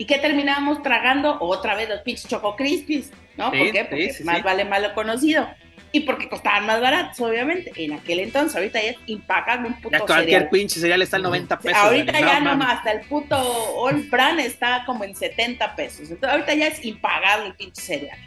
¿Y 0.00 0.06
qué 0.06 0.16
terminábamos 0.16 0.82
tragando? 0.82 1.36
Otra 1.40 1.74
vez 1.74 1.86
los 1.86 2.00
pinches 2.00 2.26
Choco 2.26 2.56
Crispis, 2.56 3.10
¿no? 3.36 3.50
Sí, 3.50 3.58
¿Por 3.58 3.70
qué? 3.72 3.84
Porque 3.84 4.12
sí, 4.14 4.24
más 4.24 4.36
sí. 4.38 4.42
vale 4.42 4.64
malo 4.64 4.94
conocido. 4.94 5.46
Y 5.92 6.00
porque 6.00 6.26
costaban 6.26 6.64
más 6.64 6.80
baratos, 6.80 7.20
obviamente. 7.20 7.70
En 7.76 7.92
aquel 7.92 8.20
entonces, 8.20 8.56
ahorita 8.56 8.80
ya 8.80 8.92
es 8.92 8.96
impagable 9.04 9.68
un 9.68 9.74
puto 9.74 9.90
Ya 9.98 10.00
cualquier 10.06 10.24
cereal. 10.24 10.48
pinche 10.48 10.80
cereal 10.80 11.02
está 11.02 11.18
en 11.18 11.24
90 11.24 11.58
pesos. 11.58 11.78
ahorita 11.78 12.18
ya 12.18 12.40
no 12.40 12.52
no 12.52 12.56
mames. 12.56 12.66
más, 12.66 12.76
hasta 12.78 12.92
el 12.92 13.00
puto 13.08 13.36
All 13.76 14.02
Brand 14.04 14.40
está 14.40 14.84
como 14.86 15.04
en 15.04 15.14
70 15.14 15.76
pesos. 15.76 16.10
Entonces 16.10 16.30
ahorita 16.30 16.54
ya 16.54 16.68
es 16.68 16.82
impagable 16.82 17.48
el 17.48 17.54
pinche 17.56 17.82
cereal. 17.82 18.18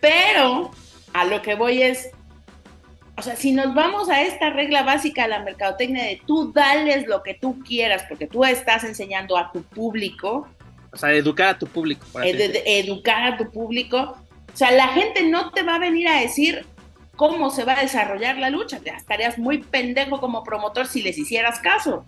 Pero 0.00 0.70
a 1.14 1.24
lo 1.24 1.42
que 1.42 1.56
voy 1.56 1.82
es, 1.82 2.10
o 3.16 3.22
sea, 3.22 3.34
si 3.34 3.50
nos 3.50 3.74
vamos 3.74 4.08
a 4.08 4.22
esta 4.22 4.50
regla 4.50 4.84
básica 4.84 5.22
de 5.22 5.30
la 5.30 5.40
mercadotecnia 5.40 6.04
de 6.04 6.22
tú 6.24 6.52
dales 6.52 7.08
lo 7.08 7.24
que 7.24 7.34
tú 7.34 7.58
quieras, 7.66 8.04
porque 8.08 8.28
tú 8.28 8.44
estás 8.44 8.84
enseñando 8.84 9.36
a 9.36 9.50
tu 9.50 9.64
público, 9.64 10.46
O 10.92 10.96
sea, 10.96 11.12
educar 11.12 11.48
a 11.48 11.58
tu 11.58 11.66
público. 11.66 12.06
decirlo. 12.14 12.48
de 12.48 12.80
educar 12.80 13.32
a 13.32 13.36
tu 13.36 13.50
público. 13.50 14.16
O 14.52 14.56
sea, 14.56 14.70
la 14.70 14.88
gente 14.88 15.22
no 15.28 15.50
te 15.52 15.62
va 15.62 15.76
a 15.76 15.78
venir 15.78 16.08
a 16.08 16.20
decir 16.20 16.64
cómo 17.16 17.50
se 17.50 17.64
va 17.64 17.78
a 17.78 17.82
desarrollar 17.82 18.38
la 18.38 18.50
lucha. 18.50 18.80
Ya 18.84 18.92
estarías 18.92 19.38
muy 19.38 19.58
pendejo 19.58 20.20
como 20.20 20.44
promotor 20.44 20.86
si 20.86 21.02
les 21.02 21.18
hicieras 21.18 21.60
caso. 21.60 22.06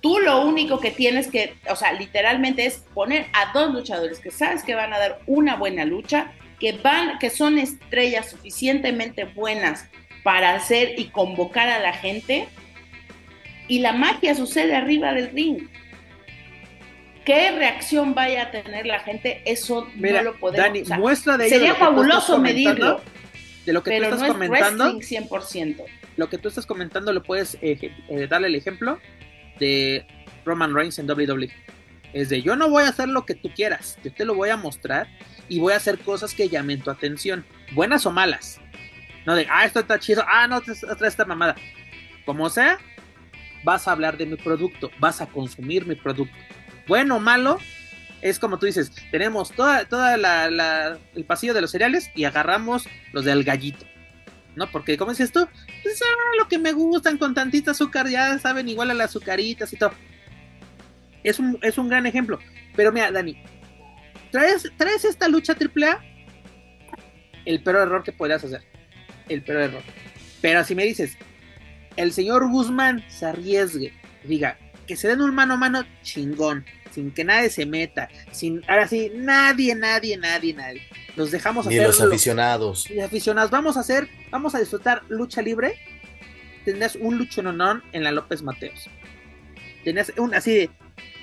Tú 0.00 0.18
lo 0.18 0.44
único 0.44 0.80
que 0.80 0.90
tienes 0.90 1.28
que, 1.28 1.54
o 1.70 1.76
sea, 1.76 1.92
literalmente 1.92 2.66
es 2.66 2.84
poner 2.94 3.26
a 3.34 3.52
dos 3.52 3.72
luchadores 3.72 4.18
que 4.18 4.30
sabes 4.30 4.64
que 4.64 4.74
van 4.74 4.92
a 4.92 4.98
dar 4.98 5.20
una 5.26 5.56
buena 5.56 5.84
lucha, 5.84 6.32
que 6.58 6.72
van, 6.72 7.18
que 7.18 7.30
son 7.30 7.58
estrellas 7.58 8.30
suficientemente 8.30 9.24
buenas 9.24 9.86
para 10.24 10.54
hacer 10.54 10.98
y 10.98 11.06
convocar 11.06 11.68
a 11.68 11.80
la 11.80 11.92
gente, 11.92 12.48
y 13.68 13.78
la 13.78 13.92
magia 13.92 14.34
sucede 14.34 14.74
arriba 14.74 15.12
del 15.12 15.30
ring. 15.30 15.68
¿Qué 17.24 17.52
reacción 17.52 18.14
vaya 18.14 18.44
a 18.44 18.50
tener 18.50 18.86
la 18.86 19.00
gente? 19.00 19.42
Eso 19.44 19.88
Mira, 19.94 20.22
no 20.22 20.32
lo 20.32 20.38
podemos. 20.38 20.66
Dani, 20.66 20.82
o 20.82 20.84
sea, 20.84 20.98
muestra 20.98 21.36
de 21.36 21.46
ello 21.46 21.56
sería 21.56 21.74
tú 21.74 21.80
fabuloso 21.80 22.38
medirlo, 22.38 23.00
De 23.64 23.72
lo 23.72 23.82
que 23.82 23.90
tú 23.90 23.96
pero 23.96 24.04
estás 24.04 24.20
no 24.20 24.26
es 24.26 24.32
comentando, 24.32 24.96
wrestling 24.96 25.28
100%. 25.28 25.84
lo 26.16 26.28
que 26.28 26.38
tú 26.38 26.48
estás 26.48 26.66
comentando 26.66 27.12
lo 27.12 27.22
puedes 27.22 27.56
eh, 27.62 27.92
eh, 28.08 28.26
darle 28.28 28.48
el 28.48 28.56
ejemplo 28.56 28.98
de 29.60 30.04
Roman 30.44 30.74
Reigns 30.74 30.98
en 30.98 31.08
WWE. 31.08 31.50
Es 32.12 32.28
de 32.28 32.42
yo 32.42 32.56
no 32.56 32.68
voy 32.68 32.84
a 32.84 32.88
hacer 32.88 33.08
lo 33.08 33.24
que 33.24 33.34
tú 33.34 33.50
quieras, 33.54 33.98
yo 34.02 34.12
te 34.12 34.24
lo 34.24 34.34
voy 34.34 34.50
a 34.50 34.56
mostrar 34.56 35.08
y 35.48 35.60
voy 35.60 35.72
a 35.72 35.76
hacer 35.76 35.98
cosas 35.98 36.34
que 36.34 36.48
llamen 36.48 36.80
tu 36.80 36.90
atención, 36.90 37.44
buenas 37.72 38.04
o 38.06 38.10
malas. 38.10 38.60
No 39.24 39.34
de, 39.36 39.46
ah, 39.50 39.64
esto 39.64 39.80
está 39.80 39.98
chido, 39.98 40.24
ah, 40.26 40.48
no, 40.48 40.56
otra 40.90 41.08
esta 41.08 41.24
mamada. 41.24 41.54
Como 42.26 42.50
sea, 42.50 42.78
vas 43.64 43.86
a 43.86 43.92
hablar 43.92 44.16
de 44.16 44.26
mi 44.26 44.36
producto, 44.36 44.90
vas 44.98 45.20
a 45.20 45.26
consumir 45.26 45.86
mi 45.86 45.94
producto. 45.94 46.34
Bueno 46.86 47.16
o 47.16 47.20
malo, 47.20 47.58
es 48.22 48.38
como 48.38 48.58
tú 48.58 48.66
dices, 48.66 48.92
tenemos 49.10 49.50
toda, 49.50 49.84
toda 49.84 50.16
la, 50.16 50.98
el 51.14 51.24
pasillo 51.24 51.54
de 51.54 51.60
los 51.60 51.72
cereales 51.72 52.10
y 52.14 52.24
agarramos 52.24 52.86
los 53.12 53.24
del 53.24 53.44
gallito. 53.44 53.84
¿No? 54.54 54.70
Porque, 54.70 54.98
como 54.98 55.12
dices 55.12 55.32
tú, 55.32 55.48
pues, 55.82 56.02
ah, 56.02 56.36
lo 56.38 56.46
que 56.46 56.58
me 56.58 56.72
gustan 56.72 57.16
con 57.16 57.34
tantita 57.34 57.70
azúcar, 57.70 58.08
ya 58.08 58.38
saben, 58.38 58.68
igual 58.68 58.90
a 58.90 58.94
las 58.94 59.10
azucaritas 59.10 59.72
y 59.72 59.76
todo. 59.76 59.92
Es 61.24 61.38
un, 61.38 61.58
es 61.62 61.78
un 61.78 61.88
gran 61.88 62.04
ejemplo. 62.06 62.38
Pero 62.76 62.92
mira, 62.92 63.10
Dani, 63.10 63.42
traes, 64.30 64.70
traes 64.76 65.06
esta 65.06 65.28
lucha 65.28 65.54
AAA, 65.54 66.00
el 67.46 67.62
peor 67.62 67.76
error 67.76 68.02
que 68.02 68.12
podrías 68.12 68.44
hacer. 68.44 68.62
El 69.28 69.42
peor 69.42 69.62
error. 69.62 69.82
Pero 70.42 70.62
si 70.64 70.74
me 70.74 70.84
dices, 70.84 71.16
el 71.96 72.12
señor 72.12 72.48
Guzmán 72.50 73.02
se 73.08 73.26
arriesgue, 73.26 73.94
diga, 74.24 74.58
que 74.92 74.96
se 74.96 75.08
den 75.08 75.22
un 75.22 75.34
mano 75.34 75.54
a 75.54 75.56
mano 75.56 75.84
chingón, 76.02 76.66
sin 76.90 77.12
que 77.12 77.24
nadie 77.24 77.48
se 77.48 77.64
meta, 77.64 78.10
sin, 78.30 78.62
ahora 78.68 78.86
sí, 78.86 79.10
nadie, 79.14 79.74
nadie, 79.74 80.18
nadie, 80.18 80.52
nadie. 80.52 80.82
Los 81.16 81.30
dejamos 81.30 81.64
Ni 81.66 81.76
hacer 81.76 81.86
los 81.86 81.98
lo- 82.00 82.06
aficionados. 82.08 82.90
y 82.90 83.00
aficionados, 83.00 83.50
vamos 83.50 83.78
a 83.78 83.80
hacer, 83.80 84.06
vamos 84.30 84.54
a 84.54 84.58
disfrutar 84.58 85.02
lucha 85.08 85.40
libre. 85.40 85.78
Tendrás 86.66 86.96
un 86.96 87.16
luchononón 87.16 87.82
en 87.92 88.04
la 88.04 88.12
López 88.12 88.42
Mateos. 88.42 88.88
Tenías 89.82 90.12
un 90.18 90.34
así 90.34 90.52
de, 90.52 90.70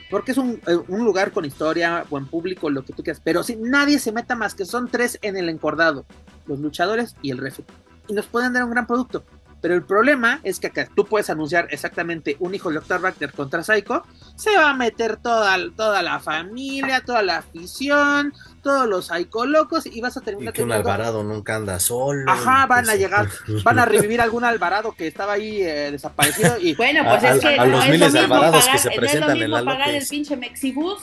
porque 0.09 0.31
es 0.31 0.37
un, 0.39 0.59
eh, 0.65 0.75
un 0.87 1.05
lugar 1.05 1.31
con 1.31 1.45
historia, 1.45 2.03
buen 2.09 2.25
público, 2.25 2.71
lo 2.71 2.83
que 2.83 2.93
tú 2.93 3.03
quieras, 3.03 3.21
pero 3.23 3.43
si 3.43 3.55
nadie 3.55 3.99
se 3.99 4.11
meta 4.11 4.35
más 4.35 4.55
que 4.55 4.65
son 4.65 4.89
tres 4.89 5.19
en 5.21 5.37
el 5.37 5.47
encordado, 5.47 6.07
los 6.47 6.57
luchadores 6.59 7.15
y 7.21 7.29
el 7.29 7.37
refe. 7.37 7.63
Y 8.07 8.13
nos 8.13 8.25
pueden 8.25 8.51
dar 8.53 8.63
un 8.63 8.71
gran 8.71 8.87
producto. 8.87 9.23
Pero 9.61 9.75
el 9.75 9.83
problema 9.83 10.39
es 10.43 10.59
que 10.59 10.67
acá 10.67 10.87
tú 10.95 11.05
puedes 11.05 11.29
anunciar 11.29 11.67
exactamente 11.71 12.37
un 12.39 12.55
hijo 12.55 12.69
de 12.69 12.75
Dr. 12.75 13.01
Wagner 13.01 13.31
contra 13.33 13.61
Psycho, 13.63 14.03
se 14.35 14.55
va 14.55 14.69
a 14.69 14.73
meter 14.73 15.17
toda, 15.17 15.57
toda 15.75 16.01
la 16.01 16.19
familia, 16.19 17.01
toda 17.01 17.21
la 17.23 17.37
afición, 17.37 18.33
todos 18.63 18.87
los 18.87 19.07
Psycho 19.07 19.45
locos 19.45 19.85
y 19.85 19.99
vas 20.01 20.15
a 20.17 20.21
Y 20.21 20.23
terminar 20.23 20.53
que 20.53 20.63
un 20.63 20.71
Alvarado 20.71 21.23
nunca 21.23 21.55
anda 21.57 21.79
solo. 21.79 22.31
Ajá, 22.31 22.63
y 22.65 22.67
van 22.69 22.85
que 22.85 22.91
a 22.91 22.95
llegar, 22.95 23.27
van 23.63 23.79
a 23.79 23.85
revivir 23.85 24.21
algún 24.21 24.43
Alvarado 24.45 24.93
que 24.93 25.07
estaba 25.07 25.33
ahí 25.33 25.61
eh, 25.61 25.91
desaparecido 25.91 26.57
y 26.59 26.73
Bueno, 26.77 27.03
pues 27.03 27.23
a- 27.23 27.33
es 27.35 27.39
que 27.41 27.47
a 27.59 27.65
no 27.65 27.71
los 27.71 27.79
es 27.83 27.85
lo 27.87 27.91
miles 27.93 28.13
de 28.13 28.19
mismo 28.21 28.35
alvarados 28.35 28.59
que 28.63 28.65
pagar, 28.65 28.79
se 28.79 28.87
no 28.87 28.91
es 28.93 28.97
presentan 28.99 29.29
lo 29.29 29.33
en 29.35 29.39
mismo 29.41 29.57
la 29.59 29.65
pagar 29.71 29.89
el 29.95 30.07
pinche 30.07 30.37
Mexibus 30.37 31.01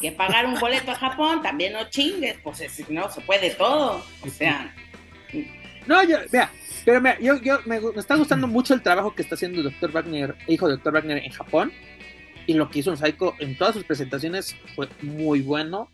que 0.00 0.12
pagar 0.12 0.46
un 0.46 0.54
boleto 0.60 0.92
a 0.92 0.94
Japón, 0.94 1.42
también 1.42 1.72
no 1.74 1.90
chingues, 1.90 2.36
pues 2.42 2.60
es- 2.60 2.88
no 2.88 3.10
se 3.10 3.20
puede 3.20 3.50
todo. 3.50 4.00
O 4.24 4.28
sea, 4.30 4.72
No, 5.86 6.02
yo, 6.04 6.18
vea, 6.30 6.50
pero 6.84 7.00
mira, 7.00 7.18
yo, 7.20 7.36
yo 7.36 7.58
me, 7.66 7.80
me 7.80 8.00
está 8.00 8.16
gustando 8.16 8.46
mucho 8.48 8.74
el 8.74 8.82
trabajo 8.82 9.14
que 9.14 9.22
está 9.22 9.34
haciendo 9.34 9.60
el 9.60 9.72
Dr. 9.72 9.92
Wagner, 9.92 10.36
hijo 10.46 10.68
de 10.68 10.76
Dr. 10.76 10.92
Wagner 10.92 11.18
en 11.18 11.32
Japón. 11.32 11.72
Y 12.46 12.54
lo 12.54 12.70
que 12.70 12.78
hizo 12.78 12.90
en 12.90 12.96
Psycho 12.96 13.34
en 13.40 13.58
todas 13.58 13.74
sus 13.74 13.84
presentaciones 13.84 14.56
fue 14.74 14.88
muy 15.02 15.42
bueno. 15.42 15.90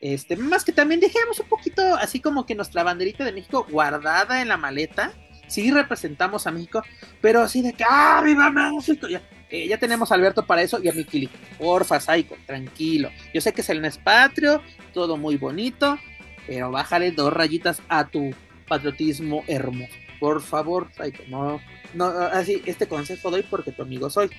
Este, 0.00 0.36
más 0.36 0.64
que 0.64 0.72
también 0.72 1.00
dejemos 1.00 1.40
un 1.40 1.48
poquito 1.48 1.82
así 1.96 2.20
como 2.20 2.46
que 2.46 2.54
nuestra 2.54 2.84
banderita 2.84 3.24
de 3.24 3.32
México 3.32 3.66
guardada 3.68 4.42
en 4.42 4.48
la 4.48 4.56
maleta. 4.56 5.12
Sí 5.48 5.70
representamos 5.70 6.46
a 6.46 6.50
México, 6.50 6.82
pero 7.22 7.40
así 7.40 7.62
de 7.62 7.72
que 7.72 7.84
¡Ah, 7.88 8.20
viva 8.22 8.50
México! 8.50 9.08
Ya, 9.08 9.22
eh, 9.48 9.66
ya 9.66 9.78
tenemos 9.78 10.12
a 10.12 10.14
Alberto 10.14 10.44
para 10.44 10.60
eso 10.60 10.78
y 10.82 10.88
a 10.88 10.92
Mikili. 10.92 11.30
Porfa, 11.58 11.98
Psycho, 11.98 12.36
tranquilo. 12.46 13.10
Yo 13.32 13.40
sé 13.40 13.54
que 13.54 13.62
es 13.62 13.70
el 13.70 13.80
mes 13.80 13.96
patrio, 13.96 14.62
todo 14.92 15.16
muy 15.16 15.38
bonito, 15.38 15.98
pero 16.46 16.70
bájale 16.70 17.12
dos 17.12 17.32
rayitas 17.32 17.80
a 17.88 18.06
tu 18.08 18.34
patriotismo 18.68 19.42
hermoso. 19.46 19.94
Por 20.20 20.42
favor, 20.42 20.88
Psycho, 20.92 21.22
no, 21.28 21.60
no, 21.94 22.06
así, 22.06 22.62
este 22.66 22.86
consejo 22.86 23.30
doy 23.30 23.42
porque 23.42 23.72
tu 23.72 23.82
amigo 23.82 24.10
soy. 24.10 24.30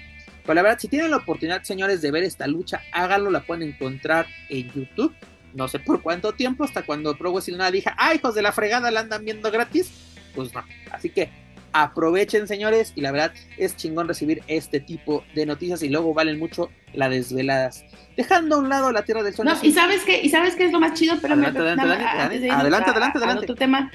Pero 0.43 0.53
la 0.55 0.61
verdad, 0.61 0.79
si 0.79 0.87
tienen 0.87 1.11
la 1.11 1.17
oportunidad, 1.17 1.63
señores, 1.63 2.01
de 2.01 2.11
ver 2.11 2.23
esta 2.23 2.47
lucha, 2.47 2.81
háganlo, 2.91 3.29
la 3.29 3.41
pueden 3.41 3.69
encontrar 3.69 4.25
en 4.49 4.71
YouTube. 4.71 5.13
No 5.53 5.67
sé 5.67 5.79
por 5.79 6.01
cuánto 6.01 6.33
tiempo, 6.33 6.63
hasta 6.63 6.83
cuando 6.83 7.15
Pro 7.17 7.31
Wrestling 7.31 7.57
nada 7.57 7.71
dije, 7.71 7.91
ah, 7.97 8.13
hijos 8.13 8.35
de 8.35 8.41
la 8.41 8.51
fregada, 8.51 8.91
la 8.91 9.01
andan 9.01 9.25
viendo 9.25 9.51
gratis. 9.51 9.91
Pues 10.35 10.53
no. 10.53 10.63
Así 10.91 11.09
que 11.09 11.29
aprovechen, 11.71 12.47
señores, 12.47 12.93
y 12.95 13.01
la 13.01 13.11
verdad 13.11 13.33
es 13.57 13.75
chingón 13.75 14.07
recibir 14.07 14.41
este 14.47 14.79
tipo 14.79 15.23
de 15.35 15.45
noticias 15.45 15.83
y 15.83 15.89
luego 15.89 16.13
valen 16.13 16.39
mucho 16.39 16.69
las 16.93 17.09
desveladas. 17.11 17.85
Dejando 18.17 18.55
a 18.55 18.59
un 18.59 18.69
lado 18.69 18.91
la 18.91 19.03
Tierra 19.03 19.23
del 19.23 19.33
Sol. 19.33 19.45
no, 19.45 19.55
y 19.61 19.71
sabes 19.71 20.03
qué, 20.03 20.21
y 20.21 20.29
sabes 20.29 20.55
qué 20.55 20.65
es 20.65 20.71
lo 20.71 20.79
más 20.79 20.93
chido, 20.93 21.15
pero 21.21 21.35
Adelante, 21.35 21.59
adelante, 21.59 21.81
adelante, 21.81 22.05
adelante, 22.07 22.55
adelante, 22.55 22.89
adelante, 22.89 23.17
adelante. 23.17 23.43
otro 23.43 23.55
tema 23.55 23.91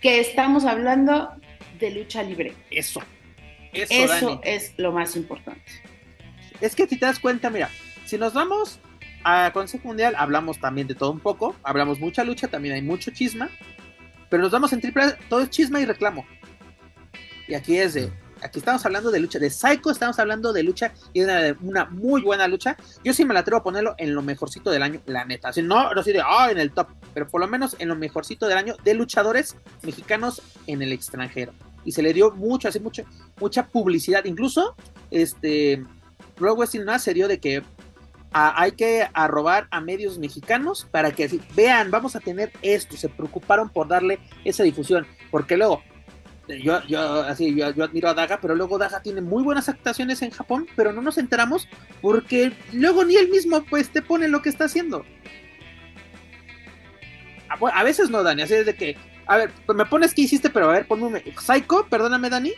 que 0.00 0.20
estamos 0.20 0.64
hablando 0.64 1.30
de 1.78 1.90
lucha 1.90 2.22
libre. 2.22 2.54
Eso. 2.70 3.02
Eso, 3.72 3.92
Eso 3.92 4.26
Dani. 4.26 4.40
es 4.44 4.74
lo 4.78 4.92
más 4.92 5.16
importante. 5.16 5.62
Es 6.60 6.74
que 6.74 6.86
si 6.86 6.98
te 6.98 7.06
das 7.06 7.18
cuenta, 7.18 7.50
mira, 7.50 7.70
si 8.04 8.18
nos 8.18 8.34
vamos 8.34 8.80
a 9.24 9.50
Consejo 9.52 9.88
Mundial, 9.88 10.14
hablamos 10.16 10.58
también 10.58 10.86
de 10.86 10.94
todo 10.94 11.12
un 11.12 11.20
poco, 11.20 11.54
hablamos 11.62 12.00
mucha 12.00 12.24
lucha, 12.24 12.48
también 12.48 12.74
hay 12.74 12.82
mucho 12.82 13.10
chisma, 13.10 13.48
pero 14.28 14.42
nos 14.42 14.52
vamos 14.52 14.72
en 14.72 14.80
triple 14.80 15.14
todo 15.28 15.40
es 15.40 15.50
chisma 15.50 15.80
y 15.80 15.84
reclamo. 15.84 16.26
Y 17.46 17.54
aquí 17.54 17.76
es 17.76 17.94
de, 17.94 18.12
Aquí 18.42 18.58
estamos 18.58 18.84
hablando 18.86 19.10
de 19.10 19.20
lucha, 19.20 19.38
de 19.38 19.50
Psycho 19.50 19.90
estamos 19.90 20.18
hablando 20.18 20.52
de 20.52 20.62
lucha 20.62 20.92
y 21.12 21.20
de 21.20 21.56
una, 21.60 21.84
muy 21.86 22.22
buena 22.22 22.48
lucha. 22.48 22.76
Yo 23.04 23.12
sí 23.12 23.24
me 23.24 23.34
la 23.34 23.40
atrevo 23.40 23.58
a 23.58 23.62
ponerlo 23.62 23.94
en 23.98 24.14
lo 24.14 24.22
mejorcito 24.22 24.70
del 24.70 24.82
año, 24.82 25.00
la 25.06 25.24
neta. 25.24 25.48
Así, 25.48 25.62
no, 25.62 25.92
no 25.92 26.00
así 26.00 26.12
de, 26.12 26.22
ah, 26.24 26.48
en 26.50 26.58
el 26.58 26.72
top, 26.72 26.88
pero 27.12 27.28
por 27.28 27.40
lo 27.40 27.48
menos 27.48 27.76
en 27.78 27.88
lo 27.88 27.96
mejorcito 27.96 28.48
del 28.48 28.56
año 28.56 28.76
de 28.82 28.94
luchadores 28.94 29.56
mexicanos 29.82 30.40
en 30.66 30.80
el 30.82 30.92
extranjero. 30.92 31.52
Y 31.84 31.92
se 31.92 32.02
le 32.02 32.12
dio 32.12 32.30
mucho, 32.30 32.68
así, 32.68 32.80
mucho, 32.80 33.02
mucha 33.40 33.66
publicidad. 33.66 34.24
Incluso, 34.24 34.74
este, 35.10 35.84
Pro 36.36 36.54
Wrestling 36.56 36.84
no 36.84 36.98
se 36.98 37.12
dio 37.12 37.28
de 37.28 37.40
que 37.40 37.62
hay 38.32 38.72
que 38.72 39.08
arrobar 39.12 39.66
a 39.70 39.80
medios 39.80 40.18
mexicanos 40.18 40.86
para 40.90 41.10
que 41.10 41.40
vean, 41.54 41.90
vamos 41.90 42.16
a 42.16 42.20
tener 42.20 42.52
esto. 42.62 42.96
Se 42.96 43.08
preocuparon 43.08 43.68
por 43.68 43.88
darle 43.88 44.18
esa 44.44 44.62
difusión, 44.62 45.06
porque 45.30 45.56
luego 45.56 45.82
yo, 46.58 46.82
yo, 46.86 47.22
así, 47.22 47.54
yo, 47.54 47.66
admiro 47.66 48.08
a 48.08 48.14
Daga, 48.14 48.40
pero 48.40 48.54
luego 48.54 48.78
Daga 48.78 49.02
tiene 49.02 49.20
muy 49.20 49.42
buenas 49.42 49.68
actuaciones 49.68 50.22
en 50.22 50.30
Japón, 50.30 50.66
pero 50.76 50.92
no 50.92 51.02
nos 51.02 51.18
enteramos 51.18 51.68
porque 52.00 52.52
luego 52.72 53.04
ni 53.04 53.16
él 53.16 53.28
mismo 53.28 53.64
pues 53.64 53.90
te 53.90 54.02
pone 54.02 54.28
lo 54.28 54.42
que 54.42 54.48
está 54.48 54.64
haciendo. 54.64 55.04
A, 57.48 57.82
veces 57.82 58.10
no, 58.10 58.22
Dani, 58.22 58.42
así 58.42 58.54
es 58.54 58.66
de 58.66 58.74
que, 58.74 58.96
a 59.26 59.36
ver, 59.36 59.50
pues 59.66 59.76
me 59.76 59.84
pones 59.84 60.14
que 60.14 60.22
hiciste, 60.22 60.50
pero 60.50 60.70
a 60.70 60.72
ver, 60.72 60.86
ponme 60.86 61.22
Psycho, 61.38 61.86
perdóname, 61.90 62.30
Dani, 62.30 62.52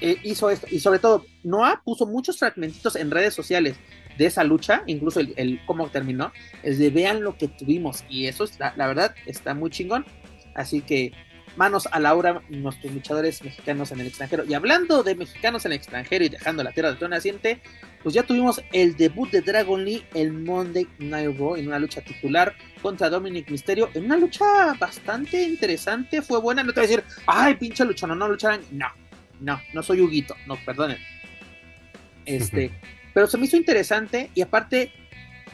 eh, 0.00 0.16
hizo 0.22 0.48
esto, 0.50 0.66
y 0.70 0.80
sobre 0.80 0.98
todo, 0.98 1.26
Noah 1.44 1.82
puso 1.84 2.06
muchos 2.06 2.38
fragmentitos 2.38 2.96
en 2.96 3.10
redes 3.10 3.34
sociales 3.34 3.76
de 4.16 4.26
esa 4.26 4.44
lucha, 4.44 4.82
incluso 4.86 5.20
el, 5.20 5.60
cómo 5.66 5.90
terminó, 5.90 6.32
es 6.62 6.78
de 6.78 6.88
vean 6.90 7.22
lo 7.22 7.36
que 7.36 7.48
tuvimos, 7.48 8.04
y 8.08 8.26
eso, 8.26 8.44
es, 8.44 8.58
la 8.58 8.86
verdad, 8.86 9.14
está 9.26 9.54
muy 9.54 9.70
chingón. 9.70 10.06
Así 10.58 10.80
que 10.80 11.12
manos 11.58 11.88
a 11.90 11.98
la 11.98 12.14
obra 12.14 12.40
nuestros 12.48 12.94
luchadores 12.94 13.42
mexicanos 13.42 13.90
en 13.90 14.00
el 14.00 14.06
extranjero. 14.06 14.44
Y 14.44 14.54
hablando 14.54 15.02
de 15.02 15.16
mexicanos 15.16 15.66
en 15.66 15.72
el 15.72 15.78
extranjero 15.78 16.24
y 16.24 16.28
dejando 16.28 16.62
la 16.62 16.70
tierra 16.70 16.92
de 16.92 16.96
todo 16.96 17.08
naciente, 17.08 17.60
pues 18.02 18.14
ya 18.14 18.22
tuvimos 18.22 18.62
el 18.72 18.96
debut 18.96 19.28
de 19.30 19.40
Dragon 19.42 19.84
Lee 19.84 20.04
el 20.14 20.32
Monday 20.32 20.86
Night 20.98 21.36
Raw 21.36 21.56
en 21.56 21.66
una 21.66 21.80
lucha 21.80 22.00
titular 22.00 22.54
contra 22.80 23.10
Dominic 23.10 23.50
Mysterio, 23.50 23.90
en 23.94 24.04
una 24.04 24.16
lucha 24.16 24.44
bastante 24.78 25.42
interesante, 25.42 26.22
fue 26.22 26.40
buena, 26.40 26.62
no 26.62 26.72
te 26.72 26.80
voy 26.80 26.86
a 26.86 26.88
decir, 26.88 27.04
ay, 27.26 27.56
pinche 27.56 27.84
lucha, 27.84 28.06
no, 28.06 28.14
no 28.14 28.28
lucharan, 28.28 28.60
no, 28.70 28.86
no, 29.40 29.60
no 29.74 29.82
soy 29.82 30.00
Huguito, 30.00 30.36
no, 30.46 30.56
perdonen. 30.64 30.98
Este, 32.24 32.70
pero 33.12 33.26
se 33.26 33.36
me 33.36 33.46
hizo 33.46 33.56
interesante 33.56 34.30
y 34.32 34.42
aparte, 34.42 34.92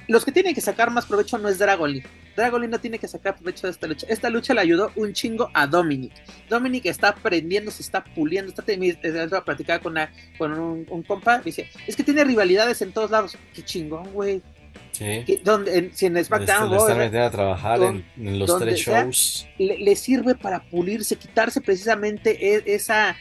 los 0.06 0.22
que 0.22 0.32
tienen 0.32 0.55
que 0.55 0.60
sacar 0.60 0.90
más 0.90 1.06
provecho 1.06 1.39
no 1.39 1.48
es 1.48 1.59
Dragon 1.59 1.90
Lee, 1.90 2.02
Dragon 2.36 2.69
no 2.69 2.81
tiene 2.81 2.98
que 2.98 3.09
sacar 3.09 3.36
provecho 3.36 3.66
de 3.66 3.73
esta 3.73 3.86
lucha. 3.86 4.06
Esta 4.09 4.31
lucha 4.31 4.55
le 4.55 4.61
ayudó 4.61 4.90
un 4.97 5.12
chingo 5.12 5.51
a 5.55 5.66
Dominic. 5.66 6.12
Dominic 6.48 6.86
está 6.86 7.09
aprendiendo, 7.09 7.70
se 7.70 7.82
está 7.82 8.02
puliendo, 8.02 8.51
está 8.51 8.62
teniendo 8.62 9.36
a 9.36 9.44
platicar 9.44 9.81
con, 9.81 9.94
con 10.39 10.52
un, 10.59 11.02
compa. 11.02 11.39
Dice, 11.39 11.69
es 11.86 11.97
que 11.97 12.02
tiene 12.02 12.24
rivalidades 12.24 12.82
en 12.82 12.93
todos 12.93 13.11
lados. 13.11 13.36
Qué 13.55 13.62
chingón, 13.62 14.12
güey. 14.12 14.43
Sí. 14.90 15.40
donde, 15.43 15.90
si 15.93 16.06
en 16.06 16.24
SmackDown 16.24 16.70
le 16.70 16.77
está 16.77 16.94
metiendo 16.94 17.27
a 17.27 17.31
trabajar 17.31 17.81
en, 17.82 18.39
los 18.39 18.59
tres 18.61 18.78
shows. 18.78 19.48
le, 19.59 19.97
sirve 19.97 20.36
para 20.36 20.62
pulirse, 20.62 21.16
quitarse 21.16 21.61
precisamente 21.61 22.55
e, 22.55 22.62
esa 22.66 23.16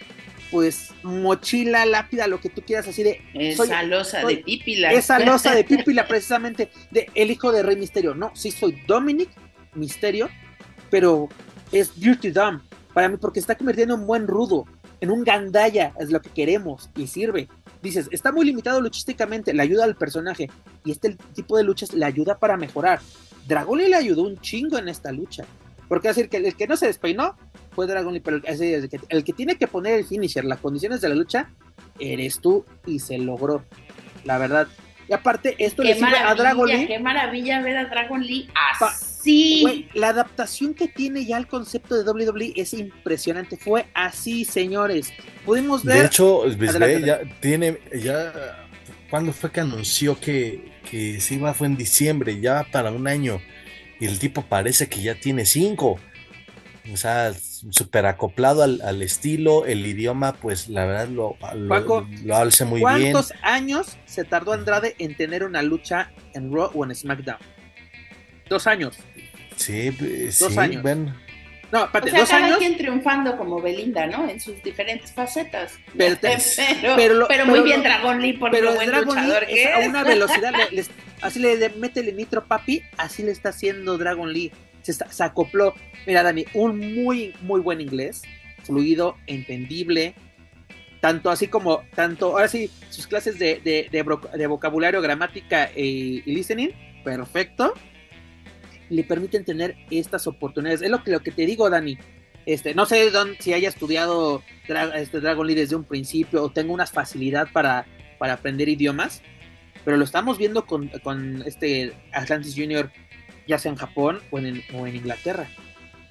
pues 0.53 0.91
mochila, 1.01 1.83
lápida, 1.87 2.27
lo 2.27 2.39
que 2.39 2.49
tú 2.49 2.61
quieras 2.61 2.87
así 2.87 3.01
de... 3.01 3.19
Esa 3.33 3.81
losa 3.81 4.23
de 4.23 4.37
pípila. 4.37 4.91
Esa 4.91 5.17
losa 5.25 5.55
de 5.55 5.63
pípila 5.63 6.07
precisamente 6.07 6.69
de 6.91 7.09
el 7.15 7.31
hijo 7.31 7.51
de 7.51 7.63
Rey 7.63 7.75
Misterio. 7.75 8.13
No, 8.13 8.31
sí 8.35 8.51
soy 8.51 8.79
Dominic 8.85 9.31
Misterio, 9.73 10.29
pero 10.91 11.27
es 11.71 11.99
Dirty 11.99 12.29
Dumb 12.29 12.61
para 12.93 13.09
mí 13.09 13.17
porque 13.17 13.39
está 13.39 13.55
convirtiendo 13.55 13.95
en 13.95 14.01
un 14.01 14.07
buen 14.07 14.27
rudo, 14.27 14.65
en 15.01 15.09
un 15.09 15.23
gandaya, 15.23 15.91
es 15.99 16.11
lo 16.11 16.21
que 16.21 16.29
queremos 16.29 16.91
y 16.95 17.07
sirve. 17.07 17.49
Dices, 17.81 18.07
está 18.11 18.31
muy 18.31 18.45
limitado 18.45 18.79
luchísticamente, 18.79 19.55
le 19.55 19.63
ayuda 19.63 19.85
al 19.85 19.95
personaje 19.95 20.51
y 20.85 20.91
este 20.91 21.17
tipo 21.33 21.57
de 21.57 21.63
luchas 21.63 21.93
le 21.93 22.05
ayuda 22.05 22.37
para 22.37 22.57
mejorar. 22.57 23.01
Dragon 23.47 23.79
le 23.79 23.95
ayudó 23.95 24.21
un 24.21 24.39
chingo 24.39 24.77
en 24.77 24.87
esta 24.87 25.11
lucha. 25.11 25.45
Porque 25.89 26.09
decir 26.09 26.29
que 26.29 26.37
el 26.37 26.55
que 26.55 26.67
no 26.67 26.77
se 26.77 26.85
despeinó 26.85 27.35
fue 27.73 27.87
Dragon 27.87 28.13
Lee, 28.13 28.19
pero 28.19 28.37
el, 28.37 29.23
que, 29.23 29.33
tiene 29.33 29.55
que 29.57 29.67
poner 29.67 29.99
el 29.99 30.05
finisher, 30.05 30.45
las 30.45 30.59
condiciones 30.59 31.01
de 31.01 31.09
la 31.09 31.15
lucha, 31.15 31.49
eres 31.99 32.39
tú 32.39 32.65
y 32.85 32.99
se 32.99 33.17
logró. 33.17 33.63
La 34.23 34.37
verdad. 34.37 34.67
Y 35.07 35.13
aparte, 35.13 35.55
esto 35.59 35.83
le 35.83 35.95
sirve 35.95 36.17
a 36.17 36.33
Dragon 36.33 36.67
Lee. 36.67 36.87
Qué 36.87 36.99
maravilla 36.99 37.61
ver 37.61 37.77
a 37.77 37.85
Dragon 37.85 38.21
Lee 38.21 38.49
así. 38.81 39.87
la 39.93 40.09
adaptación 40.09 40.73
que 40.73 40.87
tiene 40.87 41.25
ya 41.25 41.37
el 41.37 41.47
concepto 41.47 42.01
de 42.01 42.09
WWE 42.09 42.53
es 42.55 42.73
impresionante. 42.73 43.57
Fue 43.57 43.85
así, 43.93 44.45
señores. 44.45 45.11
Pudimos 45.45 45.83
ver. 45.83 45.99
De 45.99 46.05
hecho, 46.05 46.47
ya 46.47 47.21
tiene. 47.41 47.79
ya 47.93 48.63
¿Cuándo 49.09 49.31
fue 49.31 49.51
que 49.51 49.59
anunció 49.59 50.19
que, 50.19 50.71
que 50.89 51.21
se 51.21 51.35
iba? 51.35 51.53
Fue 51.53 51.67
en 51.67 51.77
diciembre, 51.77 52.39
ya 52.39 52.65
para 52.71 52.91
un 52.91 53.07
año. 53.07 53.41
Y 53.99 54.05
el 54.05 54.17
tipo 54.19 54.41
parece 54.41 54.87
que 54.89 55.01
ya 55.01 55.15
tiene 55.15 55.45
cinco. 55.45 55.99
O 56.91 56.97
sea, 56.97 57.33
súper 57.33 58.05
acoplado 58.05 58.61
al, 58.61 59.01
estilo, 59.01 59.65
el 59.65 59.85
idioma, 59.85 60.33
pues 60.33 60.67
la 60.67 60.85
verdad 60.85 61.07
lo, 61.07 61.37
lo, 61.55 62.35
alce 62.35 62.65
muy 62.65 62.79
bien. 62.79 63.13
¿Cuántos 63.13 63.33
años 63.41 63.97
se 64.05 64.25
tardó 64.25 64.51
Andrade 64.51 64.95
en 64.99 65.15
tener 65.15 65.45
una 65.45 65.61
lucha 65.61 66.11
en 66.33 66.53
Raw 66.53 66.71
o 66.73 66.83
en 66.83 66.93
SmackDown? 66.93 67.37
Dos 68.49 68.67
años. 68.67 68.97
Sí, 69.55 69.91
dos 70.39 70.57
años. 70.57 70.83
No, 71.71 71.79
aparte, 71.79 72.09
o 72.09 72.11
sea, 72.11 72.19
dos 72.19 72.29
cada 72.29 72.45
años. 72.45 72.57
quien 72.59 72.77
triunfando 72.77 73.35
como 73.37 73.61
Belinda, 73.61 74.05
¿no? 74.05 74.29
En 74.29 74.39
sus 74.39 74.61
diferentes 74.61 75.11
facetas. 75.11 75.79
Pero, 75.97 76.17
pero, 77.27 77.45
muy 77.45 77.61
bien 77.61 77.81
Dragon 77.81 78.21
Lee 78.21 78.33
por 78.33 78.51
lo 78.51 78.75
buen 78.75 78.89
Dragon 78.89 79.07
luchador 79.07 79.47
Lee 79.47 79.59
es. 79.59 79.73
A 79.73 79.79
una 79.79 80.03
velocidad, 80.03 80.53
así 81.21 81.39
le 81.39 81.69
mete 81.77 82.01
el 82.01 82.15
nitro 82.15 82.45
papi, 82.45 82.83
así 82.97 83.23
le 83.23 83.31
está 83.31 83.49
haciendo 83.49 83.97
Dragon 83.97 84.31
Lee 84.31 84.51
se, 84.91 85.23
acopló. 85.23 85.73
Mira, 86.05 86.23
Dani, 86.23 86.45
un 86.53 86.77
muy, 86.95 87.33
muy 87.41 87.61
buen 87.61 87.79
inglés, 87.81 88.23
fluido, 88.63 89.15
entendible, 89.27 90.15
tanto 90.99 91.29
así 91.29 91.47
como, 91.47 91.83
tanto, 91.95 92.27
ahora 92.31 92.47
sí, 92.47 92.69
sus 92.89 93.07
clases 93.07 93.39
de, 93.39 93.59
de, 93.91 94.47
vocabulario, 94.47 95.01
gramática 95.01 95.69
y 95.75 96.21
listening, 96.31 96.69
perfecto, 97.03 97.73
le 98.89 99.03
permiten 99.03 99.43
tener 99.43 99.75
estas 99.89 100.27
oportunidades. 100.27 100.81
Es 100.81 100.89
lo 100.89 101.03
que, 101.03 101.11
lo 101.11 101.21
que 101.21 101.31
te 101.31 101.45
digo, 101.45 101.69
Dani. 101.69 101.97
Este, 102.45 102.75
no 102.75 102.85
sé 102.85 103.09
si 103.39 103.53
haya 103.53 103.69
estudiado 103.69 104.43
este 104.95 105.21
Dragon 105.21 105.47
Lee 105.47 105.55
desde 105.55 105.77
un 105.77 105.85
principio 105.85 106.43
o 106.43 106.51
tengo 106.51 106.73
una 106.73 106.85
facilidad 106.85 107.47
para, 107.53 107.85
para 108.17 108.33
aprender 108.33 108.67
idiomas, 108.67 109.21
pero 109.85 109.97
lo 109.97 110.03
estamos 110.03 110.37
viendo 110.37 110.65
con, 110.65 110.89
con 111.03 111.41
este 111.45 111.93
Atlantis 112.11 112.55
Junior 112.55 112.91
ya 113.47 113.59
sea 113.59 113.71
en 113.71 113.77
Japón 113.77 114.19
o 114.31 114.39
en, 114.39 114.63
o 114.73 114.87
en 114.87 114.95
Inglaterra. 114.95 115.47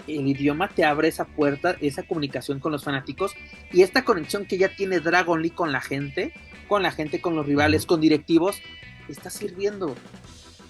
El 0.06 0.26
idioma 0.26 0.68
te 0.68 0.84
abre 0.84 1.08
esa 1.08 1.26
puerta, 1.26 1.76
esa 1.80 2.02
comunicación 2.02 2.58
con 2.58 2.72
los 2.72 2.84
fanáticos 2.84 3.34
y 3.72 3.82
esta 3.82 4.04
conexión 4.04 4.46
que 4.46 4.58
ya 4.58 4.74
tiene 4.74 5.00
Dragon 5.00 5.40
Lee 5.40 5.50
con 5.50 5.70
la 5.70 5.80
gente, 5.80 6.32
con 6.68 6.82
la 6.82 6.90
gente, 6.90 7.20
con 7.20 7.36
los 7.36 7.46
rivales, 7.46 7.86
con 7.86 8.00
directivos, 8.00 8.60
está 9.08 9.30
sirviendo. 9.30 9.94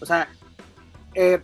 O 0.00 0.06
sea, 0.06 0.28
eh, 1.14 1.40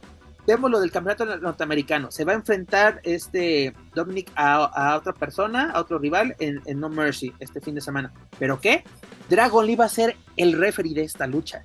vemos 0.46 0.70
lo 0.70 0.80
del 0.80 0.90
campeonato 0.90 1.24
norteamericano. 1.38 2.10
Se 2.10 2.24
va 2.24 2.32
a 2.32 2.36
enfrentar 2.36 3.00
este 3.04 3.74
Dominic 3.94 4.30
a, 4.34 4.96
otra 4.96 5.14
persona, 5.14 5.70
a 5.70 5.80
otro 5.80 5.98
rival 5.98 6.36
en, 6.38 6.60
en, 6.66 6.80
No 6.80 6.88
Mercy 6.88 7.32
este 7.38 7.60
fin 7.60 7.74
de 7.74 7.80
semana. 7.80 8.12
¿Pero 8.38 8.60
qué? 8.60 8.84
Dragon 9.28 9.66
Lee 9.66 9.76
va 9.76 9.84
a 9.84 9.90
ser 9.90 10.16
el 10.36 10.52
referee 10.52 10.94
de 10.94 11.04
esta 11.04 11.26
lucha 11.26 11.64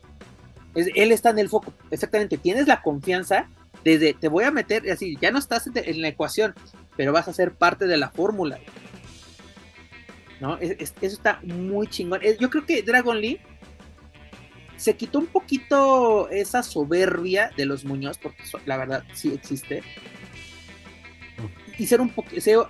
él 0.75 1.11
está 1.11 1.29
en 1.29 1.39
el 1.39 1.49
foco, 1.49 1.73
exactamente. 1.91 2.37
Tienes 2.37 2.67
la 2.67 2.81
confianza 2.81 3.47
desde 3.83 4.13
te 4.13 4.27
voy 4.27 4.45
a 4.45 4.51
meter, 4.51 4.89
así, 4.89 5.17
ya 5.21 5.31
no 5.31 5.39
estás 5.39 5.69
en 5.73 6.01
la 6.01 6.07
ecuación, 6.07 6.53
pero 6.95 7.11
vas 7.11 7.27
a 7.27 7.33
ser 7.33 7.53
parte 7.53 7.85
de 7.85 7.97
la 7.97 8.09
fórmula. 8.09 8.59
¿No? 10.39 10.57
eso 10.57 10.93
está 11.01 11.39
muy 11.43 11.87
chingón. 11.87 12.19
Yo 12.39 12.49
creo 12.49 12.65
que 12.65 12.81
Dragon 12.81 13.19
Lee 13.19 13.39
se 14.75 14.95
quitó 14.97 15.19
un 15.19 15.27
poquito 15.27 16.29
esa 16.29 16.63
soberbia 16.63 17.51
de 17.55 17.65
los 17.65 17.85
Muñoz, 17.85 18.17
porque 18.17 18.43
la 18.65 18.77
verdad 18.77 19.03
sí 19.13 19.31
existe. 19.33 19.83
Y 21.77 21.87
ser 21.87 22.01
un 22.01 22.11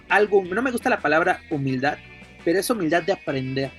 algo, 0.09 0.43
no 0.43 0.61
me 0.61 0.71
gusta 0.71 0.89
la 0.89 1.01
palabra 1.01 1.41
humildad, 1.49 1.97
pero 2.45 2.59
es 2.59 2.69
humildad 2.69 3.03
de 3.03 3.13
aprender, 3.13 3.71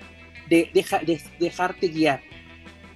de, 0.49 0.71
de 0.73 1.21
dejarte 1.39 1.89
guiar 1.89 2.21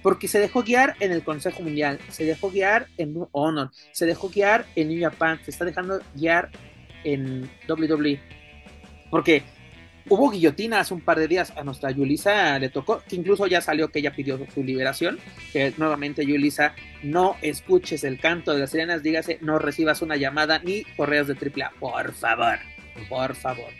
porque 0.01 0.27
se 0.27 0.39
dejó 0.39 0.63
guiar 0.63 0.95
en 0.99 1.11
el 1.11 1.23
Consejo 1.23 1.61
Mundial, 1.61 1.99
se 2.09 2.25
dejó 2.25 2.49
guiar 2.49 2.87
en 2.97 3.15
Honor, 3.31 3.71
se 3.91 4.05
dejó 4.05 4.29
guiar 4.29 4.65
en 4.75 4.89
New 4.89 5.01
Japan, 5.01 5.39
se 5.43 5.51
está 5.51 5.65
dejando 5.65 6.01
guiar 6.15 6.49
en 7.03 7.49
WWE. 7.67 8.19
Porque 9.09 9.43
hubo 10.07 10.29
guillotina 10.29 10.79
hace 10.79 10.93
un 10.93 11.01
par 11.01 11.19
de 11.19 11.27
días 11.27 11.53
a 11.55 11.63
nuestra 11.63 11.91
Yulisa, 11.91 12.57
le 12.59 12.69
tocó, 12.69 13.01
que 13.07 13.15
incluso 13.15 13.47
ya 13.47 13.61
salió 13.61 13.89
que 13.89 13.99
ella 13.99 14.15
pidió 14.15 14.39
su 14.53 14.63
liberación, 14.63 15.19
que 15.51 15.73
nuevamente 15.77 16.25
Yulisa, 16.25 16.75
no 17.03 17.35
escuches 17.41 18.03
el 18.03 18.19
canto 18.19 18.53
de 18.53 18.61
las 18.61 18.71
sirenas, 18.71 19.03
dígase, 19.03 19.39
no 19.41 19.59
recibas 19.59 20.01
una 20.01 20.15
llamada 20.15 20.59
ni 20.59 20.83
correos 20.95 21.27
de 21.27 21.33
AAA, 21.33 21.71
por 21.79 22.13
favor, 22.13 22.59
por 23.07 23.35
favor. 23.35 23.71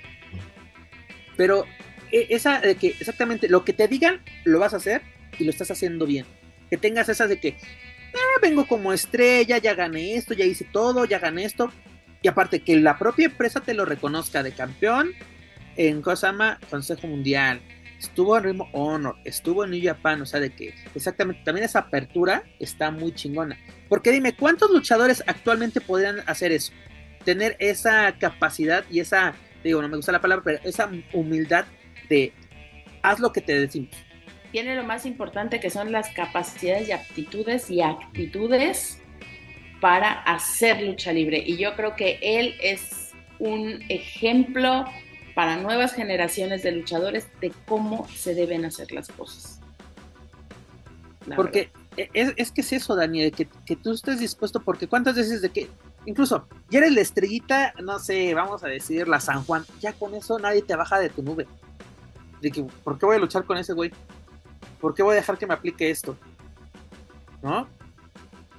Pero 1.38 1.66
e, 2.12 2.28
esa 2.30 2.60
de 2.60 2.76
que 2.76 2.88
exactamente 2.88 3.48
lo 3.48 3.64
que 3.64 3.74
te 3.74 3.88
digan 3.88 4.22
lo 4.44 4.60
vas 4.60 4.74
a 4.74 4.78
hacer 4.78 5.02
y 5.38 5.44
lo 5.44 5.52
estás 5.52 5.72
haciendo 5.72 6.06
bien. 6.06 6.26
Que 6.70 6.78
tengas 6.78 7.10
esas 7.10 7.30
de 7.30 7.40
que 7.40 7.58
ah, 8.14 8.40
vengo 8.42 8.68
como 8.68 8.94
estrella, 8.94 9.58
ya 9.58 9.74
gané 9.74 10.16
esto, 10.16 10.34
ya 10.34 10.46
hice 10.46 10.66
todo, 10.66 11.06
ya 11.06 11.20
gané 11.20 11.46
esto. 11.46 11.72
Y 12.22 12.28
aparte 12.28 12.62
que 12.62 12.78
la 12.78 12.98
propia 12.98 13.26
empresa 13.26 13.62
te 13.62 13.74
lo 13.74 13.86
reconozca 13.86 14.44
de 14.44 14.52
campeón 14.52 15.12
en 15.78 16.02
Kosama 16.02 16.60
Consejo 16.70 17.08
Mundial, 17.08 17.62
estuvo 17.98 18.38
en 18.38 18.44
Ritmo 18.44 18.70
Honor, 18.74 19.16
estuvo 19.24 19.64
en 19.64 19.72
New 19.72 19.82
Japan, 19.82 20.22
o 20.22 20.26
sea, 20.26 20.40
de 20.40 20.50
que 20.50 20.74
exactamente 20.96 21.42
también 21.46 21.66
esa 21.66 21.80
apertura 21.80 22.44
está 22.60 22.92
muy 22.92 23.14
chingona. 23.14 23.58
Porque 23.88 24.12
dime, 24.12 24.36
¿cuántos 24.36 24.72
luchadores 24.72 25.24
actualmente 25.28 25.80
podrían 25.82 26.22
hacer 26.26 26.52
eso? 26.52 26.74
Tener 27.24 27.56
esa 27.60 28.18
capacidad 28.18 28.84
y 28.90 29.00
esa, 29.00 29.34
digo, 29.64 29.82
no 29.82 29.88
me 29.88 29.96
gusta 29.96 30.12
la 30.12 30.22
palabra, 30.22 30.44
pero 30.44 30.60
esa 30.64 30.90
humildad 31.14 31.66
de 32.10 32.34
haz 33.02 33.20
lo 33.20 33.32
que 33.32 33.42
te 33.42 33.58
decimos. 33.58 33.92
Tiene 34.52 34.76
lo 34.76 34.84
más 34.84 35.06
importante 35.06 35.60
que 35.60 35.70
son 35.70 35.92
las 35.92 36.10
capacidades 36.10 36.88
y 36.90 36.92
aptitudes 36.92 37.70
y 37.70 37.82
actitudes 37.82 39.00
para 39.80 40.12
hacer 40.12 40.82
lucha 40.82 41.12
libre. 41.12 41.44
Y 41.46 41.58
yo 41.58 41.76
creo 41.76 41.96
que 41.96 42.20
él 42.22 42.56
es 42.62 43.12
un 43.40 43.84
ejemplo 43.90 44.86
para 45.36 45.58
nuevas 45.58 45.94
generaciones 45.94 46.64
de 46.64 46.74
luchadores 46.74 47.28
de 47.40 47.54
cómo 47.66 48.08
se 48.10 48.36
deben 48.36 48.66
hacer 48.66 48.92
las 48.92 49.08
cosas. 49.08 49.62
porque 51.36 51.70
e, 51.96 52.10
es, 52.14 52.52
que 52.52 52.62
es 52.62 52.74
eso, 52.74 52.96
Daniel, 52.96 53.32
que, 53.32 53.48
que, 53.66 53.76
tú 53.76 53.92
estés 53.92 54.20
dispuesto, 54.20 54.62
porque 54.62 54.88
cuántas 54.88 55.16
veces 55.16 55.42
de 55.42 55.50
que, 55.50 55.70
incluso, 56.06 56.48
ya 56.70 56.80
eres 56.80 56.94
la 56.94 57.02
estrellita, 57.02 57.74
no 57.82 58.00
sé, 58.00 58.34
vamos 58.34 58.64
a 58.64 58.68
decir 58.68 59.08
la 59.08 59.20
San 59.20 59.44
Juan, 59.44 59.66
ya 59.80 59.94
con 59.94 60.14
eso 60.16 60.40
nadie 60.40 60.62
te 60.62 60.76
baja 60.76 61.00
de 61.00 61.10
tu 61.10 61.24
nube. 61.24 61.48
De 62.42 62.52
que, 62.52 62.64
¿por 62.84 62.98
qué 62.98 63.06
voy 63.06 63.18
a 63.18 63.20
luchar 63.20 63.44
con 63.44 63.58
ese 63.58 63.74
güey? 63.74 63.92
¿Por 64.80 64.96
qué 64.96 65.04
voy 65.04 65.14
a 65.14 65.16
dejar 65.16 65.38
que 65.38 65.46
me 65.46 65.54
aplique 65.54 65.90
esto? 65.90 66.18
¿No? 67.42 67.68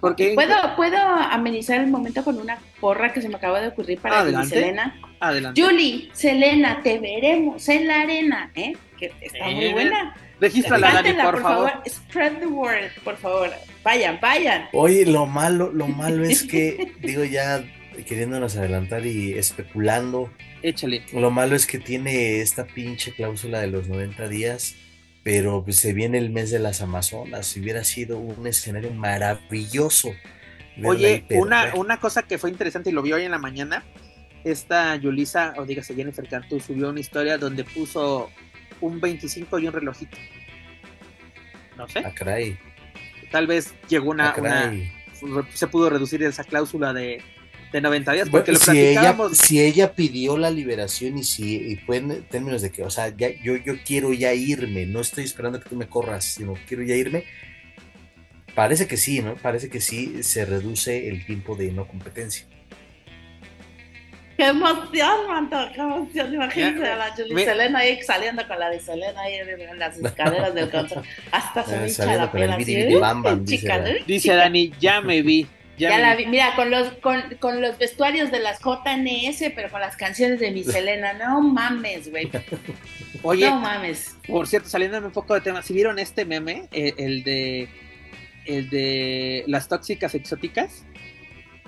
Porque 0.00 0.32
¿Puedo, 0.34 0.54
¿Puedo 0.76 0.96
amenizar 0.96 1.80
el 1.80 1.88
momento 1.88 2.24
con 2.24 2.38
una 2.38 2.58
porra 2.80 3.12
que 3.12 3.20
se 3.20 3.28
me 3.28 3.36
acaba 3.36 3.60
de 3.60 3.68
ocurrir 3.68 3.98
para 3.98 4.20
Adelante. 4.20 4.48
Selena? 4.48 4.98
Adelante. 5.20 5.60
Julie, 5.60 6.08
Selena, 6.14 6.82
te 6.82 6.98
veremos 6.98 7.68
en 7.68 7.86
la 7.86 8.00
arena, 8.00 8.50
¿eh? 8.54 8.72
Que 8.98 9.12
está 9.20 9.44
muy 9.50 9.72
buena. 9.72 10.16
Regístrala, 10.40 10.94
Dani, 10.94 11.12
por, 11.12 11.32
por 11.32 11.42
favor. 11.42 11.72
Spread 11.86 12.38
the 12.38 12.46
word, 12.46 12.90
por 13.04 13.18
favor. 13.18 13.50
Vayan, 13.84 14.18
vayan. 14.22 14.68
Oye, 14.72 15.04
lo 15.04 15.26
malo, 15.26 15.70
lo 15.70 15.86
malo 15.88 16.24
es 16.24 16.44
que, 16.44 16.94
digo 17.00 17.24
ya 17.24 17.62
queriéndonos 18.06 18.56
adelantar 18.56 19.04
y 19.04 19.34
especulando. 19.34 20.30
Échale. 20.62 21.04
Lo 21.12 21.30
malo 21.30 21.54
es 21.54 21.66
que 21.66 21.78
tiene 21.78 22.40
esta 22.40 22.66
pinche 22.66 23.12
cláusula 23.12 23.60
de 23.60 23.66
los 23.66 23.88
90 23.88 24.28
días 24.28 24.76
pero 25.22 25.62
pues, 25.64 25.76
se 25.76 25.92
viene 25.92 26.18
el 26.18 26.30
mes 26.30 26.50
de 26.50 26.58
las 26.58 26.80
Amazonas, 26.80 27.56
hubiera 27.56 27.84
sido 27.84 28.18
un 28.18 28.46
escenario 28.46 28.92
maravilloso. 28.92 30.12
Oye, 30.82 31.24
una, 31.30 31.74
una 31.74 32.00
cosa 32.00 32.22
que 32.22 32.38
fue 32.38 32.50
interesante 32.50 32.90
y 32.90 32.92
lo 32.92 33.02
vi 33.02 33.12
hoy 33.12 33.24
en 33.24 33.30
la 33.30 33.38
mañana, 33.38 33.84
esta 34.44 34.96
Yulisa, 34.96 35.54
o 35.58 35.66
dígase 35.66 35.94
Jennifer 35.94 36.26
Cantú, 36.26 36.60
subió 36.60 36.88
una 36.88 37.00
historia 37.00 37.36
donde 37.36 37.64
puso 37.64 38.30
un 38.80 39.00
25 39.00 39.58
y 39.58 39.66
un 39.66 39.72
relojito. 39.74 40.16
No 41.76 41.86
sé. 41.88 42.02
Ah, 42.04 42.12
Tal 43.30 43.46
vez 43.46 43.74
llegó 43.88 44.10
una, 44.10 44.30
ah, 44.30 44.72
una 45.22 45.48
se 45.52 45.66
pudo 45.66 45.90
reducir 45.90 46.22
esa 46.22 46.44
cláusula 46.44 46.92
de 46.92 47.22
de 47.72 47.80
90 47.80 48.12
días, 48.12 48.28
porque 48.28 48.52
lo 48.52 48.58
si 48.58 48.78
ella, 48.78 49.16
si 49.32 49.60
ella 49.60 49.92
pidió 49.92 50.36
la 50.36 50.50
liberación 50.50 51.18
y 51.18 51.24
si 51.24 51.56
y 51.56 51.76
fue 51.76 51.98
en 51.98 52.24
términos 52.24 52.62
de 52.62 52.70
que, 52.70 52.82
o 52.82 52.90
sea, 52.90 53.14
ya, 53.16 53.28
yo, 53.42 53.56
yo 53.56 53.74
quiero 53.84 54.12
ya 54.12 54.32
irme, 54.34 54.86
no 54.86 55.00
estoy 55.00 55.24
esperando 55.24 55.60
que 55.60 55.68
tú 55.68 55.76
me 55.76 55.86
corras, 55.86 56.24
sino 56.24 56.54
quiero 56.66 56.82
ya 56.82 56.96
irme, 56.96 57.24
parece 58.54 58.86
que 58.86 58.96
sí, 58.96 59.20
¿no? 59.20 59.36
Parece 59.36 59.68
que 59.68 59.80
sí 59.80 60.22
se 60.22 60.44
reduce 60.44 61.08
el 61.08 61.24
tiempo 61.24 61.54
de 61.54 61.70
no 61.72 61.86
competencia. 61.86 62.46
¡Qué 64.36 64.46
emoción, 64.46 65.28
Manto! 65.28 65.58
¡Qué 65.74 65.80
emoción! 65.82 66.32
Imagínense 66.32 66.86
a 66.86 66.96
la 66.96 67.10
Julie 67.14 67.44
Selena 67.44 67.80
ahí 67.80 68.02
saliendo 68.02 68.48
con 68.48 68.58
la 68.58 68.70
de 68.70 68.80
Selena 68.80 69.20
ahí 69.20 69.34
en 69.34 69.78
las 69.78 69.98
escaleras 69.98 70.54
del 70.54 70.70
concierto. 70.70 71.06
Hasta 71.30 71.62
se 71.64 71.76
me 71.76 71.88
hincha 71.88 72.14
la 72.16 72.32
piel 72.32 72.50
así. 72.50 72.88
Dice 74.06 74.34
Dani, 74.34 74.72
ya 74.80 75.02
me 75.02 75.20
vi. 75.20 75.46
Ya, 75.80 75.98
la 75.98 76.14
vi, 76.14 76.26
mira, 76.26 76.54
con 76.56 76.70
los, 76.70 76.88
con, 76.98 77.22
con, 77.38 77.60
los 77.60 77.78
vestuarios 77.78 78.30
de 78.30 78.40
las 78.40 78.60
JNS, 78.60 79.52
pero 79.54 79.70
con 79.70 79.80
las 79.80 79.96
canciones 79.96 80.38
de 80.40 80.50
mi 80.50 80.62
Selena, 80.62 81.14
no 81.14 81.40
mames, 81.40 82.10
güey. 82.10 82.30
Oye, 83.22 83.48
no 83.48 83.60
mames. 83.60 84.16
Por 84.26 84.46
cierto, 84.46 84.68
saliéndome 84.68 85.06
un 85.06 85.12
poco 85.12 85.34
de 85.34 85.40
tema, 85.40 85.62
¿si 85.62 85.72
vieron 85.72 85.98
este 85.98 86.24
meme? 86.24 86.68
Eh, 86.70 86.94
el, 86.98 87.24
de 87.24 87.68
el 88.46 88.68
de 88.70 89.44
las 89.46 89.68
tóxicas 89.68 90.14
exóticas. 90.14 90.84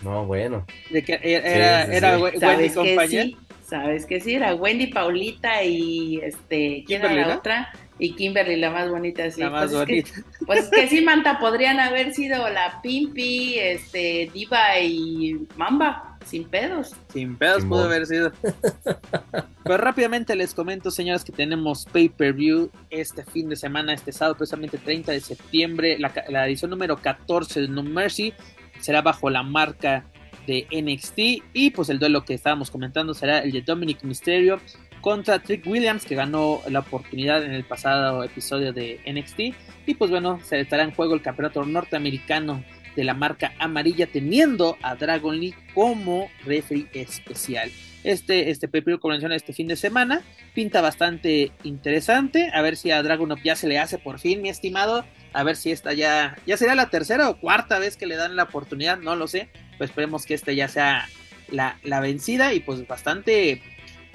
No, 0.02 0.26
bueno. 0.26 0.66
De 0.90 1.02
que 1.02 1.18
era, 1.22 1.84
era 1.84 2.18
Wendy 2.18 2.70
compañía. 2.70 3.24
Sí, 3.24 3.36
Sabes 3.72 4.04
que 4.04 4.20
sí, 4.20 4.34
era 4.34 4.54
Wendy, 4.54 4.88
Paulita 4.88 5.64
y 5.64 6.18
este, 6.22 6.84
¿quién 6.86 7.02
era 7.02 7.26
la 7.26 7.36
otra? 7.36 7.72
Y 7.98 8.14
Kimberly 8.14 8.56
la 8.56 8.70
más 8.70 8.90
bonita, 8.90 9.30
sí. 9.30 9.40
La 9.40 9.50
más 9.50 9.70
pues 9.70 9.88
bonita. 9.88 10.08
Es 10.08 10.14
que, 10.14 10.22
pues 10.46 10.68
que 10.68 10.88
sí, 10.88 11.00
Manta, 11.02 11.38
podrían 11.38 11.78
haber 11.80 12.14
sido 12.14 12.48
la 12.48 12.80
Pimpi, 12.82 13.58
este, 13.58 14.30
Diva 14.32 14.78
y 14.80 15.46
Mamba, 15.56 16.18
sin 16.24 16.44
pedos. 16.44 16.94
Sin 17.12 17.36
pedos 17.36 17.64
pudo 17.64 17.84
haber 17.84 18.06
sido. 18.06 18.32
pues 19.64 19.80
rápidamente 19.80 20.34
les 20.34 20.54
comento, 20.54 20.90
señores, 20.90 21.24
que 21.24 21.32
tenemos 21.32 21.86
pay-per-view 21.92 22.70
este 22.90 23.24
fin 23.24 23.48
de 23.48 23.56
semana, 23.56 23.92
este 23.92 24.12
sábado, 24.12 24.36
precisamente 24.36 24.78
30 24.78 25.12
de 25.12 25.20
septiembre, 25.20 25.98
la, 25.98 26.12
la 26.28 26.46
edición 26.46 26.70
número 26.70 26.96
14 26.96 27.62
de 27.62 27.68
No 27.68 27.82
Mercy 27.82 28.34
será 28.80 29.02
bajo 29.02 29.30
la 29.30 29.42
marca 29.42 30.04
de 30.46 30.66
NXT 30.72 31.18
y 31.52 31.70
pues 31.70 31.88
el 31.88 31.98
duelo 31.98 32.24
que 32.24 32.34
estábamos 32.34 32.70
comentando 32.70 33.14
será 33.14 33.38
el 33.38 33.52
de 33.52 33.62
Dominic 33.62 34.02
Mysterio 34.02 34.60
contra 35.02 35.40
Trick 35.40 35.66
Williams, 35.66 36.06
que 36.06 36.14
ganó 36.14 36.62
la 36.70 36.78
oportunidad 36.78 37.44
en 37.44 37.52
el 37.52 37.64
pasado 37.64 38.24
episodio 38.24 38.72
de 38.72 39.00
NXT. 39.06 39.40
Y 39.86 39.94
pues 39.94 40.10
bueno, 40.10 40.40
se 40.42 40.60
estará 40.60 40.84
en 40.84 40.92
juego 40.92 41.14
el 41.14 41.20
campeonato 41.20 41.62
norteamericano 41.66 42.64
de 42.96 43.04
la 43.04 43.12
marca 43.12 43.52
amarilla, 43.58 44.06
teniendo 44.06 44.78
a 44.80 44.94
Dragon 44.94 45.38
Lee 45.38 45.54
como 45.74 46.30
referee 46.46 46.88
especial. 46.94 47.70
Este, 48.04 48.50
este 48.50 48.66
PPV 48.66 48.98
convención 48.98 49.30
este 49.30 49.52
fin 49.52 49.68
de 49.68 49.76
semana 49.76 50.22
pinta 50.54 50.80
bastante 50.80 51.52
interesante. 51.62 52.50
A 52.52 52.62
ver 52.62 52.76
si 52.76 52.90
a 52.90 53.02
Dragon 53.02 53.34
ya 53.44 53.56
se 53.56 53.68
le 53.68 53.78
hace 53.78 53.98
por 53.98 54.18
fin, 54.18 54.42
mi 54.42 54.48
estimado. 54.48 55.04
A 55.32 55.42
ver 55.44 55.56
si 55.56 55.70
esta 55.70 55.92
ya, 55.92 56.36
ya 56.46 56.56
sería 56.56 56.74
la 56.74 56.90
tercera 56.90 57.28
o 57.28 57.38
cuarta 57.38 57.78
vez 57.78 57.96
que 57.96 58.06
le 58.06 58.16
dan 58.16 58.36
la 58.36 58.44
oportunidad, 58.44 58.98
no 58.98 59.16
lo 59.16 59.28
sé. 59.28 59.48
Pues 59.78 59.90
esperemos 59.90 60.26
que 60.26 60.34
este 60.34 60.54
ya 60.54 60.68
sea 60.68 61.08
la, 61.50 61.78
la 61.82 62.00
vencida 62.00 62.54
y 62.54 62.60
pues 62.60 62.86
bastante, 62.86 63.62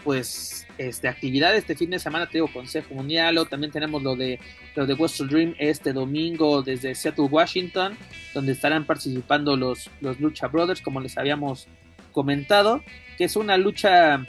pues 0.08 0.66
este, 0.78 1.10
actividad 1.10 1.54
este 1.54 1.76
fin 1.76 1.90
de 1.90 2.00
semana, 2.00 2.28
te 2.28 2.38
digo, 2.38 2.48
Consejo 2.48 2.94
Mundial, 2.96 3.38
o 3.40 3.46
también 3.46 3.74
tenemos 3.74 4.02
lo 4.02 4.16
de, 4.16 4.40
lo 4.74 4.86
de 4.86 4.94
Western 4.94 5.28
Dream 5.28 5.56
este 5.60 5.92
domingo 5.92 6.62
desde 6.62 6.96
Seattle, 6.96 7.26
Washington, 7.26 7.98
donde 8.34 8.54
estarán 8.54 8.86
participando 8.86 9.58
los, 9.58 9.90
los 10.00 10.18
Lucha 10.22 10.48
Brothers, 10.48 10.80
como 10.80 11.02
les 11.02 11.18
habíamos 11.18 11.68
comentado, 12.14 12.82
que 13.18 13.26
es 13.26 13.36
una 13.36 13.58
lucha 13.58 14.26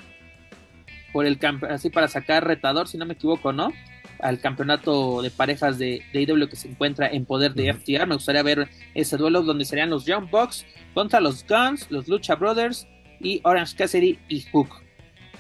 por 1.13 1.27
el 1.27 1.39
así 1.71 1.91
para 1.91 2.09
sacar 2.09 2.45
retador, 2.45 2.89
si 2.89 2.99
no 2.99 3.07
me 3.07 3.15
equivoco, 3.15 3.53
¿no? 3.53 3.73
Al 4.19 4.41
campeonato 4.41 5.23
de 5.23 5.31
parejas 5.31 5.79
de, 5.79 6.03
de 6.13 6.23
IW 6.23 6.49
que 6.49 6.57
se 6.57 6.67
encuentra 6.67 7.07
en 7.07 7.25
poder 7.25 7.55
de 7.55 7.73
FTR. 7.73 8.05
Me 8.09 8.17
gustaría 8.17 8.43
ver 8.43 8.69
ese 8.97 9.17
duelo 9.17 9.43
donde 9.43 9.65
serían 9.65 9.91
los 9.91 10.07
Young 10.07 10.29
Bucks 10.29 10.67
contra 10.93 11.21
los 11.21 11.47
Guns, 11.47 11.89
los 11.89 12.09
Lucha 12.09 12.35
Brothers 12.35 12.89
y 13.21 13.41
Orange 13.45 13.77
Cassidy 13.77 14.19
y 14.29 14.41
Hook. 14.51 14.88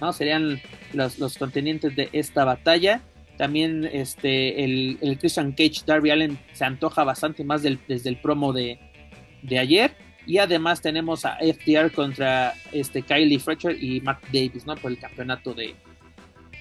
¿No? 0.00 0.12
Serían 0.12 0.60
los, 0.92 1.18
los 1.18 1.38
contendientes 1.38 1.94
de 1.96 2.08
esta 2.12 2.44
batalla. 2.44 3.02
También 3.36 3.88
este, 3.92 4.64
el, 4.64 5.18
Christian 5.20 5.52
Cage 5.52 5.82
Darby 5.86 6.10
Allen 6.10 6.38
se 6.52 6.64
antoja 6.64 7.04
bastante 7.04 7.44
más 7.44 7.62
del, 7.62 7.78
desde 7.86 8.08
el 8.10 8.20
promo 8.20 8.52
de, 8.52 8.78
ayer. 9.58 9.92
Y 10.26 10.38
además 10.38 10.82
tenemos 10.82 11.24
a 11.24 11.38
FTR 11.38 11.90
contra 11.92 12.52
este, 12.72 13.02
Kylie 13.02 13.38
Fletcher 13.38 13.82
y 13.82 14.00
Mark 14.00 14.20
Davis, 14.32 14.66
¿no? 14.66 14.76
Por 14.76 14.90
el 14.90 14.98
campeonato 14.98 15.54
de, 15.54 15.74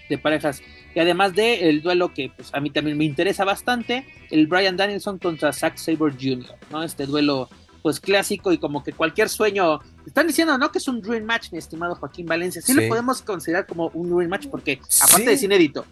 de 0.07 0.18
parejas. 0.18 0.61
Y 0.95 0.99
además 0.99 1.34
de 1.34 1.69
el 1.69 1.81
duelo 1.81 2.14
que 2.14 2.31
pues, 2.35 2.53
a 2.53 2.59
mí 2.59 2.69
también 2.69 2.97
me 2.97 3.05
interesa 3.05 3.43
bastante, 3.43 4.05
el 4.31 4.47
Brian 4.47 4.77
Danielson 4.77 5.19
contra 5.19 5.51
Zack 5.51 5.77
Sabre 5.77 6.14
Jr., 6.14 6.55
¿no? 6.72 6.84
Este 6.84 7.05
duelo 7.05 7.49
pues 7.81 7.99
clásico 7.99 8.51
y 8.51 8.57
como 8.57 8.83
que 8.83 8.93
cualquier 8.93 9.29
sueño. 9.29 9.79
Están 10.05 10.27
diciendo, 10.27 10.57
¿no? 10.57 10.71
Que 10.71 10.77
es 10.79 10.87
un 10.87 11.01
dream 11.01 11.23
match, 11.23 11.51
mi 11.51 11.57
estimado 11.57 11.95
Joaquín 11.95 12.25
Valencia. 12.25 12.61
Sí, 12.61 12.73
lo 12.73 12.87
podemos 12.87 13.21
considerar 13.21 13.65
como 13.65 13.89
un 13.93 14.09
dream 14.09 14.29
match 14.29 14.47
porque 14.47 14.79
aparte 15.01 15.35
de 15.35 15.45
inédito. 15.45 15.85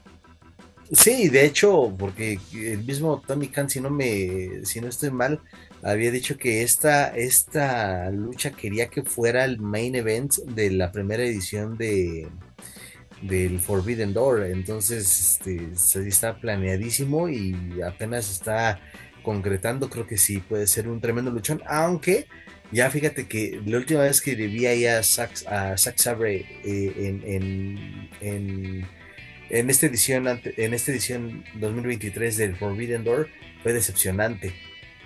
Sí, 0.92 1.30
de 1.30 1.46
hecho, 1.46 1.94
porque 1.98 2.40
el 2.54 2.84
mismo 2.84 3.22
Tommy 3.26 3.48
Khan, 3.48 3.70
si 3.70 3.82
no 3.82 3.90
me, 3.90 4.66
si 4.66 4.82
no 4.82 4.88
estoy 4.88 5.10
mal, 5.10 5.42
había 5.82 6.12
dicho 6.12 6.38
que 6.38 6.62
esta, 6.62 7.08
esta 7.16 8.10
lucha 8.12 8.52
quería 8.52 8.88
que 8.88 9.02
fuera 9.02 9.46
el 9.46 9.60
main 9.60 9.96
event 9.96 10.36
de 10.36 10.70
la 10.72 10.92
primera 10.92 11.24
edición 11.24 11.76
de, 11.76 12.28
del 13.22 13.60
Forbidden 13.60 14.14
Door. 14.14 14.44
Entonces, 14.46 15.40
este, 15.44 16.08
está 16.08 16.38
planeadísimo 16.38 17.30
y 17.30 17.82
apenas 17.82 18.30
está 18.30 18.80
concretando. 19.26 19.90
Creo 19.90 20.08
que 20.08 20.18
sí 20.18 20.38
puede 20.38 20.68
ser 20.68 20.88
un 20.88 21.02
tremendo 21.02 21.32
luchón, 21.32 21.62
aunque 21.68 22.28
ya 22.72 22.90
fíjate 22.90 23.28
que 23.28 23.62
la 23.66 23.78
última 23.78 24.02
vez 24.02 24.22
que 24.22 24.36
vi 24.36 24.66
ahí 24.66 24.86
a 24.86 25.04
Zack, 25.04 25.46
a 25.48 25.78
Sabre 25.78 26.46
eh, 26.64 26.94
en, 26.98 27.24
en, 28.22 28.88
en, 29.50 29.70
esta 29.70 29.88
edición, 29.88 30.28
en 30.28 30.74
esta 30.74 30.92
edición 30.92 31.44
2023 31.56 32.38
del 32.38 32.56
Forbidden 32.56 33.04
Door 33.04 33.28
fue 33.62 33.74
decepcionante. 33.74 34.54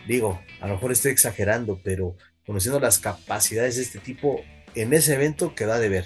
Digo, 0.07 0.41
a 0.61 0.67
lo 0.67 0.75
mejor 0.75 0.91
estoy 0.91 1.11
exagerando, 1.11 1.81
pero 1.83 2.15
conociendo 2.45 2.79
las 2.79 2.99
capacidades 2.99 3.75
de 3.75 3.83
este 3.83 3.99
tipo 3.99 4.41
en 4.75 4.93
ese 4.93 5.15
evento 5.15 5.55
queda 5.55 5.79
de 5.79 5.89
ver. 5.89 6.05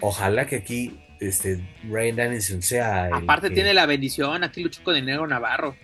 Ojalá 0.00 0.46
que 0.46 0.56
aquí 0.56 1.00
este 1.20 1.60
Ryan 1.84 2.16
Danielson 2.16 2.62
sea. 2.62 3.10
Aparte 3.12 3.50
tiene 3.50 3.74
la 3.74 3.86
bendición, 3.86 4.44
aquí 4.44 4.62
luchó 4.62 4.82
con 4.82 4.96
el 4.96 5.04
negro 5.04 5.26
Navarro. 5.26 5.76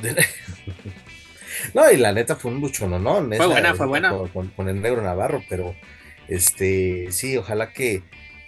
no, 1.74 1.90
y 1.90 1.96
la 1.96 2.12
neta 2.12 2.36
fue 2.36 2.50
un 2.50 2.60
lucho, 2.60 2.88
¿no? 2.88 3.26
fue 3.36 3.46
buena, 3.46 3.74
fue 3.74 3.86
buena. 3.86 4.12
Con, 4.32 4.68
el 4.68 4.80
negro 4.80 5.02
Navarro, 5.02 5.42
pero 5.48 5.74
este 6.28 7.08
sí, 7.10 7.36
ojalá 7.36 7.72
que, 7.72 8.02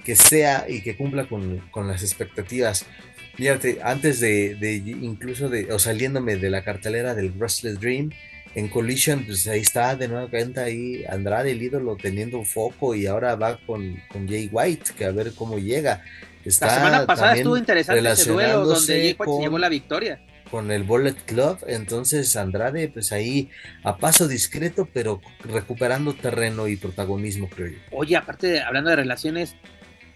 que 0.05 0.16
sea 0.16 0.66
y 0.68 0.82
que 0.82 0.97
cumpla 0.97 1.27
con, 1.27 1.62
las 1.89 2.02
expectativas. 2.02 2.86
Fíjate, 3.35 3.81
antes 3.82 4.20
de, 4.20 4.55
de, 4.55 4.77
incluso 4.77 5.48
de, 5.51 5.70
o 5.73 5.78
saliéndome 5.78 6.36
de 6.36 6.48
la 6.48 6.64
cartelera 6.64 7.14
del 7.14 7.32
Wrestler 7.32 7.78
Dream, 7.78 8.10
en 8.56 8.68
Collision, 8.68 9.24
pues 9.27 9.47
ahí 9.48 9.60
está 9.60 9.94
de 9.97 10.09
nuevo 10.09 10.31
cuenta 10.31 10.62
ahí 10.62 11.05
Andrade, 11.10 11.52
el 11.52 11.62
ídolo, 11.62 11.94
teniendo 11.94 12.39
un 12.39 12.47
foco 12.47 12.94
y 12.94 13.06
ahora 13.06 13.36
va 13.36 13.59
con, 13.59 14.02
con 14.09 14.27
Jay 14.27 14.48
White, 14.51 14.93
que 14.97 15.05
a 15.05 15.10
ver 15.10 15.35
cómo 15.35 15.59
llega. 15.59 16.02
la 16.43 16.51
semana 16.51 17.06
pasada 17.06 17.36
estuvo 17.36 17.59
interesante 17.59 18.09
ese 18.10 18.32
duelo 18.32 18.64
donde 18.64 18.94
Jay 18.94 19.16
White 19.18 19.32
se 19.36 19.43
llevó 19.43 19.59
la 19.59 19.68
victoria. 19.68 20.20
Con 20.51 20.70
el 20.70 20.85
Bullet 20.85 21.16
Club, 21.27 21.59
entonces 21.66 22.36
Andrade, 22.36 22.89
pues 22.89 23.12
ahí 23.12 23.51
a 23.82 23.97
paso 23.97 24.28
discreto, 24.28 24.89
pero 24.93 25.20
recuperando 25.40 26.14
terreno 26.14 26.68
y 26.68 26.77
protagonismo, 26.77 27.48
creo 27.48 27.68
yo. 27.68 27.78
Oye, 27.90 28.16
aparte, 28.16 28.47
de, 28.47 28.60
hablando 28.60 28.90
de 28.90 28.97
relaciones, 28.97 29.56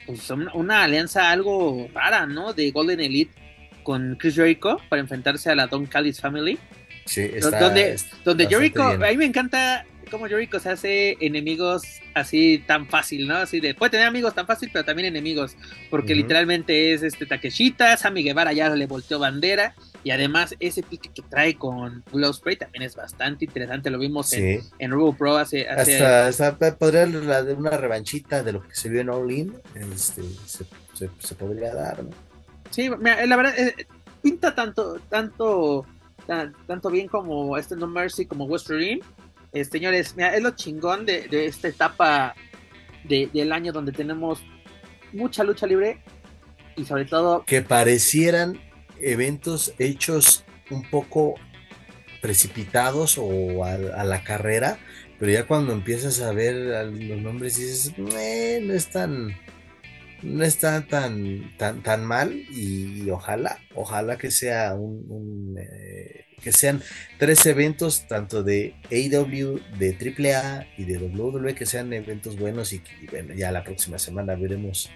pues 0.06 0.30
una, 0.30 0.54
una 0.54 0.84
alianza 0.84 1.30
algo 1.30 1.88
rara, 1.92 2.26
¿no? 2.26 2.52
De 2.52 2.70
Golden 2.70 3.00
Elite 3.00 3.34
con 3.82 4.16
Chris 4.16 4.36
Jericho 4.36 4.78
para 4.88 5.00
enfrentarse 5.00 5.50
a 5.50 5.54
la 5.54 5.66
Don 5.66 5.86
Callis 5.86 6.20
Family 6.20 6.58
donde, 7.60 7.96
donde 8.24 8.46
Jericho, 8.46 8.82
a 8.82 8.96
mí 8.96 9.16
me 9.16 9.24
encanta 9.24 9.84
cómo 10.10 10.26
Jericho 10.26 10.58
se 10.58 10.70
hace 10.70 11.16
enemigos 11.20 11.82
así 12.14 12.62
tan 12.66 12.86
fácil, 12.88 13.26
¿no? 13.28 13.36
Así 13.36 13.60
de, 13.60 13.74
puede 13.74 13.90
tener 13.90 14.06
amigos 14.06 14.34
tan 14.34 14.46
fácil, 14.46 14.70
pero 14.72 14.84
también 14.84 15.06
enemigos, 15.06 15.56
porque 15.88 16.14
literalmente 16.14 16.92
es 16.92 17.02
este 17.02 17.26
Takeshita, 17.26 17.96
Sammy 17.96 18.22
Guevara 18.22 18.52
ya 18.52 18.68
le 18.70 18.86
volteó 18.86 19.18
bandera, 19.18 19.74
y 20.02 20.10
además 20.10 20.54
ese 20.60 20.82
pique 20.82 21.10
que 21.14 21.22
trae 21.22 21.56
con 21.56 22.02
Glow 22.12 22.32
Spray 22.32 22.56
también 22.56 22.82
es 22.82 22.96
bastante 22.96 23.44
interesante, 23.44 23.90
lo 23.90 23.98
vimos 23.98 24.32
en, 24.32 24.60
en 24.78 25.14
Pro 25.16 25.36
hace... 25.36 25.68
Hasta, 25.68 26.56
podría 26.76 27.04
una 27.04 27.76
revanchita 27.76 28.42
de 28.42 28.52
lo 28.52 28.62
que 28.66 28.74
se 28.74 28.88
vio 28.88 29.00
en 29.02 29.10
All 29.10 29.30
In, 29.30 29.54
este, 29.74 30.22
se, 30.94 31.34
podría 31.34 31.74
dar, 31.74 32.02
¿no? 32.02 32.10
Sí, 32.70 32.88
la 32.88 33.36
verdad, 33.36 33.58
eh, 33.58 33.86
pinta 34.22 34.54
tanto, 34.54 35.00
tanto 35.08 35.86
tanto 36.66 36.90
bien 36.90 37.08
como 37.08 37.56
este 37.56 37.76
No 37.76 37.86
Mercy 37.86 38.26
como 38.26 38.44
West 38.44 38.70
eh, 39.52 39.64
señores, 39.64 40.14
mira, 40.16 40.34
es 40.36 40.42
lo 40.42 40.52
chingón 40.52 41.04
de, 41.04 41.26
esta 41.46 41.68
etapa 41.68 42.34
del 43.04 43.52
año 43.52 43.72
donde 43.72 43.90
tenemos 43.90 44.40
mucha 45.12 45.42
lucha 45.42 45.66
libre 45.66 46.00
y 46.76 46.84
sobre 46.84 47.04
todo... 47.04 47.44
Que 47.44 47.62
parecieran 47.62 48.60
eventos 49.02 49.74
hechos 49.78 50.44
un 50.70 50.88
poco 50.88 51.34
precipitados 52.20 53.16
o 53.18 53.64
a, 53.64 53.76
la 54.04 54.22
carrera, 54.24 54.78
pero 55.18 55.32
ya 55.32 55.46
cuando 55.46 55.72
empiezas 55.72 56.20
a 56.20 56.32
ver 56.32 56.54
los 56.54 57.20
nombres 57.20 57.56
dices, 57.56 57.92
eh, 58.18 58.62
no 58.62 58.74
es 58.74 58.88
tan 58.88 59.34
no 60.22 60.44
está 60.44 60.86
tan, 60.86 61.56
tan, 61.56 61.82
tan 61.82 62.04
mal 62.04 62.32
y, 62.50 63.08
ojalá, 63.08 63.58
ojalá 63.74 64.18
que 64.18 64.30
sea 64.30 64.74
un, 64.74 65.56
eh, 65.58 66.26
que 66.42 66.52
sean 66.52 66.82
tres 67.18 67.46
eventos, 67.46 68.06
tanto 68.06 68.42
de 68.42 68.74
AW, 68.90 69.60
de 69.78 69.96
AAA 69.96 70.66
y 70.76 70.84
de 70.84 70.98
WWE, 70.98 71.54
que 71.54 71.64
sean 71.64 71.92
eventos 71.94 72.38
buenos 72.38 72.74
y, 72.74 72.82
bueno, 73.10 73.34
ya 73.34 73.50
la 73.50 73.64
próxima 73.64 73.98
semana 73.98 74.34
veremos 74.34 74.90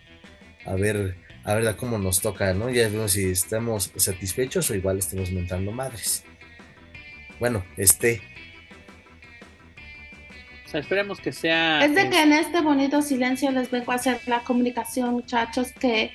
a 0.67 0.75
ver, 0.75 1.17
a 1.45 1.55
ver 1.55 1.77
cómo 1.77 1.99
nos 1.99 2.21
toca, 2.21 2.53
¿no? 2.55 2.71
Ya 2.71 2.85
veremos 2.85 3.13
si 3.13 3.31
estamos 3.31 3.93
satisfechos 3.97 4.71
o 4.71 4.75
igual 4.75 4.99
estemos 4.99 5.31
mentando 5.31 5.73
madres. 5.73 6.25
Bueno, 7.39 7.65
este, 7.77 8.23
esperemos 10.79 11.21
que 11.21 11.33
sea. 11.33 11.85
Es 11.85 11.95
de 11.95 12.09
que 12.11 12.23
en 12.23 12.33
este 12.33 12.61
bonito 12.61 13.03
silencio 13.03 13.51
les 13.51 13.71
vengo 13.71 13.93
a 13.93 13.97
hacer 13.97 14.21
la 14.27 14.41
comunicación, 14.41 15.13
muchachos, 15.13 15.73
que 15.73 16.13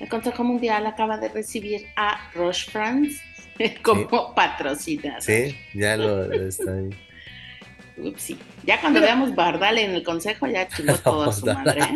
el 0.00 0.08
Consejo 0.08 0.44
Mundial 0.44 0.86
acaba 0.86 1.18
de 1.18 1.28
recibir 1.28 1.86
a 1.96 2.30
Roche 2.34 2.70
France 2.70 3.20
como 3.82 4.34
patrocinador. 4.34 5.22
Sí, 5.22 5.56
ya 5.74 5.96
lo 5.96 6.30
está 6.32 6.72
ahí. 6.72 6.90
Upsi. 7.96 8.38
Ya 8.64 8.80
cuando 8.80 9.00
veamos 9.00 9.34
Bardal 9.34 9.78
en 9.78 9.92
el 9.92 10.02
consejo, 10.02 10.46
ya 10.46 10.66
chingó 10.68 10.94
todo 11.04 11.24
a 11.24 11.32
su 11.32 11.46
madre. 11.46 11.82
¿eh? 11.82 11.94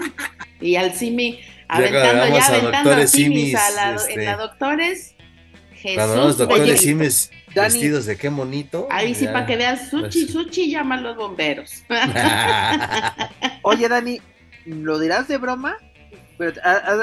Y 0.60 0.76
al 0.76 0.92
Simi, 0.92 1.40
aventando, 1.68 2.26
ya, 2.28 2.46
aventando 2.46 2.92
a 2.92 3.06
Simis, 3.06 3.54
a 3.54 3.70
la, 3.70 3.90
en 3.90 3.96
este, 3.96 4.24
la 4.24 4.36
doctores. 4.36 5.14
Jesús. 5.72 5.96
Cuando 5.96 6.14
vemos 6.14 6.38
doctores 6.38 6.80
Simis 6.80 7.30
vestidos 7.62 8.06
de 8.06 8.16
qué 8.16 8.30
monito. 8.30 8.86
Ahí 8.90 9.14
sí, 9.14 9.26
para 9.26 9.46
que 9.46 9.56
veas, 9.56 9.88
Suchi, 9.90 10.26
Suchi 10.26 10.70
llama 10.70 10.96
a 10.96 11.00
los 11.00 11.16
bomberos. 11.16 11.84
Oye, 13.62 13.88
Dani, 13.88 14.20
¿lo 14.66 14.98
dirás 14.98 15.28
de 15.28 15.38
broma? 15.38 15.76
Pero, 16.38 16.60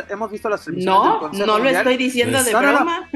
hemos 0.10 0.30
visto 0.32 0.48
las 0.48 0.68
No, 0.68 1.30
no 1.32 1.58
lo 1.58 1.70
estoy 1.70 1.98
diciendo 1.98 2.44
de 2.44 2.54
broma. 2.54 3.10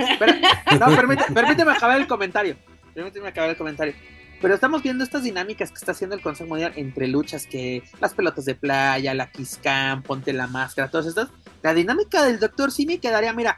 No, 0.80 0.96
permíteme 1.34 1.72
acabar 1.72 2.00
el 2.00 2.08
comentario. 2.08 2.56
Permíteme 2.94 3.28
acabar 3.28 3.52
el 3.52 3.58
comentario. 3.58 3.94
Pero 4.40 4.54
estamos 4.54 4.84
viendo 4.84 5.04
estas 5.04 5.24
dinámicas 5.24 5.72
que 5.72 5.78
está 5.78 5.94
haciendo 5.94 6.16
el 6.16 6.22
Consejo 6.22 6.50
Mundial 6.50 6.74
entre 6.76 7.08
luchas 7.08 7.48
que 7.48 7.84
las 8.00 8.14
pelotas 8.14 8.46
de 8.46 8.54
playa, 8.54 9.14
la 9.14 9.32
Kiss 9.32 9.60
Cam, 9.62 10.04
ponte 10.04 10.32
la 10.32 10.48
máscara, 10.48 10.92
todas 10.92 11.08
estas. 11.08 11.30
La 11.64 11.74
dinámica 11.74 12.24
del 12.24 12.40
Doctor 12.40 12.72
Simi 12.72 13.00
quedaría, 13.00 13.34
mira, 13.34 13.58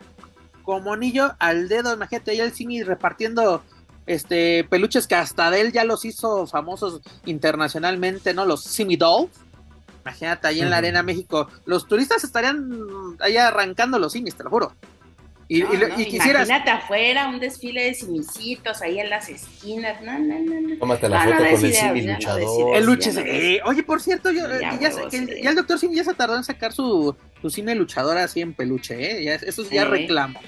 como 0.64 0.94
anillo 0.94 1.36
al 1.40 1.68
dedo. 1.68 1.94
Imagínate, 1.94 2.32
ahí 2.32 2.40
el 2.40 2.54
Simi 2.54 2.84
repartiendo 2.84 3.62
este 4.06 4.64
peluches 4.64 5.06
que 5.06 5.16
hasta 5.16 5.52
de 5.52 5.62
él 5.62 5.72
ya 5.72 5.84
los 5.84 6.06
hizo 6.06 6.48
famosos 6.48 7.02
internacionalmente, 7.26 8.34
¿no? 8.34 8.46
Los 8.46 8.64
Simi 8.64 8.96
Dolls. 8.96 9.32
Imagínate, 10.04 10.48
ahí 10.48 10.62
en 10.62 10.70
la 10.70 10.78
Arena 10.78 11.04
México, 11.04 11.50
los 11.66 11.88
turistas 11.88 12.24
estarían 12.24 13.18
ahí 13.20 13.36
arrancando 13.38 14.00
los 14.00 14.14
simis, 14.14 14.34
te 14.34 14.44
lo 14.44 14.50
juro. 14.50 14.74
Y, 15.52 15.64
Imagínate 15.64 16.70
afuera 16.70 17.28
un 17.28 17.40
desfile 17.40 17.86
de 17.86 17.96
simicitos 17.96 18.84
ahí 18.84 19.00
en 19.00 19.10
las 19.10 19.30
esquinas. 19.30 20.00
No, 20.00 20.20
no, 20.20 20.40
no. 20.40 20.78
Tómate 20.78 21.10
la 21.10 21.24
foto 21.24 21.38
con 21.38 21.46
el 21.48 21.74
simi 21.74 22.02
luchador. 22.04 22.78
El 22.78 22.86
luche, 22.86 23.12
eh, 23.26 23.60
oye, 23.66 23.82
por 23.82 24.00
cierto, 24.00 24.30
yo, 24.30 24.44
ya, 24.80 24.92
el, 25.12 25.56
doctor 25.56 25.80
Simi 25.80 25.96
ya 25.96 26.04
se 26.04 26.14
tardó 26.14 26.36
en 26.36 26.44
sacar 26.44 26.72
su, 26.72 27.16
su 27.42 27.50
cine 27.50 27.74
luchador 27.74 28.20
así 28.20 28.42
en 28.42 28.54
peluche, 28.54 28.94
¿eh? 28.94 29.24
Ya, 29.24 29.34
eso 29.36 29.68
ya 29.68 29.86
reclamo 29.86 30.40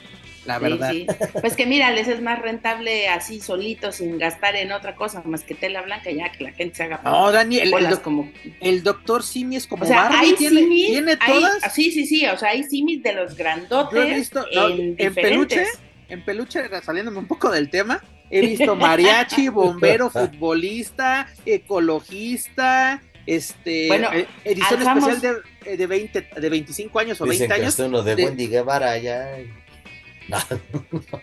la 0.45 0.59
verdad. 0.59 0.93
Pues 1.39 1.55
que 1.55 1.65
mira, 1.65 1.91
les 1.91 2.07
es 2.07 2.21
más 2.21 2.39
rentable 2.39 3.07
así 3.07 3.39
solito, 3.39 3.91
sin 3.91 4.17
gastar 4.17 4.55
en 4.55 4.71
otra 4.71 4.95
cosa 4.95 5.21
más 5.25 5.43
que 5.43 5.55
tela 5.55 5.81
blanca, 5.81 6.11
ya 6.11 6.31
que 6.31 6.43
la 6.45 6.51
gente 6.51 6.75
se 6.75 6.83
haga. 6.83 7.01
No, 7.03 7.31
Dani, 7.31 7.59
el, 7.59 7.99
como... 8.01 8.31
el 8.59 8.83
doctor 8.83 9.23
Simi 9.23 9.55
es 9.55 9.67
como 9.67 9.83
o 9.83 9.87
sea, 9.87 10.09
hay 10.09 10.33
¿tiene, 10.33 10.65
¿tiene 10.65 11.17
todas? 11.17 11.73
sí, 11.73 11.91
sí, 11.91 12.05
sí, 12.05 12.25
o 12.25 12.37
sea, 12.37 12.49
hay 12.49 12.63
simis 12.63 13.03
de 13.03 13.13
los 13.13 13.35
grandotes. 13.35 14.31
en, 14.51 15.13
peluche, 15.13 15.65
en 16.09 16.25
peluche, 16.25 16.61
saliéndome 16.83 17.19
un 17.19 17.27
poco 17.27 17.51
del 17.51 17.69
tema, 17.69 18.03
he 18.29 18.41
visto 18.41 18.75
mariachi, 18.75 19.47
bombero, 19.49 20.09
futbolista, 20.09 21.27
ecologista, 21.45 23.01
este 23.27 23.87
bueno, 23.87 24.09
eh, 24.11 24.27
edición 24.43 24.81
especial 24.81 25.43
de, 25.65 25.77
de, 25.77 25.87
20, 25.87 26.27
de 26.37 26.49
25 26.49 26.99
años 26.99 27.21
o 27.21 27.25
Dicen 27.25 27.49
20 27.49 27.61
años. 27.61 27.75
Que 27.75 27.83
uno 27.83 28.01
de, 28.01 28.15
de 28.15 28.25
Wendy 28.25 28.47
Guevara 28.47 28.97
ya. 28.97 29.37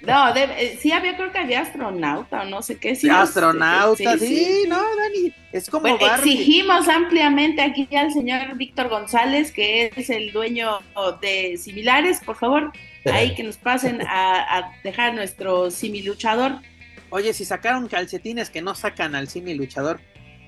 No, 0.03 0.35
eh, 0.35 0.79
sí 0.81 0.93
había, 0.93 1.17
creo 1.17 1.33
que 1.33 1.39
había 1.39 1.61
astronauta 1.61 2.43
o 2.43 2.45
no 2.45 2.63
sé 2.63 2.79
qué. 2.79 2.95
Sí, 2.95 3.09
astronauta, 3.09 4.19
sí, 4.19 4.65
no, 4.69 4.77
Dani, 4.77 5.33
es 5.53 5.69
como 5.69 5.87
Exigimos 5.87 6.89
ampliamente 6.89 7.63
aquí 7.63 7.89
al 7.97 8.13
señor 8.13 8.57
Víctor 8.57 8.89
González, 8.89 9.53
que 9.53 9.93
es 9.95 10.11
el 10.11 10.33
dueño 10.33 10.79
de 11.21 11.57
similares, 11.59 12.21
por 12.25 12.37
favor, 12.37 12.73
ahí 13.07 13.35
que 13.35 13.43
nos 13.43 13.57
pasen 13.57 14.03
a, 14.03 14.73
dejar 14.83 15.15
nuestro 15.15 15.71
similuchador. 15.71 16.57
Oye, 17.11 17.33
si 17.33 17.45
sacaron 17.45 17.89
calcetines 17.89 18.51
que 18.51 18.61
no 18.61 18.75
sacan 18.75 19.15
al 19.15 19.29
similuchador. 19.29 20.01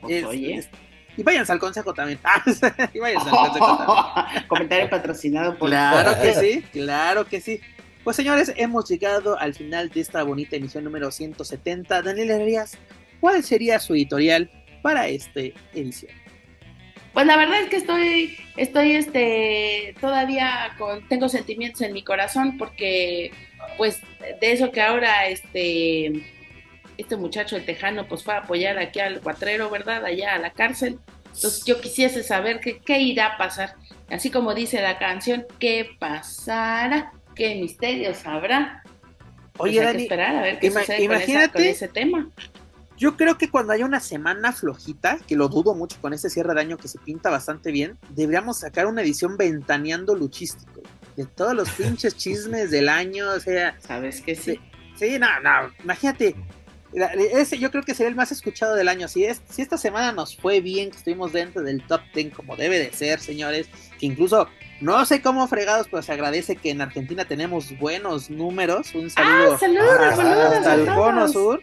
Pues, 0.03 0.24
oye. 0.24 0.69
Y 1.16 1.23
váyanse 1.23 1.53
al 1.53 1.59
consejo 1.59 1.93
también. 1.93 2.19
y 2.95 2.99
váyanse 2.99 3.28
al 3.28 3.37
consejo 3.37 4.15
también. 4.15 4.45
Comentario 4.49 4.91
patrocinado 4.91 5.57
por. 5.59 5.69
Claro 5.69 6.20
que 6.20 6.35
sí, 6.35 6.62
claro 6.73 7.27
que 7.27 7.41
sí. 7.41 7.61
Pues 8.05 8.16
señores, 8.16 8.52
hemos 8.56 8.89
llegado 8.89 9.39
al 9.39 9.52
final 9.55 9.90
de 9.90 10.01
esta 10.01 10.22
bonita 10.22 10.56
emisión 10.56 10.85
número 10.85 11.10
170. 11.10 12.01
Daniel 12.01 12.31
Herrías, 12.31 12.78
¿cuál 13.20 13.44
sería 13.44 13.78
su 13.78 13.94
editorial 13.94 14.51
para 14.82 15.06
esta 15.09 15.40
edición? 15.74 16.12
Pues 17.12 17.27
la 17.27 17.36
verdad 17.36 17.60
es 17.60 17.68
que 17.68 17.77
estoy, 17.77 18.39
estoy 18.56 18.93
este, 18.93 19.94
todavía 20.01 20.74
con, 20.78 21.06
tengo 21.09 21.28
sentimientos 21.28 21.82
en 21.82 21.93
mi 21.93 22.02
corazón 22.02 22.56
porque, 22.56 23.32
pues, 23.77 24.01
de 24.40 24.52
eso 24.52 24.70
que 24.70 24.81
ahora, 24.81 25.27
este, 25.27 26.24
este 26.97 27.16
muchacho, 27.16 27.56
el 27.56 27.66
tejano, 27.66 28.09
pues 28.09 28.22
fue 28.24 28.32
a 28.32 28.39
apoyar 28.39 28.78
aquí 28.78 29.01
al 29.01 29.20
cuatrero, 29.20 29.68
¿verdad? 29.68 30.06
Allá 30.06 30.35
a 30.35 30.39
la 30.39 30.52
cárcel. 30.52 30.98
Entonces 31.27 31.64
yo 31.66 31.81
quisiese 31.82 32.22
saber 32.22 32.60
que, 32.60 32.78
qué 32.78 33.01
irá 33.01 33.27
a 33.27 33.36
pasar. 33.36 33.74
Así 34.09 34.31
como 34.31 34.55
dice 34.55 34.81
la 34.81 34.98
canción, 34.98 35.47
¿qué 35.59 35.90
pasará? 35.98 37.12
¿Qué 37.41 37.55
misterios 37.55 38.27
habrá? 38.27 38.83
Pues 39.55 39.73
Oye, 39.73 39.83
Dani, 39.83 40.03
esperar 40.03 40.37
a 40.37 40.43
ver 40.43 40.59
qué 40.59 40.71
sucede 40.71 41.05
imagínate, 41.05 41.53
con 41.55 41.62
ese 41.62 41.89
tema. 41.89 42.31
Yo 42.99 43.17
creo 43.17 43.39
que 43.39 43.49
cuando 43.49 43.73
haya 43.73 43.87
una 43.87 44.01
semana 44.01 44.53
flojita, 44.53 45.19
que 45.27 45.37
lo 45.37 45.49
dudo 45.49 45.75
mucho 45.75 45.97
con 46.03 46.12
este 46.12 46.29
cierre 46.29 46.53
de 46.53 46.61
año 46.61 46.77
que 46.77 46.87
se 46.87 46.99
pinta 46.99 47.31
bastante 47.31 47.73
bien, 47.73 47.97
deberíamos 48.11 48.59
sacar 48.59 48.85
una 48.85 49.01
edición 49.01 49.39
ventaneando 49.39 50.15
luchístico. 50.15 50.83
De 51.17 51.25
todos 51.25 51.55
los 51.55 51.71
pinches 51.71 52.15
chismes 52.19 52.71
del 52.71 52.91
año, 52.91 53.31
o 53.31 53.41
sea. 53.41 53.75
¿Sabes 53.81 54.21
que 54.21 54.35
sí? 54.35 54.61
Sí, 54.97 55.19
no, 55.19 55.41
no, 55.41 55.73
imagínate. 55.83 56.37
Ese 56.93 57.59
yo 57.59 57.71
creo 57.71 57.85
que 57.85 57.95
sería 57.95 58.11
el 58.11 58.17
más 58.17 58.33
escuchado 58.33 58.75
del 58.75 58.89
año. 58.89 59.09
Si, 59.09 59.25
es, 59.25 59.41
si 59.49 59.62
esta 59.62 59.79
semana 59.79 60.12
nos 60.12 60.37
fue 60.37 60.61
bien, 60.61 60.91
que 60.91 60.99
estuvimos 60.99 61.33
dentro 61.33 61.62
del 61.62 61.87
top 61.87 62.03
10 62.12 62.35
como 62.35 62.55
debe 62.55 62.79
de 62.79 62.93
ser, 62.93 63.19
señores, 63.19 63.67
que 63.99 64.05
incluso 64.05 64.47
no 64.81 65.05
sé 65.05 65.23
cómo 65.23 65.47
fregados, 65.48 65.89
pero 65.90 66.02
se 66.02 66.12
agradece 66.12 66.57
que 66.57 66.70
en 66.70 66.81
Argentina 66.81 67.24
tenemos 67.24 67.78
buenos 67.78 68.31
números. 68.31 68.94
Un 68.94 69.11
saludo, 69.11 69.55
ah, 69.55 69.59
saludos, 69.59 70.16
saludos, 70.16 70.55
hasta 70.55 70.74
el 70.74 70.86
Cono 70.86 71.28
Sur 71.28 71.62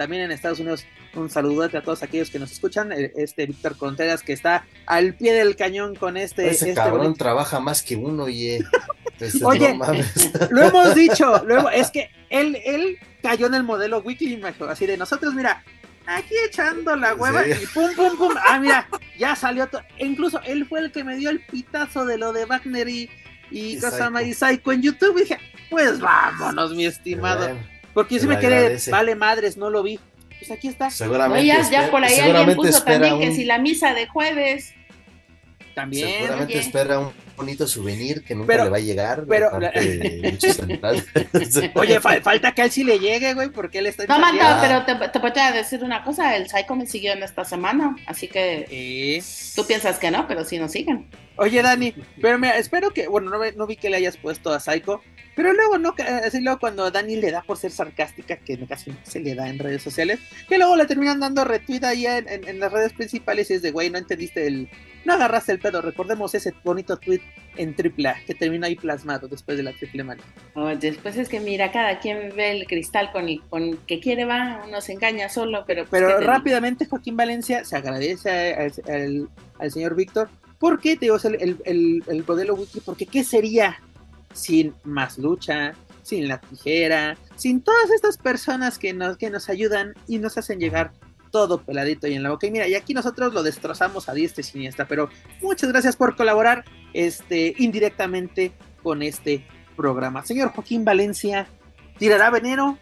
también 0.00 0.22
en 0.22 0.30
Estados 0.30 0.58
Unidos 0.60 0.86
un 1.14 1.28
saludote 1.28 1.76
a 1.76 1.82
todos 1.82 2.02
aquellos 2.02 2.30
que 2.30 2.38
nos 2.38 2.52
escuchan. 2.52 2.90
Eh, 2.90 3.12
este 3.16 3.44
Víctor 3.44 3.76
Contreras 3.76 4.22
que 4.22 4.32
está 4.32 4.64
al 4.86 5.14
pie 5.14 5.34
del 5.34 5.56
cañón 5.56 5.94
con 5.94 6.16
este. 6.16 6.48
Ese 6.48 6.70
este 6.70 6.74
cabrón 6.74 7.14
trabaja 7.14 7.60
más 7.60 7.82
que 7.82 7.96
uno, 7.96 8.26
y 8.26 8.64
este, 9.20 9.44
Oye, 9.44 9.78
lo 10.50 10.62
hemos 10.62 10.94
dicho, 10.94 11.42
luego 11.44 11.68
es 11.68 11.90
que 11.90 12.10
él, 12.30 12.56
él 12.64 12.96
cayó 13.22 13.46
en 13.46 13.54
el 13.54 13.62
modelo 13.62 13.98
Weekly, 13.98 14.42
así 14.70 14.86
de 14.86 14.96
nosotros, 14.96 15.34
mira, 15.34 15.62
aquí 16.06 16.34
echando 16.46 16.96
la 16.96 17.14
hueva 17.14 17.46
y 17.46 17.54
pum, 17.72 17.94
pum, 17.94 18.16
pum. 18.16 18.34
Ah, 18.48 18.58
mira, 18.58 18.88
ya 19.18 19.36
salió. 19.36 19.66
todo. 19.68 19.82
incluso 19.98 20.40
él 20.42 20.66
fue 20.66 20.80
el 20.80 20.92
que 20.92 21.04
me 21.04 21.16
dio 21.16 21.30
el 21.30 21.40
pitazo 21.40 22.04
de 22.04 22.18
lo 22.18 22.32
de 22.32 22.44
Wagner 22.44 22.88
y, 22.88 23.10
y, 23.50 23.78
y 23.78 24.34
Psycho 24.34 24.72
en 24.72 24.82
YouTube. 24.82 25.18
Y 25.18 25.22
dije, 25.22 25.38
pues 25.68 26.00
vámonos, 26.00 26.74
mi 26.74 26.86
estimado. 26.86 27.56
Porque 27.94 28.16
yo 28.16 28.22
sí 28.22 28.26
me 28.26 28.38
quedé, 28.38 28.78
vale 28.90 29.14
madres, 29.14 29.56
no 29.56 29.70
lo 29.70 29.82
vi. 29.82 29.98
Pues 30.38 30.50
aquí 30.50 30.68
está. 30.68 30.90
Seguramente. 30.90 31.46
ya, 31.46 31.90
por 31.90 32.02
ahí 32.02 32.18
alguien 32.18 32.56
puso 32.56 32.82
también 32.82 33.18
que 33.18 33.34
si 33.34 33.44
la 33.44 33.58
misa 33.58 33.94
de 33.94 34.06
jueves. 34.06 34.74
También. 35.74 36.22
Seguramente 36.22 36.58
espera 36.58 36.98
un 36.98 37.12
bonito 37.40 37.66
souvenir 37.66 38.22
que 38.22 38.34
nunca 38.34 38.64
le 38.64 38.70
va 38.70 38.76
a 38.76 38.80
llegar. 38.80 39.24
Pero, 39.26 39.50
Oye, 41.74 42.00
falta 42.00 42.52
que 42.52 42.62
él 42.62 42.70
sí 42.70 42.84
le 42.84 42.98
llegue, 42.98 43.34
güey, 43.34 43.50
porque 43.50 43.78
él 43.78 43.86
está. 43.86 44.06
No, 44.06 44.18
manda, 44.18 44.58
pero 44.60 44.84
te, 44.84 45.08
te 45.08 45.18
voy 45.18 45.32
a 45.34 45.52
decir 45.52 45.82
una 45.82 46.04
cosa: 46.04 46.36
el 46.36 46.48
Psycho 46.48 46.76
me 46.76 46.86
siguió 46.86 47.12
en 47.12 47.22
esta 47.22 47.44
semana, 47.44 47.96
así 48.06 48.28
que. 48.28 49.22
Tú 49.56 49.66
piensas 49.66 49.98
que 49.98 50.10
no, 50.10 50.26
pero 50.28 50.44
sí 50.44 50.58
nos 50.58 50.72
siguen. 50.72 51.06
Oye, 51.36 51.62
Dani, 51.62 51.94
pero 52.20 52.38
mira, 52.38 52.58
espero 52.58 52.90
que. 52.90 53.08
Bueno, 53.08 53.30
no, 53.30 53.38
no 53.56 53.66
vi 53.66 53.76
que 53.76 53.90
le 53.90 53.96
hayas 53.96 54.16
puesto 54.16 54.52
a 54.52 54.60
Psycho, 54.60 55.00
pero 55.40 55.54
luego, 55.54 55.78
¿no? 55.78 55.94
Así 56.22 56.38
luego 56.42 56.58
cuando 56.58 56.90
Dani 56.90 57.16
le 57.16 57.30
da 57.30 57.40
por 57.40 57.56
ser 57.56 57.70
sarcástica, 57.70 58.36
que 58.36 58.58
casi 58.66 58.94
se 59.04 59.20
le 59.20 59.34
da 59.34 59.48
en 59.48 59.58
redes 59.58 59.82
sociales, 59.82 60.18
que 60.46 60.58
luego 60.58 60.76
le 60.76 60.84
terminan 60.84 61.18
dando 61.18 61.46
retweet 61.46 61.82
ahí 61.82 62.04
en, 62.04 62.46
en, 62.46 62.60
las 62.60 62.70
redes 62.70 62.92
principales 62.92 63.50
y 63.50 63.54
es 63.54 63.62
de, 63.62 63.70
güey, 63.70 63.88
no 63.88 63.96
entendiste 63.96 64.46
el... 64.46 64.68
No 65.06 65.14
agarraste 65.14 65.52
el 65.52 65.58
pedo, 65.58 65.80
recordemos 65.80 66.34
ese 66.34 66.52
bonito 66.62 66.98
tweet 66.98 67.22
en 67.56 67.74
triple 67.74 68.10
A 68.10 68.16
que 68.26 68.34
termina 68.34 68.66
ahí 68.66 68.76
plasmado 68.76 69.28
después 69.28 69.56
de 69.56 69.62
la 69.62 69.72
triple 69.72 70.04
manía. 70.04 70.24
después 70.78 71.16
es 71.16 71.30
que 71.30 71.40
mira, 71.40 71.72
cada 71.72 72.00
quien 72.00 72.36
ve 72.36 72.50
el 72.50 72.66
cristal 72.66 73.10
con 73.10 73.26
el 73.26 73.40
con 73.48 73.78
que 73.86 73.98
quiere 73.98 74.26
va, 74.26 74.62
uno 74.68 74.82
se 74.82 74.92
engaña 74.92 75.30
solo, 75.30 75.64
pero... 75.66 75.86
Pues, 75.86 76.02
pero 76.02 76.20
rápidamente 76.20 76.84
Joaquín 76.84 77.16
Valencia 77.16 77.64
se 77.64 77.76
agradece 77.76 78.52
al, 78.86 79.30
al, 79.58 79.70
señor 79.70 79.94
Víctor 79.94 80.28
porque 80.58 80.96
te 80.96 81.06
digo, 81.06 81.16
el, 81.24 81.56
el, 81.64 82.04
el 82.06 82.24
modelo 82.28 82.56
wiki, 82.56 82.80
porque 82.80 83.06
¿qué 83.06 83.24
sería 83.24 83.78
sin 84.32 84.74
más 84.84 85.18
lucha, 85.18 85.74
sin 86.02 86.28
la 86.28 86.40
tijera, 86.40 87.16
sin 87.36 87.62
todas 87.62 87.90
estas 87.90 88.16
personas 88.16 88.78
que 88.78 88.92
nos, 88.92 89.16
que 89.16 89.30
nos 89.30 89.48
ayudan 89.48 89.94
y 90.06 90.18
nos 90.18 90.36
hacen 90.38 90.58
llegar 90.58 90.92
todo 91.30 91.62
peladito 91.62 92.06
y 92.06 92.14
en 92.14 92.22
la 92.22 92.30
boca. 92.30 92.46
Y 92.46 92.50
mira, 92.50 92.66
y 92.68 92.74
aquí 92.74 92.94
nosotros 92.94 93.32
lo 93.32 93.42
destrozamos 93.42 94.08
a 94.08 94.14
diestra 94.14 94.40
y 94.40 94.44
siniestra, 94.44 94.86
pero 94.86 95.08
muchas 95.40 95.70
gracias 95.70 95.96
por 95.96 96.16
colaborar 96.16 96.64
este, 96.92 97.54
indirectamente 97.58 98.52
con 98.82 99.02
este 99.02 99.46
programa. 99.76 100.24
Señor 100.24 100.50
Joaquín 100.50 100.84
Valencia, 100.84 101.46
¿tirará 101.98 102.30
veneno? 102.30 102.78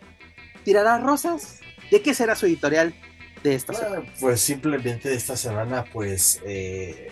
¿Tirará 0.65 0.99
rosas? 0.99 1.61
¿De 1.91 2.03
qué 2.03 2.15
será 2.15 2.35
su 2.35 2.47
editorial 2.47 2.95
de 3.43 3.55
esta 3.55 3.73
semana? 3.73 4.03
Pues 4.21 4.41
simplemente 4.41 5.09
de 5.09 5.15
esta 5.15 5.37
semana, 5.37 5.85
pues 5.93 6.41
eh, 6.45 7.09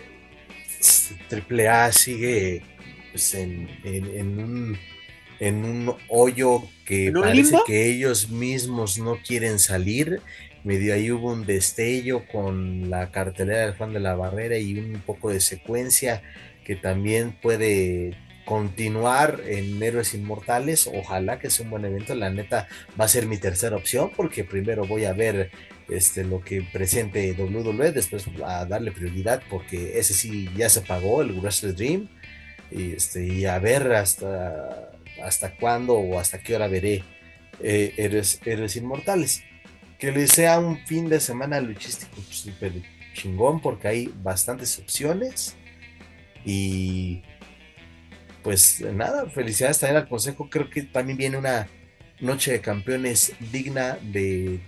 Triple 1.29 1.69
A 1.69 1.91
sigue 1.91 2.63
pues, 3.17 3.33
en, 3.33 4.39
un, 4.39 4.77
en 5.39 5.65
un 5.65 5.95
hoyo 6.07 6.61
que 6.85 7.11
parece 7.11 7.57
que 7.65 7.89
ellos 7.89 8.29
mismos 8.29 8.99
no 8.99 9.17
quieren 9.25 9.57
salir. 9.57 10.21
Medio 10.63 10.93
ahí 10.93 11.09
hubo 11.09 11.31
un 11.31 11.47
destello 11.47 12.27
con 12.31 12.91
la 12.91 13.09
cartelera 13.09 13.61
del 13.61 13.75
Juan 13.75 13.93
de 13.93 14.01
la 14.01 14.13
Barrera 14.13 14.59
y 14.59 14.77
un 14.77 15.01
poco 15.03 15.31
de 15.31 15.39
secuencia 15.39 16.21
que 16.63 16.75
también 16.75 17.31
puede 17.41 18.15
continuar 18.45 19.41
en 19.47 19.81
Héroes 19.81 20.13
Inmortales. 20.13 20.87
Ojalá 20.93 21.39
que 21.39 21.49
sea 21.49 21.63
un 21.63 21.71
buen 21.71 21.85
evento. 21.85 22.13
La 22.13 22.29
neta 22.29 22.67
va 22.99 23.05
a 23.05 23.07
ser 23.07 23.25
mi 23.25 23.37
tercera 23.37 23.77
opción 23.77 24.11
porque 24.15 24.43
primero 24.43 24.85
voy 24.85 25.05
a 25.05 25.13
ver 25.13 25.49
este, 25.89 26.23
lo 26.23 26.41
que 26.41 26.61
presente 26.61 27.33
WWE, 27.33 27.93
después 27.93 28.25
a 28.45 28.63
darle 28.65 28.91
prioridad 28.91 29.41
porque 29.49 29.97
ese 29.97 30.13
sí 30.13 30.49
ya 30.55 30.69
se 30.69 30.81
pagó, 30.81 31.23
el 31.23 31.31
Wrestle 31.31 31.73
Dream 31.73 32.09
y, 32.71 32.93
este, 32.93 33.25
y 33.25 33.45
a 33.45 33.59
ver 33.59 33.91
hasta, 33.93 34.91
hasta 35.23 35.55
cuándo 35.55 35.95
o 35.95 36.19
hasta 36.19 36.39
qué 36.39 36.55
hora 36.55 36.67
veré 36.67 37.03
eh, 37.61 37.93
héroes, 37.97 38.75
Inmortales. 38.75 39.43
Que 39.99 40.11
les 40.11 40.31
sea 40.31 40.59
un 40.59 40.85
fin 40.85 41.09
de 41.09 41.19
semana 41.19 41.59
luchístico 41.59 42.21
súper 42.29 42.73
chingón 43.13 43.61
porque 43.61 43.87
hay 43.87 44.13
bastantes 44.21 44.77
opciones 44.77 45.55
y 46.45 47.23
pues 48.43 48.81
nada, 48.81 49.29
felicidades 49.29 49.79
también 49.79 50.03
al 50.03 50.07
consejo. 50.07 50.49
Creo 50.49 50.69
que 50.69 50.83
también 50.83 51.17
viene 51.17 51.37
una 51.37 51.67
noche 52.19 52.51
de 52.51 52.61
campeones 52.61 53.33
digna 53.51 53.97
de, 54.01 54.59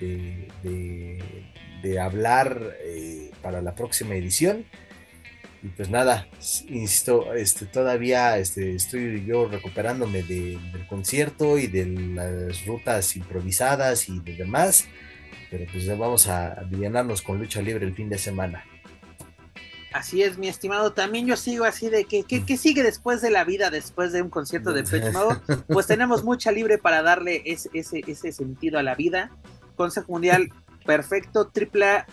de, 1.82 2.00
hablar 2.00 2.76
eh, 2.84 3.32
para 3.42 3.62
la 3.62 3.76
próxima 3.76 4.16
edición. 4.16 4.66
Y 5.61 5.68
pues 5.69 5.90
nada, 5.90 6.26
insisto, 6.69 7.34
este, 7.34 7.65
todavía 7.65 8.38
este, 8.38 8.76
estoy 8.76 9.26
yo 9.26 9.48
recuperándome 9.48 10.23
del 10.23 10.88
concierto 10.88 11.57
y 11.57 11.68
de 11.68 11.86
las 11.86 12.65
rutas 12.65 13.15
improvisadas 13.18 14.07
y 14.07 14.19
de 14.22 14.36
demás. 14.36 14.86
Pero 15.52 15.65
pues 15.72 15.88
vamos 15.98 16.27
a 16.27 16.53
aliviarnos 16.53 17.22
con 17.22 17.40
lucha 17.40 17.61
libre 17.61 17.86
el 17.86 17.94
fin 17.94 18.07
de 18.07 18.18
semana. 18.18 18.64
Así 19.91 20.22
es, 20.22 20.38
mi 20.38 20.48
estimado. 20.48 20.94
También 20.94 21.26
yo 21.26 21.36
sigo 21.36 21.65
así 21.65 21.90
de 21.90 22.06
que, 22.06 22.23
¿qué 22.23 22.57
sigue 22.57 22.84
después 22.84 23.22
de 23.22 23.31
la 23.31 23.44
vida, 23.44 23.69
después 23.72 24.14
de 24.14 24.22
un 24.22 24.30
concierto 24.30 24.72
de 24.72 24.84
Pech 24.84 25.14
Pues 25.68 25.88
tenemos 25.88 26.23
mucha 26.23 26.52
libre 26.52 26.77
para 26.77 27.02
darle 27.02 27.41
ese, 27.45 27.69
ese, 27.73 28.03
ese 28.06 28.31
sentido 28.31 28.77
a 28.77 28.84
la 28.84 28.95
vida. 28.95 29.31
Consejo 29.76 30.11
Mundial, 30.11 30.53
perfecto. 30.86 31.48
Triple 31.48 32.06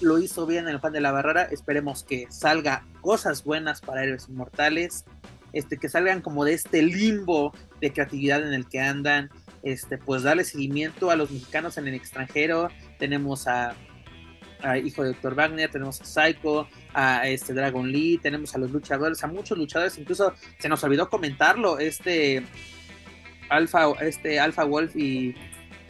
lo 0.00 0.18
hizo 0.18 0.46
bien 0.46 0.64
en 0.68 0.74
el 0.74 0.80
fan 0.80 0.92
de 0.92 1.00
la 1.00 1.12
barrera. 1.12 1.42
Esperemos 1.44 2.04
que 2.04 2.26
salga 2.30 2.86
cosas 3.00 3.44
buenas 3.44 3.80
para 3.80 4.04
héroes 4.04 4.28
inmortales. 4.28 5.04
Este, 5.52 5.76
que 5.76 5.88
salgan 5.88 6.22
como 6.22 6.44
de 6.44 6.54
este 6.54 6.82
limbo 6.82 7.52
de 7.80 7.92
creatividad 7.92 8.46
en 8.46 8.54
el 8.54 8.68
que 8.68 8.80
andan. 8.80 9.30
Este, 9.62 9.98
pues 9.98 10.22
darle 10.22 10.44
seguimiento 10.44 11.10
a 11.10 11.16
los 11.16 11.30
mexicanos 11.30 11.78
en 11.78 11.88
el 11.88 11.94
extranjero. 11.94 12.68
Tenemos 12.98 13.46
a, 13.46 13.74
Hijo 14.84 15.02
de 15.02 15.12
Dr. 15.14 15.34
Wagner, 15.34 15.70
tenemos 15.72 16.00
a 16.00 16.04
Psycho, 16.04 16.68
a 16.94 17.26
este 17.26 17.52
Dragon 17.52 17.90
Lee, 17.90 18.18
tenemos 18.22 18.54
a 18.54 18.58
los 18.58 18.70
luchadores, 18.70 19.22
a 19.24 19.26
muchos 19.26 19.58
luchadores, 19.58 19.98
incluso 19.98 20.34
se 20.60 20.68
nos 20.68 20.84
olvidó 20.84 21.10
comentarlo, 21.10 21.80
este 21.80 22.44
Alpha, 23.48 23.92
este 24.00 24.38
Alpha 24.38 24.62
Wolf 24.62 24.94
y, 24.94 25.34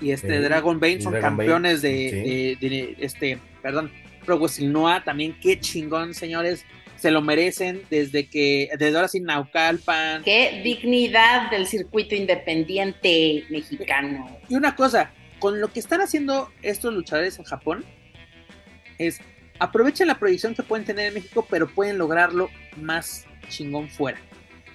y 0.02 0.10
este 0.10 0.40
Dragon 0.40 0.80
Bane 0.80 1.00
son 1.00 1.14
campeones 1.20 1.80
de, 1.82 2.56
de, 2.60 2.96
este, 2.98 3.38
perdón, 3.62 3.90
Pro 4.24 4.38
Wrestling 4.38 4.70
Noah 4.70 5.04
también, 5.04 5.36
qué 5.40 5.58
chingón, 5.58 6.14
señores. 6.14 6.64
Se 6.96 7.10
lo 7.10 7.20
merecen 7.20 7.82
desde 7.90 8.28
que, 8.28 8.68
desde 8.78 8.94
ahora 8.94 9.08
sin 9.08 9.24
Naucalpan. 9.24 10.22
Qué 10.22 10.60
dignidad 10.62 11.50
del 11.50 11.66
circuito 11.66 12.14
independiente 12.14 13.44
mexicano. 13.50 14.38
Y 14.48 14.54
una 14.54 14.76
cosa, 14.76 15.10
con 15.40 15.60
lo 15.60 15.72
que 15.72 15.80
están 15.80 16.00
haciendo 16.00 16.52
estos 16.62 16.94
luchadores 16.94 17.38
en 17.40 17.44
Japón, 17.44 17.84
es 18.98 19.20
aprovechen 19.58 20.06
la 20.06 20.18
proyección 20.18 20.54
que 20.54 20.62
pueden 20.62 20.84
tener 20.84 21.08
en 21.08 21.14
México, 21.14 21.44
pero 21.50 21.68
pueden 21.68 21.98
lograrlo 21.98 22.50
más 22.76 23.26
chingón 23.48 23.88
fuera. 23.88 24.20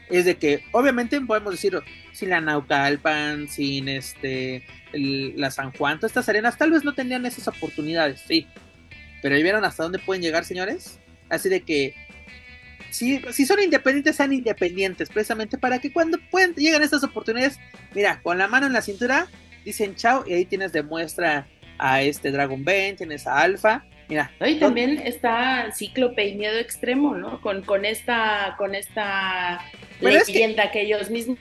Es 0.10 0.26
de 0.26 0.38
que, 0.38 0.64
obviamente, 0.72 1.20
podemos 1.22 1.52
decir, 1.52 1.80
sin 2.14 2.30
la 2.30 2.40
Naucalpan, 2.42 3.48
sin 3.48 3.90
este, 3.90 4.64
la 4.94 5.52
San 5.52 5.72
Juan, 5.74 5.98
todas 5.98 6.12
estas 6.12 6.30
arenas, 6.30 6.58
tal 6.58 6.72
vez 6.72 6.84
no 6.84 6.94
tenían 6.94 7.26
esas 7.26 7.48
oportunidades, 7.48 8.22
sí. 8.26 8.48
Pero 9.22 9.36
vieron 9.36 9.66
hasta 9.66 9.84
dónde 9.84 10.00
pueden 10.00 10.22
llegar, 10.22 10.46
señores? 10.46 11.00
Así 11.30 11.50
de 11.50 11.62
que, 11.62 11.94
si, 12.90 13.22
si 13.32 13.46
son 13.46 13.60
independientes, 13.62 14.16
sean 14.16 14.32
independientes, 14.32 15.10
precisamente 15.10 15.58
para 15.58 15.80
que 15.80 15.92
cuando 15.92 16.18
pueden, 16.32 16.54
lleguen 16.56 16.84
estas 16.84 17.04
oportunidades, 17.04 17.60
mira, 17.94 18.22
con 18.22 18.38
la 18.38 18.48
mano 18.48 18.66
en 18.66 18.74
la 18.74 18.82
cintura, 18.82 19.28
dicen 19.66 19.96
chao, 19.96 20.24
y 20.26 20.34
ahí 20.34 20.46
tienes 20.46 20.72
de 20.72 20.84
muestra 20.84 21.48
a 21.78 22.02
este 22.02 22.32
Dragon 22.32 22.64
Bane, 22.64 22.94
tienes 22.94 23.28
a 23.28 23.42
Alpha, 23.42 23.86
Mira. 24.10 24.32
Y 24.40 24.56
también 24.56 25.02
está 25.04 25.70
Cíclope 25.74 26.26
y 26.28 26.36
Miedo 26.36 26.58
Extremo, 26.58 27.16
¿no? 27.16 27.42
Con, 27.42 27.62
con 27.62 27.84
esta, 27.84 28.56
con 28.58 28.74
esta 28.74 29.60
leyenda 30.00 30.72
que... 30.72 30.82
ellos 30.82 31.10
mismos 31.10 31.38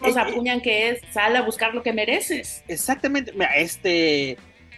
nos 0.00 0.16
apuñan 0.16 0.60
que 0.60 0.90
es 0.90 1.00
sal 1.12 1.34
a 1.34 1.42
buscar 1.42 1.74
lo 1.74 1.82
que 1.82 1.92
mereces. 1.92 2.62
Exactamente. 2.68 3.32
Mira, 3.32 3.56
este 3.56 4.36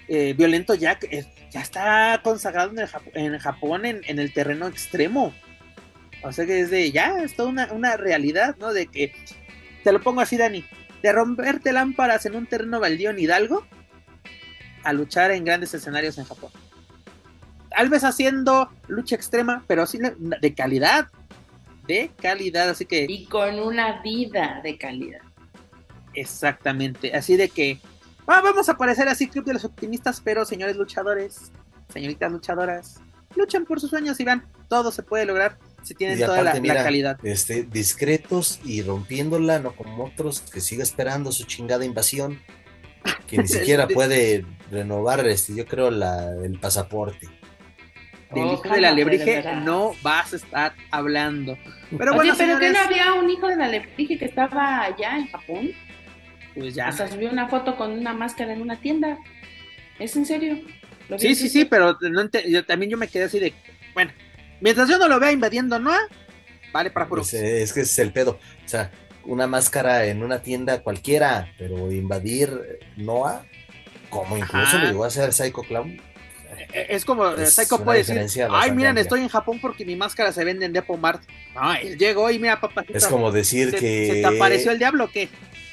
eh, 0.09 0.35
Violento 0.36 0.74
Jack 0.74 1.07
ya 1.51 1.61
está 1.61 2.20
consagrado 2.24 2.73
en, 3.15 3.39
Japón 3.39 3.85
en, 3.85 4.19
el 4.19 4.32
terreno 4.32 4.66
extremo. 4.66 5.35
O 6.23 6.32
sea 6.32 6.47
que 6.47 6.55
desde 6.55 6.90
ya 6.90 7.23
es 7.23 7.35
toda 7.35 7.51
una, 7.51 7.73
una 7.73 7.97
realidad, 7.98 8.57
¿no? 8.59 8.73
De 8.73 8.86
que, 8.86 9.12
te 9.85 9.93
lo 9.93 10.01
pongo 10.01 10.23
así, 10.23 10.39
Dani, 10.39 10.65
de 11.02 11.12
romperte 11.12 11.73
lámparas 11.73 12.24
en 12.24 12.36
un 12.36 12.47
terreno 12.47 12.81
baldío 12.81 13.11
en 13.11 13.19
Hidalgo 13.19 13.66
a 14.85 14.93
luchar 14.94 15.31
en 15.32 15.44
grandes 15.44 15.74
escenarios 15.74 16.16
en 16.16 16.24
Japón 16.24 16.51
tal 17.70 17.89
vez 17.89 18.05
haciendo 18.05 18.70
lucha 18.89 19.16
extrema, 19.16 19.65
pero 19.66 19.82
así 19.82 19.98
de 19.98 20.55
calidad. 20.55 21.09
De 21.91 22.12
calidad, 22.23 22.69
así 22.69 22.87
que. 22.87 23.05
Y 23.09 23.25
con 23.25 23.59
una 23.59 24.01
vida 24.01 24.61
de 24.62 24.79
calidad. 24.79 25.23
Exactamente. 26.15 27.12
Así 27.17 27.37
de 27.37 27.49
que. 27.49 27.81
Ah, 28.29 28.41
vamos 28.45 28.69
a 28.69 28.73
aparecer 28.73 29.09
así, 29.09 29.27
Club 29.27 29.45
de 29.45 29.55
los 29.55 29.65
Optimistas, 29.65 30.21
pero 30.21 30.45
señores 30.45 30.77
luchadores, 30.77 31.51
señoritas 31.93 32.31
luchadoras, 32.31 33.01
luchen 33.35 33.65
por 33.65 33.81
sus 33.81 33.91
sueños 33.91 34.21
y 34.21 34.25
van, 34.25 34.47
todo 34.69 34.93
se 34.93 35.03
puede 35.03 35.27
lograr 35.27 35.59
si 35.83 35.95
tienen 35.95 36.21
toda 36.21 36.41
la, 36.45 36.53
calidad. 36.53 37.19
Este, 37.25 37.65
discretos 37.65 38.61
y 38.65 38.83
rompiéndola, 38.83 39.59
no 39.59 39.75
como 39.75 40.05
otros 40.05 40.43
que 40.43 40.61
sigue 40.61 40.85
esperando 40.85 41.33
su 41.33 41.43
chingada 41.43 41.85
invasión, 41.85 42.41
que 43.27 43.39
ni 43.39 43.49
siquiera 43.49 43.89
puede 43.89 44.47
renovar, 44.71 45.27
este, 45.27 45.57
yo 45.57 45.67
creo, 45.67 45.91
la, 45.91 46.33
el 46.45 46.61
pasaporte 46.61 47.40
del 48.32 48.52
hijo 48.52 48.69
de 48.69 48.81
la 48.81 48.89
alebrije 48.89 49.43
no 49.65 49.94
vas 50.02 50.32
a 50.32 50.36
estar 50.36 50.74
hablando. 50.90 51.59
Pero 51.97 52.15
bueno, 52.15 52.35
pero 52.36 52.59
que 52.59 52.70
no 52.70 52.78
había 52.78 53.15
un 53.15 53.28
hijo 53.28 53.48
de 53.48 53.57
la 53.57 53.66
alebrije 53.66 54.19
que 54.19 54.24
estaba 54.24 54.85
allá 54.85 55.16
en 55.16 55.28
Japón. 55.28 55.70
Pues 56.55 56.74
ya. 56.74 56.89
Hasta 56.89 57.09
subió 57.09 57.31
una 57.31 57.48
foto 57.48 57.77
con 57.77 57.93
una 57.93 58.12
máscara 58.15 58.52
en 58.52 58.62
una 58.62 58.81
tienda. 58.81 59.19
¿Es 59.98 60.16
en 60.16 60.27
serio? 60.27 60.61
Sí, 61.19 61.35
sí, 61.35 61.48
sí, 61.48 61.65
pero 61.65 61.98
yo, 62.47 62.65
también 62.65 62.90
yo 62.90 62.97
me 62.97 63.09
quedé 63.09 63.24
así 63.24 63.40
de, 63.40 63.52
bueno, 63.94 64.12
mientras 64.61 64.89
yo 64.89 64.97
no 64.98 65.09
lo 65.09 65.19
vea 65.19 65.32
invadiendo 65.32 65.78
¿no? 65.78 65.90
vale 66.73 66.90
para 66.90 67.09
puro. 67.09 67.23
Pues, 67.23 67.35
eh, 67.35 67.62
es 67.62 67.73
que 67.73 67.81
es 67.81 67.98
el 67.98 68.12
pedo. 68.12 68.39
O 68.65 68.69
sea, 68.69 68.90
una 69.24 69.47
máscara 69.47 70.07
en 70.07 70.23
una 70.23 70.40
tienda 70.40 70.82
cualquiera, 70.82 71.52
pero 71.59 71.90
invadir 71.90 72.78
Noah, 72.97 73.44
como 74.09 74.36
incluso 74.36 74.78
lo 74.78 74.86
llegó 74.86 75.05
a 75.05 75.09
hacer 75.09 75.32
Psycho 75.32 75.62
Clown, 75.62 76.01
es 76.73 77.05
como 77.05 77.28
eh, 77.28 77.47
Psycho 77.47 77.82
puede 77.82 78.05
decir, 78.05 78.47
ay, 78.51 78.73
miren, 78.73 78.99
estoy 78.99 79.20
en 79.20 79.28
Japón 79.28 79.59
porque 79.61 79.85
mi 79.85 79.97
máscara 79.97 80.32
se 80.32 80.45
vende 80.45 80.66
en 80.66 80.73
Depomart. 80.73 81.23
No, 81.55 81.74
él 81.74 81.99
llegó 81.99 82.31
y 82.31 82.39
mira, 82.39 82.61
papá. 82.61 82.85
Es 82.89 83.07
como 83.07 83.32
decir 83.32 83.70
que... 83.73 84.07
¿Se 84.07 84.20
te 84.20 84.27
apareció 84.27 84.73
el 84.73 84.78
diablo 84.78 85.05
o 85.05 85.11
qué? 85.11 85.28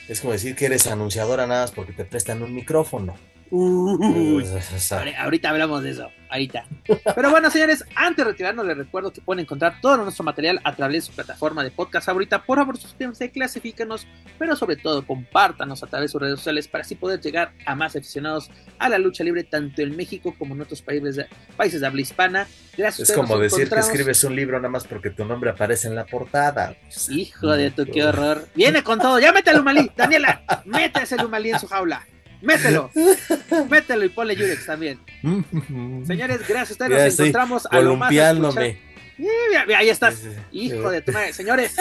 Es 0.07 0.22
como 0.22 0.34
decir 0.34 0.55
que 0.55 0.65
eres 0.65 0.88
anunciadora 0.88 1.47
nada 1.47 1.64
más 1.64 1.72
porque 1.72 1.93
te 1.93 2.05
prestan 2.05 2.41
un 2.41 2.53
micrófono. 2.53 3.15
ahorita 5.18 5.49
hablamos 5.49 5.84
de 5.84 5.91
eso, 5.91 6.10
ahorita. 6.30 6.65
Pero 7.15 7.30
bueno, 7.30 7.49
señores, 7.49 7.84
antes 7.95 8.26
de 8.26 8.32
retirarnos, 8.32 8.65
les 8.65 8.78
recuerdo 8.78 9.11
que 9.11 9.22
pueden 9.22 9.41
encontrar 9.41 9.80
todo 9.82 9.98
nuestro 9.98 10.24
material 10.24 10.60
a 10.64 10.76
través 10.76 11.03
de 11.03 11.10
su 11.10 11.15
plataforma 11.15 11.64
de 11.64 11.72
podcast 11.72 12.10
ahorita. 12.10 12.44
Por 12.44 12.57
favor, 12.57 12.78
suscríbanse, 12.78 13.32
clasifíquenos, 13.32 14.07
pero 14.38 14.56
sobre 14.56 14.76
todo 14.76 15.06
compártanos 15.06 15.84
a 15.84 15.88
través 15.88 16.10
de 16.10 16.11
sus 16.11 16.22
redes 16.22 16.40
sociales 16.40 16.68
para 16.68 16.84
así 16.84 16.95
poder 16.95 17.22
llegar 17.22 17.53
a 17.65 17.76
más 17.76 17.95
aficionados 17.95 18.52
a 18.80 18.90
la 18.90 18.98
lucha 18.98 19.24
libre, 19.24 19.44
tanto 19.44 19.82
en 19.82 19.95
México 19.95 20.36
como 20.38 20.56
en 20.56 20.61
otros 20.61 20.82
países 20.82 21.15
de, 21.15 21.28
países 21.56 21.82
de 21.82 21.88
habla 21.88 22.02
hispana. 22.02 22.48
Gracias. 22.78 23.10
Es 23.10 23.15
como 23.15 23.38
decir 23.40 23.69
que 23.69 23.80
escribes 23.80 24.24
un 24.24 24.36
libro 24.36 24.57
nada 24.57 24.69
más 24.69 24.86
porque 24.86 25.10
tu 25.10 25.26
nombre 25.26 25.49
aparece 25.49 25.88
en 25.88 25.95
la 25.95 26.06
portada. 26.06 26.76
Hijo 27.10 27.52
de 27.52 27.72
tu, 27.72 27.86
qué 27.86 28.03
horror. 28.03 28.48
Viene 28.56 28.84
con 28.84 28.99
todo, 28.99 29.19
ya 29.19 29.32
mételo, 29.32 29.60
Lumalí. 29.60 29.91
Daniela, 29.95 30.44
métese 30.65 31.15
el 31.15 31.22
Lumalí 31.22 31.52
en 31.52 31.60
su 31.60 31.68
jaula. 31.68 32.06
Mételo, 32.41 32.91
mételo 33.69 34.05
y 34.05 34.09
ponle 34.09 34.35
Yurex 34.35 34.65
también. 34.65 34.99
Señores, 36.05 36.47
gracias 36.47 36.69
a 36.69 36.73
ustedes. 36.73 37.05
Nos 37.05 37.19
encontramos 37.19 37.68
a 37.69 37.80
lo 37.80 37.95
más. 37.95 38.11
ahí 38.11 39.89
estás, 39.89 40.22
hijo 40.51 40.89
de 40.89 41.01
tu 41.01 41.11
madre. 41.11 41.34
Señores, 41.34 41.76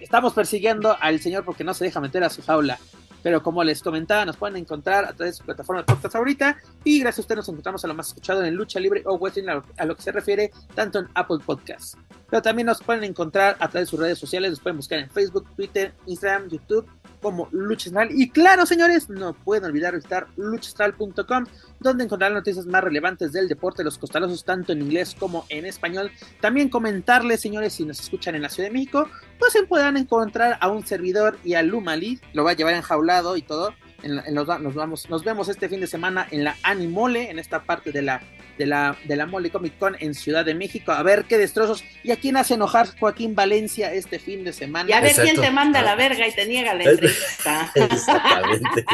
estamos 0.00 0.32
persiguiendo 0.34 0.96
al 1.00 1.20
señor 1.20 1.44
porque 1.44 1.64
no 1.64 1.74
se 1.74 1.84
deja 1.84 2.00
meter 2.00 2.22
a 2.24 2.30
su 2.30 2.42
jaula. 2.42 2.78
Pero 3.20 3.42
como 3.42 3.64
les 3.64 3.82
comentaba, 3.82 4.24
nos 4.24 4.36
pueden 4.36 4.56
encontrar 4.56 5.04
a 5.04 5.12
través 5.12 5.34
de 5.34 5.38
su 5.38 5.44
plataforma 5.44 5.82
de 5.82 5.86
podcast 5.86 6.14
ahorita. 6.14 6.56
Y 6.84 7.00
gracias 7.00 7.18
a 7.18 7.22
ustedes 7.22 7.38
nos 7.38 7.48
encontramos 7.48 7.84
a 7.84 7.88
lo 7.88 7.94
más 7.94 8.08
escuchado 8.08 8.44
en 8.44 8.54
Lucha 8.54 8.78
Libre 8.78 9.02
o 9.04 9.18
Wrestling, 9.18 9.48
a 9.76 9.84
lo 9.84 9.96
que 9.96 10.02
se 10.02 10.12
refiere 10.12 10.52
tanto 10.76 11.00
en 11.00 11.08
Apple 11.14 11.38
Podcasts. 11.44 11.96
Pero 12.30 12.42
también 12.42 12.66
nos 12.66 12.80
pueden 12.80 13.02
encontrar 13.02 13.56
a 13.58 13.68
través 13.68 13.88
de 13.88 13.90
sus 13.90 13.98
redes 13.98 14.18
sociales. 14.18 14.50
Nos 14.50 14.60
pueden 14.60 14.76
buscar 14.76 15.00
en 15.00 15.10
Facebook, 15.10 15.48
Twitter, 15.56 15.92
Instagram, 16.06 16.48
YouTube 16.48 16.88
como 17.20 17.48
Luchastral. 17.52 18.08
Y 18.10 18.30
claro, 18.30 18.66
señores, 18.66 19.08
no 19.08 19.34
pueden 19.34 19.64
olvidar 19.64 19.94
visitar 19.94 20.28
luchastral.com, 20.36 21.44
donde 21.80 22.04
encontrarán 22.04 22.34
noticias 22.34 22.66
más 22.66 22.82
relevantes 22.82 23.32
del 23.32 23.48
deporte 23.48 23.78
de 23.78 23.84
los 23.84 23.98
costalosos, 23.98 24.44
tanto 24.44 24.72
en 24.72 24.82
inglés 24.82 25.14
como 25.18 25.44
en 25.48 25.66
español. 25.66 26.10
También 26.40 26.68
comentarles, 26.68 27.40
señores, 27.40 27.74
si 27.74 27.84
nos 27.84 28.00
escuchan 28.00 28.34
en 28.34 28.42
la 28.42 28.48
Ciudad 28.48 28.68
de 28.68 28.72
México, 28.72 29.08
pues 29.38 29.54
podrán 29.68 29.96
encontrar 29.96 30.58
a 30.60 30.68
un 30.68 30.86
servidor 30.86 31.38
y 31.44 31.54
a 31.54 31.62
Lumali, 31.62 32.20
lo 32.32 32.44
va 32.44 32.52
a 32.52 32.54
llevar 32.54 32.74
enjaulado 32.74 33.36
y 33.36 33.42
todo. 33.42 33.74
nos, 34.02 34.46
vamos, 34.46 35.10
nos 35.10 35.24
vemos 35.24 35.48
este 35.48 35.68
fin 35.68 35.80
de 35.80 35.86
semana 35.86 36.26
en 36.30 36.44
la 36.44 36.56
Animole, 36.62 37.30
en 37.30 37.38
esta 37.38 37.62
parte 37.64 37.92
de 37.92 38.02
la 38.02 38.22
de 38.58 38.66
la, 38.66 38.96
de 39.04 39.16
la 39.16 39.26
Mole 39.26 39.50
Comic 39.50 39.78
Con 39.78 39.96
en 40.00 40.14
Ciudad 40.14 40.44
de 40.44 40.54
México. 40.54 40.92
A 40.92 41.02
ver 41.02 41.24
qué 41.24 41.38
destrozos. 41.38 41.84
¿Y 42.02 42.10
a 42.10 42.16
quién 42.16 42.36
hace 42.36 42.54
enojar 42.54 42.88
Joaquín 42.98 43.34
Valencia 43.34 43.92
este 43.94 44.18
fin 44.18 44.44
de 44.44 44.52
semana? 44.52 44.90
Y 44.90 44.92
a 44.92 45.00
ver 45.00 45.14
quién 45.14 45.40
te 45.40 45.50
manda 45.50 45.80
la 45.80 45.94
verga 45.94 46.26
y 46.26 46.32
te 46.32 46.46
niega 46.46 46.74
la 46.74 46.84
entrevista. 46.84 47.72
Exactamente. 47.74 48.84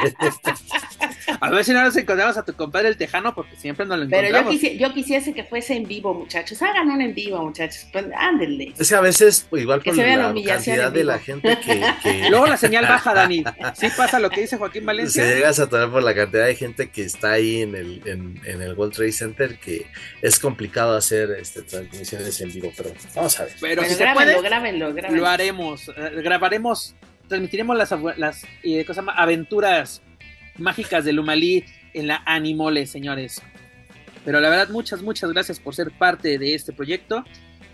a 1.41 1.51
ver 1.51 1.65
si 1.65 1.73
no 1.73 1.82
nos 1.82 1.97
encontramos 1.97 2.36
a 2.36 2.45
tu 2.45 2.53
compadre 2.55 2.89
el 2.89 2.97
Tejano, 2.97 3.35
porque 3.35 3.57
siempre 3.57 3.86
nos 3.86 3.99
lo 3.99 4.05
encontramos. 4.05 4.55
Pero 4.61 4.74
yo, 4.74 4.93
quisiese 4.93 5.32
que 5.32 5.45
fuese 5.45 5.74
en 5.74 5.89
vivo, 5.89 6.12
muchachos. 6.15 6.61
Hagan 6.62 6.91
un 6.91 7.01
en 7.01 7.15
vivo, 7.15 7.43
muchachos. 7.43 7.86
Pues, 7.91 8.05
ándenle. 8.16 8.74
Es 8.78 8.89
que 8.89 8.95
a 8.95 9.01
veces, 9.01 9.47
pues, 9.49 9.62
igual 9.62 9.81
por 9.81 9.97
la, 9.97 10.05
cantidad 10.45 10.93
de 10.93 11.05
la 11.05 11.19
gente 11.19 11.59
que, 11.59 12.28
Luego 12.31 12.47
la 12.47 12.57
señal 12.57 12.86
baja, 12.86 13.15
Dani. 13.15 13.43
Sí 13.74 13.89
pasa 13.97 14.19
lo 14.19 14.28
que 14.31 14.43
dice 14.43 14.59
Joaquín 14.59 14.85
Valencia. 14.85 15.24
Si 15.24 15.35
llegas 15.35 15.59
a 15.59 15.69
tomar 15.69 15.91
por 15.91 16.03
la 16.03 16.15
cantidad 16.15 16.47
de 16.47 16.55
gente 16.55 16.91
que 16.91 17.03
está 17.03 17.32
ahí 17.32 17.62
en 17.62 17.74
el, 17.74 18.03
en, 18.07 18.41
en 18.45 18.61
el 18.62 18.74
World 18.74 18.95
Trade 18.95 19.12
Center, 19.12 19.53
que 19.59 19.86
es 20.22 20.39
complicado 20.39 20.97
hacer 20.97 21.31
este, 21.32 21.62
transmisiones 21.62 22.40
en 22.40 22.52
vivo, 22.52 22.72
pero 22.76 22.93
vamos 23.14 23.39
a 23.40 23.44
ver. 23.44 23.55
Pero, 23.60 23.85
si 23.85 23.94
se 23.94 24.06
puede, 24.12 24.36
lo 25.10 25.26
haremos, 25.26 25.89
eh, 25.89 26.10
grabaremos, 26.22 26.94
transmitiremos 27.28 27.76
las, 27.76 27.94
las 28.16 28.44
eh, 28.62 28.86
aventuras 29.14 30.02
mágicas 30.56 31.05
de 31.05 31.12
Lumalí 31.12 31.64
en 31.93 32.06
la 32.06 32.22
Animole, 32.26 32.86
señores. 32.86 33.40
Pero 34.24 34.40
la 34.40 34.48
verdad, 34.48 34.68
muchas, 34.70 35.02
muchas 35.02 35.31
gracias 35.32 35.60
por 35.60 35.74
ser 35.74 35.90
parte 35.90 36.39
de 36.39 36.55
este 36.55 36.72
proyecto. 36.72 37.24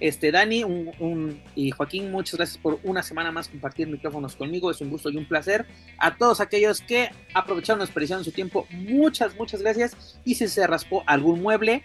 Este, 0.00 0.32
Dani 0.32 0.64
un, 0.64 1.42
y 1.54 1.70
Joaquín, 1.70 2.10
muchas 2.10 2.36
gracias 2.36 2.58
por 2.58 2.80
una 2.82 3.02
semana 3.02 3.30
más 3.30 3.48
compartir 3.48 3.86
micrófonos 3.86 4.34
conmigo. 4.34 4.70
Es 4.70 4.80
un 4.80 4.90
gusto 4.90 5.10
y 5.10 5.16
un 5.16 5.26
placer. 5.26 5.66
A 5.98 6.16
todos 6.16 6.40
aquellos 6.40 6.80
que 6.80 7.10
aprovecharon, 7.34 7.80
desperdiciaron 7.80 8.24
su 8.24 8.32
tiempo, 8.32 8.66
muchas, 8.70 9.36
muchas 9.36 9.60
gracias. 9.62 10.18
Y 10.24 10.34
si 10.34 10.48
se 10.48 10.66
raspó 10.66 11.04
algún 11.06 11.42
mueble, 11.42 11.84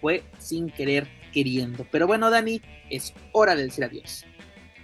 fue 0.00 0.22
sin 0.38 0.70
querer 0.70 1.08
queriendo. 1.32 1.84
Pero 1.90 2.06
bueno, 2.06 2.30
Dani, 2.30 2.62
es 2.90 3.12
hora 3.32 3.56
de 3.56 3.64
decir 3.64 3.84
adiós. 3.84 4.24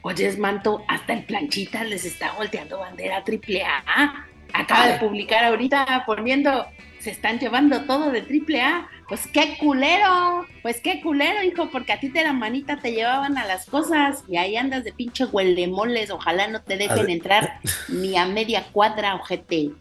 Oye, 0.03 0.37
Manto, 0.37 0.85
hasta 0.89 1.15
el 1.15 1.25
planchita 1.25 1.85
les 1.85 2.05
está 2.05 2.33
volteando 2.33 2.81
bandera 2.81 3.25
triple 3.25 3.63
A. 3.65 4.27
Acaba 4.53 4.89
de 4.89 4.99
publicar 4.99 5.45
ahorita 5.45 6.05
poniendo 6.07 6.67
se 7.05 7.11
están 7.11 7.39
llevando 7.39 7.83
todo 7.83 8.11
de 8.11 8.23
triple 8.23 8.63
A. 8.63 8.89
Pues 9.09 9.27
qué 9.27 9.59
culero, 9.61 10.47
pues 10.63 10.81
qué 10.81 11.03
culero, 11.03 11.43
hijo, 11.43 11.69
porque 11.71 11.93
a 11.93 12.01
ti 12.01 12.09
de 12.09 12.25
la 12.25 12.33
manita 12.33 12.79
te 12.79 12.93
llevaban 12.93 13.37
a 13.37 13.47
las 13.47 13.67
cosas 13.67 14.25
y 14.27 14.39
ahí 14.39 14.57
andas 14.57 14.85
de 14.85 14.93
pinche 14.93 15.27
huelemoles. 15.27 16.11
Ojalá 16.11 16.49
no 16.49 16.63
te 16.63 16.79
dejen 16.79 17.11
entrar 17.11 17.61
ni 17.89 18.17
a 18.17 18.25
media 18.25 18.65
cuadra, 18.73 19.17
ojete. 19.17 19.73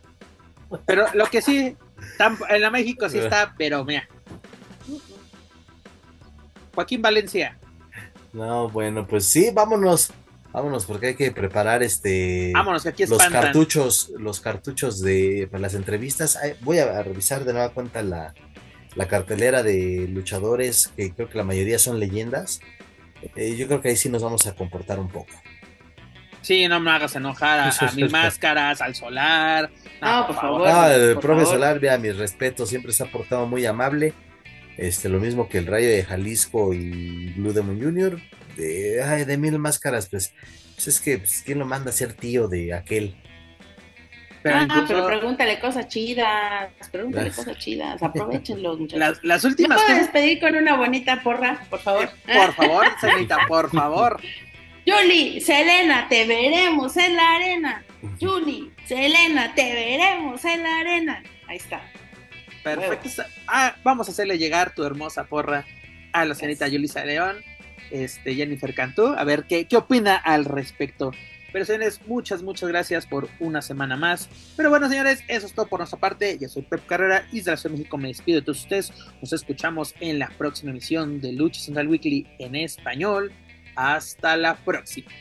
Pero 0.85 1.05
lo 1.13 1.25
que 1.27 1.41
sí, 1.41 1.77
en 2.49 2.61
la 2.61 2.69
México 2.69 3.07
sí 3.07 3.19
está, 3.19 3.55
pero 3.57 3.85
mira. 3.85 4.07
Joaquín 6.75 7.01
Valencia. 7.01 7.57
No, 8.33 8.67
bueno, 8.67 9.07
pues 9.07 9.29
sí, 9.29 9.49
vámonos. 9.53 10.11
Vámonos, 10.53 10.85
porque 10.85 11.07
hay 11.07 11.15
que 11.15 11.31
preparar 11.31 11.81
este. 11.81 12.51
Vámonos, 12.53 12.83
que 12.83 12.89
aquí 12.89 13.05
los 13.07 13.25
cartuchos, 13.27 14.13
los 14.19 14.39
cartuchos 14.39 15.01
de 15.01 15.47
para 15.49 15.63
las 15.63 15.73
entrevistas. 15.73 16.37
Voy 16.61 16.77
a 16.77 17.01
revisar 17.01 17.43
de 17.43 17.53
nueva 17.53 17.69
cuenta 17.69 18.03
la, 18.03 18.35
cartelera 19.09 19.63
de 19.63 20.07
luchadores, 20.07 20.91
que 20.95 21.11
creo 21.11 21.27
que 21.27 21.39
la 21.39 21.43
mayoría 21.43 21.79
son 21.79 21.99
leyendas. 21.99 22.59
Eh, 23.35 23.55
yo 23.57 23.65
creo 23.65 23.81
que 23.81 23.89
ahí 23.89 23.95
sí 23.95 24.09
nos 24.09 24.21
vamos 24.21 24.45
a 24.45 24.53
comportar 24.53 24.99
un 24.99 25.09
poco. 25.09 25.31
Sí, 26.41 26.67
no 26.67 26.79
me 26.79 26.91
hagas 26.91 27.15
enojar 27.15 27.59
a, 27.59 27.91
mis 27.95 28.11
máscaras, 28.11 28.79
al 28.79 28.93
solar. 28.93 29.71
No, 30.03 30.27
por, 30.27 30.35
favor. 30.35 30.67
Ah, 30.67 30.93
el 30.93 31.17
profe 31.17 31.45
Solar, 31.45 31.79
vea, 31.79 31.97
mi 31.97 32.11
respeto, 32.11 32.67
siempre 32.67 32.91
se 32.91 33.01
ha 33.01 33.11
portado 33.11 33.47
muy 33.47 33.65
amable. 33.65 34.13
Este, 34.77 35.09
lo 35.09 35.19
mismo 35.19 35.49
que 35.49 35.57
el 35.59 35.65
Rayo 35.65 35.87
de 35.87 36.03
Jalisco 36.03 36.73
y 36.73 37.31
Blue 37.37 37.53
Demon 37.53 37.81
Jr 37.81 38.21
de, 38.55 39.25
de 39.25 39.37
mil 39.37 39.57
máscaras, 39.59 40.09
pues, 40.09 40.33
pues 40.75 40.87
es 40.87 40.99
que, 40.99 41.19
pues, 41.19 41.43
¿quién 41.45 41.59
lo 41.59 41.65
manda 41.65 41.89
a 41.89 41.93
ser 41.93 42.13
tío 42.13 42.47
de 42.47 42.73
aquel? 42.73 43.15
Pero 44.43 44.57
ah, 44.57 44.85
pero 44.85 45.07
pregúntale 45.07 45.57
cosas 45.57 45.87
chidas, 45.87 46.69
pregúntale 46.91 47.31
cosas 47.31 47.57
chidas, 47.57 48.03
aprovechenlo, 48.03 48.77
muchachos. 48.77 48.99
Las, 48.99 49.23
las 49.23 49.43
últimas. 49.45 49.79
¿Me 49.79 49.85
puedo 49.85 49.99
despedir 49.99 50.39
con 50.41 50.55
una 50.55 50.75
bonita 50.75 51.23
porra, 51.23 51.65
por 51.69 51.79
favor? 51.79 52.09
Eh, 52.27 52.35
por 52.35 52.53
favor, 52.53 52.85
Selita, 52.99 53.37
por 53.47 53.69
favor. 53.71 54.21
Julie, 54.85 55.39
Selena, 55.39 56.09
te 56.09 56.25
veremos 56.27 56.97
en 56.97 57.15
la 57.15 57.35
arena. 57.35 57.83
Julie, 58.19 58.69
Selena, 58.85 59.55
te 59.55 59.73
veremos 59.73 60.43
en 60.43 60.61
la 60.61 60.79
arena. 60.79 61.23
Ahí 61.47 61.55
está. 61.55 61.81
Perfecto. 62.63 63.23
Ah, 63.47 63.75
vamos 63.81 64.09
a 64.09 64.11
hacerle 64.11 64.37
llegar 64.37 64.75
tu 64.75 64.83
hermosa 64.83 65.23
porra 65.23 65.65
a 66.11 66.25
la 66.25 66.35
señorita 66.35 66.67
Yulisa 66.67 67.05
León 67.05 67.37
este, 67.93 68.33
Jennifer 68.33 68.73
Cantú, 68.73 69.13
a 69.15 69.23
ver 69.23 69.45
qué, 69.45 69.65
qué 69.65 69.77
opina 69.77 70.15
al 70.15 70.45
respecto. 70.45 71.11
Pero 71.53 71.65
señores, 71.65 72.01
muchas, 72.07 72.41
muchas 72.41 72.67
gracias 72.67 73.05
por 73.05 73.29
una 73.39 73.61
semana 73.61 73.95
más. 73.95 74.27
Pero 74.57 74.71
bueno, 74.71 74.89
señores, 74.89 75.23
eso 75.27 75.45
es 75.45 75.53
todo 75.53 75.67
por 75.67 75.79
nuestra 75.79 75.99
parte. 75.99 76.39
Yo 76.41 76.49
soy 76.49 76.63
Pep 76.63 76.83
Carrera 76.87 77.27
y 77.31 77.41
de 77.41 77.51
la 77.51 77.57
Ciudad 77.57 77.75
de 77.75 77.77
México 77.77 77.97
me 77.97 78.07
despido 78.07 78.39
de 78.39 78.45
todos 78.45 78.61
ustedes. 78.61 78.91
Nos 79.21 79.31
escuchamos 79.31 79.93
en 79.99 80.17
la 80.17 80.29
próxima 80.29 80.71
emisión 80.71 81.21
de 81.21 81.31
Lucha 81.31 81.61
Central 81.61 81.87
Weekly 81.87 82.27
en 82.39 82.55
español. 82.55 83.31
Hasta 83.75 84.35
la 84.35 84.55
próxima. 84.55 85.11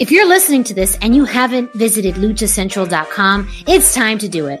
If 0.00 0.10
you're 0.10 0.26
listening 0.26 0.64
to 0.64 0.74
this 0.74 0.98
and 1.02 1.14
you 1.14 1.24
haven't 1.24 1.72
visited 1.74 2.16
luchacentral.com, 2.16 3.48
it's 3.68 3.94
time 3.94 4.18
to 4.18 4.28
do 4.28 4.48
it. 4.48 4.60